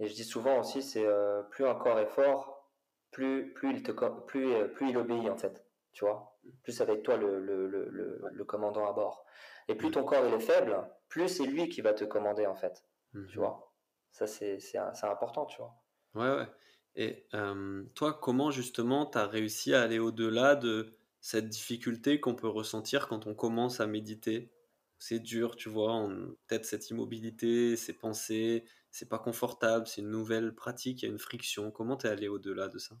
Et 0.00 0.08
je 0.08 0.14
dis 0.14 0.24
souvent 0.24 0.58
aussi, 0.58 0.82
c'est 0.82 1.06
euh, 1.06 1.42
plus 1.44 1.64
un 1.66 1.76
corps 1.76 2.00
est 2.00 2.06
fort, 2.06 2.68
plus, 3.12 3.54
plus, 3.54 3.70
il 3.70 3.82
te, 3.84 3.92
plus, 3.92 4.68
plus 4.72 4.90
il 4.90 4.98
obéit 4.98 5.30
en 5.30 5.36
fait. 5.36 5.64
Tu 5.92 6.04
vois? 6.04 6.36
Plus 6.64 6.72
ça 6.72 6.84
va 6.84 6.94
être 6.94 7.04
toi 7.04 7.16
le, 7.16 7.38
le, 7.38 7.68
le, 7.68 8.20
le, 8.32 8.44
commandant 8.44 8.88
à 8.88 8.92
bord. 8.92 9.24
Et 9.68 9.76
plus 9.76 9.92
ton 9.92 10.02
corps 10.02 10.26
il 10.26 10.34
est 10.34 10.40
faible, 10.40 10.76
plus 11.08 11.28
c'est 11.28 11.46
lui 11.46 11.68
qui 11.68 11.80
va 11.80 11.94
te 11.94 12.04
commander 12.04 12.46
en 12.46 12.54
fait. 12.56 12.84
Tu 13.12 13.18
mhm. 13.18 13.28
vois? 13.36 13.69
Ça 14.12 14.26
c'est 14.26 14.58
important, 15.04 15.46
tu 15.46 15.58
vois. 15.58 15.82
Ouais, 16.14 16.34
ouais. 16.36 16.48
Et 16.96 17.26
euh, 17.34 17.84
toi, 17.94 18.14
comment 18.20 18.50
justement 18.50 19.06
tu 19.06 19.18
as 19.18 19.26
réussi 19.26 19.74
à 19.74 19.82
aller 19.82 19.98
au-delà 19.98 20.56
de 20.56 20.96
cette 21.20 21.48
difficulté 21.48 22.18
qu'on 22.20 22.34
peut 22.34 22.48
ressentir 22.48 23.06
quand 23.08 23.26
on 23.26 23.34
commence 23.34 23.80
à 23.80 23.86
méditer? 23.86 24.52
C'est 24.98 25.20
dur, 25.20 25.56
tu 25.56 25.68
vois, 25.68 26.08
peut-être 26.46 26.66
cette 26.66 26.90
immobilité, 26.90 27.76
ces 27.76 27.96
pensées, 27.96 28.64
c'est 28.90 29.08
pas 29.08 29.18
confortable, 29.18 29.86
c'est 29.86 30.00
une 30.02 30.10
nouvelle 30.10 30.54
pratique, 30.54 31.02
il 31.02 31.06
y 31.06 31.08
a 31.08 31.12
une 31.12 31.18
friction. 31.18 31.70
Comment 31.70 31.96
tu 31.96 32.06
es 32.06 32.10
allé 32.10 32.28
au-delà 32.28 32.68
de 32.68 32.78
ça? 32.78 32.96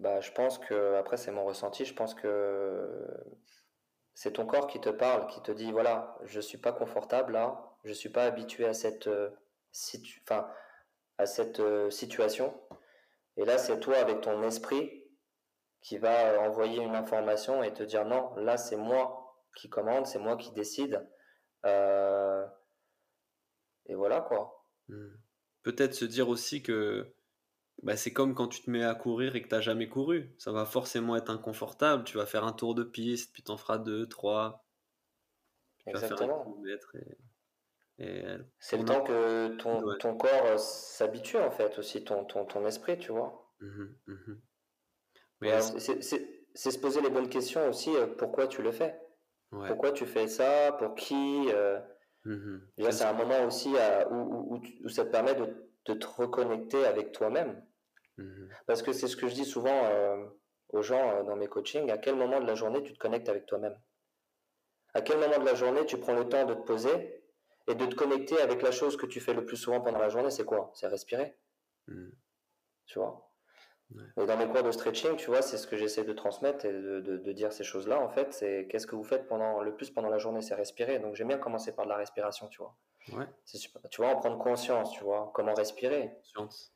Bah, 0.00 0.20
Je 0.20 0.30
pense 0.32 0.58
que, 0.58 0.94
après 0.94 1.16
c'est 1.16 1.32
mon 1.32 1.44
ressenti, 1.44 1.84
je 1.84 1.94
pense 1.94 2.14
que 2.14 3.06
c'est 4.14 4.34
ton 4.34 4.46
corps 4.46 4.66
qui 4.66 4.80
te 4.80 4.88
parle, 4.90 5.26
qui 5.28 5.42
te 5.42 5.52
dit 5.52 5.72
voilà, 5.72 6.18
je 6.24 6.40
suis 6.40 6.58
pas 6.58 6.72
confortable 6.72 7.32
là, 7.32 7.76
je 7.84 7.92
suis 7.92 8.10
pas 8.10 8.24
habitué 8.24 8.66
à 8.66 8.74
cette, 8.74 9.08
euh, 9.94 9.98
enfin, 10.22 10.48
à 11.18 11.26
cette 11.26 11.60
euh, 11.60 11.90
situation. 11.90 12.54
Et 13.36 13.44
là, 13.44 13.58
c'est 13.58 13.78
toi 13.80 13.96
avec 13.96 14.20
ton 14.20 14.42
esprit 14.42 15.04
qui 15.80 15.98
va 15.98 16.32
euh, 16.32 16.38
envoyer 16.40 16.82
une 16.82 16.94
information 16.94 17.62
et 17.62 17.72
te 17.72 17.82
dire 17.82 18.04
non, 18.04 18.34
là 18.36 18.56
c'est 18.56 18.76
moi 18.76 19.36
qui 19.56 19.68
commande, 19.68 20.06
c'est 20.06 20.18
moi 20.18 20.36
qui 20.36 20.52
décide. 20.52 21.06
et 21.64 22.44
voilà 23.94 24.20
quoi. 24.20 24.64
Hmm. 24.88 25.14
Peut-être 25.62 25.94
se 25.94 26.04
dire 26.04 26.28
aussi 26.28 26.62
que 26.62 27.14
bah, 27.82 27.96
c'est 27.96 28.12
comme 28.12 28.34
quand 28.34 28.48
tu 28.48 28.62
te 28.62 28.70
mets 28.70 28.84
à 28.84 28.94
courir 28.94 29.36
et 29.36 29.42
que 29.42 29.48
tu 29.48 29.54
n'as 29.54 29.60
jamais 29.60 29.88
couru. 29.88 30.34
Ça 30.38 30.52
va 30.52 30.64
forcément 30.64 31.16
être 31.16 31.30
inconfortable. 31.30 32.04
Tu 32.04 32.16
vas 32.16 32.26
faire 32.26 32.44
un 32.44 32.52
tour 32.52 32.74
de 32.74 32.84
piste, 32.84 33.32
puis 33.32 33.42
tu 33.42 33.50
en 33.50 33.56
feras 33.56 33.78
deux, 33.78 34.08
trois. 34.08 34.64
Tu 35.78 35.92
vas 35.92 36.00
faire 36.00 36.22
un 36.22 36.44
kilomètre 36.44 36.96
et, 36.96 37.18
c'est 38.58 38.76
le 38.76 38.84
temps 38.84 39.02
que 39.02 39.56
ton, 39.56 39.82
ton 39.98 40.16
corps 40.16 40.46
euh, 40.46 40.56
s'habitue 40.56 41.36
en 41.36 41.50
fait 41.50 41.78
aussi, 41.78 42.04
ton, 42.04 42.24
ton, 42.24 42.44
ton 42.44 42.66
esprit, 42.66 42.98
tu 42.98 43.12
vois. 43.12 43.50
Mmh 43.60 43.84
mmh 44.06 44.34
c'est 46.54 46.70
se 46.72 46.78
poser 46.78 47.00
les 47.00 47.10
bonnes 47.10 47.28
questions 47.28 47.68
aussi, 47.68 47.94
euh, 47.94 48.06
pourquoi 48.06 48.48
tu 48.48 48.62
le 48.62 48.72
fais? 48.72 48.98
Pourquoi 49.50 49.92
tu 49.92 50.06
fais 50.06 50.26
ça? 50.28 50.72
Pour 50.72 50.94
qui 50.94 51.48
euh? 51.52 51.78
mmh 52.24 52.58
C'est 52.90 53.04
un 53.04 53.12
moment 53.12 53.44
aussi 53.44 53.72
où, 54.10 54.54
où, 54.54 54.60
où, 54.84 54.88
ça 54.88 55.04
te 55.04 55.10
permet 55.10 55.34
de, 55.34 55.70
de 55.86 55.94
te 55.94 56.06
reconnecter 56.06 56.84
avec 56.84 57.12
toi-même. 57.12 57.62
Parce 58.66 58.82
que 58.82 58.92
c'est 58.92 59.06
ce 59.06 59.16
que 59.16 59.28
je 59.28 59.34
dis 59.34 59.44
souvent 59.44 59.84
euh, 59.84 60.26
aux 60.70 60.82
gens 60.82 61.10
euh, 61.10 61.22
dans 61.22 61.36
mes 61.36 61.46
coachings, 61.46 61.90
à 61.90 61.98
quel 61.98 62.16
moment 62.16 62.40
de 62.40 62.46
la 62.46 62.54
journée 62.54 62.82
tu 62.82 62.92
te 62.92 62.98
connectes 62.98 63.28
avec 63.28 63.46
toi-même? 63.46 63.78
À 64.94 65.00
quel 65.02 65.18
moment 65.18 65.38
de 65.38 65.44
la 65.44 65.54
journée 65.54 65.86
tu 65.86 65.98
prends 65.98 66.14
le 66.14 66.28
temps 66.28 66.44
de 66.44 66.54
te 66.54 66.62
poser 66.62 67.22
et 67.68 67.74
de 67.74 67.86
te 67.86 67.94
connecter 67.94 68.40
avec 68.40 68.62
la 68.62 68.70
chose 68.70 68.96
que 68.96 69.06
tu 69.06 69.20
fais 69.20 69.34
le 69.34 69.44
plus 69.44 69.56
souvent 69.56 69.80
pendant 69.80 69.98
la 69.98 70.08
journée, 70.08 70.30
c'est 70.30 70.44
quoi? 70.44 70.70
C'est 70.74 70.88
respirer. 70.88 71.36
Mhm. 71.86 72.12
Tu 72.86 72.98
vois? 72.98 73.28
Et 74.18 74.26
dans 74.26 74.36
mes 74.36 74.46
cours 74.46 74.62
de 74.62 74.70
stretching, 74.70 75.16
tu 75.16 75.26
vois, 75.26 75.40
c'est 75.40 75.56
ce 75.56 75.66
que 75.66 75.76
j'essaie 75.76 76.04
de 76.04 76.12
transmettre 76.12 76.66
et 76.66 76.72
de, 76.72 77.00
de, 77.00 77.32
dire 77.32 77.52
ces 77.52 77.64
choses-là, 77.64 77.98
en 77.98 78.10
fait, 78.10 78.34
c'est 78.34 78.68
qu'est-ce 78.70 78.86
que 78.86 78.94
vous 78.94 79.04
faites 79.04 79.26
pendant 79.26 79.62
le 79.62 79.74
plus 79.74 79.90
pendant 79.90 80.10
la 80.10 80.18
journée, 80.18 80.42
c'est 80.42 80.54
respirer. 80.54 80.98
Donc 80.98 81.14
j'aime 81.14 81.28
bien 81.28 81.38
commencer 81.38 81.74
par 81.74 81.86
de 81.86 81.90
la 81.90 81.96
respiration, 81.96 82.48
tu 82.48 82.58
vois. 82.58 82.76
Ouais. 83.12 83.26
Tu 83.90 84.02
vois, 84.02 84.10
en 84.10 84.16
prendre 84.16 84.38
conscience, 84.38 84.90
tu 84.92 85.04
vois, 85.04 85.30
comment 85.34 85.54
respirer. 85.54 86.12
Conscience. 86.34 86.74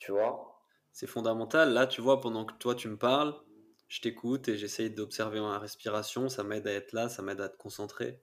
Tu 0.00 0.10
vois? 0.10 0.60
C'est 0.92 1.06
fondamental. 1.06 1.72
Là, 1.72 1.86
tu 1.86 2.00
vois, 2.00 2.20
pendant 2.20 2.44
que 2.44 2.54
toi, 2.54 2.74
tu 2.74 2.88
me 2.88 2.98
parles, 2.98 3.34
je 3.86 4.00
t'écoute 4.00 4.48
et 4.48 4.56
j'essaye 4.56 4.90
d'observer 4.90 5.40
ma 5.40 5.58
respiration. 5.60 6.28
Ça 6.28 6.42
m'aide 6.42 6.66
à 6.66 6.72
être 6.72 6.92
là, 6.92 7.08
ça 7.08 7.22
m'aide 7.22 7.40
à 7.40 7.48
te 7.48 7.56
concentrer. 7.56 8.20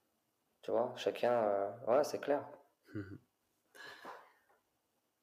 Tu 0.68 0.72
vois, 0.72 0.93
chacun. 0.97 1.32
Euh, 1.32 1.72
ouais, 1.88 2.03
c'est 2.03 2.20
clair. 2.20 2.45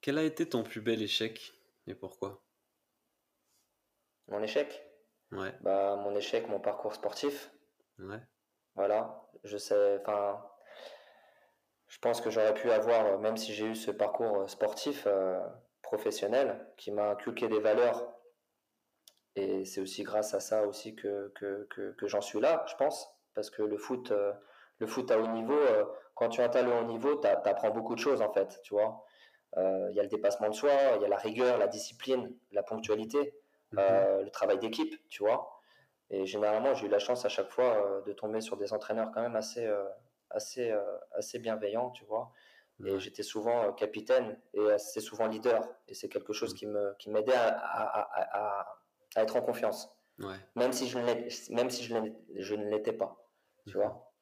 Quel 0.01 0.17
a 0.17 0.23
été 0.23 0.49
ton 0.49 0.63
plus 0.63 0.81
bel 0.81 1.03
échec 1.03 1.53
et 1.87 1.95
pourquoi? 1.95 2.43
Mon 4.29 4.43
échec? 4.43 4.91
Ouais. 5.33 5.55
Bah, 5.61 5.97
mon 5.97 6.17
échec, 6.17 6.49
mon 6.49 6.61
parcours 6.61 6.95
sportif. 6.95 7.53
Ouais. 7.99 8.23
Voilà. 8.75 9.23
Je 9.45 9.59
sais. 9.59 9.99
Enfin. 10.01 10.43
Je 11.89 11.99
pense 11.99 12.23
que 12.23 12.31
j'aurais 12.31 12.55
pu 12.55 12.71
avoir, 12.71 13.19
même 13.19 13.37
si 13.37 13.53
j'ai 13.53 13.67
eu 13.67 13.75
ce 13.75 13.91
parcours 13.91 14.49
sportif, 14.49 15.05
euh, 15.07 15.39
professionnel 15.83 16.67
qui 16.79 16.91
m'a 16.91 17.11
inculqué 17.11 17.49
des 17.49 17.61
valeurs. 17.61 18.17
Et 19.37 19.67
c'est 19.67 19.83
aussi 19.83 20.05
grâce 20.05 20.33
à 20.33 20.41
ça 20.41 20.67
aussi 20.67 20.97
que, 20.97 21.31
que, 21.35 21.69
que, 21.69 22.09
j'en 22.09 22.23
suis 22.23 22.41
là, 22.41 22.65
je 22.67 22.77
pense. 22.77 23.11
Parce 23.35 23.51
que 23.51 23.61
le 23.61 23.77
foot, 23.77 24.11
euh, 24.11 24.33
le 24.79 24.87
foot 24.87 25.11
à 25.11 25.19
haut 25.19 25.29
niveau, 25.29 25.57
euh, 25.57 25.85
quand 26.15 26.29
tu 26.29 26.41
atteins 26.41 26.63
le 26.63 26.73
haut 26.73 26.85
niveau, 26.85 27.17
tu 27.17 27.27
apprends 27.27 27.71
beaucoup 27.71 27.95
de 27.95 28.01
choses 28.01 28.23
en 28.23 28.33
fait, 28.33 28.61
tu 28.63 28.75
vois. 28.75 29.05
Euh, 29.57 29.89
il 29.91 29.97
y 29.97 30.01
a 30.01 30.03
le 30.03 30.09
dépassement 30.09 30.49
de 30.49 30.55
soi, 30.55 30.73
il 30.97 31.03
y 31.03 31.05
a 31.05 31.09
la 31.09 31.17
rigueur, 31.17 31.59
la 31.59 31.69
discipline, 31.69 32.35
la 32.51 32.63
ponctualité, 32.63 33.35
mhm. 33.73 33.81
le 34.25 34.31
travail 34.31 34.59
d'équipe, 34.59 34.95
tu 35.09 35.23
vois. 35.23 35.61
Et 36.11 36.27
généralement, 36.27 36.75
j'ai 36.75 36.87
eu 36.87 36.91
la 36.91 36.99
chance 36.99 37.25
à 37.25 37.29
chaque 37.29 37.51
fois 37.51 38.03
de 38.05 38.13
tomber 38.13 38.41
sur 38.41 38.57
des 38.57 38.73
entraîneurs 38.73 39.11
quand 39.13 39.23
même 39.23 39.37
assez, 39.37 39.69
assez, 40.31 40.73
assez 41.17 41.39
bienveillants, 41.39 41.91
tu 41.91 42.05
vois. 42.05 42.33
Et 42.83 42.99
j'étais 42.99 43.23
souvent 43.23 43.65
euh, 43.65 43.73
capitaine 43.73 44.39
et 44.53 44.73
assez 44.73 45.01
souvent 45.01 45.27
leader. 45.27 45.63
Et 45.89 45.95
c'est 45.95 46.09
quelque 46.09 46.33
chose 46.33 46.53
mm. 46.53 46.57
qui 46.57 46.67
me 46.67 46.95
qui 46.99 47.11
m'aidait 47.11 47.35
à, 47.35 47.49
à, 47.49 48.01
à, 48.21 48.79
à, 49.15 49.23
être 49.23 49.37
en 49.37 49.43
confiance. 49.43 49.91
Ouais. 50.19 50.37
Même 50.57 50.73
si 50.73 50.89
je 50.89 50.99
ne 50.99 51.55
même 51.55 51.71
si 51.71 51.93
l'étais 52.57 52.93
pas. 52.93 53.17
Tu 53.67 53.77
vois. 53.77 54.13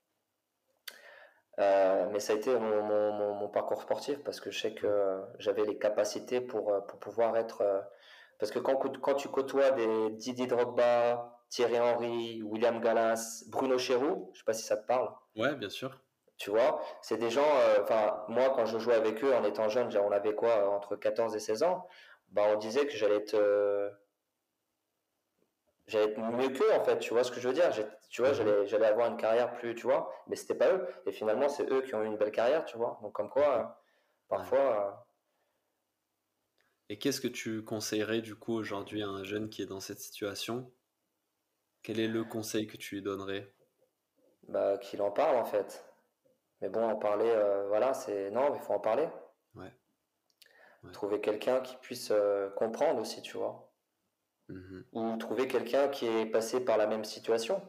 Euh, 1.58 2.06
mais 2.10 2.20
ça 2.20 2.32
a 2.32 2.36
été 2.36 2.50
mon, 2.58 2.82
mon, 2.82 3.34
mon, 3.34 3.48
parcours 3.48 3.82
sportif 3.82 4.22
parce 4.24 4.40
que 4.40 4.50
je 4.50 4.58
sais 4.58 4.72
que 4.72 5.20
j'avais 5.38 5.64
les 5.64 5.76
capacités 5.76 6.40
pour, 6.40 6.72
euh, 6.72 6.80
pour 6.80 6.98
pouvoir 6.98 7.36
être. 7.36 7.62
Parce 8.38 8.50
que 8.50 8.58
quand, 8.58 8.76
quand 9.00 9.14
tu 9.14 9.28
côtoies 9.28 9.70
des 9.72 10.10
Didier 10.10 10.46
Drogba, 10.46 11.38
Thierry 11.50 11.78
Henry, 11.78 12.42
William 12.42 12.80
Gallas, 12.80 13.44
Bruno 13.48 13.76
Chéroux, 13.76 14.30
je 14.32 14.38
sais 14.38 14.44
pas 14.44 14.54
si 14.54 14.64
ça 14.64 14.78
te 14.78 14.86
parle. 14.86 15.10
Ouais, 15.36 15.54
bien 15.54 15.68
sûr. 15.68 16.00
Tu 16.38 16.50
vois, 16.50 16.80
c'est 17.02 17.18
des 17.18 17.30
gens, 17.30 17.44
euh, 17.44 17.82
enfin, 17.82 18.24
moi, 18.28 18.50
quand 18.56 18.64
je 18.64 18.78
jouais 18.78 18.94
avec 18.94 19.22
eux 19.22 19.34
en 19.34 19.44
étant 19.44 19.68
jeune, 19.68 19.96
on 19.98 20.10
avait 20.10 20.34
quoi, 20.34 20.70
entre 20.74 20.96
14 20.96 21.36
et 21.36 21.38
16 21.38 21.62
ans, 21.62 21.86
bah, 22.30 22.42
on 22.52 22.56
disait 22.56 22.86
que 22.86 22.96
j'allais 22.96 23.16
être, 23.16 23.34
euh, 23.34 23.90
j'allais 25.92 26.12
être 26.12 26.18
mieux 26.18 26.48
qu'eux, 26.48 26.72
en 26.72 26.84
fait, 26.84 26.98
tu 26.98 27.12
vois 27.12 27.24
ce 27.24 27.30
que 27.30 27.40
je 27.40 27.48
veux 27.48 27.54
dire? 27.54 27.70
Tu 28.10 28.22
vois, 28.22 28.30
mhm. 28.30 28.36
j'allais, 28.36 28.66
j'allais 28.66 28.86
avoir 28.86 29.08
une 29.08 29.16
carrière 29.16 29.52
plus, 29.54 29.74
tu 29.74 29.82
vois, 29.82 30.12
mais 30.26 30.36
c'était 30.36 30.54
pas 30.54 30.72
eux. 30.72 30.86
Et 31.06 31.12
finalement, 31.12 31.48
c'est 31.48 31.70
eux 31.70 31.82
qui 31.82 31.94
ont 31.94 32.02
eu 32.02 32.06
une 32.06 32.16
belle 32.16 32.32
carrière, 32.32 32.64
tu 32.64 32.76
vois. 32.76 32.98
Donc, 33.02 33.12
comme 33.12 33.28
quoi, 33.28 33.58
euh, 33.58 33.64
parfois. 34.28 35.06
Et 36.88 36.98
qu'est-ce 36.98 37.20
que 37.20 37.28
tu 37.28 37.62
conseillerais, 37.64 38.20
du 38.20 38.34
coup, 38.34 38.54
aujourd'hui 38.54 39.02
à 39.02 39.08
un 39.08 39.24
jeune 39.24 39.48
qui 39.48 39.62
est 39.62 39.66
dans 39.66 39.80
cette 39.80 40.00
situation? 40.00 40.72
Quel 41.82 42.00
est 42.00 42.08
le 42.08 42.24
conseil 42.24 42.66
que 42.66 42.76
tu 42.76 42.96
lui 42.96 43.02
donnerais? 43.02 43.52
Bah, 44.48 44.78
qu'il 44.78 45.00
en 45.02 45.10
parle, 45.10 45.36
en 45.36 45.44
fait 45.44 45.84
mais 46.62 46.68
bon, 46.68 46.88
en 46.88 46.96
parler, 46.96 47.28
euh, 47.28 47.66
voilà, 47.66 47.92
c'est. 47.92 48.30
Non, 48.30 48.54
il 48.54 48.60
faut 48.60 48.72
en 48.72 48.78
parler. 48.78 49.08
Ouais. 49.56 49.72
Trouver 50.92 51.20
quelqu'un 51.20 51.60
qui 51.60 51.76
puisse 51.76 52.10
euh, 52.12 52.50
comprendre 52.50 53.00
aussi, 53.00 53.20
tu 53.20 53.36
vois. 53.36 53.71
Mm-hmm. 54.52 54.82
Ou 54.92 55.16
trouver 55.16 55.48
quelqu'un 55.48 55.88
qui 55.88 56.06
est 56.06 56.26
passé 56.26 56.64
par 56.64 56.76
la 56.76 56.86
même 56.86 57.04
situation. 57.04 57.60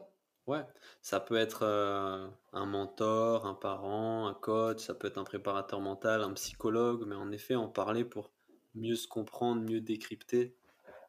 Ouais, 0.46 0.66
ça 1.02 1.20
peut 1.20 1.38
être 1.38 1.64
euh, 1.64 2.28
un 2.52 2.66
mentor, 2.66 3.46
un 3.46 3.54
parent, 3.54 4.28
un 4.28 4.34
coach, 4.34 4.80
ça 4.80 4.94
peut 4.94 5.08
être 5.08 5.18
un 5.18 5.24
préparateur 5.24 5.80
mental, 5.80 6.22
un 6.22 6.34
psychologue, 6.34 7.06
mais 7.08 7.16
en 7.16 7.32
effet, 7.32 7.56
en 7.56 7.70
parler 7.70 8.04
pour 8.04 8.32
mieux 8.76 8.96
se 8.96 9.08
comprendre, 9.08 9.62
mieux 9.62 9.80
décrypter. 9.80 10.56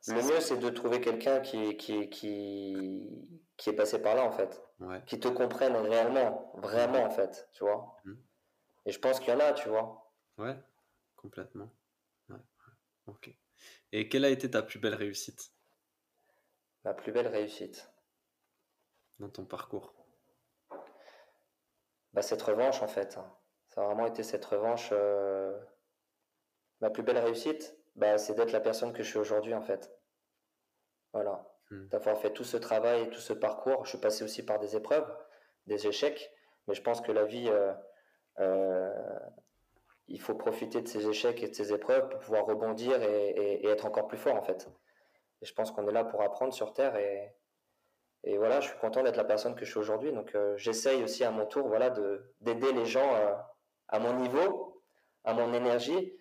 Le 0.06 0.22
mieux, 0.22 0.40
c'est 0.40 0.58
de 0.58 0.68
trouver 0.68 1.00
quelqu'un 1.00 1.40
qui, 1.40 1.76
qui, 1.76 2.08
qui, 2.10 3.02
qui 3.56 3.70
est 3.70 3.72
passé 3.72 4.00
par 4.00 4.14
là, 4.14 4.24
en 4.24 4.30
fait 4.30 4.64
qui 5.06 5.20
te 5.20 5.28
comprennent 5.28 5.76
réellement, 5.76 6.52
vraiment 6.56 7.04
en 7.04 7.10
fait, 7.10 7.48
tu 7.52 7.64
vois. 7.64 7.96
Mmh. 8.04 8.14
Et 8.86 8.92
je 8.92 8.98
pense 8.98 9.20
qu'il 9.20 9.32
y 9.32 9.36
en 9.36 9.40
a, 9.40 9.52
tu 9.52 9.68
vois. 9.68 10.12
Ouais, 10.38 10.56
complètement. 11.16 11.70
Ok. 13.06 13.30
Et 13.92 14.08
quelle 14.08 14.24
a 14.24 14.30
été 14.30 14.50
ta 14.50 14.62
plus 14.62 14.78
belle 14.78 14.94
réussite? 14.94 15.52
Ma 16.84 16.94
plus 16.94 17.12
belle 17.12 17.28
réussite 17.28 17.90
Dans 19.18 19.30
ton 19.30 19.44
parcours 19.44 19.94
bah, 22.12 22.22
Cette 22.22 22.42
revanche 22.42 22.82
en 22.82 22.88
fait. 22.88 23.18
Ça 23.70 23.82
a 23.82 23.86
vraiment 23.86 24.06
été 24.06 24.22
cette 24.22 24.44
revanche. 24.44 24.90
Euh, 24.92 25.58
ma 26.80 26.90
plus 26.90 27.02
belle 27.02 27.18
réussite, 27.18 27.76
bah, 27.96 28.18
c'est 28.18 28.34
d'être 28.34 28.52
la 28.52 28.60
personne 28.60 28.92
que 28.92 29.02
je 29.02 29.08
suis 29.08 29.18
aujourd'hui 29.18 29.54
en 29.54 29.62
fait. 29.62 29.90
Voilà. 31.12 31.50
Hmm. 31.70 31.86
d'avoir 31.88 32.18
fait 32.18 32.30
tout 32.30 32.44
ce 32.44 32.58
travail 32.58 33.02
et 33.02 33.10
tout 33.10 33.20
ce 33.20 33.32
parcours. 33.32 33.84
Je 33.84 33.90
suis 33.90 33.98
passé 33.98 34.22
aussi 34.24 34.44
par 34.44 34.58
des 34.58 34.76
épreuves, 34.76 35.10
des 35.66 35.86
échecs, 35.86 36.30
mais 36.66 36.74
je 36.74 36.82
pense 36.82 37.00
que 37.00 37.10
la 37.10 37.24
vie, 37.24 37.48
euh, 37.48 37.72
euh, 38.40 39.18
il 40.08 40.20
faut 40.20 40.34
profiter 40.34 40.82
de 40.82 40.88
ces 40.88 41.08
échecs 41.08 41.42
et 41.42 41.48
de 41.48 41.54
ces 41.54 41.72
épreuves 41.72 42.08
pour 42.10 42.20
pouvoir 42.20 42.44
rebondir 42.44 43.02
et, 43.02 43.66
être 43.66 43.86
encore 43.86 44.06
plus 44.06 44.18
fort 44.18 44.36
en 44.36 44.42
fait. 44.42 44.68
Et 45.44 45.46
je 45.46 45.52
pense 45.52 45.70
qu'on 45.70 45.86
est 45.86 45.92
là 45.92 46.04
pour 46.04 46.22
apprendre 46.22 46.54
sur 46.54 46.72
Terre 46.72 46.96
et, 46.96 47.36
et 48.24 48.38
voilà, 48.38 48.60
je 48.60 48.68
suis 48.68 48.78
content 48.78 49.02
d'être 49.02 49.16
la 49.16 49.24
personne 49.24 49.54
que 49.54 49.66
je 49.66 49.70
suis 49.70 49.78
aujourd'hui. 49.78 50.10
Donc 50.12 50.34
euh, 50.34 50.56
j'essaye 50.56 51.04
aussi 51.04 51.22
à 51.22 51.30
mon 51.30 51.44
tour 51.44 51.68
voilà, 51.68 51.90
d'aider 52.40 52.72
les 52.72 52.86
gens 52.86 53.10
à 53.88 53.98
mon 53.98 54.18
niveau, 54.20 54.82
à 55.24 55.34
mon 55.34 55.52
énergie. 55.52 56.16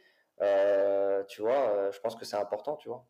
tu 1.29 1.41
vois, 1.41 1.89
je 1.91 1.99
pense 2.01 2.15
que 2.15 2.25
c'est 2.25 2.37
important, 2.37 2.75
tu 2.75 2.89
vois 2.89 3.07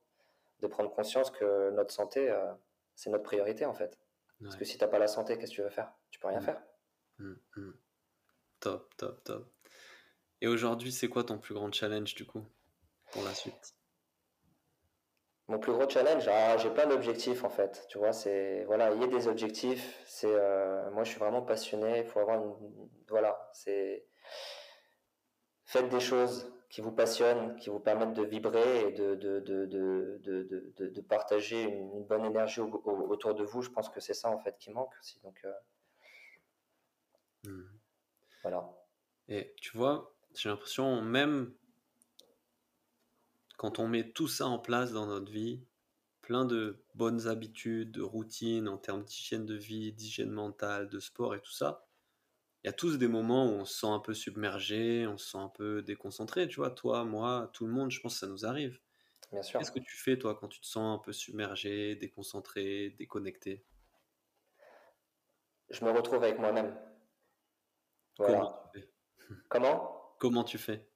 de 0.64 0.68
prendre 0.68 0.92
conscience 0.92 1.30
que 1.30 1.72
notre 1.72 1.94
santé, 1.94 2.30
euh, 2.30 2.52
c'est 2.96 3.10
notre 3.10 3.24
priorité 3.24 3.66
en 3.66 3.74
fait. 3.74 4.00
Parce 4.42 4.58
que 4.58 4.66
si 4.66 4.78
tu 4.78 4.84
n'as 4.84 4.90
pas 4.90 5.00
la 5.00 5.08
santé, 5.08 5.38
qu'est-ce 5.38 5.52
que 5.52 5.56
tu 5.56 5.62
veux 5.62 5.70
faire? 5.70 5.94
Tu 6.10 6.20
peux 6.20 6.28
rien 6.28 6.42
mm. 6.42 6.44
faire. 6.44 6.62
Mm, 7.20 7.34
mm. 7.56 7.74
Top, 8.60 8.94
top, 8.98 9.24
top. 9.24 9.54
Et 10.42 10.48
aujourd'hui, 10.48 10.92
c'est 10.92 11.08
quoi 11.08 11.24
ton 11.24 11.38
plus 11.38 11.54
grand 11.54 11.72
challenge 11.72 12.14
du 12.16 12.26
coup 12.26 12.44
pour 13.12 13.24
la 13.24 13.34
suite? 13.34 13.74
Mon 15.54 15.60
plus 15.60 15.72
gros 15.72 15.88
challenge, 15.88 16.28
ah, 16.28 16.58
j'ai 16.58 16.72
plein 16.72 16.88
d'objectifs 16.88 17.44
en 17.44 17.50
fait. 17.50 17.86
Tu 17.88 18.00
vois, 18.00 18.12
c'est 18.12 18.64
voilà, 18.66 18.92
il 18.92 19.00
y 19.00 19.04
a 19.04 19.08
des 19.08 19.28
objectifs. 19.28 20.02
C'est 20.08 20.34
euh, 20.34 20.90
moi, 20.90 21.04
je 21.04 21.12
suis 21.12 21.20
vraiment 21.20 21.44
passionné. 21.44 22.00
Il 22.00 22.06
faut 22.06 22.20
avoir 22.22 22.42
une 22.42 22.56
voilà, 23.08 23.52
c'est 23.54 24.04
faites 25.64 25.90
des 25.90 26.00
choses 26.00 26.52
qui 26.72 26.82
vous 26.82 26.92
passionnent, 26.92 27.56
qui 27.58 27.70
vous 27.70 27.80
permettent 27.80 28.16
de 28.16 28.24
vibrer 28.24 28.88
et 28.88 28.94
de, 28.94 29.14
de, 29.14 29.42
de, 29.42 30.20
de, 30.24 30.88
de 30.90 31.02
partager 31.02 31.62
une, 31.62 32.04
bonne 32.04 32.26
énergie 32.26 32.62
autour 32.62 33.36
de 33.36 33.44
vous. 33.44 33.62
Je 33.62 33.70
pense 33.70 33.90
que 33.90 34.00
c'est 34.00 34.16
ça 34.16 34.32
en 34.32 34.40
fait 34.40 34.58
qui 34.58 34.72
manque 34.72 34.94
aussi. 35.00 35.20
Donc 35.20 35.40
euh, 35.46 35.54
hmm. 37.44 37.70
voilà. 38.42 38.68
Et 39.28 39.54
tu 39.62 39.78
vois, 39.78 40.16
j'ai 40.34 40.50
l'impression 40.50 41.04
même 41.04 41.54
quand 43.58 43.80
on 43.80 43.88
met 43.88 44.12
tout 44.12 44.28
ça 44.28 44.48
en 44.48 44.60
place 44.60 44.92
dans 44.92 45.06
notre 45.06 45.32
vie, 45.32 45.64
plein 46.22 46.46
de 46.46 46.84
bonnes 46.96 47.28
habitudes, 47.28 47.92
de 47.92 48.02
routines 48.02 48.68
en 48.68 48.78
termes 48.78 49.04
d'hygiène 49.04 49.46
de 49.46 49.56
vie, 49.56 49.92
d'hygiène 49.92 50.32
mentale, 50.32 50.90
de 50.90 51.00
sport 51.00 51.36
et 51.36 51.42
tout 51.42 51.52
ça, 51.52 51.86
il 52.64 52.68
y 52.68 52.70
a 52.70 52.74
tous 52.74 52.98
des 52.98 53.10
moments 53.10 53.46
où 53.46 53.52
on 53.52 53.66
se 53.66 53.82
sent 53.82 53.88
un 53.88 54.00
peu 54.00 54.14
submergé, 54.14 55.06
on 55.06 55.18
se 55.18 55.32
sent 55.32 55.38
un 55.38 55.50
peu 55.50 55.82
déconcentré, 55.82 56.48
tu 56.48 56.56
vois, 56.56 56.72
toi, 56.72 57.04
moi, 57.04 57.50
tout 57.54 57.66
le 57.66 57.74
monde, 57.74 57.92
je 57.92 58.00
pense 58.00 58.14
que 58.14 58.20
ça 58.20 58.28
nous 58.28 58.46
arrive. 58.46 58.80
Bien 59.34 59.42
sûr. 59.44 59.60
Qu'est-ce 59.60 59.72
que 59.72 59.80
tu 59.80 59.98
fais, 59.98 60.18
toi, 60.18 60.36
quand 60.36 60.48
tu 60.48 60.62
te 60.62 60.66
sens 60.66 60.98
un 60.98 61.04
peu 61.04 61.12
submergé, 61.12 61.96
déconcentré, 61.96 62.92
déconnecté? 62.92 63.66
Je 65.70 65.84
me 65.84 65.92
retrouve 65.92 66.24
avec 66.24 66.40
moi-même. 66.40 66.74
Voilà. 68.18 68.40
Comment 68.40 68.70
tu 68.74 68.80
fais? 68.80 68.90
Comment? 69.50 70.16
Comment 70.20 70.44
tu 70.44 70.58
fais? 70.58 70.93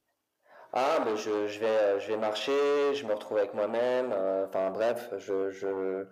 Ah, 0.74 1.02
mais 1.06 1.16
je, 1.18 1.48
je 1.48 1.60
vais, 1.60 1.66
euh, 1.68 2.00
je 2.00 2.08
vais 2.08 2.18
marcher, 2.18 2.94
je 2.94 3.06
me 3.06 3.14
retrouve 3.14 3.38
avec 3.38 3.54
moi-même. 3.54 4.12
euh, 4.12 4.46
Enfin, 4.48 4.70
bref, 4.70 5.12
je, 5.18 5.50
je... 5.50 6.06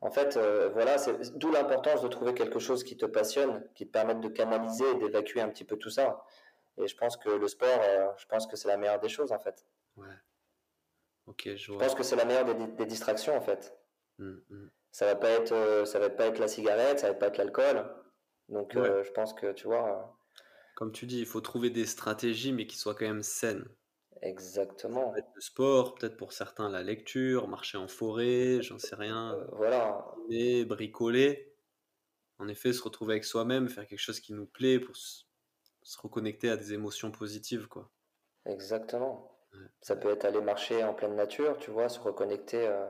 En 0.00 0.10
fait, 0.10 0.36
euh, 0.36 0.68
voilà, 0.70 0.98
c'est 0.98 1.36
d'où 1.36 1.50
l'importance 1.50 2.00
de 2.02 2.08
trouver 2.08 2.32
quelque 2.32 2.58
chose 2.58 2.84
qui 2.84 2.96
te 2.96 3.06
passionne, 3.06 3.68
qui 3.74 3.86
te 3.86 3.92
permette 3.92 4.20
de 4.20 4.28
canaliser 4.28 4.88
et 4.92 4.94
d'évacuer 4.98 5.40
un 5.40 5.48
petit 5.48 5.64
peu 5.64 5.76
tout 5.76 5.90
ça. 5.90 6.24
Et 6.78 6.86
je 6.86 6.96
pense 6.96 7.16
que 7.16 7.28
le 7.28 7.48
sport, 7.48 7.80
euh, 7.82 8.06
je 8.16 8.26
pense 8.26 8.46
que 8.46 8.56
c'est 8.56 8.68
la 8.68 8.76
meilleure 8.76 9.00
des 9.00 9.08
choses, 9.08 9.32
en 9.32 9.38
fait. 9.38 9.66
Ouais. 9.96 10.06
Ok, 11.26 11.42
je 11.46 11.56
Je 11.56 11.72
vois. 11.72 11.80
pense 11.82 11.94
que 11.94 12.02
c'est 12.04 12.16
la 12.16 12.24
meilleure 12.24 12.44
des, 12.44 12.66
des 12.66 12.86
distractions, 12.86 13.36
en 13.36 13.40
fait. 13.40 13.76
Hum, 14.20 14.40
hum. 14.50 14.70
Ça 14.92 15.04
va 15.06 15.16
pas 15.16 15.28
être, 15.28 15.84
ça 15.86 15.98
va 15.98 16.08
pas 16.08 16.26
être 16.26 16.38
la 16.38 16.48
cigarette, 16.48 17.00
ça 17.00 17.08
va 17.08 17.14
pas 17.14 17.26
être 17.26 17.36
l'alcool. 17.36 17.84
Donc, 18.48 18.72
Ouais. 18.74 19.04
je 19.04 19.10
pense 19.10 19.34
que, 19.34 19.52
tu 19.52 19.66
vois, 19.66 20.16
Comme 20.76 20.92
tu 20.92 21.04
dis, 21.06 21.18
il 21.20 21.26
faut 21.26 21.40
trouver 21.42 21.68
des 21.70 21.84
stratégies, 21.84 22.52
mais 22.52 22.66
qui 22.66 22.78
soient 22.78 22.94
quand 22.94 23.04
même 23.06 23.22
saines. 23.24 23.68
Exactement. 24.22 25.12
Peut-être 25.12 25.30
le 25.34 25.40
sport, 25.40 25.94
peut-être 25.94 26.16
pour 26.16 26.32
certains 26.32 26.68
la 26.70 26.82
lecture, 26.82 27.48
marcher 27.48 27.78
en 27.78 27.88
forêt, 27.88 28.60
j'en 28.62 28.78
sais 28.78 28.94
rien, 28.96 29.34
Euh, 29.34 29.46
voilà, 29.52 30.04
bricoler. 30.66 31.54
En 32.38 32.48
effet, 32.48 32.72
se 32.72 32.82
retrouver 32.82 33.14
avec 33.14 33.24
soi-même, 33.24 33.68
faire 33.68 33.86
quelque 33.86 33.98
chose 34.00 34.20
qui 34.20 34.32
nous 34.32 34.46
plaît 34.46 34.78
pour 34.80 34.96
se, 34.96 35.24
reconnecter 36.02 36.50
à 36.50 36.56
des 36.56 36.72
émotions 36.74 37.10
positives, 37.10 37.68
quoi. 37.68 37.90
exactement. 38.44 39.38
Ouais. 39.54 39.66
Ça 39.80 39.96
peut 39.96 40.10
être 40.10 40.24
aller 40.24 40.40
marcher 40.40 40.84
en 40.84 40.94
pleine 40.94 41.14
nature, 41.16 41.56
tu 41.58 41.70
vois, 41.70 41.88
se 41.88 42.00
reconnecter. 42.00 42.66
euh, 42.66 42.86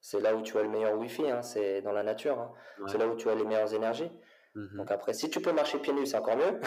c'est 0.00 0.20
là 0.20 0.34
où 0.36 0.42
tu 0.42 0.58
as 0.58 0.62
le 0.62 0.68
meilleur 0.68 0.98
wifi, 0.98 1.28
hein, 1.30 1.42
c'est 1.42 1.82
dans 1.82 1.92
la 1.92 2.02
nature. 2.02 2.38
hein. 2.40 2.52
Ouais. 2.78 2.90
C'est 2.90 2.98
là 2.98 3.08
où 3.08 3.16
tu 3.16 3.28
as 3.30 3.34
les 3.34 3.44
meilleures 3.44 3.74
énergies. 3.74 4.10
Mhm. 4.54 4.76
Donc 4.78 4.90
après, 4.90 5.14
si 5.14 5.30
tu 5.30 5.40
peux 5.42 5.52
marcher 5.52 5.78
pieds 5.80 5.92
nus, 5.94 6.06
c'est 6.06 6.18
encore 6.18 6.36
mieux, 6.36 6.60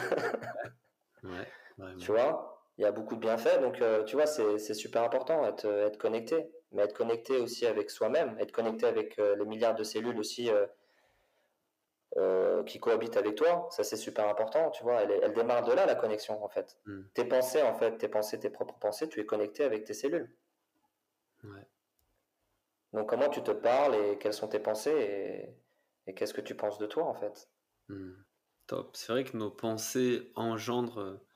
Ouais, 1.24 1.48
vraiment. 1.78 1.98
tu 2.00 2.12
vois? 2.12 2.57
Il 2.78 2.84
y 2.84 2.86
a 2.86 2.92
beaucoup 2.92 3.16
de 3.16 3.22
bienfaits, 3.22 3.60
donc 3.62 3.82
euh, 3.82 4.04
tu 4.04 4.16
vois, 4.16 4.28
c'est 4.28 4.74
super 4.74 5.04
important, 5.04 5.46
être, 5.46 5.66
être 5.66 5.98
connecté. 5.98 6.50
Mais 6.74 6.82
être 6.84 6.94
connecté 6.94 7.38
aussi 7.38 7.66
avec 7.66 7.90
soi-même, 7.90 8.38
être 8.40 8.52
connecté 8.52 8.86
avec 8.86 9.18
euh, 9.20 9.38
les 9.38 9.46
milliards 9.46 9.74
de 9.76 9.84
cellules 9.84 10.20
aussi 10.20 10.52
euh, 10.52 10.68
euh, 12.18 12.62
qui 12.64 12.78
cohabitent 12.80 13.16
avec 13.16 13.36
toi, 13.36 13.68
ça 13.72 13.86
c'est 13.86 13.96
super 13.96 14.28
important, 14.28 14.70
tu 14.72 14.84
vois. 14.84 15.02
Elle, 15.02 15.20
elle 15.24 15.34
démarre 15.34 15.64
de 15.64 15.72
là, 15.72 15.86
la 15.86 15.96
connexion, 15.96 16.44
en 16.44 16.50
fait. 16.50 16.78
Mm. 16.86 17.04
Tes 17.14 17.24
pensées, 17.24 17.62
en 17.62 17.74
fait, 17.74 17.98
tes 17.98 18.10
pensées, 18.10 18.38
tes 18.38 18.50
propres 18.50 18.78
pensées, 18.80 19.08
tu 19.08 19.22
es 19.22 19.26
connecté 19.26 19.64
avec 19.64 19.86
tes 19.86 19.94
cellules. 19.94 20.30
Ouais. 21.46 21.66
Donc 22.92 23.08
comment 23.10 23.30
tu 23.30 23.42
te 23.42 23.52
parles 23.52 23.96
et 23.96 24.18
quelles 24.18 24.34
sont 24.34 24.50
tes 24.50 24.60
pensées 24.60 24.92
et, 24.92 26.10
et 26.10 26.14
qu'est-ce 26.14 26.34
que 26.34 26.42
tu 26.42 26.56
penses 26.56 26.80
de 26.80 26.86
toi, 26.86 27.06
en 27.06 27.14
fait? 27.14 27.50
Hmm. 27.88 28.14
Top. 28.66 28.98
C'est 28.98 29.14
vrai 29.14 29.24
que 29.24 29.38
nos 29.38 29.52
pensées 29.52 30.32
engendrent 30.36 31.00
euh, 31.00 31.27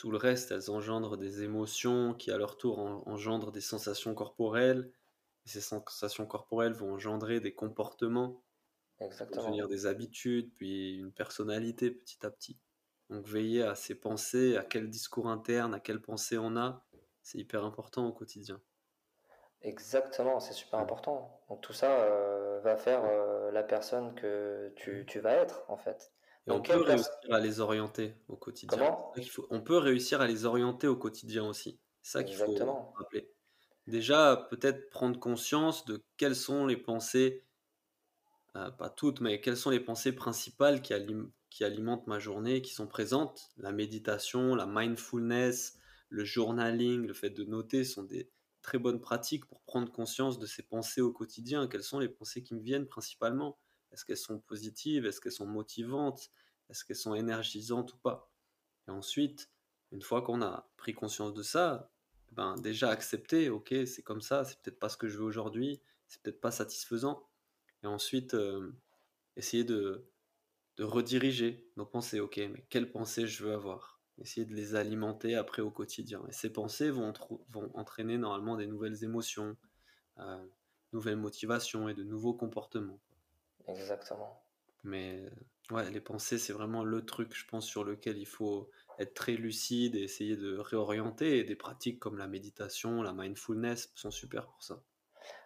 tout 0.00 0.10
le 0.10 0.16
reste. 0.16 0.50
Elles 0.50 0.70
engendrent 0.70 1.18
des 1.18 1.42
émotions 1.42 2.14
qui, 2.14 2.30
à 2.30 2.38
leur 2.38 2.56
tour, 2.56 2.78
en- 2.78 3.02
engendrent 3.06 3.52
des 3.52 3.60
sensations 3.60 4.14
corporelles. 4.14 4.92
Et 5.44 5.50
ces 5.50 5.60
sensations 5.60 6.26
corporelles 6.26 6.72
vont 6.72 6.94
engendrer 6.94 7.40
des 7.40 7.54
comportements, 7.54 8.42
Exactement. 9.00 9.42
devenir 9.42 9.68
des 9.68 9.86
habitudes, 9.86 10.54
puis 10.56 10.96
une 10.98 11.12
personnalité 11.12 11.90
petit 11.90 12.24
à 12.26 12.30
petit. 12.30 12.58
Donc 13.10 13.26
veiller 13.28 13.62
à 13.62 13.74
ses 13.76 13.94
pensées, 13.94 14.56
à 14.56 14.64
quel 14.64 14.90
discours 14.90 15.28
interne, 15.28 15.74
à 15.74 15.80
quelle 15.80 16.00
pensée 16.02 16.38
on 16.38 16.56
a, 16.56 16.86
c'est 17.22 17.38
hyper 17.38 17.64
important 17.64 18.06
au 18.08 18.12
quotidien. 18.14 18.62
Exactement, 19.62 20.40
c'est 20.40 20.52
super 20.54 20.80
important. 20.80 21.40
Donc 21.48 21.60
tout 21.62 21.72
ça 21.72 22.00
euh, 22.02 22.60
va 22.60 22.76
faire 22.76 23.04
euh, 23.04 23.50
la 23.50 23.62
personne 23.62 24.14
que 24.14 24.72
tu, 24.76 25.04
tu 25.06 25.20
vas 25.20 25.32
être, 25.34 25.64
en 25.68 25.76
fait. 25.76 26.12
Et 26.46 26.50
on 26.50 26.60
peut 26.60 26.72
quelle 26.72 26.82
réussir 26.82 27.12
à 27.30 27.40
les 27.40 27.60
orienter 27.60 28.14
au 28.28 28.36
quotidien. 28.36 28.78
Comment? 28.78 29.12
Faut- 29.28 29.46
On 29.50 29.60
peut 29.60 29.76
réussir 29.76 30.20
à 30.20 30.26
les 30.26 30.44
orienter 30.44 30.86
au 30.86 30.96
quotidien 30.96 31.44
aussi. 31.46 31.80
C'est 32.02 32.12
ça 32.18 32.24
qu'il 32.24 32.36
faut 32.36 32.56
rappeler. 32.94 33.30
Déjà, 33.86 34.46
peut-être 34.50 34.90
prendre 34.90 35.18
conscience 35.18 35.84
de 35.84 36.02
quelles 36.16 36.36
sont 36.36 36.66
les 36.66 36.76
pensées, 36.76 37.44
euh, 38.56 38.70
pas 38.70 38.90
toutes, 38.90 39.20
mais 39.20 39.40
quelles 39.40 39.56
sont 39.56 39.70
les 39.70 39.80
pensées 39.80 40.12
principales 40.12 40.82
qui, 40.82 40.92
alim- 40.92 41.30
qui 41.50 41.64
alimentent 41.64 42.06
ma 42.06 42.18
journée, 42.18 42.62
qui 42.62 42.74
sont 42.74 42.86
présentes. 42.86 43.50
La 43.56 43.72
méditation, 43.72 44.54
la 44.54 44.66
mindfulness, 44.66 45.78
le 46.08 46.24
journaling, 46.24 47.06
le 47.06 47.14
fait 47.14 47.30
de 47.30 47.44
noter 47.44 47.84
sont 47.84 48.02
des 48.02 48.30
très 48.62 48.78
bonnes 48.78 49.00
pratiques 49.00 49.46
pour 49.46 49.60
prendre 49.62 49.90
conscience 49.92 50.38
de 50.38 50.46
ces 50.46 50.62
pensées 50.62 51.00
au 51.00 51.12
quotidien. 51.12 51.68
Quelles 51.68 51.82
sont 51.84 51.98
les 52.00 52.08
pensées 52.08 52.42
qui 52.42 52.54
me 52.54 52.60
viennent 52.62 52.86
principalement? 52.86 53.58
Est-ce 53.92 54.04
qu'elles 54.04 54.16
sont 54.16 54.38
positives? 54.38 55.06
Est-ce 55.06 55.20
qu'elles 55.20 55.32
sont 55.32 55.46
motivantes? 55.46 56.30
Est-ce 56.68 56.84
qu'elles 56.84 56.96
sont 56.96 57.14
énergisantes 57.14 57.94
ou 57.94 57.98
pas? 57.98 58.30
Et 58.88 58.90
ensuite, 58.90 59.50
une 59.92 60.02
fois 60.02 60.22
qu'on 60.22 60.42
a 60.42 60.70
pris 60.76 60.94
conscience 60.94 61.34
de 61.34 61.42
ça, 61.42 61.90
ben 62.32 62.54
déjà 62.56 62.90
accepter, 62.90 63.50
ok, 63.50 63.74
c'est 63.86 64.02
comme 64.02 64.20
ça, 64.20 64.44
c'est 64.44 64.60
peut-être 64.60 64.78
pas 64.78 64.88
ce 64.88 64.96
que 64.96 65.08
je 65.08 65.18
veux 65.18 65.24
aujourd'hui, 65.24 65.80
c'est 66.06 66.22
peut-être 66.22 66.40
pas 66.40 66.52
satisfaisant. 66.52 67.28
Et 67.82 67.86
ensuite, 67.86 68.34
euh, 68.34 68.72
essayer 69.36 69.64
de, 69.64 70.06
rediriger 70.78 71.68
nos 71.76 71.84
pensées, 71.84 72.20
ok, 72.20 72.38
mais 72.38 72.64
quelles 72.70 72.90
pensées 72.90 73.26
je 73.26 73.44
veux 73.44 73.52
avoir? 73.52 74.00
Essayer 74.18 74.46
de 74.46 74.54
les 74.54 74.74
alimenter 74.76 75.34
après 75.34 75.60
au 75.60 75.70
quotidien. 75.70 76.22
Et 76.28 76.32
ces 76.32 76.50
pensées 76.50 76.90
vont 76.90 77.12
entraîner 77.74 78.16
normalement 78.16 78.56
des 78.56 78.66
nouvelles 78.66 79.04
émotions, 79.04 79.58
euh, 80.18 80.46
nouvelles 80.94 81.16
motivations 81.16 81.88
et 81.90 81.94
de 81.94 82.02
nouveaux 82.02 82.32
comportements. 82.32 83.00
Exactement. 83.70 84.44
Mais 84.84 85.24
euh, 85.24 85.74
ouais, 85.74 85.90
les 85.90 86.00
pensées, 86.02 86.38
c'est 86.38 86.52
vraiment 86.52 86.84
le 86.84 87.04
truc, 87.06 87.34
je 87.34 87.46
pense, 87.46 87.66
sur 87.66 87.82
lequel 87.84 88.18
il 88.18 88.26
faut 88.26 88.70
être 88.98 89.14
très 89.14 89.32
lucide 89.32 89.94
et 89.96 90.02
essayer 90.02 90.36
de 90.36 90.56
réorienter. 90.58 91.38
Et 91.38 91.44
des 91.44 91.56
pratiques 91.56 91.98
comme 91.98 92.18
la 92.18 92.28
méditation, 92.28 93.02
la 93.02 93.12
mindfulness 93.14 93.90
sont 93.94 94.10
super 94.10 94.46
pour 94.48 94.62
ça. 94.62 94.82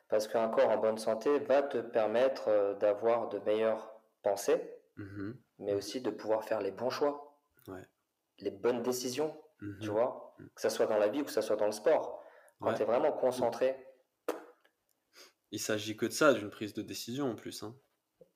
Parce 0.08 0.28
qu'un 0.28 0.48
corps 0.48 0.70
en 0.70 0.78
bonne 0.78 0.98
santé 0.98 1.38
va 1.40 1.62
te 1.62 1.78
permettre 1.78 2.48
euh, 2.48 2.74
d'avoir 2.74 3.28
de 3.28 3.38
meilleures 3.40 4.00
pensées, 4.22 4.78
Mhm, 4.96 5.42
mais 5.58 5.72
Mhm. 5.72 5.78
aussi 5.78 6.00
de 6.02 6.10
pouvoir 6.10 6.44
faire 6.44 6.60
les 6.60 6.72
bons 6.72 6.90
choix, 6.90 7.40
Ouais. 7.68 7.84
les 8.38 8.50
bonnes 8.52 8.82
décisions, 8.82 9.36
tu 9.80 9.90
mhm. 9.90 9.96
vois, 9.96 10.36
Mhm. 10.38 10.50
que 10.54 10.60
ça 10.60 10.70
soit 10.70 10.86
dans 10.86 10.98
la 10.98 11.08
vie 11.08 11.22
ou 11.22 11.24
que 11.24 11.32
ça 11.32 11.42
soit 11.42 11.56
dans 11.56 11.66
le 11.66 11.72
sport. 11.72 12.22
Quand 12.60 12.72
Ouais. 12.72 12.74
tu 12.74 12.82
es 12.82 12.84
vraiment 12.84 13.12
concentré, 13.12 13.76
Il 15.52 15.58
s'agit 15.58 15.96
que 15.96 16.04
de 16.04 16.10
ça, 16.12 16.34
d'une 16.34 16.50
prise 16.50 16.74
de 16.74 16.82
décision 16.82 17.30
en 17.30 17.34
plus, 17.34 17.62
hein, 17.62 17.74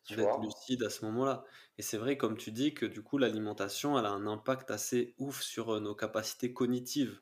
tu 0.09 0.17
d'être 0.17 0.39
lucide 0.41 0.83
à 0.83 0.91
ce 0.91 1.05
moment-là. 1.07 1.45
Et 1.79 1.83
c'est 1.83 1.99
vrai, 1.99 2.17
comme 2.17 2.37
tu 2.37 2.53
dis, 2.53 2.75
que 2.75 2.87
du 2.87 3.03
coup, 3.03 3.19
l'alimentation, 3.19 3.99
elle 3.99 4.07
a 4.07 4.11
un 4.11 4.27
impact 4.27 4.71
assez 4.71 5.15
ouf 5.19 5.43
sur 5.43 5.75
euh, 5.77 5.81
nos 5.81 5.95
capacités 5.95 6.53
cognitives. 6.53 7.21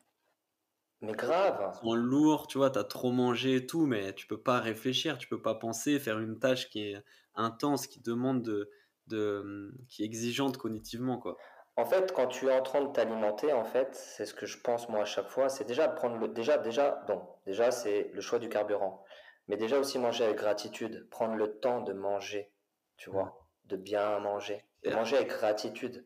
Mais 1.01 1.13
grave, 1.15 1.81
sont 1.81 1.93
lourds, 1.95 2.47
tu 2.47 2.57
vois, 2.57 2.69
t'as 2.71 2.83
trop 2.83 3.11
mangé 3.11 3.55
et 3.55 3.65
tout, 3.67 3.85
mais 3.85 4.13
tu 4.15 4.27
peux 4.27 4.41
pas 4.41 4.59
réfléchir, 4.59 5.17
tu 5.17 5.27
peux 5.27 5.41
pas 5.41 5.55
penser, 5.55 5.99
faire 5.99 6.19
une 6.19 6.39
tâche 6.39 6.69
qui 6.69 6.79
est 6.81 7.03
intense, 7.35 7.87
qui 7.87 8.01
demande 8.01 8.41
de, 8.43 8.69
de 9.07 9.73
qui 9.89 10.01
est 10.03 10.05
exigeante 10.05 10.57
cognitivement, 10.57 11.19
quoi. 11.19 11.43
En 11.77 11.85
fait, 11.85 12.11
quand 12.11 12.27
tu 12.27 12.47
es 12.47 12.51
en 12.53 12.61
train 12.63 12.81
de 12.81 12.91
t'alimenter, 12.91 13.53
en 13.53 13.63
fait, 13.63 13.95
c'est 13.95 14.25
ce 14.25 14.33
que 14.33 14.45
je 14.45 14.59
pense 14.59 14.89
moi 14.89 15.01
à 15.01 15.05
chaque 15.05 15.29
fois, 15.29 15.47
c'est 15.49 15.63
déjà 15.63 15.87
prendre 15.87 16.17
le 16.17 16.27
déjà 16.27 16.57
déjà 16.57 17.03
bon, 17.07 17.21
déjà 17.45 17.71
c'est 17.71 18.09
le 18.13 18.19
choix 18.21 18.39
du 18.39 18.49
carburant, 18.49 19.03
mais 19.47 19.57
déjà 19.57 19.79
aussi 19.79 19.97
manger 19.99 20.25
avec 20.25 20.37
gratitude, 20.37 21.07
prendre 21.09 21.35
le 21.35 21.59
temps 21.59 21.81
de 21.81 21.93
manger, 21.93 22.51
tu 22.97 23.09
vois, 23.09 23.47
de 23.65 23.77
bien 23.77 24.19
manger, 24.19 24.63
de 24.83 24.89
manger 24.91 25.17
avec 25.17 25.29
gratitude. 25.29 26.05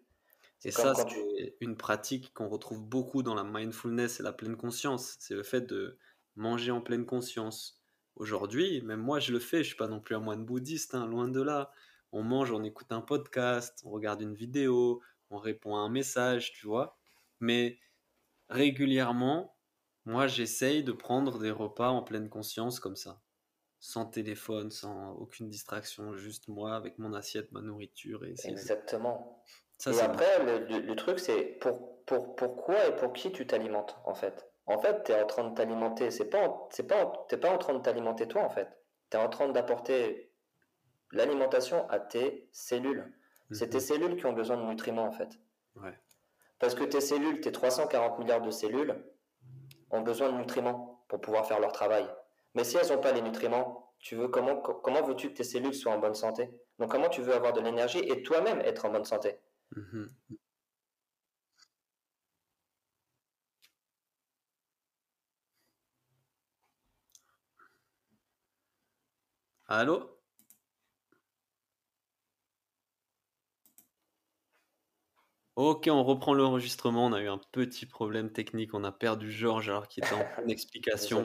Et 0.63 0.71
ça, 0.71 0.93
tu 1.05 1.15
c'est 1.37 1.55
une 1.59 1.75
pratique 1.75 2.33
qu'on 2.33 2.47
retrouve 2.47 2.83
beaucoup 2.83 3.23
dans 3.23 3.33
la 3.33 3.43
mindfulness 3.43 4.19
et 4.19 4.23
la 4.23 4.31
pleine 4.33 4.55
conscience. 4.55 5.15
C'est 5.19 5.33
le 5.33 5.43
fait 5.43 5.61
de 5.61 5.97
manger 6.35 6.71
en 6.71 6.81
pleine 6.81 7.05
conscience. 7.05 7.81
Aujourd'hui, 8.15 8.81
même 8.83 8.99
moi, 8.99 9.19
je 9.19 9.31
le 9.31 9.39
fais. 9.39 9.63
Je 9.63 9.69
suis 9.69 9.75
pas 9.75 9.87
non 9.87 9.99
plus 9.99 10.15
un 10.15 10.19
moine 10.19 10.45
bouddhiste, 10.45 10.93
hein, 10.93 11.07
loin 11.07 11.27
de 11.27 11.41
là. 11.41 11.71
On 12.11 12.21
mange, 12.21 12.51
on 12.51 12.63
écoute 12.63 12.91
un 12.91 13.01
podcast, 13.01 13.81
on 13.85 13.89
regarde 13.89 14.21
une 14.21 14.35
vidéo, 14.35 15.01
on 15.31 15.37
répond 15.37 15.75
à 15.75 15.79
un 15.79 15.89
message, 15.89 16.51
tu 16.53 16.67
vois. 16.67 16.97
Mais 17.39 17.79
régulièrement, 18.49 19.57
moi, 20.05 20.27
j'essaye 20.27 20.83
de 20.83 20.91
prendre 20.91 21.39
des 21.39 21.51
repas 21.51 21.89
en 21.89 22.03
pleine 22.03 22.29
conscience 22.29 22.79
comme 22.79 22.95
ça. 22.95 23.21
Sans 23.81 24.05
téléphone, 24.05 24.71
sans 24.71 25.13
aucune 25.15 25.49
distraction, 25.49 26.15
juste 26.15 26.47
moi 26.47 26.75
avec 26.75 26.99
mon 26.99 27.13
assiette, 27.13 27.51
ma 27.51 27.61
nourriture 27.61 28.23
et 28.23 28.35
exactement. 28.45 29.43
Ça, 29.77 29.91
Et 29.91 29.99
après, 29.99 30.43
le, 30.45 30.59
le- 30.67 30.79
le 30.85 30.95
truc, 30.95 31.19
c'est 31.19 31.57
pour, 31.59 32.05
pour, 32.05 32.35
pourquoi 32.35 32.87
et 32.87 32.95
pour 32.95 33.11
qui 33.11 33.31
tu 33.31 33.45
t'alimentes, 33.47 33.97
en 34.05 34.13
fait? 34.13 34.47
en 34.67 34.77
fait, 34.79 35.03
tu 35.03 35.11
es 35.11 35.21
en 35.21 35.25
train 35.27 35.49
de 35.49 35.55
t'alimenter. 35.55 36.11
C'est 36.11 36.29
pas, 36.29 36.67
c'est 36.71 36.87
pas, 36.87 37.05
pas 37.05 37.51
en 37.51 37.57
train 37.57 37.73
de 37.73 37.79
t'alimenter 37.81 38.27
toi, 38.27 38.43
en 38.43 38.49
fait. 38.49 38.67
Tu 39.09 39.17
es 39.17 39.19
en 39.19 39.29
train 39.29 39.49
d'apporter 39.49 40.33
l'alimentation 41.11 41.89
à 41.89 41.99
tes 41.99 42.49
cellules. 42.51 43.11
C'est 43.51 43.69
tes 43.69 43.77
mhm. 43.77 43.81
cellules 43.81 44.15
qui 44.15 44.25
ont 44.25 44.33
besoin 44.33 44.57
de 44.57 44.63
nutriments, 44.63 45.05
en 45.05 45.11
fait. 45.11 45.39
Parce 46.59 46.75
que 46.75 46.83
tes 46.83 47.01
cellules, 47.01 47.41
tes 47.41 47.51
340 47.51 48.19
milliards 48.19 48.41
de 48.41 48.51
cellules, 48.51 49.03
ont 49.89 50.01
besoin 50.01 50.31
de 50.31 50.37
nutriments 50.37 51.03
pour 51.09 51.19
pouvoir 51.19 51.45
faire 51.45 51.59
leur 51.59 51.71
travail. 51.73 52.07
Mais 52.53 52.63
si 52.63 52.77
elles 52.77 52.89
n'ont 52.89 53.01
pas 53.01 53.11
les 53.11 53.21
nutriments, 53.21 53.93
tu 53.99 54.15
veux 54.15 54.27
comment, 54.27 54.57
comment 54.57 55.01
veux-tu 55.03 55.29
que 55.29 55.37
tes 55.37 55.43
cellules 55.43 55.73
soient 55.73 55.93
en 55.93 55.99
bonne 55.99 56.15
santé? 56.15 56.49
Donc 56.79 56.91
comment 56.91 57.09
tu 57.09 57.21
veux 57.21 57.33
avoir 57.33 57.53
de 57.53 57.61
l'énergie 57.61 57.99
et 57.99 58.23
toi-même 58.23 58.59
être 58.61 58.85
en 58.85 58.91
bonne 58.91 59.05
santé? 59.05 59.37
Mhm. 59.75 60.09
Allô? 69.67 70.19
Ok, 75.55 75.87
on 75.91 76.03
reprend 76.03 76.33
l'enregistrement. 76.33 77.05
On 77.05 77.13
a 77.13 77.21
eu 77.21 77.27
un 77.27 77.37
petit 77.37 77.85
problème 77.85 78.31
technique. 78.31 78.73
On 78.73 78.83
a 78.83 78.91
perdu 78.91 79.31
Georges 79.31 79.69
alors 79.69 79.87
qu'il 79.87 80.03
était 80.03 80.15
en 80.15 80.25
explication. 80.47 81.23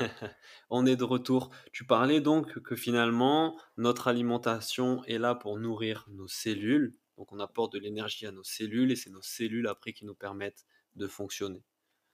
on 0.70 0.86
est 0.86 0.96
de 0.96 1.04
retour. 1.04 1.50
Tu 1.72 1.84
parlais 1.86 2.20
donc 2.20 2.60
que 2.60 2.76
finalement, 2.76 3.58
notre 3.76 4.08
alimentation 4.08 5.04
est 5.04 5.18
là 5.18 5.34
pour 5.34 5.58
nourrir 5.58 6.06
nos 6.10 6.28
cellules. 6.28 6.94
Donc 7.16 7.32
on 7.32 7.38
apporte 7.38 7.72
de 7.72 7.78
l'énergie 7.78 8.26
à 8.26 8.32
nos 8.32 8.42
cellules 8.42 8.90
et 8.90 8.96
c'est 8.96 9.10
nos 9.10 9.22
cellules 9.22 9.68
après 9.68 9.92
qui 9.92 10.04
nous 10.04 10.14
permettent 10.14 10.64
de 10.96 11.06
fonctionner. 11.06 11.64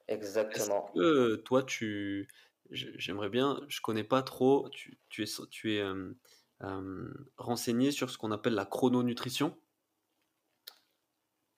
Exactement. 0.09 0.91
Que 0.95 1.37
toi, 1.37 1.63
tu, 1.63 2.29
j'aimerais 2.71 3.29
bien, 3.29 3.61
je 3.69 3.81
connais 3.81 4.05
pas 4.05 4.23
trop, 4.23 4.69
tu, 4.71 4.99
es, 5.19 5.27
tu 5.51 5.75
es 5.75 5.81
euh, 5.81 6.13
euh, 6.63 7.09
renseigné 7.37 7.91
sur 7.91 8.11
ce 8.11 8.19
qu'on 8.19 8.33
appelle 8.33 8.55
la 8.55 8.67
chrononutrition? 8.67 9.57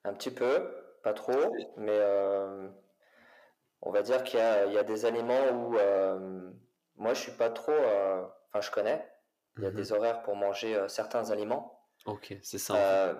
Un 0.04 0.14
petit 0.14 0.30
peu, 0.30 0.68
pas 1.02 1.12
trop, 1.12 1.54
mais 1.76 1.98
euh, 2.00 2.68
on 3.82 3.90
va 3.90 4.02
dire 4.02 4.22
qu'il 4.24 4.38
y, 4.38 4.78
a 4.78 4.82
des 4.84 5.04
aliments 5.04 5.50
où 5.50 5.76
moi 6.96 7.14
je 7.14 7.20
suis 7.20 7.32
pas 7.32 7.50
trop, 7.50 7.72
enfin 7.72 8.60
je 8.60 8.70
connais, 8.70 9.06
il 9.58 9.64
y 9.64 9.66
a 9.66 9.70
mmh 9.70 9.74
des 9.74 9.92
horaires 9.92 10.22
pour 10.22 10.36
manger 10.36 10.88
certains 10.88 11.30
aliments. 11.30 11.78
Ok, 12.06 12.34
c'est 12.42 12.58
ça. 12.58 13.14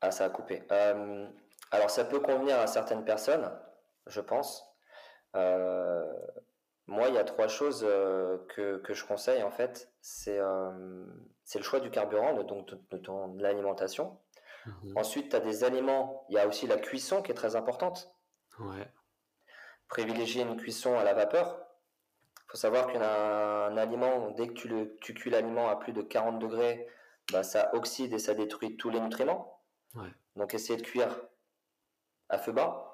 Ah, 0.00 0.10
ça 0.10 0.24
a 0.24 0.30
coupé. 0.30 0.64
alors 1.70 1.90
ça 1.90 2.04
peut 2.04 2.20
convenir 2.20 2.58
à 2.58 2.66
certaines 2.66 3.04
personnes 3.04 3.50
je 4.06 4.20
pense. 4.20 4.64
Euh, 5.36 6.12
moi, 6.86 7.08
il 7.08 7.14
y 7.14 7.18
a 7.18 7.24
trois 7.24 7.48
choses 7.48 7.84
euh, 7.88 8.38
que, 8.48 8.78
que, 8.78 8.94
je 8.94 9.04
conseille 9.04 9.42
en 9.42 9.50
fait. 9.50 9.92
C'est 10.00 10.38
euh, 10.38 11.04
le 11.54 11.62
choix 11.62 11.80
du 11.80 11.90
carburant, 11.90 12.34
de, 12.34 12.42
donc 12.42 12.68
de, 12.68 13.42
l'alimentation. 13.42 14.18
Mhm. 14.66 14.96
Ensuite, 14.96 15.30
tu 15.30 15.36
as 15.36 15.40
des 15.40 15.64
aliments. 15.64 16.26
Il 16.28 16.34
y 16.34 16.38
a 16.38 16.46
aussi 16.46 16.66
la 16.66 16.76
cuisson 16.76 17.22
qui 17.22 17.30
est 17.32 17.34
très 17.34 17.56
importante. 17.56 18.14
Ouais. 18.58 18.88
Privilégier 19.88 20.42
une 20.42 20.56
cuisson 20.56 20.98
à 20.98 21.04
la 21.04 21.14
vapeur. 21.14 21.58
Il 22.36 22.52
faut 22.52 22.56
savoir 22.56 22.86
qu'un 22.86 23.76
aliment, 23.76 24.30
dès 24.30 24.48
que 24.48 24.52
tu, 24.52 24.68
le, 24.68 24.96
tu 25.00 25.14
cuis 25.14 25.30
l'aliment 25.30 25.68
à 25.68 25.76
plus 25.76 25.92
de 25.92 26.02
40 26.02 26.38
degrés, 26.38 26.86
bah, 27.32 27.42
ça 27.42 27.70
oxyde 27.74 28.12
et 28.12 28.18
ça 28.18 28.34
détruit 28.34 28.76
tous 28.76 28.90
les 28.90 29.00
nutriments. 29.00 29.60
Ouais. 29.94 30.10
Donc, 30.36 30.54
essayer 30.54 30.76
de 30.76 30.82
cuire 30.82 31.14
à 32.28 32.38
feu 32.38 32.52
bas 32.52 32.92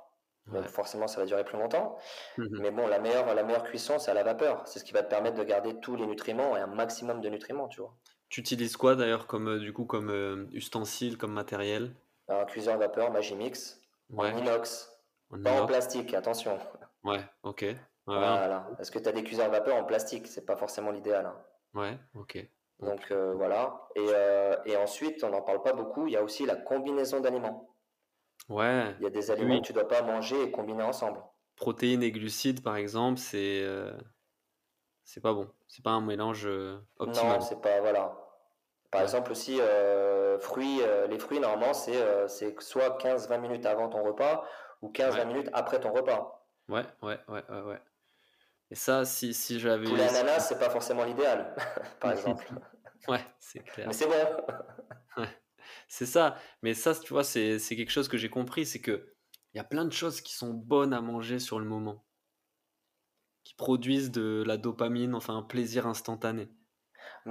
forcément, 0.68 1.06
ça 1.08 1.20
va 1.20 1.26
durer 1.26 1.44
plus 1.44 1.58
longtemps. 1.58 1.98
Mhm. 2.38 2.58
Mais 2.60 2.70
bon, 2.70 2.86
la 2.86 2.98
meilleure, 2.98 3.34
la 3.34 3.42
meilleure 3.42 3.64
cuisson, 3.64 3.98
c'est 3.98 4.10
à 4.10 4.14
la 4.14 4.22
vapeur. 4.22 4.66
C'est 4.66 4.78
ce 4.78 4.84
qui 4.84 4.92
va 4.92 5.02
te 5.02 5.10
permettre 5.10 5.36
de 5.36 5.44
garder 5.44 5.78
tous 5.80 5.96
les 5.96 6.06
nutriments 6.06 6.56
et 6.56 6.60
un 6.60 6.66
maximum 6.66 7.20
de 7.20 7.28
nutriments, 7.28 7.68
tu 7.68 7.80
vois. 7.80 7.94
Tu 8.28 8.40
utilises 8.40 8.76
quoi 8.76 8.94
d'ailleurs 8.94 9.26
comme 9.26 9.48
euh, 9.48 9.58
du 9.58 9.72
coup 9.72 9.84
comme 9.84 10.10
euh, 10.10 10.46
ustensile, 10.52 11.16
comme 11.16 11.32
matériel? 11.32 11.94
Un 12.28 12.44
cuiseur 12.44 12.74
à 12.74 12.78
vapeur 12.78 13.10
Magimix, 13.10 13.80
en 14.14 14.26
inox, 14.36 14.90
pas 15.42 15.62
en 15.62 15.66
plastique, 15.66 16.12
attention. 16.12 16.58
Ouais, 17.04 17.24
ok. 17.42 17.64
voilà. 18.06 18.68
Est-ce 18.78 18.90
que 18.90 18.98
tu 18.98 19.08
as 19.08 19.12
des 19.12 19.24
cuiseurs 19.24 19.46
à 19.46 19.50
vapeur 19.50 19.76
en 19.76 19.84
plastique? 19.84 20.26
C'est 20.26 20.44
pas 20.44 20.56
forcément 20.56 20.90
l'idéal. 20.90 21.26
Hein. 21.26 21.36
Ouais, 21.74 21.98
ok. 22.14 22.46
Donc 22.80 23.10
euh, 23.10 23.32
voilà. 23.34 23.88
Et, 23.96 24.10
et 24.70 24.76
ensuite, 24.76 25.24
on 25.24 25.30
n'en 25.30 25.42
parle 25.42 25.62
pas 25.62 25.72
beaucoup, 25.72 26.06
il 26.06 26.12
y 26.12 26.16
a 26.16 26.22
aussi 26.22 26.44
la 26.44 26.56
combinaison 26.56 27.20
d'aliments. 27.20 27.74
Ouais. 28.48 28.94
Il 29.00 29.04
y 29.04 29.06
a 29.06 29.10
des 29.10 29.30
aliments 29.30 29.60
que 29.60 29.66
tu 29.66 29.72
ne 29.72 29.78
dois 29.78 29.88
pas 29.88 30.02
manger 30.02 30.42
et 30.42 30.50
combiner 30.50 30.82
ensemble. 30.82 31.20
Protéines 31.56 32.02
et 32.02 32.12
glucides, 32.12 32.62
par 32.62 32.76
exemple, 32.76 33.18
c'est 33.18 33.66
c'est 35.08 35.20
pas 35.20 35.32
bon. 35.32 35.48
C'est 35.66 35.82
pas 35.82 35.90
un 35.90 36.00
mélange 36.00 36.46
euh, 36.46 36.78
optimal. 36.98 37.38
Non, 37.38 37.40
c'est 37.40 37.60
pas 37.60 37.80
voilà. 37.80 38.14
Par 38.90 39.02
exemple 39.02 39.32
aussi 39.32 39.60
euh, 39.60 40.38
fruits, 40.38 40.80
les 41.08 41.18
fruits 41.18 41.40
normalement 41.40 41.74
c'est 41.74 41.98
c'est 42.28 42.60
soit 42.60 42.98
15-20 42.98 43.40
minutes 43.40 43.66
avant 43.66 43.88
ton 43.88 44.02
repas 44.02 44.44
ou 44.82 44.90
15-20 44.90 45.26
minutes 45.26 45.50
après 45.52 45.80
ton 45.80 45.92
repas. 45.92 46.46
Ouais, 46.68 46.84
ouais, 47.02 47.18
ouais, 47.28 47.42
ouais, 47.48 47.60
ouais. 47.62 47.80
Et 48.70 48.74
ça, 48.74 49.04
si, 49.04 49.32
si 49.32 49.58
j'avais. 49.58 49.86
Pour 49.86 49.96
l'ananas, 49.96 50.40
c'est 50.40 50.58
pas 50.58 50.68
forcément 50.68 51.04
l'idéal, 51.04 51.54
par 52.00 52.12
exemple. 52.12 52.46
ouais, 53.08 53.24
c'est 53.40 53.60
clair. 53.60 53.86
Mais 53.86 53.94
c'est 53.94 54.06
bon. 54.06 55.24
C'est 55.88 56.06
ça. 56.06 56.36
Mais 56.62 56.74
ça, 56.74 56.94
tu 56.94 57.12
vois, 57.12 57.24
c'est 57.24 57.58
quelque 57.58 57.90
chose 57.90 58.08
que 58.08 58.18
j'ai 58.18 58.28
compris, 58.28 58.66
c'est 58.66 58.80
que 58.80 59.14
il 59.52 59.56
y 59.56 59.60
a 59.60 59.64
plein 59.64 59.86
de 59.86 59.92
choses 59.92 60.20
qui 60.20 60.34
sont 60.34 60.52
bonnes 60.52 60.92
à 60.92 61.00
manger 61.00 61.38
sur 61.38 61.58
le 61.58 61.64
moment, 61.64 62.04
qui 63.48 63.54
produisent 63.54 64.10
de 64.10 64.44
la 64.46 64.58
dopamine, 64.58 65.14
enfin 65.14 65.34
un 65.38 65.42
plaisir 65.42 65.86
instantané. 65.86 66.50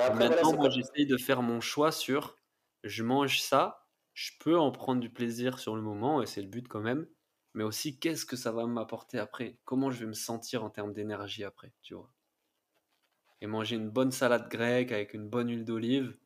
Mais 0.07 0.15
Maintenant, 0.15 0.53
moi, 0.55 0.70
j'essaye 0.70 1.05
de 1.05 1.18
faire 1.18 1.43
mon 1.43 1.61
choix 1.61 1.91
sur 1.93 2.38
je 2.84 3.03
mange 3.03 3.41
ça, 3.41 3.88
je 4.15 4.32
peux 4.39 4.57
en 4.57 4.72
prendre 4.72 5.01
du 5.01 5.11
plaisir 5.11 5.59
sur 5.59 5.76
le 5.76 5.84
moment, 5.84 6.24
et 6.24 6.26
c'est 6.26 6.41
le 6.41 6.47
but 6.49 6.68
quand 6.68 6.82
même, 6.82 7.07
mais 7.53 7.63
aussi 7.63 7.99
qu'est-ce 7.99 8.26
que 8.26 8.36
ça 8.38 8.51
va 8.51 8.65
m'apporter 8.68 9.20
après, 9.20 9.59
comment 9.65 9.91
je 9.91 9.99
vais 10.01 10.07
me 10.07 10.13
sentir 10.13 10.63
en 10.63 10.72
termes 10.72 10.93
d'énergie 10.93 11.43
après, 11.43 11.74
tu 11.84 11.93
vois? 11.95 12.11
Et 13.41 13.47
manger 13.47 13.78
une 13.78 13.89
bonne 13.89 14.11
salade 14.11 14.47
grecque 14.47 14.91
avec 14.91 15.15
une 15.15 15.28
bonne 15.28 15.49
huile 15.49 15.65
d'olive, 15.65 16.19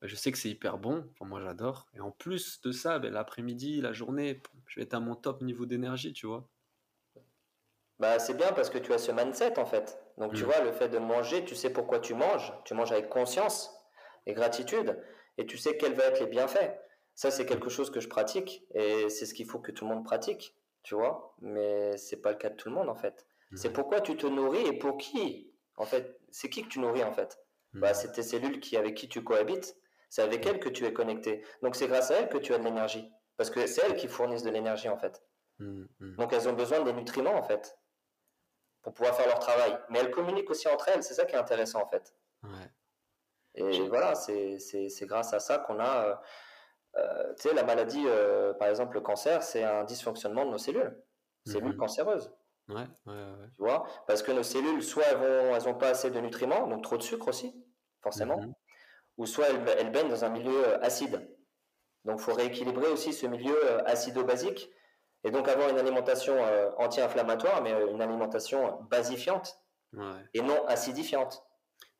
bah, 0.00 0.06
je 0.08 0.16
sais 0.16 0.32
que 0.32 0.38
c'est 0.38 0.50
hyper 0.50 0.78
bon. 0.78 1.08
Enfin, 1.12 1.26
moi, 1.26 1.40
j'adore. 1.42 1.88
Et 1.94 2.00
en 2.00 2.10
plus 2.12 2.60
de 2.62 2.72
ça, 2.72 2.98
ben, 2.98 3.12
l'après-midi, 3.12 3.80
la 3.82 3.92
journée, 3.92 4.42
je 4.66 4.80
vais 4.80 4.84
être 4.84 4.94
à 4.94 5.00
mon 5.00 5.16
top 5.16 5.42
niveau 5.42 5.66
d'énergie, 5.66 6.12
tu 6.14 6.26
vois? 6.26 6.50
Bah, 8.00 8.18
c'est 8.18 8.34
bien 8.34 8.52
parce 8.52 8.70
que 8.70 8.78
tu 8.78 8.92
as 8.92 8.98
ce 8.98 9.12
mindset, 9.12 9.58
en 9.58 9.66
fait. 9.66 10.02
Donc, 10.18 10.34
tu 10.34 10.42
mmh. 10.42 10.46
vois, 10.46 10.60
le 10.60 10.72
fait 10.72 10.88
de 10.88 10.98
manger, 10.98 11.44
tu 11.44 11.54
sais 11.54 11.70
pourquoi 11.70 12.00
tu 12.00 12.14
manges. 12.14 12.52
Tu 12.64 12.74
manges 12.74 12.92
avec 12.92 13.08
conscience 13.08 13.72
et 14.26 14.32
gratitude. 14.32 14.98
Et 15.38 15.46
tu 15.46 15.56
sais 15.56 15.76
quels 15.76 15.94
vont 15.94 16.02
être 16.02 16.20
les 16.20 16.26
bienfaits. 16.26 16.74
Ça, 17.14 17.30
c'est 17.30 17.46
quelque 17.46 17.70
chose 17.70 17.90
que 17.90 18.00
je 18.00 18.08
pratique. 18.08 18.66
Et 18.74 19.08
c'est 19.08 19.26
ce 19.26 19.34
qu'il 19.34 19.46
faut 19.46 19.60
que 19.60 19.70
tout 19.70 19.86
le 19.86 19.94
monde 19.94 20.04
pratique, 20.04 20.56
tu 20.82 20.94
vois. 20.94 21.36
Mais 21.40 21.96
c'est 21.96 22.16
pas 22.20 22.30
le 22.30 22.38
cas 22.38 22.50
de 22.50 22.56
tout 22.56 22.68
le 22.68 22.74
monde, 22.74 22.88
en 22.88 22.96
fait. 22.96 23.26
C'est 23.54 23.72
pourquoi 23.72 24.00
tu 24.00 24.16
te 24.16 24.26
nourris 24.26 24.64
et 24.66 24.78
pour 24.78 24.96
qui, 24.96 25.52
en 25.76 25.84
fait? 25.84 26.20
C'est 26.30 26.48
qui 26.48 26.62
que 26.62 26.68
tu 26.68 26.78
nourris, 26.78 27.02
en 27.02 27.12
fait? 27.12 27.40
Bah, 27.72 27.90
mmh. 27.90 27.94
C'est 27.94 28.12
tes 28.12 28.22
cellules 28.22 28.60
qui, 28.60 28.76
avec 28.76 28.96
qui 28.96 29.08
tu 29.08 29.22
cohabites 29.22 29.76
c'est 30.10 30.22
avec 30.22 30.44
elles 30.44 30.58
que 30.58 30.68
tu 30.68 30.84
es 30.84 30.92
connecté. 30.92 31.44
Donc 31.62 31.76
c'est 31.76 31.86
grâce 31.86 32.10
à 32.10 32.16
elles 32.16 32.28
que 32.28 32.36
tu 32.36 32.52
as 32.52 32.58
de 32.58 32.64
l'énergie. 32.64 33.08
Parce 33.36 33.48
que 33.48 33.66
c'est 33.66 33.82
elles 33.86 33.94
qui 33.94 34.08
fournissent 34.08 34.42
de 34.42 34.50
l'énergie 34.50 34.88
en 34.88 34.98
fait. 34.98 35.22
Donc 35.60 36.32
elles 36.32 36.48
ont 36.48 36.52
besoin 36.52 36.82
des 36.82 36.92
nutriments 36.92 37.36
en 37.36 37.42
fait. 37.42 37.78
Pour 38.82 38.94
pouvoir 38.94 39.14
faire 39.14 39.26
leur 39.26 39.38
travail. 39.38 39.78
Mais 39.90 39.98
elles 39.98 40.10
communiquent 40.10 40.50
aussi 40.50 40.68
entre 40.68 40.88
elles. 40.88 41.02
C'est 41.02 41.14
ça 41.14 41.24
qui 41.24 41.34
est 41.34 41.38
intéressant 41.38 41.82
en 41.82 41.86
fait. 41.86 42.14
Et 43.54 43.88
voilà, 43.88 44.14
c'est 44.14 45.06
grâce 45.06 45.32
à 45.32 45.40
ça 45.40 45.58
qu'on 45.58 45.78
a. 45.80 46.04
Euh, 46.04 46.14
euh, 46.96 47.34
tu 47.34 47.48
sais, 47.48 47.54
la 47.54 47.62
maladie, 47.62 48.02
euh, 48.06 48.52
par 48.54 48.68
exemple 48.68 48.94
le 48.94 49.00
cancer, 49.00 49.44
c'est 49.44 49.62
un 49.62 49.84
dysfonctionnement 49.84 50.44
de 50.44 50.50
nos 50.50 50.58
cellules. 50.58 51.00
Cellules 51.46 51.74
mmh. 51.74 51.78
cancéreuses. 51.78 52.32
Ouais, 52.68 52.86
Tu 53.06 53.62
vois? 53.62 53.86
Parce 54.06 54.22
que 54.22 54.32
nos 54.32 54.42
cellules, 54.42 54.82
soit 54.82 55.04
elles 55.04 55.18
n'ont 55.18 55.54
elles 55.54 55.68
ont 55.68 55.74
pas 55.74 55.88
assez 55.88 56.10
de 56.10 56.20
nutriments, 56.20 56.66
donc 56.66 56.82
trop 56.82 56.96
de 56.96 57.02
sucre 57.02 57.28
aussi, 57.28 57.64
forcément 58.02 58.40
ou 59.20 59.26
soit 59.26 59.48
elle, 59.78 59.92
baigne 59.92 60.08
dans 60.08 60.24
un 60.24 60.30
milieu 60.30 60.82
acide. 60.82 61.28
Donc 62.06 62.20
il 62.20 62.22
faut 62.22 62.32
rééquilibrer 62.32 62.88
aussi 62.88 63.12
ce 63.12 63.26
milieu 63.26 63.86
acido-basique 63.86 64.70
et 65.24 65.30
donc 65.30 65.48
avoir 65.48 65.68
une 65.68 65.78
alimentation 65.78 66.34
euh, 66.36 66.70
anti-inflammatoire, 66.78 67.62
mais 67.62 67.74
une 67.92 68.00
alimentation 68.00 68.80
basifiante 68.90 69.58
et 70.34 70.40
non 70.40 70.64
acidifiante. 70.66 71.42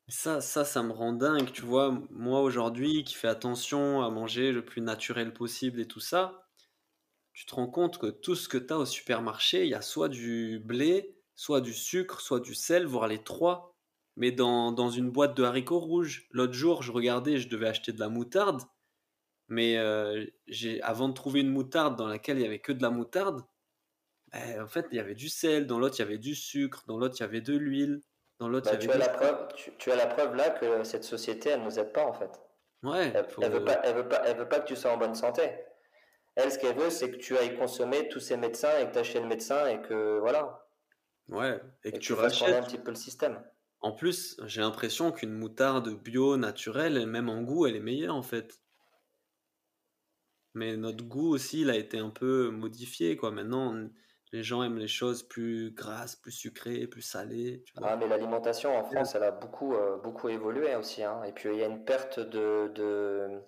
Ça, 0.09 0.41
ça, 0.41 0.65
ça 0.65 0.83
me 0.83 0.93
rend 0.93 1.13
dingue, 1.13 1.53
tu 1.53 1.63
vois. 1.63 1.97
Moi 2.11 2.41
aujourd'hui, 2.41 3.05
qui 3.05 3.15
fais 3.15 3.29
attention 3.29 4.03
à 4.03 4.11
manger 4.11 4.53
le 4.53 4.65
plus 4.65 4.81
naturel 4.81 5.33
possible 5.33 5.81
et 5.81 5.87
tout 5.87 6.01
ça, 6.01 6.47
tu 7.33 7.47
te 7.47 7.55
rends 7.55 7.69
compte 7.69 7.99
que 7.99 8.07
tout 8.07 8.35
ce 8.35 8.49
que 8.49 8.59
tu 8.59 8.73
as 8.73 8.79
au 8.79 8.85
supermarché, 8.85 9.65
il 9.65 9.71
y 9.71 9.75
a 9.75 9.83
soit 9.83 10.09
du 10.09 10.61
blé, 10.65 11.17
soit 11.35 11.61
du 11.61 11.75
sucre, 11.75 12.21
soit 12.21 12.41
du 12.41 12.55
sel, 12.55 12.87
voire 12.87 13.07
les 13.07 13.23
trois 13.23 13.71
mais 14.17 14.33
dans, 14.33 14.71
dans 14.71 14.91
une 14.91 15.11
boîte 15.11 15.37
de 15.37 15.45
haricots 15.45 15.81
rouges. 15.81 16.27
L'autre 16.31 16.53
jour, 16.53 16.83
je 16.83 16.93
regardais, 16.93 17.39
je 17.39 17.49
devais 17.49 17.69
acheter 17.69 17.93
de 17.93 18.01
la 18.01 18.11
moutarde. 18.11 18.63
Mais 19.51 19.77
euh, 19.79 20.27
j'ai, 20.49 20.81
avant 20.83 21.09
de 21.11 21.15
trouver 21.15 21.41
une 21.41 21.51
moutarde 21.51 21.97
dans 21.99 22.09
laquelle 22.09 22.39
il 22.39 22.43
y 22.43 22.47
avait 22.47 22.61
que 22.61 22.73
de 22.73 22.83
la 22.83 22.91
moutarde, 22.91 23.43
ben, 24.33 24.63
en 24.63 24.69
fait, 24.69 24.87
il 24.93 24.97
y 24.97 25.01
avait 25.01 25.15
du 25.15 25.29
sel, 25.29 25.67
dans 25.67 25.79
l'autre, 25.79 25.97
il 25.99 26.01
y 26.01 26.05
avait 26.05 26.19
du 26.19 26.35
sucre, 26.35 26.85
dans 26.87 26.99
l'autre, 26.99 27.17
il 27.19 27.23
y 27.23 27.25
avait 27.25 27.41
de 27.43 27.57
l'huile, 27.57 28.01
dans 28.39 28.49
l'autre, 28.49 28.71
Bah, 28.71 28.75
il 28.75 28.83
y 28.83 28.87
tu 28.87 28.91
avait 28.91 28.95
as 28.95 28.99
des... 28.99 29.07
la 29.07 29.09
preuve, 29.09 29.49
tu, 29.55 29.77
tu 29.79 29.91
as 29.93 29.97
la 29.97 30.07
preuve 30.07 30.35
là 30.35 30.51
que 30.51 30.85
cette 30.85 31.05
société, 31.05 31.51
elle 31.51 31.63
nous 31.63 31.79
aide 31.79 31.93
pas 31.93 32.05
en 32.07 32.13
fait. 32.15 32.41
Ouais, 32.83 33.13
Elle, 33.15 33.27
elle 33.41 33.53
veut 33.53 33.65
pas, 33.65 33.81
elle 33.85 33.95
veut 33.97 34.09
pas, 34.09 34.23
elle 34.27 34.37
veut 34.39 34.49
pas 34.49 34.61
que 34.61 34.67
tu 34.67 34.77
sois 34.77 34.93
en 34.93 34.97
bonne 34.99 35.15
santé. 35.15 35.51
Elle, 36.37 36.51
ce 36.53 36.59
qu'elle 36.59 36.77
veut, 36.77 36.91
c'est 36.91 37.11
que 37.13 37.17
tu 37.19 37.37
ailles 37.39 37.57
consommer 37.57 38.09
tous 38.09 38.21
ces 38.21 38.37
médecins 38.37 38.79
et 38.79 38.87
que 38.89 38.93
tu 38.93 38.99
ailles 38.99 39.05
chez 39.05 39.21
le 39.21 39.27
médecin 39.29 39.67
et 39.69 39.81
que 39.83 40.19
voilà, 40.21 40.69
ouais, 41.29 41.61
et 41.85 41.93
et 41.93 41.93
que 41.93 41.99
que 41.99 41.99
tu 41.99 42.15
tu 42.15 42.15
tourner 42.31 42.57
un 42.57 42.61
rachètes. 42.61 42.63
petit 42.63 42.79
peu 42.79 42.91
le 42.91 42.97
système. 42.97 43.43
En 43.81 43.93
plus, 43.93 44.37
j'ai 44.47 44.63
l'impression 44.63 45.13
qu'une 45.13 45.33
moutarde 45.33 45.91
bio, 46.03 46.37
naturelle, 46.39 47.07
même 47.07 47.29
en 47.29 47.43
goût, 47.43 47.67
elle 47.67 47.77
est 47.77 47.81
meilleure 47.81 48.15
en 48.17 48.23
fait. 48.23 48.60
Mais 50.55 50.77
notre 50.77 51.05
goût 51.05 51.29
aussi, 51.35 51.63
il 51.63 51.71
a 51.71 51.77
été 51.77 51.99
un 51.99 52.11
peu 52.11 52.51
modifié, 52.51 53.17
quoi. 53.17 53.31
Maintenant, 53.31 53.75
on- 53.75 53.91
les 54.33 54.43
gens 54.45 54.63
aiment 54.63 54.79
les 54.79 54.87
choses 54.89 55.25
plus 55.25 55.73
grasses, 55.73 56.15
plus 56.15 56.31
sucrées, 56.31 56.87
plus 56.87 57.03
salées, 57.03 57.63
tu 57.67 57.73
vois. 57.77 57.89
Ah, 57.91 57.97
mais 57.97 58.07
l'alimentation 58.07 58.77
en 58.77 58.85
France, 58.85 59.17
elle 59.17 59.25
a 59.25 59.33
beaucoup, 59.33 59.75
euh, 59.75 59.97
beaucoup 59.99 60.29
évolué 60.29 60.75
aussi. 60.77 61.03
hein. 61.03 61.25
Et 61.25 61.33
puis 61.33 61.49
il 61.53 61.59
y 61.59 61.65
a 61.65 61.67
une 61.67 61.85
perte 61.85 62.21
de, 62.21 62.69
de, 62.73 63.41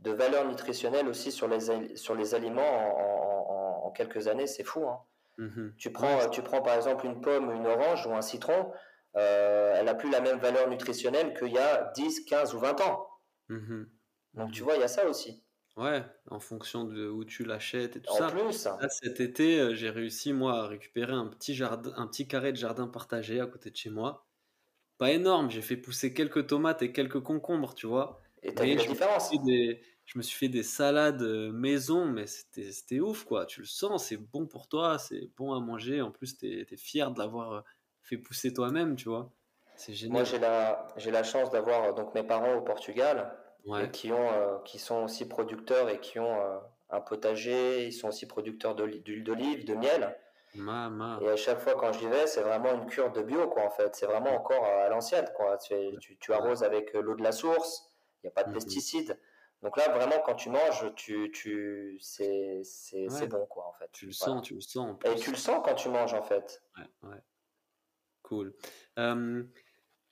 de 0.00 0.10
valeur 0.10 0.46
nutritionnelle 0.46 1.08
aussi 1.08 1.32
sur 1.32 1.48
les, 1.48 1.96
sur 1.96 2.14
les 2.14 2.34
aliments 2.34 2.60
en, 2.60 3.00
en- 3.00 3.82
en- 3.84 3.86
en 3.86 3.90
quelques 3.92 4.28
années, 4.28 4.46
c'est 4.46 4.64
fou. 4.64 4.86
hein. 4.86 4.98
Mhm. 5.38 5.74
Tu 5.78 5.90
prends, 5.90 6.28
tu 6.30 6.42
prends 6.42 6.60
par 6.62 6.74
exemple 6.76 7.06
une 7.06 7.20
pomme, 7.22 7.50
une 7.52 7.66
orange 7.66 8.06
ou 8.06 8.12
un 8.14 8.20
citron, 8.22 8.72
euh, 9.16 9.74
elle 9.76 9.86
n'a 9.86 9.94
plus 9.94 10.10
la 10.10 10.20
même 10.20 10.38
valeur 10.38 10.68
nutritionnelle 10.68 11.32
qu'il 11.38 11.48
y 11.52 11.58
a 11.58 11.92
10, 11.94 12.24
15 12.26 12.54
ou 12.54 12.58
20 12.58 12.78
ans. 12.82 13.06
Mhm. 13.48 13.88
Donc 14.34 14.48
Mhm. 14.48 14.52
tu 14.52 14.62
vois, 14.62 14.74
il 14.74 14.80
y 14.80 14.84
a 14.84 14.88
ça 14.88 15.08
aussi. 15.08 15.45
Ouais, 15.76 16.04
en 16.30 16.40
fonction 16.40 16.84
de 16.84 17.06
où 17.08 17.24
tu 17.24 17.44
l'achètes 17.44 17.96
et 17.96 18.02
tout 18.02 18.10
En 18.10 18.16
ça. 18.18 18.30
plus, 18.30 18.64
Là, 18.80 18.88
cet 18.88 19.20
été, 19.20 19.60
euh, 19.60 19.74
j'ai 19.74 19.90
réussi, 19.90 20.32
moi, 20.32 20.62
à 20.64 20.66
récupérer 20.66 21.12
un 21.12 21.26
petit 21.26 21.54
jardin, 21.54 21.92
un 21.96 22.06
petit 22.06 22.26
carré 22.26 22.52
de 22.52 22.56
jardin 22.56 22.88
partagé 22.88 23.40
à 23.40 23.46
côté 23.46 23.70
de 23.70 23.76
chez 23.76 23.90
moi. 23.90 24.26
Pas 24.98 25.12
énorme, 25.12 25.50
j'ai 25.50 25.62
fait 25.62 25.76
pousser 25.76 26.14
quelques 26.14 26.46
tomates 26.48 26.82
et 26.82 26.92
quelques 26.92 27.20
concombres, 27.22 27.74
tu 27.74 27.86
vois. 27.86 28.22
et 28.42 28.54
tu 28.54 28.62
as 28.62 28.66
vu 28.66 28.76
la 28.76 28.84
je 28.84 28.88
me 28.88 28.94
différence. 28.94 29.28
suis 29.28 29.38
fait 29.38 29.44
des, 29.44 29.82
je 30.06 30.18
me 30.18 30.22
suis 30.22 30.36
fait 30.38 30.48
des 30.48 30.62
salades 30.62 31.22
euh, 31.22 31.52
maison, 31.52 32.06
mais 32.06 32.26
c'était 32.26 33.00
ouf, 33.00 33.24
quoi. 33.24 33.46
Tu 33.46 33.60
le 33.60 33.66
sens, 33.66 34.06
c'est 34.08 34.16
bon 34.16 34.46
pour 34.46 34.68
toi, 34.68 34.98
c'est 34.98 35.30
bon 35.36 35.52
à 35.54 35.60
manger. 35.60 36.00
En 36.02 36.10
plus, 36.12 36.38
tu 36.38 36.46
es, 36.46 36.76
fier 36.76 37.10
de 37.12 37.18
l'avoir 37.18 37.52
euh, 37.52 37.60
fait 38.02 38.18
pousser 38.18 38.52
toi-même, 38.54 38.96
tu 38.96 39.08
vois. 39.08 39.34
C'est 39.76 39.92
Moi, 40.08 40.24
génial. 40.24 40.24
j'ai 40.24 40.38
la, 40.40 40.88
j'ai 40.96 41.10
la 41.12 41.22
chance 41.22 41.50
d'avoir 41.50 41.94
donc 41.94 42.12
mes 42.14 42.22
parents 42.24 42.54
au 42.56 42.62
Portugal 42.62 43.36
et 43.80 43.90
qui, 43.90 44.12
ont, 44.12 44.32
euh, 44.32 44.58
qui 44.64 44.78
sont 44.78 45.04
aussi 45.04 45.28
producteurs 45.28 45.88
et 45.88 46.00
qui 46.00 46.18
ont 46.18 46.40
euh, 46.40 46.58
un 46.90 47.00
potager. 47.00 47.86
Ils 47.86 47.92
sont 47.92 48.08
aussi 48.08 48.26
producteurs 48.26 48.74
d'huile 48.74 49.24
d'olive, 49.24 49.64
de 49.64 49.74
miel. 49.74 50.16
Et 51.20 51.28
à 51.28 51.36
chaque 51.36 51.60
fois 51.60 51.74
quand 51.74 51.92
j'y 51.92 52.06
vais, 52.06 52.26
c'est 52.26 52.42
vraiment 52.42 52.72
une 52.74 52.86
cure 52.86 53.10
de 53.12 53.22
bio, 53.22 53.48
quoi, 53.48 53.62
en 53.64 53.70
fait. 53.70 53.94
C'est 53.96 54.06
vraiment 54.06 54.34
encore 54.34 54.64
à 54.64 54.88
l'ancienne, 54.88 55.28
quoi. 55.34 55.56
Tu, 55.58 55.74
tu, 56.00 56.18
tu 56.18 56.32
arroses 56.32 56.62
avec 56.62 56.94
euh, 56.94 57.00
l'eau 57.00 57.14
de 57.14 57.22
la 57.22 57.32
source, 57.32 57.90
il 58.22 58.26
n'y 58.26 58.28
a 58.28 58.32
pas 58.32 58.44
de 58.44 58.48
Mhm. 58.50 58.54
pesticides. 58.54 59.18
Donc 59.62 59.76
là, 59.78 59.88
vraiment, 59.88 60.20
quand 60.24 60.34
tu 60.34 60.50
manges, 60.50 60.94
tu, 60.94 61.30
tu, 61.32 61.98
c'est, 62.00 62.60
c'est, 62.64 63.08
Ouais. 63.08 63.26
bon, 63.26 63.46
quoi, 63.46 63.66
en 63.66 63.72
fait. 63.72 63.90
Tu 63.92 64.06
le 64.06 64.12
Voilà. 64.18 64.34
sens, 64.36 64.46
tu 64.46 64.54
le 64.54 64.60
sens 64.60 64.90
en 65.04 65.10
Et 65.10 65.14
tu 65.16 65.30
le 65.30 65.36
sens 65.36 65.60
quand 65.64 65.74
tu 65.74 65.88
manges, 65.88 66.12
en 66.14 66.22
fait. 66.22 66.62
Ouais, 66.76 67.08
ouais. 67.10 67.22
Cool. 68.22 68.54
Euh, 68.98 69.44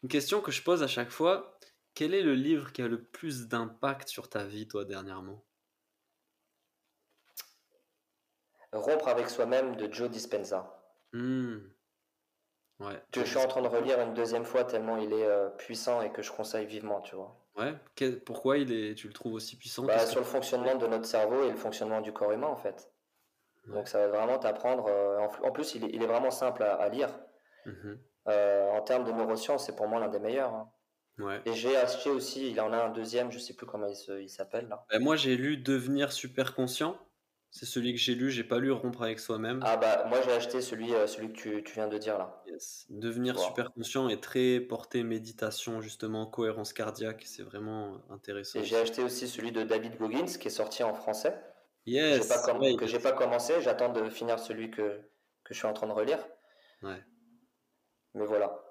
une 0.03 0.09
question 0.09 0.41
que 0.41 0.53
je 0.53 0.63
pose 0.63 0.83
à 0.83 0.87
chaque 0.87 1.11
fois, 1.11 1.59
quel 1.95 2.15
est 2.15 2.23
le 2.23 2.35
livre 2.35 2.73
qui 2.73 2.83
a 2.83 2.89
le 2.89 3.03
plus 3.05 3.49
d'impact 3.49 4.09
sur 4.09 4.29
ta 4.29 4.45
vie, 4.45 4.69
toi, 4.69 4.85
dernièrement? 4.85 5.45
Rompre 8.75 9.09
avec 9.09 9.31
soi-même 9.31 9.75
de 9.77 9.91
Joe 9.91 10.11
Dispenza. 10.11 10.85
Hmm. 11.13 11.71
Ouais, 12.81 13.01
Que 13.13 13.21
je 13.21 13.27
suis 13.31 13.39
en 13.39 13.47
train 13.47 13.63
de 13.63 13.69
relire 13.69 14.01
une 14.01 14.13
deuxième 14.15 14.45
fois 14.45 14.65
tellement 14.65 14.99
il 14.99 15.13
est 15.13 15.25
euh, 15.25 15.49
puissant 15.49 16.03
et 16.03 16.13
que 16.13 16.23
je 16.23 16.31
conseille 16.33 16.67
vivement, 16.67 17.01
tu 17.01 17.15
vois. 17.17 17.37
Ouais, 17.57 17.75
quel- 17.95 18.21
pourquoi 18.23 18.59
il 18.59 18.73
est, 18.73 18.95
tu 18.97 19.07
le 19.07 19.13
trouves 19.13 19.35
aussi 19.35 19.57
puissant? 19.57 19.85
Bah, 19.85 20.05
sur 20.07 20.19
le 20.21 20.27
fonctionnement 20.27 20.75
de 20.75 20.87
notre 20.87 21.07
cerveau 21.07 21.45
et 21.45 21.51
le 21.51 21.57
fonctionnement 21.57 22.01
du 22.01 22.13
corps 22.13 22.33
humain, 22.33 22.49
en 22.49 22.57
fait. 22.57 22.93
Ouais. 23.69 23.75
Donc 23.75 23.89
ça 23.89 23.99
va 24.01 24.09
vraiment 24.09 24.39
t'apprendre. 24.39 24.87
euh, 24.89 25.19
en, 25.21 25.31
en 25.49 25.53
plus, 25.53 25.75
il 25.77 25.85
est, 25.85 25.91
il 25.93 26.03
est 26.03 26.07
vraiment 26.07 26.31
simple 26.33 26.63
à, 26.65 26.75
à 26.75 26.89
lire. 26.89 27.11
Mhm. 27.67 28.05
Euh, 28.29 28.71
en 28.71 28.83
termes 28.83 29.05
de 29.05 29.13
neurosciences, 29.13 29.65
c'est 29.67 29.77
pour 29.77 29.89
moi 29.89 29.99
l'un 30.01 30.09
des 30.09 30.19
meilleurs. 30.19 30.53
hein. 30.55 30.71
Ouais. 31.19 31.41
Et 31.47 31.53
j'ai 31.55 31.77
acheté 31.77 32.11
aussi, 32.11 32.51
il 32.51 32.61
en 32.61 32.73
a 32.73 32.77
un 32.79 32.91
deuxième, 32.91 33.31
je 33.31 33.39
sais 33.39 33.55
plus 33.55 33.67
comment 33.67 33.87
il 33.87 33.95
se- 33.97 34.21
il 34.21 34.29
s'appelle 34.29 34.69
là. 34.69 34.85
Ben, 34.91 35.01
moi, 35.03 35.15
j'ai 35.17 35.37
lu 35.37 35.57
Devenir 35.57 36.13
super 36.13 36.55
conscient. 36.55 36.99
C'est 37.51 37.67
celui 37.67 37.93
que 37.95 38.01
j'ai 38.01 38.17
lu. 38.17 38.33
J'ai 38.33 38.43
pas 38.43 38.59
lu 38.59 38.73
Rompre 38.73 39.03
avec 39.03 39.21
soi-même. 39.21 39.61
Ah 39.63 39.77
bah 39.77 40.07
moi 40.09 40.21
j'ai 40.25 40.33
acheté 40.33 40.61
celui, 40.61 40.93
euh, 40.93 41.07
celui 41.07 41.29
que 41.33 41.35
tu, 41.39 41.63
tu 41.63 41.75
viens 41.75 41.87
de 41.87 41.99
dire 41.99 42.19
là. 42.19 42.43
Yes. 42.49 42.87
Devenir 42.91 43.39
super 43.39 43.73
conscient 43.73 44.09
est 44.09 44.21
très 44.21 44.59
porté 44.59 45.05
méditation, 45.05 45.81
justement, 45.81 46.27
cohérence 46.27 46.73
cardiaque. 46.73 47.23
C'est 47.25 47.45
vraiment 47.45 48.01
intéressant. 48.11 48.59
Et 48.59 48.65
j'ai 48.65 48.77
acheté 48.77 49.05
aussi 49.05 49.29
celui 49.29 49.53
de 49.53 49.63
David 49.63 49.97
Goggins 49.99 50.25
qui 50.27 50.49
est 50.49 50.51
sorti 50.51 50.83
en 50.83 50.95
français. 50.95 51.31
Que 51.87 51.93
j'ai 51.93 51.93
Yes. 51.93 52.27
pas, 52.27 52.39
comm- 52.39 52.59
ouais, 52.61 52.75
que 52.75 52.87
j'ai 52.89 52.99
pas 52.99 53.13
commencé, 53.13 53.61
j'attends 53.61 53.93
de 53.93 54.11
finir 54.11 54.41
celui 54.41 54.73
que, 54.73 55.03
que 55.45 55.55
je 55.55 55.59
suis 55.59 55.69
en 55.69 55.75
train 55.75 55.87
de 55.87 55.93
relire. 55.93 56.19
ouais. 56.83 57.05
Mais 58.15 58.25
voilà. 58.27 58.64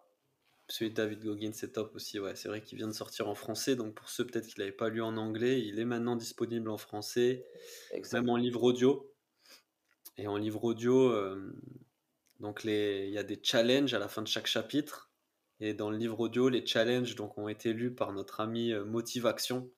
Celui 0.74 0.90
de 0.90 0.96
David 0.96 1.24
Goggins, 1.24 1.52
c'est 1.54 1.74
top 1.74 1.96
aussi. 1.96 2.20
Ouais, 2.20 2.36
c'est 2.36 2.48
vrai 2.48 2.60
qu'il 2.60 2.80
vient 2.80 2.88
de 2.88 2.94
sortir 2.94 3.30
en 3.30 3.36
français. 3.36 3.76
Donc 3.76 3.94
pour 3.94 4.10
ceux 4.10 4.26
peut-être 4.26 4.48
qui 4.48 4.58
l'avaient 4.58 4.72
pas 4.72 4.90
lu 4.90 5.04
en 5.04 5.18
anglais, 5.18 5.62
il 5.62 5.80
est 5.80 5.86
maintenant 5.86 6.16
disponible 6.16 6.68
en 6.68 6.80
français, 6.80 7.46
même 8.12 8.28
en 8.28 8.38
livre 8.38 8.64
audio. 8.64 9.14
Et 10.18 10.26
en 10.26 10.36
livre 10.36 10.64
audio, 10.64 11.12
euh, 11.12 11.56
donc 12.40 12.64
les, 12.64 13.06
il 13.06 13.14
y 13.14 13.20
a 13.20 13.24
des 13.24 13.40
challenges 13.40 13.94
à 13.94 14.00
la 14.00 14.08
fin 14.08 14.24
de 14.24 14.28
chaque 14.28 14.48
chapitre. 14.48 15.12
Et 15.60 15.76
dans 15.76 15.92
le 15.92 15.98
livre 15.98 16.20
audio, 16.20 16.50
les 16.50 16.66
challenges 16.66 17.14
donc 17.14 17.38
ont 17.38 17.50
été 17.50 17.72
lus 17.72 17.94
par 17.94 18.12
notre 18.12 18.40
ami 18.40 18.74
euh, 18.74 18.84
Motivation, 18.84 19.70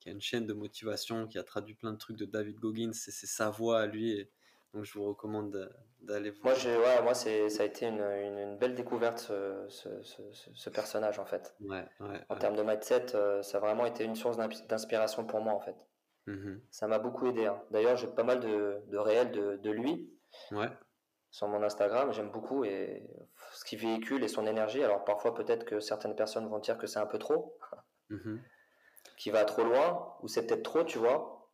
qui 0.00 0.08
a 0.08 0.12
une 0.12 0.20
chaîne 0.20 0.48
de 0.48 0.52
motivation, 0.52 1.28
qui 1.28 1.38
a 1.38 1.44
traduit 1.44 1.76
plein 1.76 1.92
de 1.92 1.98
trucs 1.98 2.16
de 2.16 2.24
David 2.24 2.56
Goggins. 2.56 2.90
Et 2.90 3.12
c'est 3.12 3.26
sa 3.28 3.50
voix 3.50 3.82
à 3.82 3.86
lui. 3.86 4.10
Et 4.10 4.28
donc 4.74 4.84
je 4.84 4.98
vous 4.98 5.04
recommande 5.06 5.50
d'a- 5.50 5.68
d'aller 6.02 6.30
Moi, 6.30 6.38
voir. 6.52 6.56
j'ai, 6.56 6.76
ouais, 6.76 7.02
moi 7.02 7.14
c'est, 7.14 7.48
ça 7.50 7.62
a 7.62 7.66
été 7.66 7.86
une, 7.86 8.00
une, 8.00 8.38
une 8.38 8.56
belle 8.58 8.74
découverte 8.74 9.18
ce, 9.18 9.66
ce, 9.68 10.02
ce- 10.54 10.70
personnage 10.70 11.18
en 11.18 11.24
fait. 11.26 11.54
Ouais, 11.60 11.84
ouais, 12.00 12.20
En 12.28 12.36
termes 12.36 12.56
de 12.56 12.62
mindset, 12.62 13.14
euh, 13.14 13.42
ça 13.42 13.58
a 13.58 13.60
vraiment 13.60 13.86
été 13.86 14.04
une 14.04 14.14
source 14.14 14.36
d'inspiration 14.36 15.24
pour 15.24 15.40
moi 15.40 15.52
en 15.54 15.60
fait. 15.60 15.76
Mhm. 16.26 16.60
Ça 16.70 16.86
m'a 16.86 16.98
beaucoup 16.98 17.26
aidé. 17.26 17.46
hein. 17.46 17.60
D'ailleurs, 17.70 17.96
j'ai 17.96 18.06
pas 18.06 18.22
mal 18.22 18.40
de, 18.40 18.80
de 18.86 18.98
réels 18.98 19.32
de, 19.32 19.56
de 19.56 19.70
lui 19.70 20.10
sur 21.30 21.48
mon 21.48 21.62
Instagram. 21.62 22.12
J'aime 22.12 22.30
beaucoup 22.30 22.64
et 22.64 23.08
ce 23.52 23.64
qu'il 23.64 23.78
véhicule 23.78 24.22
et 24.22 24.28
son 24.28 24.46
énergie. 24.46 24.82
Alors 24.84 25.04
parfois, 25.04 25.34
peut-être 25.34 25.64
que 25.64 25.80
certaines 25.80 26.14
personnes 26.14 26.48
vont 26.48 26.58
dire 26.58 26.78
que 26.78 26.86
c'est 26.86 26.98
un 27.00 27.06
peu 27.06 27.18
trop, 27.18 27.56
Mhm. 28.10 28.40
qu'il 29.16 29.32
va 29.32 29.44
trop 29.44 29.62
loin, 29.64 30.14
ou 30.22 30.28
c'est 30.28 30.46
peut-être 30.46 30.62
trop, 30.64 30.82
tu 30.84 30.98
vois. 30.98 31.48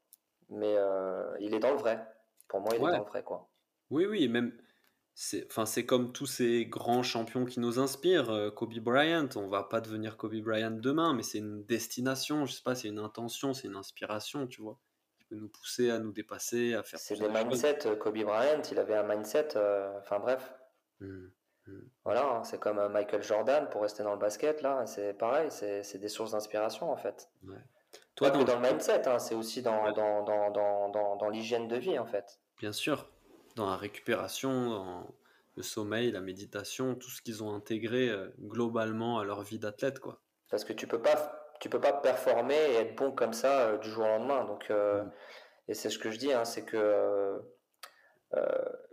Mais 0.48 0.74
euh, 0.76 1.36
il 1.40 1.54
est 1.54 1.58
dans 1.58 1.72
le 1.72 1.76
vrai. 1.78 2.02
Pour 2.48 2.60
moi, 2.60 2.74
il 2.76 2.82
Ouais. 2.82 2.90
est 2.90 2.92
dans 2.92 3.04
le 3.04 3.08
vrai, 3.10 3.22
quoi. 3.22 3.48
Oui, 3.90 4.06
oui, 4.06 4.28
même, 4.28 4.56
c'est, 5.14 5.46
enfin, 5.50 5.64
c'est 5.66 5.86
comme 5.86 6.12
tous 6.12 6.26
ces 6.26 6.66
grands 6.66 7.02
champions 7.02 7.44
qui 7.44 7.60
nous 7.60 7.78
inspirent. 7.78 8.30
euh, 8.30 8.50
Kobe 8.50 8.74
Bryant, 8.80 9.28
on 9.36 9.48
va 9.48 9.62
pas 9.64 9.80
devenir 9.80 10.16
Kobe 10.16 10.34
Bryant 10.42 10.72
demain, 10.72 11.14
mais 11.14 11.22
c'est 11.22 11.38
une 11.38 11.64
destination, 11.64 12.46
je 12.46 12.52
sais 12.54 12.62
pas, 12.62 12.74
c'est 12.74 12.88
une 12.88 12.98
intention, 12.98 13.54
c'est 13.54 13.68
une 13.68 13.76
inspiration, 13.76 14.46
tu 14.46 14.60
vois, 14.62 14.78
qui 15.18 15.24
peut 15.24 15.36
nous 15.36 15.48
pousser 15.48 15.90
à 15.90 15.98
nous 16.00 16.12
dépasser, 16.12 16.74
à 16.74 16.82
faire 16.82 16.98
C'est 16.98 17.14
des 17.14 17.20
choses. 17.20 17.32
mindsets. 17.32 17.86
euh, 17.86 17.96
Kobe 17.96 18.18
Bryant, 18.18 18.62
il 18.70 18.78
avait 18.78 18.96
un 18.96 19.04
mindset. 19.04 19.56
euh, 19.56 19.98
Enfin 19.98 20.18
bref, 20.18 20.52
Mhm. 21.00 21.32
voilà. 22.04 22.24
hein, 22.38 22.44
c'est 22.44 22.58
comme 22.60 22.88
Michael 22.92 23.22
Jordan 23.22 23.68
pour 23.70 23.82
rester 23.82 24.02
dans 24.02 24.12
le 24.12 24.18
basket 24.18 24.62
là. 24.62 24.86
C'est 24.86 25.14
pareil. 25.14 25.50
C'est 25.50 25.82
c'est 25.82 25.98
des 25.98 26.08
sources 26.08 26.32
d'inspiration 26.32 26.90
en 26.90 26.96
fait. 26.96 27.30
Toi, 28.14 28.30
Pas 28.30 28.34
dans 28.38 28.44
que 28.44 28.50
dans 28.50 28.60
le 28.60 28.68
mindset, 28.68 29.06
hein, 29.08 29.18
c'est 29.18 29.34
aussi 29.34 29.62
dans, 29.62 29.84
Ouais. 29.84 29.92
dans, 29.92 30.22
dans, 30.22 30.50
dans, 30.50 31.16
dans, 31.16 31.28
l'hygiène 31.28 31.68
de 31.68 31.76
vie 31.76 31.98
en 31.98 32.06
fait. 32.06 32.40
bien 32.58 32.72
sûr, 32.72 33.08
dans 33.56 33.68
la 33.68 33.76
récupération, 33.76 34.70
dans 34.70 35.06
le 35.56 35.62
sommeil, 35.62 36.10
la 36.12 36.20
méditation, 36.20 36.94
tout 36.94 37.10
ce 37.10 37.20
qu'ils 37.22 37.42
ont 37.42 37.54
intégré 37.54 38.08
euh, 38.08 38.28
globalement 38.40 39.18
à 39.18 39.24
leur 39.24 39.42
vie 39.42 39.58
d'athlète, 39.58 39.98
quoi. 40.00 40.20
Parce 40.50 40.64
que 40.64 40.72
tu 40.72 40.86
peux 40.86 41.00
pas, 41.00 41.50
tu 41.60 41.68
peux 41.68 41.80
pas 41.80 41.92
performer 41.92 42.54
et 42.54 42.74
être 42.76 42.94
bon 42.96 43.12
comme 43.12 43.32
ça 43.32 43.60
euh, 43.68 43.78
du 43.78 43.88
jour 43.90 44.04
au 44.04 44.08
lendemain. 44.08 44.44
Donc, 44.44 44.70
euh, 44.70 45.02
Mm. 45.02 45.12
et 45.68 45.74
c'est 45.74 45.90
ce 45.90 45.98
que 45.98 46.10
je 46.10 46.18
dis, 46.18 46.32
hein, 46.32 46.44
c'est 46.44 46.64
que 46.64 47.40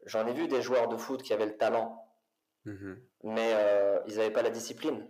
j'en 0.06 0.26
ai 0.28 0.34
vu 0.34 0.48
des 0.48 0.62
joueurs 0.62 0.88
de 0.88 0.96
foot 0.98 1.22
qui 1.22 1.34
avaient 1.34 1.46
le 1.46 1.58
talent, 1.58 2.00
Mhm. 2.66 3.02
mais 3.24 3.54
ils 4.08 4.16
n'avaient 4.18 4.32
pas 4.32 4.42
la 4.42 4.50
discipline. 4.50 5.06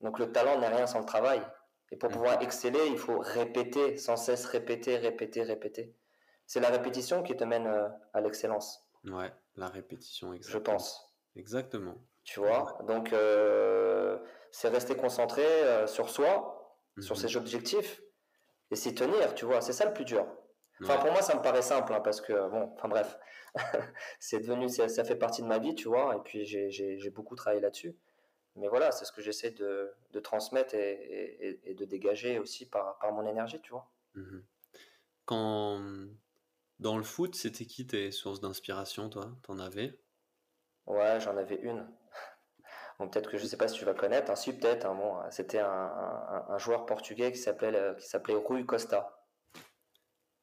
Donc 0.00 0.18
le 0.18 0.32
talent 0.32 0.58
n'est 0.58 0.68
rien 0.68 0.86
sans 0.86 1.00
le 1.00 1.04
travail. 1.06 1.42
Et 1.92 1.96
pour 1.96 2.10
Mhm. 2.10 2.14
pouvoir 2.16 2.42
exceller, 2.42 2.86
il 2.88 2.98
faut 2.98 3.18
répéter, 3.20 3.96
sans 3.98 4.16
cesse 4.16 4.46
répéter, 4.46 4.96
répéter, 4.96 5.42
répéter. 5.42 5.94
C'est 6.46 6.60
la 6.60 6.70
répétition 6.70 7.22
qui 7.22 7.36
te 7.36 7.44
mène 7.44 7.66
euh, 7.66 7.88
à 8.14 8.20
l'excellence, 8.20 8.88
Ouais, 9.04 9.32
la 9.56 9.68
répétition, 9.68 10.32
je 10.32 10.36
exactement. 10.36 10.76
pense. 10.76 11.14
Exactement. 11.36 11.96
Tu 12.24 12.40
vois? 12.40 12.78
Donc, 12.86 13.12
euh, 13.12 14.18
c'est 14.50 14.68
rester 14.68 14.96
concentré 14.96 15.44
euh, 15.44 15.86
sur 15.86 16.08
soi, 16.08 16.78
sur 16.98 17.16
Mhm. 17.16 17.20
ses 17.20 17.36
objectifs, 17.36 18.02
et 18.70 18.76
s'y 18.76 18.94
tenir, 18.94 19.34
tu 19.34 19.44
vois, 19.44 19.60
c'est 19.60 19.72
ça 19.74 19.84
le 19.86 19.92
plus 19.92 20.04
dur. 20.04 20.26
Enfin, 20.82 20.98
pour 20.98 21.12
moi, 21.12 21.22
ça 21.22 21.36
me 21.36 21.42
paraît 21.42 21.62
simple, 21.62 21.92
hein, 21.92 22.00
parce 22.00 22.20
que, 22.20 22.32
bon, 22.48 22.72
enfin 22.74 22.88
bref, 22.88 23.18
c'est 24.18 24.40
devenu, 24.40 24.68
ça, 24.68 24.88
fait 25.04 25.16
partie 25.16 25.42
de 25.42 25.46
ma 25.46 25.58
vie, 25.58 25.74
tu 25.74 25.88
vois, 25.88 26.16
et 26.16 26.20
puis 26.24 26.44
j'ai 26.46 27.10
beaucoup 27.10 27.36
travaillé 27.36 27.60
là-dessus. 27.60 27.96
Mais 28.56 28.68
voilà, 28.68 28.92
c'est 28.92 29.04
ce 29.04 29.12
que 29.12 29.22
j'essaie 29.22 29.50
de, 29.50 29.94
de, 30.12 30.20
transmettre 30.20 30.74
et, 30.74 31.60
et, 31.64 31.74
de 31.74 31.84
dégager 31.84 32.38
aussi 32.38 32.66
par, 32.68 32.98
par 32.98 33.12
mon 33.12 33.26
énergie, 33.26 33.60
tu 33.62 33.70
vois. 33.70 33.90
Mmh 34.14 34.40
Quand, 35.24 35.80
dans 36.78 36.98
le 36.98 37.02
foot, 37.02 37.34
c'était 37.34 37.64
qui 37.64 37.86
tes 37.86 38.10
sources 38.10 38.40
d'inspiration, 38.40 39.08
toi? 39.08 39.30
T'en 39.42 39.58
avais? 39.58 39.98
Ouais, 40.86 41.20
j'en 41.20 41.36
avais 41.36 41.56
une. 41.56 41.86
Bon, 42.98 43.08
peut-être 43.08 43.30
que 43.30 43.38
je 43.38 43.44
ne 43.44 43.48
sais 43.48 43.56
pas 43.56 43.68
si 43.68 43.78
tu 43.78 43.86
vas 43.86 43.94
connaître. 43.94 44.30
Un 44.30 44.36
si, 44.36 44.52
peut-être. 44.52 44.84
Hein, 44.84 44.94
bon, 44.94 45.16
c'était 45.30 45.58
un, 45.60 46.44
un, 46.48 46.58
joueur 46.58 46.84
portugais 46.84 47.32
qui 47.32 47.38
s'appelait 47.38 47.96
qui 47.98 48.06
s'appelait 48.06 48.34
Rui 48.34 48.66
Costa. 48.66 49.26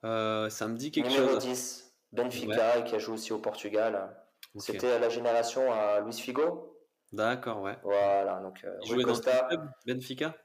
Euh, 0.04 0.50
ça 0.50 0.68
me 0.68 0.76
dit 0.76 0.92
quelque 0.92 1.10
Numéro 1.10 1.34
chose. 1.34 1.44
10, 1.44 1.96
Benfica, 2.12 2.82
qui 2.82 2.96
a 2.96 3.00
joué 3.00 3.14
aussi 3.14 3.34
au 3.34 3.38
Portugal. 3.38 4.18
C'était 4.58 4.98
la 4.98 5.10
génération 5.10 5.72
à 5.72 6.00
Luis 6.00 6.14
Figo. 6.14 6.79
D'accord, 7.12 7.62
ouais. 7.62 7.78
Voilà, 7.84 8.40
donc 8.40 8.64
euh, 8.64 8.78
Il 8.84 9.04
Costa. 9.04 9.32
Dans 9.32 9.42
le 9.44 9.58
club 9.58 9.70
Benfica? 9.88 10.36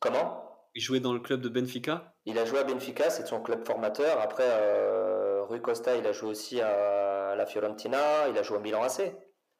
Comment? 0.00 0.68
Il 0.74 0.82
jouait 0.82 1.00
dans 1.00 1.12
le 1.12 1.20
club 1.20 1.40
de 1.40 1.48
Benfica? 1.48 2.14
Il 2.24 2.38
a 2.38 2.44
joué 2.44 2.58
à 2.58 2.64
Benfica, 2.64 3.10
c'est 3.10 3.26
son 3.26 3.40
club 3.42 3.64
formateur. 3.64 4.20
Après, 4.20 4.46
euh, 4.46 5.44
Rui 5.44 5.60
Costa, 5.60 5.96
il 5.96 6.06
a 6.06 6.12
joué 6.12 6.30
aussi 6.30 6.60
à 6.60 7.34
la 7.36 7.46
Fiorentina, 7.46 8.28
il 8.28 8.38
a 8.38 8.42
joué 8.42 8.56
au 8.56 8.60
Milan 8.60 8.82
AC. 8.82 9.14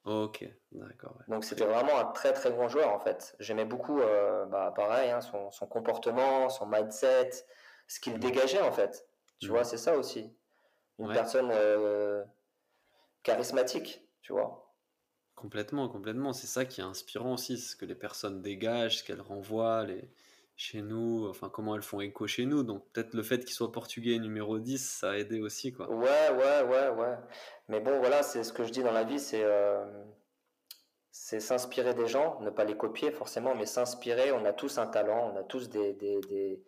Ok, 0.04 0.44
d'accord. 0.72 1.16
Donc 1.28 1.44
c'était 1.44 1.64
vraiment 1.64 1.98
un 1.98 2.04
très 2.06 2.34
très 2.34 2.50
grand 2.50 2.68
joueur 2.68 2.92
en 2.92 2.98
fait. 2.98 3.34
J'aimais 3.40 3.64
beaucoup, 3.64 4.00
euh, 4.00 4.44
bah, 4.46 4.72
pareil, 4.76 5.10
hein, 5.10 5.22
son, 5.22 5.50
son, 5.50 5.66
comportement, 5.66 6.50
son 6.50 6.66
mindset, 6.66 7.30
ce 7.86 8.00
qu'il 8.00 8.18
dégageait 8.18 8.60
en 8.60 8.72
fait. 8.72 9.06
Tu 9.40 9.48
vois, 9.48 9.64
c'est 9.64 9.78
ça 9.78 9.96
aussi. 9.96 10.30
Une 10.98 11.12
personne 11.12 11.50
euh, 11.52 12.22
charismatique, 13.22 14.06
tu 14.20 14.32
vois. 14.32 14.63
Complètement, 15.34 15.88
complètement. 15.88 16.32
C'est 16.32 16.46
ça 16.46 16.64
qui 16.64 16.80
est 16.80 16.84
inspirant 16.84 17.34
aussi, 17.34 17.58
ce 17.58 17.76
que 17.76 17.84
les 17.84 17.94
personnes 17.94 18.40
dégagent, 18.40 18.98
ce 18.98 19.04
qu'elles 19.04 19.20
renvoient 19.20 19.86
chez 20.56 20.82
nous, 20.82 21.26
enfin 21.28 21.48
comment 21.48 21.74
elles 21.74 21.82
font 21.82 22.00
écho 22.00 22.26
chez 22.26 22.46
nous. 22.46 22.62
Donc 22.62 22.84
peut-être 22.92 23.14
le 23.14 23.22
fait 23.22 23.44
qu'il 23.44 23.54
soit 23.54 23.72
portugais 23.72 24.18
numéro 24.18 24.58
10, 24.58 24.98
ça 25.00 25.10
a 25.10 25.16
aidé 25.16 25.40
aussi. 25.40 25.72
Quoi. 25.72 25.90
Ouais, 25.90 26.30
ouais, 26.30 26.62
ouais, 26.62 26.88
ouais. 26.90 27.16
Mais 27.68 27.80
bon, 27.80 27.98
voilà, 27.98 28.22
c'est 28.22 28.44
ce 28.44 28.52
que 28.52 28.64
je 28.64 28.70
dis 28.70 28.82
dans 28.82 28.92
la 28.92 29.04
vie, 29.04 29.18
c'est 29.18 29.42
euh, 29.42 29.84
c'est 31.10 31.40
s'inspirer 31.40 31.94
des 31.94 32.06
gens, 32.06 32.40
ne 32.40 32.50
pas 32.50 32.64
les 32.64 32.76
copier 32.76 33.10
forcément, 33.10 33.54
mais 33.54 33.66
s'inspirer. 33.66 34.32
On 34.32 34.44
a 34.44 34.52
tous 34.52 34.78
un 34.78 34.86
talent, 34.86 35.32
on 35.32 35.36
a 35.38 35.44
tous 35.44 35.68
des, 35.68 35.92
des, 35.94 36.20
des, 36.28 36.62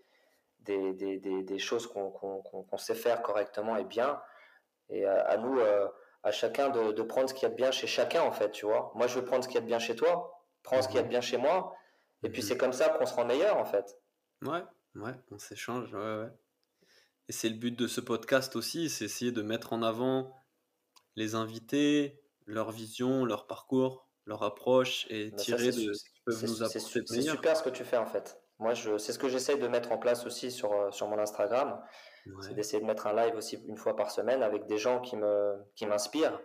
des, 0.61 1.19
des, 1.19 1.43
des 1.43 1.59
choses 1.59 1.87
qu'on 1.87 2.79
sait 2.79 2.95
faire 2.95 3.23
correctement 3.23 3.77
et 3.77 3.85
bien. 3.85 4.21
Et 4.89 5.05
à, 5.05 5.37
nous, 5.37 5.59
euh, 5.59 5.89
à 6.27 6.33
chacun 6.33 6.71
de, 6.71 6.91
de 6.91 7.03
prendre 7.03 7.29
ce 7.29 7.35
qu'il 7.35 7.45
y 7.45 7.47
a 7.47 7.51
de 7.51 7.55
bien 7.55 7.71
chez 7.71 7.87
chacun, 7.87 8.23
en 8.23 8.33
fait, 8.33 8.51
tu 8.51 8.67
vois. 8.67 8.91
Moi, 8.97 9.07
je 9.07 9.15
veux 9.15 9.25
prendre 9.25 9.45
ce 9.45 9.49
qu'il 9.49 9.55
y 9.55 9.59
a 9.59 9.61
de 9.61 9.67
bien 9.67 9.79
chez 9.79 9.95
toi, 9.95 10.45
prends 10.65 10.83
ce 10.83 10.89
qu'il 10.89 10.97
y 10.97 10.99
a 10.99 11.05
de 11.05 11.09
bien 11.09 11.21
chez 11.21 11.37
moi, 11.37 11.73
et 12.25 12.31
puis 12.31 12.43
mhm. 12.43 12.49
c'est 12.49 12.57
comme 12.57 12.73
ça 12.73 12.89
qu'on 12.89 13.07
se 13.07 13.15
rend 13.15 13.25
meilleur, 13.25 13.57
en 13.57 13.65
fait. 13.65 13.97
Ouais, 14.43 14.65
ouais, 14.97 15.15
on 15.31 15.39
s'échange, 15.39 15.95
ouais, 15.95 16.19
ouais. 16.19 16.31
Et 17.29 17.33
c'est 17.33 17.49
le 17.49 17.55
but 17.55 17.79
de 17.79 17.87
ce 17.87 18.01
podcast 18.01 18.57
aussi, 18.57 18.91
c'est 18.91 19.05
essayer 19.05 19.31
de 19.31 19.43
mettre 19.43 19.73
en 19.73 19.83
avant 19.83 20.37
les 21.15 21.37
invités, 21.37 22.21
leur 22.45 22.73
vision, 22.73 23.25
leur 23.25 23.47
parcours, 23.47 24.09
leur 24.25 24.43
approche 24.43 25.07
et 25.09 25.33
tirer 25.33 25.71
de 25.71 25.93
ce 25.93 26.05
qu'ils 26.05 26.23
peuvent 26.25 26.45
nous 26.45 26.63
apporter 26.65 26.81
C'est 27.07 27.23
super 27.23 27.57
ce 27.57 27.63
que 27.63 27.71
tu 27.71 27.85
fais 27.85 27.97
en 27.97 28.07
fait. 28.07 28.41
Moi, 28.59 28.75
c'est 28.75 29.13
ce 29.13 29.19
que 29.19 29.29
j'essaye 29.29 29.59
de 29.59 29.69
mettre 29.69 29.93
en 29.93 29.99
place 29.99 30.27
aussi 30.27 30.51
sur, 30.51 30.73
euh, 30.73 30.91
sur 30.91 31.07
mon 31.09 31.19
Instagram. 31.19 31.81
C'est 32.41 32.55
d'essayer 32.55 32.81
de 32.81 32.87
mettre 32.87 33.07
un 33.07 33.15
live 33.15 33.35
aussi 33.37 33.57
une 33.67 33.77
fois 33.77 33.97
par 33.97 34.11
semaine 34.11 34.43
avec 34.43 34.67
des 34.67 34.79
gens 34.79 35.01
qui 35.01 35.17
me 35.17 35.57
qui 35.75 35.87
m'inspirent, 35.87 36.41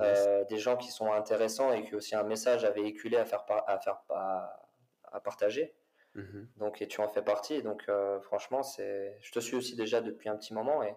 euh, 0.00 0.44
des 0.44 0.58
gens 0.58 0.76
qui 0.76 0.90
sont 0.90 1.12
intéressants 1.12 1.72
et 1.72 1.82
qui 1.84 1.94
ont 1.94 1.98
aussi 1.98 2.14
un 2.14 2.24
message 2.24 2.64
à 2.64 2.70
véhiculer, 2.70 3.16
à 3.16 3.24
faire 3.24 3.44
à 3.48 3.78
faire 3.78 4.02
à, 4.10 5.20
partager. 5.20 5.74
Mmh 6.14 6.44
donc 6.56 6.82
et 6.82 6.88
tu 6.88 7.00
en 7.00 7.08
fais 7.08 7.22
partie. 7.22 7.62
Donc 7.62 7.84
euh, 7.88 8.20
franchement, 8.20 8.62
c'est 8.62 9.18
je 9.20 9.32
te 9.32 9.40
suis 9.40 9.56
aussi 9.56 9.76
déjà 9.76 10.00
depuis 10.00 10.28
un 10.28 10.36
petit 10.36 10.54
moment 10.54 10.82
et 10.82 10.94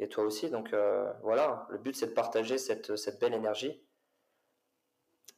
et 0.00 0.08
toi 0.08 0.24
aussi. 0.24 0.50
Donc 0.50 0.72
euh, 0.72 1.10
voilà, 1.22 1.66
le 1.70 1.78
but 1.78 1.94
c'est 1.94 2.08
de 2.08 2.12
partager 2.12 2.58
cette, 2.58 2.96
cette 2.96 3.20
belle 3.20 3.34
énergie. 3.34 3.80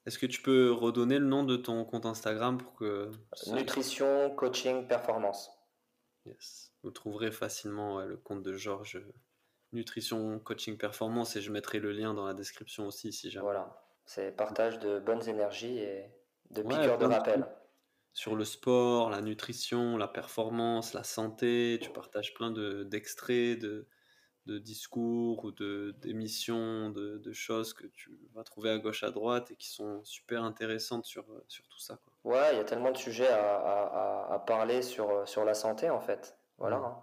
Est-ce 0.07 0.19
que 0.19 0.27
tu 0.27 0.43
peux 0.43 0.71
redonner 0.71 1.19
le 1.19 1.25
nom 1.27 1.45
de 1.45 1.57
ton 1.57 1.83
compte 1.87 2.05
Instagram 2.05 2.59
pour 2.59 2.75
que... 2.75 3.11
Nutrition, 3.47 4.35
coaching, 4.37 4.87
performance. 4.87 5.51
Yes. 6.27 6.74
Vous 6.85 6.91
trouverez 6.91 7.33
facilement 7.33 8.01
le 8.03 8.19
compte 8.19 8.43
de 8.43 8.53
Georges 8.53 9.03
Nutrition, 9.73 10.39
coaching, 10.39 10.77
performance 10.77 11.35
et 11.35 11.41
je 11.41 11.51
mettrai 11.51 11.81
le 11.81 11.93
lien 11.93 12.13
dans 12.13 12.27
la 12.27 12.35
description 12.35 12.87
aussi 12.87 13.11
si 13.11 13.31
jamais. 13.31 13.43
Voilà, 13.43 13.83
c'est 14.05 14.31
partage 14.31 14.79
de 14.79 15.01
bonnes 15.01 15.27
énergies 15.27 15.79
et 15.79 16.05
de 16.51 16.63
piqûres 16.63 16.99
de 16.99 17.07
rappel. 17.07 17.47
Sur 18.13 18.37
le 18.37 18.45
sport, 18.45 19.09
la 19.09 19.23
nutrition, 19.23 19.97
la 19.97 20.07
performance, 20.07 20.93
la 20.93 21.03
santé, 21.03 21.81
tu 21.83 21.91
partages 21.91 22.35
plein 22.35 22.53
d'extraits, 22.85 23.59
de, 23.59 23.89
de 24.45 24.59
discours 24.59 25.43
ou 25.45 25.51
de 25.53 25.97
d'émissions, 26.03 26.91
de, 26.91 27.17
de, 27.17 27.33
choses 27.33 27.73
que 27.73 27.87
tu 27.87 28.11
vas 28.35 28.45
trouver 28.45 28.71
à 28.71 28.79
gauche 28.79 29.03
à 29.03 29.11
droite 29.11 29.51
et 29.51 29.57
qui 29.57 29.71
sont 29.71 30.05
super 30.05 30.45
intéressantes 30.45 31.07
sur, 31.07 31.25
sur 31.49 31.67
tout 31.67 31.81
ça. 31.81 31.97
Quoi. 31.97 32.33
Ouais, 32.33 32.53
il 32.53 32.59
y 32.59 32.61
a 32.61 32.65
tellement 32.65 32.93
de 32.93 32.99
sujets 32.99 33.29
à, 33.29 33.57
à, 33.57 34.35
à, 34.35 34.39
parler 34.39 34.83
sur, 34.83 35.27
sur 35.27 35.45
la 35.47 35.55
santé 35.55 35.89
en 35.89 36.01
fait. 36.01 36.37
Voilà. 36.59 36.79
Mmh. 36.79 36.85
Hein. 36.85 37.03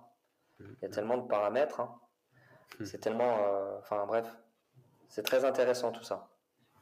Mmh. 0.60 0.66
Il 0.82 0.82
y 0.82 0.86
a 0.86 0.90
tellement 0.90 1.18
de 1.18 1.28
paramètres. 1.28 1.80
Hein. 1.80 2.00
Mmh. 2.80 2.86
C'est 2.86 2.98
tellement. 3.00 3.38
Euh, 3.46 3.78
enfin 3.80 4.06
bref, 4.06 4.28
c'est 5.10 5.24
très 5.24 5.46
intéressant 5.46 5.92
tout 5.92 6.04
ça. 6.04 6.30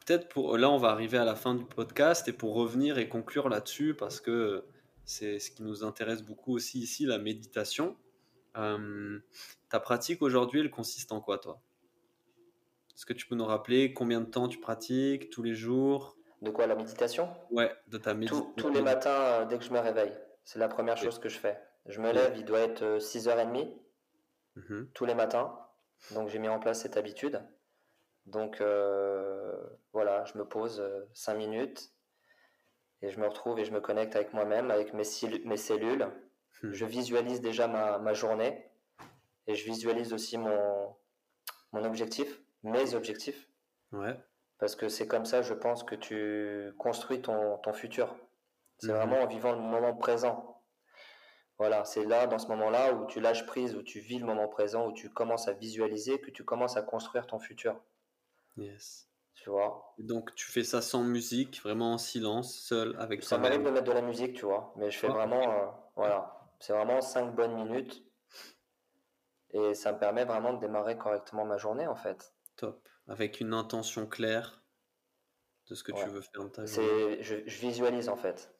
Peut-être 0.06 0.28
pour. 0.28 0.56
Là, 0.56 0.70
on 0.70 0.78
va 0.78 0.90
arriver 0.90 1.18
à 1.18 1.24
la 1.24 1.34
fin 1.34 1.54
du 1.54 1.64
podcast 1.64 2.28
et 2.28 2.32
pour 2.32 2.54
revenir 2.54 2.98
et 2.98 3.08
conclure 3.08 3.48
là-dessus 3.48 3.94
parce 3.94 4.20
que 4.20 4.66
c'est 5.04 5.38
ce 5.38 5.50
qui 5.50 5.62
nous 5.62 5.84
intéresse 5.84 6.22
beaucoup 6.22 6.54
aussi 6.54 6.78
ici, 6.78 7.06
la 7.06 7.18
méditation. 7.18 7.96
Euh, 8.56 9.18
ta 9.68 9.80
pratique 9.80 10.22
aujourd'hui, 10.22 10.60
elle 10.60 10.70
consiste 10.70 11.12
en 11.12 11.20
quoi, 11.20 11.38
toi? 11.38 11.60
Est-ce 12.94 13.06
que 13.06 13.12
tu 13.12 13.26
peux 13.26 13.34
nous 13.34 13.44
rappeler 13.44 13.92
combien 13.92 14.20
de 14.20 14.26
temps 14.26 14.48
tu 14.48 14.58
pratiques 14.58 15.30
tous 15.30 15.42
les 15.42 15.54
jours? 15.54 16.16
De 16.42 16.50
quoi 16.50 16.66
La 16.66 16.74
méditation? 16.74 17.28
Ouais, 17.50 17.72
de 17.88 17.98
ta 17.98 18.14
méditation. 18.14 18.52
Tous 18.56 18.70
les 18.70 18.82
matins, 18.82 19.10
euh, 19.10 19.44
dès 19.46 19.58
que 19.58 19.64
je 19.64 19.72
me 19.72 19.78
réveille. 19.78 20.12
C'est 20.44 20.58
la 20.58 20.68
première 20.68 20.96
chose 20.96 21.18
que 21.18 21.28
je 21.28 21.38
fais. 21.38 21.58
Je 21.86 22.00
me 22.00 22.12
lève, 22.12 22.36
il 22.36 22.44
doit 22.44 22.60
être 22.60 22.98
6h30 22.98 23.68
euh, 24.56 24.60
mhm. 24.60 24.90
tous 24.94 25.04
les 25.04 25.14
matins. 25.14 25.58
Donc 26.12 26.28
j'ai 26.28 26.38
mis 26.38 26.48
en 26.48 26.58
place 26.58 26.82
cette 26.82 26.96
habitude. 26.96 27.42
Donc 28.26 28.62
voilà, 29.92 30.24
je 30.24 30.38
me 30.38 30.44
pose 30.44 30.82
5 31.14 31.34
minutes 31.34 31.92
et 33.02 33.10
je 33.10 33.18
me 33.18 33.26
retrouve 33.26 33.58
et 33.58 33.64
je 33.64 33.72
me 33.72 33.80
connecte 33.80 34.14
avec 34.14 34.32
moi-même, 34.32 34.70
avec 34.70 34.94
mes, 34.94 35.04
mes 35.44 35.56
cellules 35.56 36.06
Hmm. 36.62 36.72
Je 36.72 36.84
visualise 36.84 37.40
déjà 37.40 37.68
ma, 37.68 37.98
ma, 37.98 38.12
journée 38.12 38.70
et 39.46 39.54
je 39.54 39.64
visualise 39.64 40.12
aussi 40.12 40.36
mon, 40.36 40.94
mon 41.72 41.84
objectif, 41.84 42.40
mes 42.62 42.94
objectifs. 42.94 43.48
Ouais. 43.92 44.18
Parce 44.58 44.76
que 44.76 44.88
c'est 44.88 45.06
comme 45.06 45.24
ça, 45.24 45.40
je 45.40 45.54
pense, 45.54 45.84
que 45.84 45.94
tu 45.94 46.72
construis 46.78 47.22
ton, 47.22 47.56
ton 47.58 47.72
futur. 47.72 48.14
C'est 48.78 48.92
hmm. 48.92 48.96
vraiment 48.96 49.22
en 49.22 49.26
vivant 49.26 49.52
le 49.52 49.60
moment 49.60 49.94
présent. 49.94 50.59
Voilà, 51.60 51.84
c'est 51.84 52.06
là, 52.06 52.26
dans 52.26 52.38
ce 52.38 52.46
moment-là, 52.48 52.94
où 52.94 53.06
tu 53.06 53.20
lâches 53.20 53.44
prise, 53.44 53.76
où 53.76 53.82
tu 53.82 54.00
vis 54.00 54.18
le 54.18 54.24
moment 54.24 54.48
présent, 54.48 54.88
où 54.88 54.94
tu 54.94 55.10
commences 55.10 55.46
à 55.46 55.52
visualiser, 55.52 56.18
que 56.18 56.30
tu 56.30 56.42
commences 56.42 56.78
à 56.78 56.82
construire 56.82 57.26
ton 57.26 57.38
futur. 57.38 57.78
Yes. 58.56 59.10
Tu 59.34 59.50
vois? 59.50 59.94
Donc, 59.98 60.34
tu 60.34 60.50
fais 60.50 60.64
ça 60.64 60.80
sans 60.80 61.02
musique, 61.02 61.60
vraiment 61.62 61.92
en 61.92 61.98
silence, 61.98 62.56
seul, 62.56 62.96
avec 62.98 63.22
Ça 63.22 63.36
m'arrive 63.36 63.62
de 63.62 63.68
mettre 63.68 63.84
de 63.84 63.92
la 63.92 64.00
musique, 64.00 64.36
tu 64.36 64.46
vois, 64.46 64.72
mais 64.76 64.90
je 64.90 64.98
fais 64.98 65.08
vraiment. 65.08 65.42
Euh, 65.42 65.66
voilà. 65.96 66.48
C'est 66.60 66.72
vraiment 66.72 67.02
5 67.02 67.34
bonnes 67.34 67.54
minutes. 67.54 68.06
Et 69.50 69.74
ça 69.74 69.92
me 69.92 69.98
permet 69.98 70.24
vraiment 70.24 70.54
de 70.54 70.60
démarrer 70.60 70.96
correctement 70.96 71.44
ma 71.44 71.58
journée, 71.58 71.86
en 71.86 71.96
fait. 71.96 72.32
Top. 72.56 72.88
Avec 73.06 73.38
une 73.38 73.52
intention 73.52 74.06
claire 74.06 74.62
de 75.68 75.74
ce 75.74 75.84
que 75.84 75.92
tu 75.92 76.08
veux 76.08 76.22
faire 76.22 76.42
dans 76.42 76.48
ta 76.48 76.64
journée. 76.64 77.22
Je, 77.22 77.36
je, 77.44 77.60
visualise, 77.60 78.08
en 78.08 78.16
fait. 78.16 78.50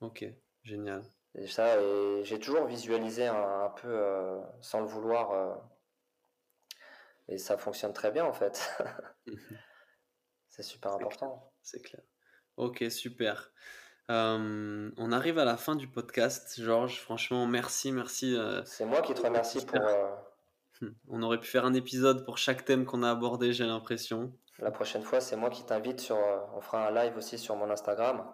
Ok, 0.00 0.24
génial. 0.64 1.04
Et 1.40 1.46
ça, 1.46 1.80
et 1.80 2.24
j'ai 2.24 2.38
toujours 2.38 2.66
visualisé 2.66 3.26
un, 3.26 3.72
peu 3.76 3.88
euh, 3.88 4.40
sans 4.60 4.80
le 4.80 4.86
vouloir. 4.86 5.30
Euh, 5.32 5.54
et 7.28 7.38
ça 7.38 7.56
fonctionne 7.56 7.92
très 7.92 8.10
bien, 8.10 8.24
en 8.24 8.32
fait. 8.32 8.70
C'est 10.48 10.62
super 10.62 10.92
important. 10.92 11.52
C'est 11.62 11.80
clair. 11.80 12.02
Ok, 12.56 12.84
super. 12.90 13.52
Euh, 14.10 14.90
on 14.96 15.12
arrive 15.12 15.38
à 15.38 15.44
la 15.44 15.56
fin 15.56 15.76
du 15.76 15.86
podcast, 15.86 16.60
Georges. 16.60 17.00
Franchement, 17.00 17.46
merci, 17.46 17.92
merci. 17.92 18.34
Euh, 18.34 18.64
c'est 18.64 18.86
moi 18.86 19.02
qui 19.02 19.14
te 19.14 19.20
remercie 19.20 19.64
pour. 19.64 19.80
Euh. 19.80 20.08
On 21.08 21.22
aurait 21.22 21.38
pu 21.38 21.46
faire 21.46 21.64
un 21.64 21.74
épisode 21.74 22.24
pour 22.24 22.38
chaque 22.38 22.64
thème 22.64 22.86
qu'on 22.86 23.02
a 23.02 23.10
abordé, 23.10 23.52
j'ai 23.52 23.66
l'impression. 23.66 24.32
La 24.58 24.70
prochaine 24.70 25.02
fois, 25.02 25.20
c'est 25.20 25.36
moi 25.36 25.50
qui 25.50 25.64
t'invite 25.64 26.00
sur. 26.00 26.16
On 26.54 26.60
fera 26.60 26.88
un 26.88 26.90
live 26.90 27.16
aussi 27.16 27.38
sur 27.38 27.54
mon 27.56 27.70
Instagram. 27.70 28.24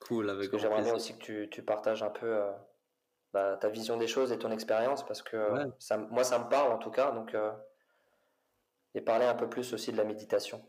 Cool, 0.00 0.30
avec 0.30 0.56
j'aimerais 0.56 0.82
bien 0.82 0.94
aussi 0.94 1.16
que 1.18 1.22
tu, 1.22 1.48
tu, 1.50 1.62
partages 1.62 2.02
un 2.02 2.10
peu 2.10 2.40
bah, 3.32 3.56
ta 3.58 3.68
vision 3.68 3.96
des 3.96 4.06
choses 4.06 4.32
et 4.32 4.38
ton 4.38 4.50
expérience 4.50 5.04
parce 5.06 5.22
que 5.22 5.38
ça, 5.78 5.98
moi, 5.98 6.24
ça 6.24 6.38
me 6.38 6.48
parle 6.48 6.72
en 6.72 6.78
tout 6.78 6.90
cas. 6.90 7.12
Donc, 7.12 7.36
et 8.94 9.00
parler 9.00 9.26
un 9.26 9.34
peu 9.34 9.48
plus 9.48 9.72
aussi 9.72 9.92
de 9.92 9.96
la 9.96 10.04
méditation. 10.04 10.66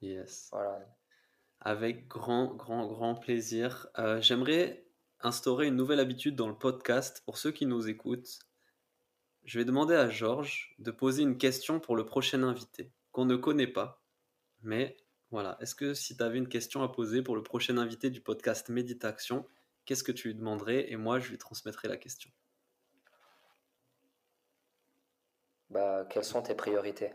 Yes. 0.00 0.48
Voilà. 0.52 0.80
Avec 1.60 2.08
grand, 2.08 2.54
grand, 2.54 2.86
grand 2.86 3.14
plaisir. 3.14 3.88
J'aimerais 4.18 4.84
instaurer 5.20 5.68
une 5.68 5.76
nouvelle 5.76 6.00
habitude 6.00 6.34
dans 6.34 6.48
le 6.48 6.56
podcast 6.56 7.22
pour 7.24 7.38
ceux 7.38 7.52
qui 7.52 7.66
nous 7.66 7.88
écoutent. 7.88 8.40
Je 9.44 9.58
vais 9.58 9.64
demander 9.64 9.94
à 9.94 10.08
Georges 10.08 10.74
de 10.78 10.90
poser 10.90 11.22
une 11.22 11.38
question 11.38 11.80
pour 11.80 11.96
le 11.96 12.04
prochain 12.04 12.42
invité 12.42 12.92
qu'on 13.12 13.24
ne 13.24 13.36
connaît 13.36 13.66
pas. 13.66 14.02
Mais 14.62 14.96
voilà, 15.32 15.56
est-ce 15.60 15.74
que 15.74 15.94
si 15.94 16.14
tu 16.14 16.22
avais 16.22 16.36
une 16.36 16.48
question 16.48 16.82
à 16.82 16.88
poser 16.90 17.22
pour 17.22 17.34
le 17.34 17.42
prochain 17.42 17.78
invité 17.78 18.10
du 18.10 18.20
podcast 18.20 18.68
Méditation, 18.68 19.46
qu'est-ce 19.86 20.04
que 20.04 20.12
tu 20.12 20.28
lui 20.28 20.34
demanderais 20.34 20.92
et 20.92 20.96
moi 20.96 21.18
je 21.18 21.30
lui 21.30 21.38
transmettrai 21.38 21.88
la 21.88 21.96
question 21.96 22.30
bah, 25.70 26.06
Quelles 26.10 26.24
sont 26.24 26.42
tes 26.42 26.54
priorités? 26.54 27.14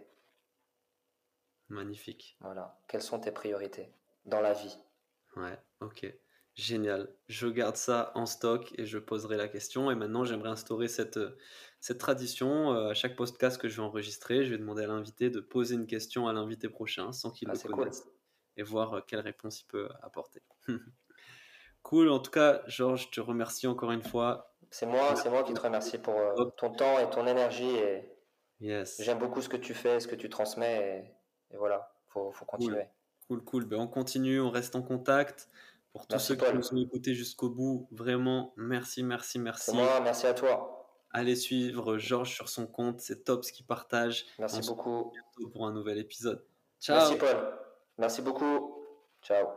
Magnifique. 1.70 2.38
Voilà, 2.42 2.82
quelles 2.88 3.04
sont 3.04 3.20
tes 3.20 3.32
priorités 3.32 3.94
dans 4.26 4.42
la 4.42 4.54
vie? 4.54 4.78
Ouais, 5.36 5.60
ok. 5.82 6.12
Génial. 6.56 7.14
Je 7.28 7.48
garde 7.48 7.76
ça 7.76 8.12
en 8.16 8.26
stock 8.26 8.74
et 8.80 8.88
je 8.88 8.98
poserai 8.98 9.38
la 9.38 9.48
question. 9.48 9.92
Et 9.92 9.96
maintenant, 9.96 10.26
j'aimerais 10.26 10.50
instaurer 10.50 10.88
cette, 10.88 11.20
cette 11.80 11.98
tradition. 11.98 12.74
Euh, 12.74 12.90
à 12.90 12.94
chaque 12.94 13.16
podcast 13.16 13.60
que 13.60 13.68
je 13.68 13.78
vais 13.78 13.88
enregistrer, 13.88 14.44
je 14.44 14.52
vais 14.52 14.58
demander 14.58 14.84
à 14.84 14.88
l'invité 14.88 15.30
de 15.30 15.40
poser 15.40 15.76
une 15.76 15.88
question 15.88 16.28
à 16.28 16.34
l'invité 16.34 16.70
prochain 16.70 17.12
sans 17.12 17.32
qu'il 17.32 17.50
ah, 17.50 17.54
le 17.54 17.70
connaisse 17.72 18.08
et 18.58 18.64
voir 18.64 18.94
euh, 18.94 19.02
quelle 19.06 19.20
réponse 19.20 19.62
il 19.62 19.66
peut 19.66 19.88
apporter. 20.02 20.42
cool. 21.84 22.10
En 22.10 22.20
tout 22.20 22.32
cas, 22.32 22.62
Georges, 22.68 23.06
je 23.06 23.12
te 23.12 23.22
remercie 23.22 23.68
encore 23.68 23.92
une 23.92 24.04
fois. 24.04 24.56
C'est 24.70 24.86
moi, 24.86 25.16
c'est 25.16 25.30
moi 25.30 25.44
qui 25.44 25.54
te 25.54 25.62
remercie 25.62 25.98
pour 25.98 26.16
euh, 26.18 26.46
ton 26.58 26.72
temps 26.72 27.00
et 27.00 27.10
ton 27.10 27.26
énergie. 27.26 27.70
Et 27.70 28.12
yes. 28.60 29.02
J'aime 29.02 29.20
beaucoup 29.20 29.42
ce 29.42 29.50
que 29.50 29.58
tu 29.58 29.74
fais, 29.74 30.00
ce 30.00 30.08
que 30.08 30.16
tu 30.16 30.30
transmets. 30.30 31.16
Et, 31.52 31.58
voilà, 31.58 31.96
faut, 32.08 32.32
faut 32.32 32.46
continuer. 32.46 32.86
Cool, 33.28 33.44
cool. 33.44 33.66
Ben, 33.66 33.78
on 33.78 33.88
continue, 33.88 34.42
on 34.42 34.50
reste 34.50 34.76
en 34.76 34.82
contact. 34.82 35.48
Pour 35.94 36.06
tous 36.06 36.20
ceux 36.20 36.36
qui 36.36 36.46
nous 36.54 36.74
ont 36.74 36.78
écoutés 36.78 37.16
jusqu'au 37.16 37.50
bout, 37.50 37.88
vraiment, 37.92 38.54
merci, 38.56 39.04
merci, 39.04 39.40
merci. 39.40 39.74
moi, 39.74 40.00
merci 40.02 40.28
à 40.28 40.34
toi. 40.34 40.77
Allez 41.18 41.36
suivre 41.36 41.98
Georges 41.98 42.36
sur 42.36 42.48
son 42.48 42.68
compte, 42.68 43.00
c'est 43.00 43.24
top 43.24 43.44
ce 43.44 43.52
qu'il 43.52 43.66
partage. 43.66 44.28
Merci 44.38 44.62
beaucoup. 44.68 45.12
pour 45.52 45.66
un 45.66 45.74
nouvel 45.74 45.98
épisode. 45.98 46.46
Ciao. 46.80 46.98
Merci 46.98 47.16
Paul. 47.18 47.58
Merci 47.98 48.22
beaucoup. 48.22 48.84
Ciao. 49.24 49.48